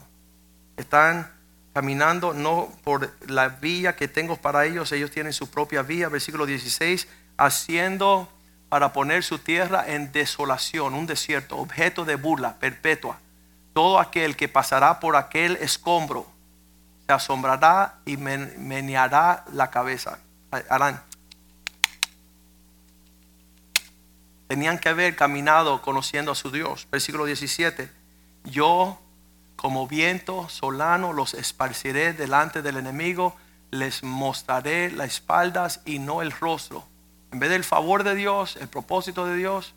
Están 0.76 1.30
caminando 1.72 2.32
no 2.32 2.72
por 2.84 3.12
la 3.28 3.48
vía 3.48 3.96
que 3.96 4.08
tengo 4.08 4.36
para 4.36 4.64
ellos, 4.64 4.92
ellos 4.92 5.10
tienen 5.10 5.34
su 5.34 5.50
propia 5.50 5.82
vía, 5.82 6.08
versículo 6.08 6.46
16, 6.46 7.06
haciendo 7.36 8.28
para 8.68 8.92
poner 8.92 9.22
su 9.22 9.38
tierra 9.38 9.84
en 9.86 10.12
desolación, 10.12 10.94
un 10.94 11.06
desierto, 11.06 11.56
objeto 11.58 12.04
de 12.04 12.16
burla 12.16 12.54
perpetua. 12.54 13.18
Todo 13.72 13.98
aquel 14.00 14.36
que 14.36 14.48
pasará 14.48 15.00
por 15.00 15.16
aquel 15.16 15.56
escombro 15.56 16.26
se 17.06 17.12
asombrará 17.12 17.96
y 18.04 18.16
men- 18.16 18.54
meneará 18.58 19.44
la 19.52 19.70
cabeza. 19.70 20.18
Harán. 20.68 21.02
Tenían 24.48 24.78
que 24.78 24.88
haber 24.88 25.16
caminado 25.16 25.82
conociendo 25.82 26.32
a 26.32 26.34
su 26.34 26.50
Dios. 26.50 26.86
Versículo 26.90 27.24
17. 27.24 27.90
Yo 28.44 29.00
como 29.56 29.86
viento 29.88 30.48
solano 30.48 31.12
los 31.12 31.34
esparciré 31.34 32.12
delante 32.12 32.62
del 32.62 32.76
enemigo, 32.76 33.34
les 33.70 34.02
mostraré 34.02 34.90
las 34.92 35.08
espaldas 35.14 35.80
y 35.84 35.98
no 35.98 36.22
el 36.22 36.30
rostro. 36.30 36.84
En 37.32 37.38
vez 37.38 37.50
del 37.50 37.64
favor 37.64 38.04
de 38.04 38.14
Dios, 38.14 38.56
el 38.56 38.68
propósito 38.68 39.26
de 39.26 39.36
Dios, 39.36 39.74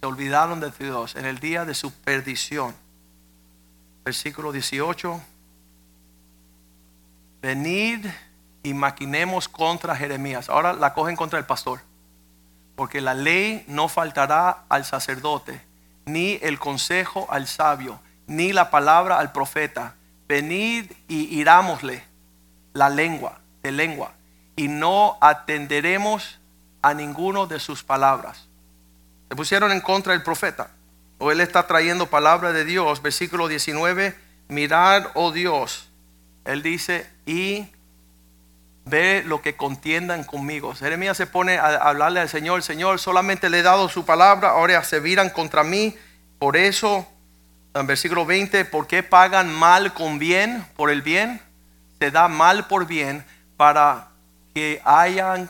se 0.00 0.06
olvidaron 0.06 0.60
de 0.60 0.70
Dios 0.70 1.14
en 1.14 1.26
el 1.26 1.38
día 1.38 1.64
de 1.64 1.74
su 1.74 1.92
perdición. 1.92 2.74
Versículo 4.04 4.50
18. 4.50 5.20
Venid 7.40 8.06
y 8.62 8.74
maquinemos 8.74 9.48
contra 9.48 9.94
Jeremías. 9.94 10.48
Ahora 10.48 10.72
la 10.72 10.94
cogen 10.94 11.16
contra 11.16 11.38
el 11.38 11.44
pastor. 11.44 11.80
Porque 12.74 13.00
la 13.00 13.14
ley 13.14 13.64
no 13.68 13.88
faltará 13.88 14.64
al 14.68 14.84
sacerdote, 14.84 15.60
ni 16.06 16.38
el 16.42 16.58
consejo 16.58 17.26
al 17.30 17.46
sabio, 17.46 18.00
ni 18.26 18.52
la 18.52 18.70
palabra 18.70 19.18
al 19.18 19.30
profeta. 19.30 19.94
Venid 20.26 20.90
y 21.06 21.38
irámosle 21.38 22.02
la 22.72 22.88
lengua, 22.88 23.40
de 23.62 23.72
lengua, 23.72 24.14
y 24.56 24.68
no 24.68 25.18
atenderemos 25.20 26.40
a 26.82 26.92
ninguno 26.94 27.46
de 27.46 27.60
sus 27.60 27.82
palabras. 27.82 28.48
Se 29.28 29.36
pusieron 29.36 29.72
en 29.72 29.80
contra 29.80 30.12
del 30.12 30.22
profeta. 30.22 30.70
O 31.18 31.30
él 31.30 31.40
está 31.40 31.66
trayendo 31.66 32.08
palabra 32.08 32.52
de 32.52 32.64
Dios. 32.64 33.00
Versículo 33.00 33.48
19. 33.48 34.14
Mirad, 34.48 35.06
oh 35.14 35.30
Dios. 35.30 35.88
Él 36.44 36.62
dice, 36.62 37.08
y 37.24 37.68
ve 38.84 39.22
lo 39.24 39.40
que 39.40 39.56
contiendan 39.56 40.24
conmigo. 40.24 40.74
Jeremías 40.74 41.16
se 41.16 41.26
pone 41.26 41.58
a 41.58 41.76
hablarle 41.76 42.20
al 42.20 42.28
Señor. 42.28 42.62
Señor, 42.62 42.98
solamente 42.98 43.48
le 43.48 43.60
he 43.60 43.62
dado 43.62 43.88
su 43.88 44.04
palabra. 44.04 44.50
Ahora 44.50 44.82
se 44.82 45.00
viran 45.00 45.30
contra 45.30 45.62
mí. 45.62 45.96
Por 46.38 46.56
eso, 46.56 47.06
en 47.74 47.86
versículo 47.86 48.26
20, 48.26 48.64
¿por 48.64 48.88
qué 48.88 49.04
pagan 49.04 49.54
mal 49.54 49.94
con 49.94 50.18
bien 50.18 50.66
por 50.76 50.90
el 50.90 51.02
bien? 51.02 51.40
Se 52.00 52.10
da 52.10 52.26
mal 52.26 52.66
por 52.66 52.86
bien 52.86 53.24
para 53.56 54.08
que 54.54 54.82
hayan 54.84 55.48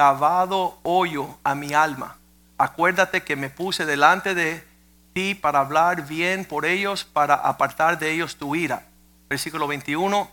cavado 0.00 0.78
hoyo 0.82 1.36
a 1.44 1.54
mi 1.54 1.74
alma. 1.74 2.16
Acuérdate 2.56 3.22
que 3.22 3.36
me 3.36 3.50
puse 3.50 3.84
delante 3.84 4.34
de 4.34 4.64
ti 5.12 5.34
para 5.34 5.60
hablar 5.60 6.08
bien 6.08 6.46
por 6.46 6.64
ellos, 6.64 7.04
para 7.04 7.34
apartar 7.34 7.98
de 7.98 8.10
ellos 8.10 8.36
tu 8.36 8.56
ira. 8.56 8.86
Versículo 9.28 9.66
21. 9.66 10.30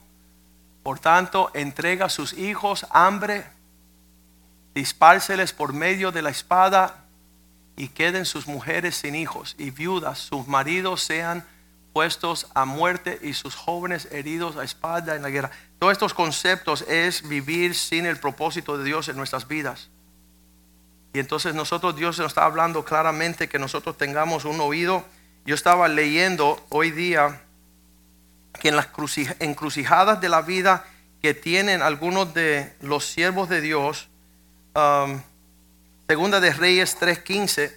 Por 0.84 1.00
tanto, 1.00 1.52
entrega 1.54 2.06
a 2.06 2.10
sus 2.10 2.32
hijos 2.32 2.88
hambre, 2.92 3.44
dispárseles 4.74 5.52
por 5.52 5.74
medio 5.74 6.14
de 6.14 6.22
la 6.22 6.30
espada 6.30 7.04
y 7.76 7.90
queden 7.90 8.24
sus 8.24 8.48
mujeres 8.48 8.96
sin 8.96 9.16
hijos 9.16 9.54
y 9.58 9.72
viudas, 9.72 10.18
sus 10.18 10.48
maridos 10.48 11.04
sean 11.04 11.46
puestos 11.98 12.46
a 12.54 12.66
muerte 12.66 13.18
y 13.24 13.34
sus 13.34 13.56
jóvenes 13.56 14.08
heridos 14.12 14.56
a 14.56 14.64
espada 14.64 15.16
en 15.16 15.24
la 15.24 15.32
guerra. 15.32 15.50
Todos 15.80 15.94
estos 15.94 16.14
conceptos 16.14 16.84
es 16.84 17.28
vivir 17.28 17.74
sin 17.74 18.06
el 18.06 18.18
propósito 18.18 18.78
de 18.78 18.84
Dios 18.84 19.10
en 19.10 19.18
nuestras 19.18 19.48
vidas. 19.48 19.90
Y 21.12 21.18
entonces 21.18 21.56
nosotros, 21.56 21.96
Dios 21.96 22.20
nos 22.20 22.28
está 22.28 22.46
hablando 22.46 22.86
claramente 22.86 23.50
que 23.50 23.58
nosotros 23.58 23.98
tengamos 23.98 24.46
un 24.46 24.62
oído. 24.62 25.04
Yo 25.44 25.56
estaba 25.56 25.88
leyendo 25.88 26.64
hoy 26.70 26.92
día 26.92 27.42
que 28.62 28.68
en 28.68 28.76
las 28.76 28.90
encrucijadas 29.40 30.22
de 30.22 30.30
la 30.30 30.44
vida 30.44 30.86
que 31.24 31.34
tienen 31.34 31.82
algunos 31.82 32.32
de 32.36 32.76
los 32.80 33.06
siervos 33.06 33.50
de 33.50 33.60
Dios, 33.60 34.08
um, 34.76 35.20
segunda 36.08 36.40
de 36.42 36.54
Reyes 36.54 36.96
3.15, 37.02 37.74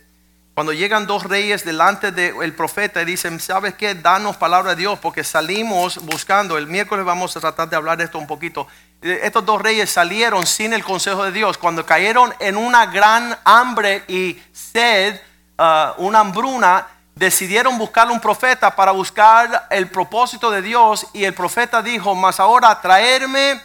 cuando 0.55 0.73
llegan 0.73 1.07
dos 1.07 1.25
reyes 1.25 1.65
delante 1.65 2.13
del 2.13 2.53
profeta 2.55 3.01
y 3.01 3.05
dicen, 3.05 3.41
¿sabes 3.41 3.75
qué? 3.75 3.95
Danos 3.95 4.37
palabra 4.37 4.71
de 4.71 4.77
Dios 4.77 4.99
porque 4.99 5.25
salimos 5.25 6.05
buscando. 6.05 6.59
El 6.59 6.67
miércoles 6.67 7.05
vamos 7.05 7.37
a 7.37 7.41
tratar 7.41 7.71
de 7.71 7.77
hablar 7.77 7.97
de 7.97 8.05
esto 8.05 8.19
un 8.19 8.27
poquito. 8.27 8.67
Eh, 9.01 9.21
estos 9.23 9.47
dos 9.47 9.63
reyes 9.63 9.89
salieron 9.91 10.47
sin 10.47 10.73
el 10.73 10.85
consejo 10.85 11.25
de 11.25 11.33
Dios. 11.33 11.57
Cuando 11.57 11.87
cayeron 11.87 12.35
en 12.41 12.57
una 12.57 12.87
gran 12.87 13.39
hambre 13.45 14.05
y 14.09 14.43
sed, 14.53 15.21
uh, 15.59 16.03
una 16.03 16.21
hambruna, 16.21 16.89
decidieron 17.15 17.79
buscar 17.79 18.11
un 18.11 18.21
profeta 18.21 18.75
para 18.75 18.91
buscar 18.93 19.67
el 19.71 19.89
propósito 19.89 20.51
de 20.51 20.63
Dios. 20.63 21.07
Y 21.15 21.25
el 21.25 21.33
profeta 21.33 21.81
dijo, 21.81 22.15
más 22.15 22.41
ahora 22.41 22.81
traerme 22.81 23.63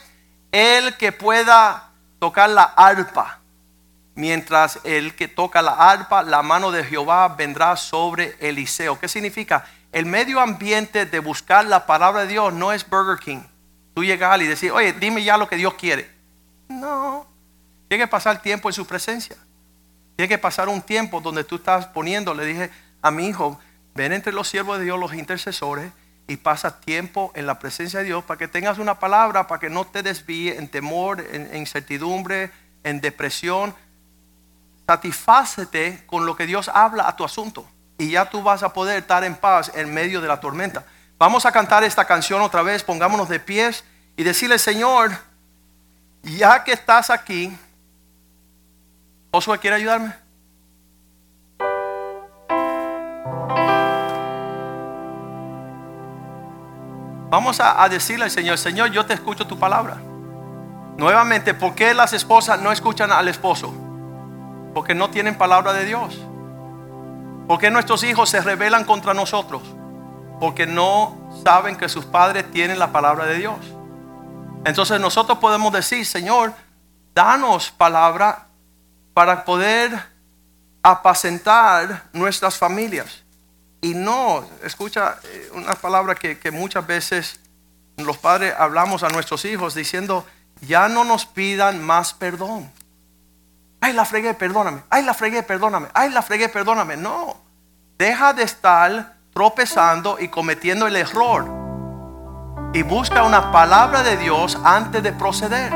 el 0.52 0.96
que 0.96 1.12
pueda 1.12 1.90
tocar 2.20 2.50
la 2.50 2.64
arpa 2.64 3.40
mientras 4.16 4.80
el 4.84 5.16
que 5.16 5.28
toca 5.28 5.62
la 5.62 5.74
arpa, 5.74 6.24
la 6.24 6.42
mano 6.42 6.72
de 6.72 6.84
Jehová 6.84 7.28
vendrá 7.30 7.76
sobre 7.76 8.36
Eliseo. 8.40 9.00
¿Qué 9.00 9.08
significa? 9.08 9.66
El 9.92 10.06
medio 10.06 10.40
ambiente 10.40 11.06
de 11.06 11.20
buscar 11.20 11.66
la 11.66 11.86
palabra 11.86 12.22
de 12.22 12.28
Dios 12.28 12.54
no 12.54 12.72
es 12.72 12.90
Burger 12.90 13.20
King. 13.20 13.42
Tú 13.94 14.04
llegas 14.04 14.42
y 14.42 14.46
decir, 14.46 14.72
oye, 14.72 14.94
dime 14.94 15.24
ya 15.24 15.38
lo 15.38 15.48
que 15.48 15.56
Dios 15.56 15.76
quiere. 15.76 16.10
No. 16.68 17.28
Tiene 17.88 18.06
que 18.06 18.08
pasar 18.08 18.42
tiempo 18.42 18.70
en 18.70 18.74
su 18.74 18.86
presencia. 18.86 19.38
Tiene 20.16 20.30
que 20.30 20.38
pasar 20.38 20.70
un 20.70 20.82
tiempo 20.82 21.22
donde 21.22 21.44
tú 21.44 21.56
estás 21.56 21.86
poniendo, 21.88 22.34
le 22.34 22.46
dije 22.46 22.72
a 23.02 23.12
mi 23.12 23.28
hijo, 23.28 23.60
ven 23.94 24.14
entre 24.14 24.34
los 24.34 24.48
siervos 24.48 24.80
de 24.80 24.86
Dios, 24.86 25.00
los 25.00 25.14
intercesores, 25.14 25.92
y 26.28 26.38
pasa 26.38 26.80
tiempo 26.80 27.32
en 27.36 27.46
la 27.46 27.60
presencia 27.60 28.00
de 28.00 28.06
Dios 28.06 28.24
para 28.24 28.38
que 28.38 28.48
tengas 28.48 28.80
una 28.80 29.00
palabra, 29.00 29.48
para 29.48 29.60
que 29.60 29.70
no 29.70 29.86
te 29.86 30.02
desvíe 30.02 30.58
en 30.58 30.68
temor, 30.68 31.22
en 31.32 31.56
incertidumbre, 31.56 32.52
en 32.84 33.00
depresión 33.00 33.76
satisfácete 34.88 36.04
con 36.06 36.26
lo 36.26 36.36
que 36.36 36.46
Dios 36.46 36.70
habla 36.70 37.08
a 37.08 37.16
tu 37.16 37.24
asunto 37.24 37.68
y 37.98 38.12
ya 38.12 38.30
tú 38.30 38.44
vas 38.44 38.64
a 38.64 38.74
poder 38.74 39.00
estar 39.00 39.24
en 39.24 39.36
paz 39.36 39.72
en 39.74 39.94
medio 39.94 40.22
de 40.22 40.28
la 40.28 40.40
tormenta. 40.40 40.86
Vamos 41.18 41.46
a 41.46 41.52
cantar 41.52 41.84
esta 41.84 42.06
canción 42.06 42.42
otra 42.42 42.62
vez, 42.62 42.84
pongámonos 42.84 43.30
de 43.30 43.40
pies 43.40 43.84
y 44.18 44.24
decirle, 44.24 44.60
Señor, 44.60 45.12
ya 46.24 46.64
que 46.64 46.74
estás 46.74 47.10
aquí, 47.10 47.58
Josué, 49.32 49.60
¿quiere 49.60 49.78
ayudarme? 49.78 50.14
Vamos 57.30 57.60
a, 57.60 57.84
a, 57.84 57.90
decirle 57.90 58.26
al 58.26 58.32
Señor, 58.32 58.58
Señor, 58.58 58.92
yo 58.92 59.06
te 59.06 59.14
escucho 59.14 59.46
tu 59.46 59.58
palabra. 59.60 59.98
Nuevamente, 60.98 61.54
¿por 61.54 61.76
qué 61.76 61.94
las 61.94 62.14
esposas 62.14 62.62
no 62.62 62.72
escuchan 62.72 63.12
al 63.12 63.28
esposo? 63.28 63.85
Porque 64.76 64.94
no 64.94 65.10
tienen 65.10 65.38
palabra 65.38 65.72
de 65.72 65.86
Dios. 65.86 66.20
Porque 67.48 67.72
nuestros 67.72 68.04
hijos 68.04 68.30
se 68.30 68.42
rebelan 68.42 68.84
contra 68.84 69.14
nosotros. 69.14 69.64
Porque 70.42 70.68
no 70.68 71.32
saben 71.46 71.78
que 71.78 71.88
sus 71.88 72.04
padres 72.04 72.52
tienen 72.52 72.78
la 72.78 72.92
palabra 72.92 73.26
de 73.26 73.38
Dios. 73.38 73.56
Entonces 74.66 75.00
nosotros 75.00 75.38
podemos 75.38 75.72
decir, 75.72 76.06
Señor, 76.06 76.52
danos 77.14 77.72
palabra 77.72 78.48
para 79.14 79.46
poder 79.46 79.98
apacentar 80.84 82.04
nuestras 82.12 82.58
familias. 82.58 83.24
Y 83.80 83.94
no, 83.94 84.44
escucha 84.62 85.20
eh, 85.24 85.52
una 85.54 85.76
palabra 85.76 86.16
que, 86.16 86.38
que 86.38 86.52
muchas 86.52 86.86
veces 86.86 87.40
los 87.96 88.18
padres 88.18 88.54
hablamos 88.58 89.04
a 89.04 89.08
nuestros 89.08 89.46
hijos 89.46 89.74
diciendo, 89.74 90.26
ya 90.60 90.90
no 90.90 91.06
nos 91.06 91.26
pidan 91.26 91.82
más 91.82 92.14
perdón. 92.14 92.70
Ay, 93.82 93.94
la 93.94 94.06
fregué, 94.06 94.34
perdóname. 94.34 94.82
Ay, 94.90 95.04
la 95.04 95.14
fregué, 95.14 95.44
perdóname. 95.44 95.88
Ay, 95.94 96.10
la 96.10 96.22
fregué, 96.22 96.50
perdóname. 96.50 96.98
No. 96.98 97.36
Deja 97.98 98.34
de 98.34 98.44
estar 98.44 99.14
tropezando 99.34 100.18
y 100.20 100.30
cometiendo 100.30 100.88
el 100.88 100.96
error. 100.96 101.46
Y 102.74 102.84
busca 102.84 103.24
una 103.24 103.52
palabra 103.52 104.04
de 104.04 104.18
Dios 104.18 104.58
antes 104.64 105.04
de 105.04 105.14
proceder. 105.14 105.72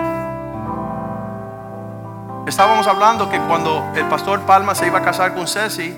Estábamos 2.47 2.87
hablando 2.87 3.29
que 3.29 3.39
cuando 3.41 3.91
el 3.95 4.05
pastor 4.07 4.41
Palma 4.41 4.73
se 4.73 4.87
iba 4.87 4.99
a 4.99 5.03
casar 5.03 5.35
con 5.35 5.47
Ceci, 5.47 5.95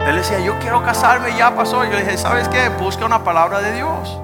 él 0.00 0.16
decía, 0.16 0.38
yo 0.40 0.58
quiero 0.58 0.84
casarme, 0.84 1.36
ya 1.36 1.54
pasó. 1.54 1.84
Yo 1.84 1.92
le 1.92 2.04
dije, 2.04 2.18
¿sabes 2.18 2.48
qué? 2.48 2.68
Busca 2.68 3.06
una 3.06 3.24
palabra 3.24 3.60
de 3.60 3.72
Dios. 3.72 4.20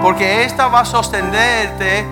Porque 0.00 0.44
esta 0.44 0.68
va 0.68 0.80
a 0.80 0.84
sostenerte 0.84 2.06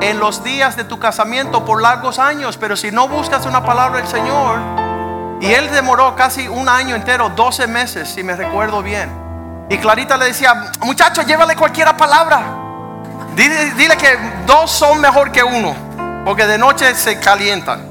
en 0.00 0.18
los 0.18 0.42
días 0.42 0.76
de 0.76 0.84
tu 0.84 0.98
casamiento 0.98 1.64
por 1.64 1.82
largos 1.82 2.18
años, 2.18 2.56
pero 2.56 2.76
si 2.76 2.90
no 2.90 3.08
buscas 3.08 3.44
una 3.46 3.64
palabra 3.64 3.98
del 4.00 4.08
Señor, 4.08 4.58
y 5.40 5.52
él 5.52 5.70
demoró 5.70 6.14
casi 6.16 6.48
un 6.48 6.68
año 6.68 6.94
entero, 6.94 7.30
12 7.30 7.66
meses, 7.66 8.08
si 8.08 8.22
me 8.22 8.36
recuerdo 8.36 8.82
bien. 8.82 9.10
Y 9.70 9.78
Clarita 9.78 10.16
le 10.16 10.26
decía, 10.26 10.72
muchacho, 10.80 11.22
llévale 11.22 11.56
cualquiera 11.56 11.96
palabra. 11.96 12.42
Dile, 13.34 13.96
que 13.96 14.18
dos 14.46 14.70
son 14.70 15.00
mejor 15.00 15.32
que 15.32 15.42
uno, 15.42 15.74
porque 16.24 16.46
de 16.46 16.58
noche 16.58 16.94
se 16.94 17.18
calientan. 17.18 17.88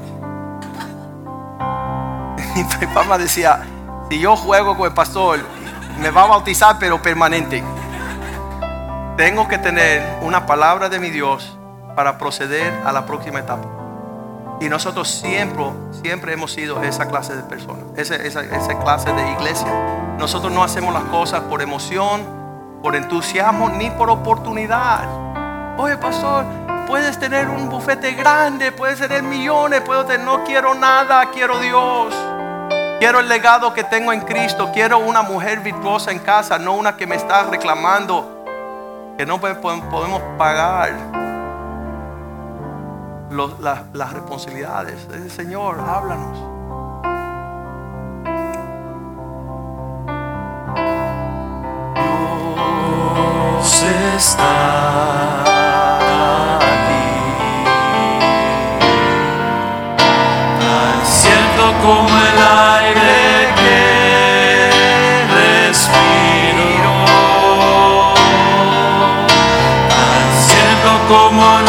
Y 2.80 2.86
papá 2.86 3.16
decía, 3.16 3.62
si 4.10 4.18
yo 4.18 4.36
juego 4.36 4.76
con 4.76 4.86
el 4.86 4.92
pastor, 4.92 5.40
me 6.00 6.10
va 6.10 6.24
a 6.24 6.26
bautizar, 6.26 6.76
pero 6.78 7.00
permanente. 7.00 7.62
Tengo 9.16 9.46
que 9.46 9.58
tener 9.58 10.18
una 10.22 10.46
palabra 10.46 10.88
de 10.88 10.98
mi 10.98 11.10
Dios 11.10 11.59
para 12.00 12.16
proceder 12.16 12.72
a 12.86 12.92
la 12.92 13.04
próxima 13.04 13.40
etapa. 13.40 13.68
Y 14.58 14.70
nosotros 14.70 15.06
siempre, 15.06 15.66
siempre 16.02 16.32
hemos 16.32 16.50
sido 16.50 16.82
esa 16.82 17.06
clase 17.08 17.36
de 17.36 17.42
personas, 17.42 17.84
esa, 17.94 18.14
esa, 18.14 18.40
esa 18.40 18.78
clase 18.78 19.12
de 19.12 19.32
iglesia. 19.32 19.68
Nosotros 20.18 20.50
no 20.50 20.64
hacemos 20.64 20.94
las 20.94 21.02
cosas 21.04 21.42
por 21.42 21.60
emoción, 21.60 22.22
por 22.82 22.96
entusiasmo, 22.96 23.68
ni 23.68 23.90
por 23.90 24.08
oportunidad. 24.08 25.04
Oye, 25.76 25.98
pastor, 25.98 26.46
puedes 26.86 27.18
tener 27.18 27.50
un 27.50 27.68
bufete 27.68 28.12
grande, 28.12 28.72
puedes 28.72 28.98
tener 28.98 29.22
millones, 29.22 29.82
puedo 29.82 30.06
tener, 30.06 30.24
no 30.24 30.42
quiero 30.44 30.72
nada, 30.72 31.30
quiero 31.34 31.58
Dios. 31.58 32.14
Quiero 32.98 33.20
el 33.20 33.28
legado 33.28 33.74
que 33.74 33.84
tengo 33.84 34.10
en 34.10 34.22
Cristo, 34.22 34.70
quiero 34.72 35.00
una 35.00 35.20
mujer 35.20 35.60
virtuosa 35.60 36.12
en 36.12 36.20
casa, 36.20 36.58
no 36.58 36.72
una 36.76 36.96
que 36.96 37.06
me 37.06 37.16
está 37.16 37.42
reclamando 37.42 38.42
que 39.18 39.26
no 39.26 39.38
podemos 39.38 40.22
pagar 40.38 41.20
las 43.30 44.12
responsabilidades. 44.12 45.08
Señor, 45.32 45.80
háblanos. 45.80 46.60
Dios 53.60 53.82
está. 54.16 55.44
como 61.82 62.08
el 62.08 62.38
aire 62.78 63.54
que 63.56 64.70
respiro, 65.34 66.94
siento 70.46 70.90
como 71.08 71.59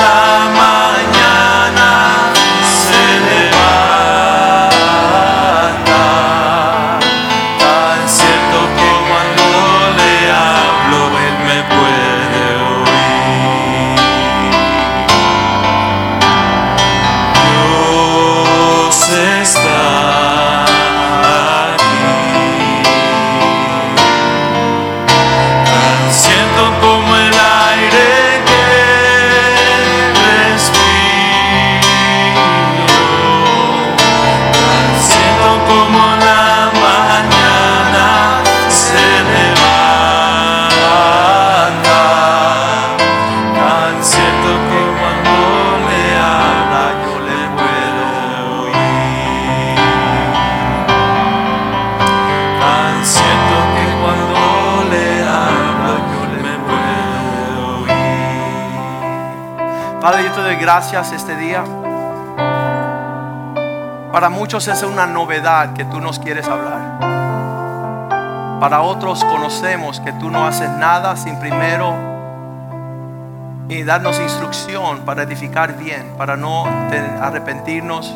gracias 60.71 61.11
este 61.11 61.35
día. 61.35 61.65
Para 64.13 64.29
muchos 64.29 64.69
es 64.69 64.83
una 64.83 65.05
novedad 65.05 65.73
que 65.73 65.83
tú 65.83 65.99
nos 65.99 66.17
quieres 66.17 66.47
hablar. 66.47 66.97
Para 68.61 68.81
otros 68.81 69.21
conocemos 69.25 69.99
que 69.99 70.13
tú 70.13 70.29
no 70.29 70.47
haces 70.47 70.69
nada 70.69 71.17
sin 71.17 71.37
primero 71.41 71.93
y 73.67 73.83
darnos 73.83 74.17
instrucción 74.21 74.99
para 74.99 75.23
edificar 75.23 75.75
bien, 75.77 76.13
para 76.17 76.37
no 76.37 76.63
arrepentirnos, 77.21 78.15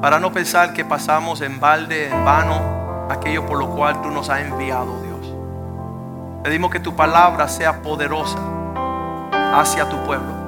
para 0.00 0.18
no 0.18 0.32
pensar 0.32 0.72
que 0.72 0.84
pasamos 0.84 1.40
en 1.40 1.60
balde, 1.60 2.10
en 2.10 2.24
vano, 2.24 3.06
aquello 3.08 3.46
por 3.46 3.58
lo 3.58 3.70
cual 3.70 4.02
tú 4.02 4.10
nos 4.10 4.28
has 4.28 4.40
enviado, 4.40 5.00
Dios. 5.02 5.32
Pedimos 6.42 6.72
que 6.72 6.80
tu 6.80 6.96
palabra 6.96 7.46
sea 7.46 7.80
poderosa 7.80 8.40
hacia 9.54 9.88
tu 9.88 9.98
pueblo. 9.98 10.41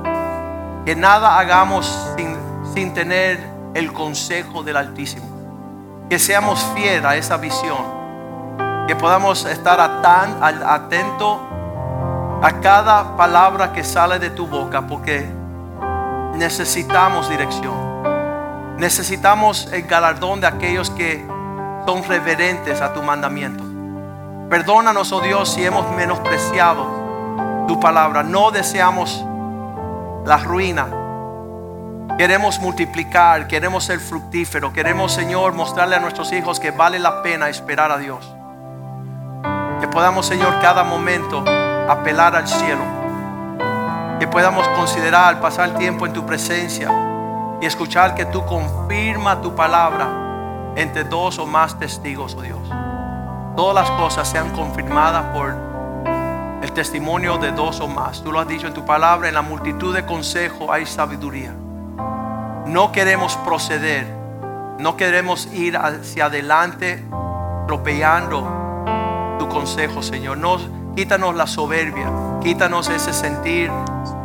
Que 0.85 0.95
nada 0.97 1.39
hagamos 1.39 1.87
sin, 2.17 2.37
sin 2.75 2.93
tener 2.95 3.41
el 3.75 3.93
consejo 3.93 4.63
del 4.63 4.77
Altísimo. 4.77 5.27
Que 6.11 6.19
seamos 6.19 6.61
fieles 6.75 7.05
a 7.05 7.17
esa 7.17 7.37
visión. 7.39 7.79
Que 8.87 8.95
podamos 8.95 9.45
estar 9.47 10.03
tan 10.03 10.43
al- 10.43 10.63
atento 10.63 11.41
a 12.43 12.53
cada 12.61 13.17
palabra 13.17 13.73
que 13.73 13.83
sale 13.83 14.19
de 14.19 14.29
tu 14.31 14.47
boca 14.47 14.87
porque 14.87 15.27
necesitamos 16.35 17.29
dirección. 17.31 17.75
Necesitamos 18.79 19.69
el 19.73 19.83
galardón 19.85 20.41
de 20.41 20.47
aquellos 20.49 20.91
que 20.91 21.25
son 21.87 22.03
reverentes 22.05 22.81
a 22.81 22.93
tu 22.93 23.03
mandamiento. 23.03 23.63
Perdónanos, 24.51 25.13
oh 25.13 25.21
Dios, 25.21 25.49
si 25.49 25.65
hemos 25.65 25.91
menospreciado 25.93 26.85
tu 27.67 27.81
palabra. 27.81 28.23
No 28.23 28.51
deseamos 28.51 29.25
la 30.25 30.39
ruina. 30.39 30.87
Queremos 32.17 32.59
multiplicar, 32.61 33.49
queremos 33.49 33.85
ser 33.85 33.99
fructíferos. 33.99 34.73
Queremos, 34.73 35.13
Señor, 35.13 35.53
mostrarle 35.53 35.97
a 35.97 36.01
nuestros 36.01 36.33
hijos 36.33 36.61
que 36.61 36.71
vale 36.71 36.99
la 36.99 37.23
pena 37.23 37.49
esperar 37.49 37.91
a 37.91 37.99
Dios. 37.99 38.35
Que 39.81 39.89
podamos, 39.89 40.27
Señor, 40.27 40.61
cada 40.61 40.85
momento 40.85 41.45
apelar 41.89 42.37
al 42.37 42.47
cielo. 42.47 42.83
Que 44.21 44.29
podamos 44.29 44.67
considerar 44.69 45.41
pasar 45.41 45.75
tiempo 45.77 46.07
en 46.07 46.13
tu 46.13 46.25
presencia 46.25 46.89
y 47.61 47.67
escuchar 47.67 48.15
que 48.15 48.25
tú 48.27 48.45
confirma 48.47 49.41
tu 49.41 49.55
palabra 49.55 50.07
entre 50.77 51.05
dos 51.05 51.39
o 51.39 51.47
más 51.47 51.79
testigos, 51.79 52.37
oh 52.39 52.43
Dios. 52.43 52.61
Todas 53.57 53.75
las 53.75 53.91
cosas 53.99 54.29
sean 54.29 54.51
confirmadas 54.51 55.25
por 55.35 55.74
el 56.65 56.73
testimonio 56.73 57.37
de 57.37 57.53
dos 57.53 57.81
o 57.81 57.89
más. 57.89 58.23
Tú 58.25 58.33
lo 58.33 58.41
has 58.41 58.49
dicho 58.49 58.67
en 58.67 58.73
tu 58.73 58.87
palabra, 58.87 59.29
en 59.29 59.35
la 59.35 59.43
multitud 59.43 59.95
de 59.95 60.07
consejos 60.07 60.71
hay 60.71 60.87
sabiduría. 60.87 61.55
No 62.67 62.91
queremos 62.91 63.37
proceder, 63.39 64.07
no 64.79 64.97
queremos 64.97 65.47
ir 65.53 65.77
hacia 65.77 66.27
adelante 66.27 67.05
atropellando 67.65 69.37
tu 69.39 69.47
consejo, 69.47 70.03
Señor. 70.03 70.39
No, 70.39 70.57
quítanos 70.97 71.35
la 71.35 71.47
soberbia, 71.47 72.11
quítanos 72.43 72.89
ese 72.89 73.13
sentir 73.13 73.71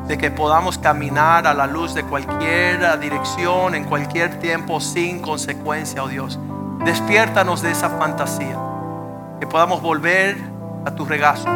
de 0.07 0.17
que 0.17 0.31
podamos 0.31 0.77
caminar 0.77 1.45
a 1.45 1.53
la 1.53 1.67
luz 1.67 1.93
de 1.93 2.03
cualquier 2.03 2.99
dirección, 3.01 3.75
en 3.75 3.83
cualquier 3.83 4.39
tiempo, 4.39 4.79
sin 4.79 5.21
consecuencia, 5.21 6.03
oh 6.03 6.07
Dios. 6.07 6.39
Despiértanos 6.85 7.61
de 7.61 7.71
esa 7.71 7.89
fantasía, 7.89 8.57
que 9.41 9.45
podamos 9.45 9.81
volver 9.81 10.37
a 10.85 10.91
tu 10.91 11.03
regazo 11.03 11.49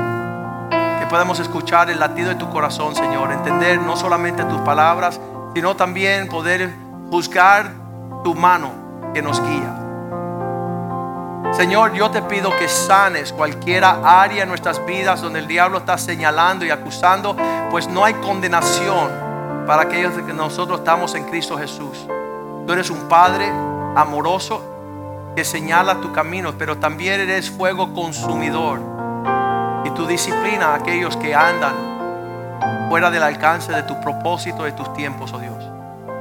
que 1.14 1.18
podamos 1.18 1.40
escuchar 1.40 1.92
el 1.92 2.00
latido 2.00 2.30
de 2.30 2.36
tu 2.36 2.50
corazón, 2.50 2.96
Señor, 2.96 3.32
entender 3.32 3.80
no 3.80 3.96
solamente 3.96 4.44
tus 4.46 4.60
palabras, 4.62 5.20
sino 5.54 5.76
también 5.76 6.28
poder 6.28 6.74
juzgar 7.12 7.72
tu 8.24 8.34
mano 8.34 8.72
que 9.14 9.22
nos 9.22 9.40
guía. 9.40 9.76
Señor, 11.52 11.94
yo 11.94 12.10
te 12.10 12.24
pido 12.24 12.50
que 12.58 12.68
sanes 12.68 13.32
cualquiera 13.32 14.00
área 14.04 14.42
en 14.42 14.50
nuestras 14.50 14.84
vidas 14.88 15.22
donde 15.22 15.38
el 15.38 15.48
diablo 15.48 15.78
está 15.78 16.00
señalando 16.00 16.66
y 16.66 16.72
acusando, 16.72 17.38
pues 17.70 17.88
no 17.88 18.04
hay 18.04 18.16
condenación 18.16 19.12
para 19.68 19.84
aquellos 19.84 20.16
de 20.16 20.26
que 20.26 20.34
nosotros 20.34 20.80
estamos 20.80 21.14
en 21.14 21.26
Cristo 21.26 21.60
Jesús. 21.60 22.08
Tú 22.66 22.74
eres 22.74 22.90
un 22.90 23.08
Padre 23.08 23.52
amoroso 23.96 24.64
que 25.36 25.46
señala 25.46 26.02
tu 26.02 26.12
camino, 26.12 26.56
pero 26.58 26.80
también 26.80 27.22
eres 27.22 27.52
fuego 27.52 27.94
consumidor 27.94 28.93
y 29.86 29.90
tu 29.92 30.06
disciplina 30.06 30.68
a 30.68 30.76
aquellos 30.76 31.18
que 31.18 31.36
andan 31.36 31.74
fuera 32.90 33.10
del 33.10 33.24
alcance 33.24 33.72
de 33.72 33.84
tu 33.84 34.00
propósito, 34.02 34.64
de 34.64 34.72
tus 34.72 34.94
tiempos, 34.94 35.34
oh 35.34 35.40
Dios, 35.40 35.64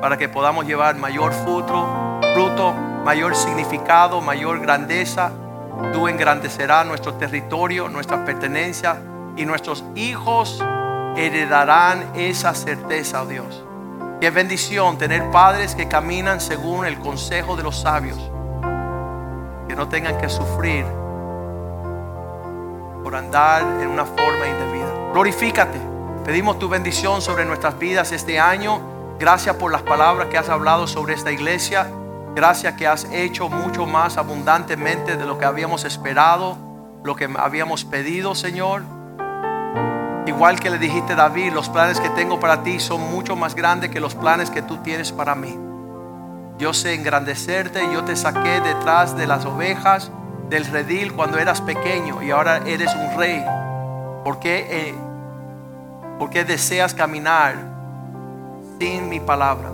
para 0.01 0.17
que 0.17 0.29
podamos 0.29 0.67
llevar 0.67 0.97
mayor 0.97 1.33
fruto, 1.33 2.21
fruto, 2.35 2.73
mayor 3.05 3.37
significado, 3.37 4.21
mayor 4.21 4.61
grandeza. 4.61 5.33
Tú 5.93 6.09
engrandecerás 6.09 6.87
nuestro 6.87 7.15
territorio, 7.15 7.89
nuestra 7.89 8.25
pertenencia 8.25 8.97
y 9.37 9.45
nuestros 9.45 9.85
hijos 9.95 10.63
heredarán 11.17 12.13
esa 12.15 12.55
certeza, 12.55 13.23
oh 13.23 13.27
Dios. 13.27 13.65
Qué 14.21 14.31
bendición 14.31 14.99
tener 14.99 15.31
padres 15.31 15.75
que 15.75 15.89
caminan 15.89 16.41
según 16.41 16.87
el 16.87 16.99
consejo 16.99 17.57
de 17.57 17.65
los 17.65 17.81
sabios, 17.81 18.19
que 19.69 19.75
no 19.75 19.89
tengan 19.89 20.17
que 20.19 20.29
sufrir 20.29 20.87
por 23.03 23.17
andar 23.17 23.63
en 23.83 23.89
una 23.89 24.05
forma 24.05 24.47
indebida. 24.47 25.11
Glorifícate. 25.13 25.79
Pedimos 26.25 26.59
tu 26.59 26.69
bendición 26.69 27.21
sobre 27.21 27.45
nuestras 27.45 27.79
vidas 27.79 28.13
este 28.13 28.39
año. 28.39 28.81
Gracias 29.19 29.57
por 29.57 29.73
las 29.73 29.83
palabras 29.83 30.29
que 30.29 30.39
has 30.39 30.49
hablado 30.49 30.87
sobre 30.87 31.15
esta 31.15 31.33
iglesia. 31.33 31.89
Gracias 32.35 32.75
que 32.75 32.87
has 32.87 33.05
hecho 33.13 33.49
mucho 33.49 33.87
más 33.87 34.17
abundantemente 34.17 35.17
de 35.17 35.27
lo 35.27 35.39
que 35.39 35.45
habíamos 35.45 35.85
esperado, 35.85 36.57
lo 37.05 37.15
que 37.17 37.29
habíamos 37.37 37.85
pedido, 37.85 38.35
Señor. 38.35 38.83
Igual 40.27 40.61
que 40.61 40.71
le 40.71 40.79
dijiste 40.79 41.15
a 41.15 41.17
David, 41.17 41.53
los 41.53 41.69
planes 41.69 41.99
que 41.99 42.09
tengo 42.11 42.39
para 42.39 42.63
ti 42.63 42.79
son 42.79 43.01
mucho 43.11 43.35
más 43.35 43.55
grandes 43.55 43.91
que 43.91 44.01
los 44.01 44.15
planes 44.15 44.51
que 44.51 44.63
tú 44.63 44.79
tienes 44.79 45.11
para 45.11 45.35
mí. 45.35 45.59
Yo 46.59 46.73
sé 46.73 46.95
engrandecerte, 46.95 47.83
yo 47.93 48.05
te 48.05 48.15
saqué 48.15 48.61
detrás 48.61 49.17
de 49.17 49.27
las 49.27 49.45
ovejas 49.45 50.13
del 50.53 50.67
redil 50.67 51.15
cuando 51.15 51.39
eras 51.39 51.63
pequeño 51.63 52.23
y 52.23 52.31
ahora 52.31 52.59
eres 52.67 52.95
un 52.95 53.19
rey. 53.19 53.43
¿Por 54.23 54.39
qué, 54.39 54.67
eh, 54.69 54.95
por 56.19 56.29
qué 56.29 56.45
deseas 56.45 56.93
caminar 56.93 57.57
sin 58.79 59.09
mi 59.09 59.19
palabra? 59.19 59.71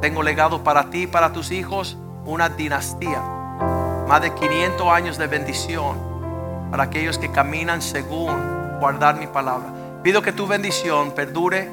Tengo 0.00 0.22
legado 0.22 0.62
para 0.62 0.88
ti 0.88 1.02
y 1.02 1.06
para 1.08 1.32
tus 1.32 1.50
hijos, 1.50 1.98
una 2.24 2.48
dinastía. 2.48 3.20
Más 4.08 4.22
de 4.22 4.32
500 4.32 4.86
años 4.88 5.18
de 5.18 5.26
bendición 5.26 5.98
para 6.70 6.84
aquellos 6.84 7.18
que 7.18 7.32
caminan 7.32 7.82
según 7.82 8.78
guardar 8.78 9.16
mi 9.16 9.26
palabra. 9.26 9.66
Pido 10.04 10.22
que 10.22 10.32
tu 10.32 10.46
bendición 10.46 11.10
perdure 11.10 11.68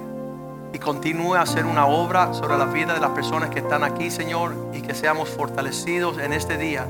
y 0.73 0.79
continúe 0.79 1.35
a 1.35 1.41
hacer 1.41 1.67
una 1.67 1.85
obra 1.85 2.33
sobre 2.33 2.57
la 2.57 2.65
vida 2.65 2.95
de 2.95 2.99
las 2.99 3.11
personas 3.11 3.51
que 3.51 3.59
están 3.59 3.83
aquí, 3.83 4.09
Señor, 4.09 4.55
y 4.73 4.81
que 4.81 4.95
seamos 4.95 5.29
fortalecidos 5.29 6.17
en 6.17 6.33
este 6.33 6.57
día 6.57 6.87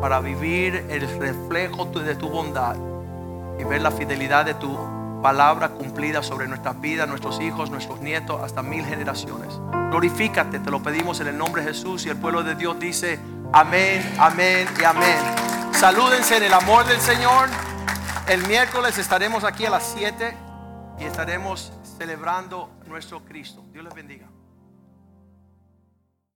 para 0.00 0.20
vivir 0.20 0.86
el 0.88 1.18
reflejo 1.18 1.86
de 1.86 2.14
tu 2.14 2.28
bondad 2.28 2.76
y 3.58 3.64
ver 3.64 3.82
la 3.82 3.90
fidelidad 3.90 4.44
de 4.44 4.54
tu 4.54 4.76
palabra 5.22 5.70
cumplida 5.70 6.22
sobre 6.22 6.46
nuestras 6.46 6.80
vidas, 6.80 7.08
nuestros 7.08 7.40
hijos, 7.40 7.70
nuestros 7.70 8.00
nietos, 8.00 8.40
hasta 8.42 8.62
mil 8.62 8.84
generaciones. 8.84 9.48
Glorifícate, 9.90 10.60
te 10.60 10.70
lo 10.70 10.82
pedimos 10.82 11.20
en 11.20 11.28
el 11.28 11.38
nombre 11.38 11.62
de 11.62 11.68
Jesús 11.68 12.06
y 12.06 12.10
el 12.10 12.16
pueblo 12.16 12.42
de 12.42 12.54
Dios 12.54 12.78
dice 12.78 13.18
amén, 13.52 14.14
amén 14.18 14.68
y 14.80 14.84
amén. 14.84 15.18
Salúdense 15.72 16.36
en 16.36 16.44
el 16.44 16.52
amor 16.52 16.86
del 16.86 17.00
Señor. 17.00 17.48
El 18.28 18.46
miércoles 18.46 18.98
estaremos 18.98 19.44
aquí 19.44 19.66
a 19.66 19.70
las 19.70 19.94
7 19.96 20.36
y 21.00 21.04
estaremos 21.04 21.72
celebrando 21.98 22.70
nuestro 22.86 23.24
Cristo. 23.24 23.64
Dios 23.72 23.84
les 23.84 23.94
bendiga. 23.94 24.26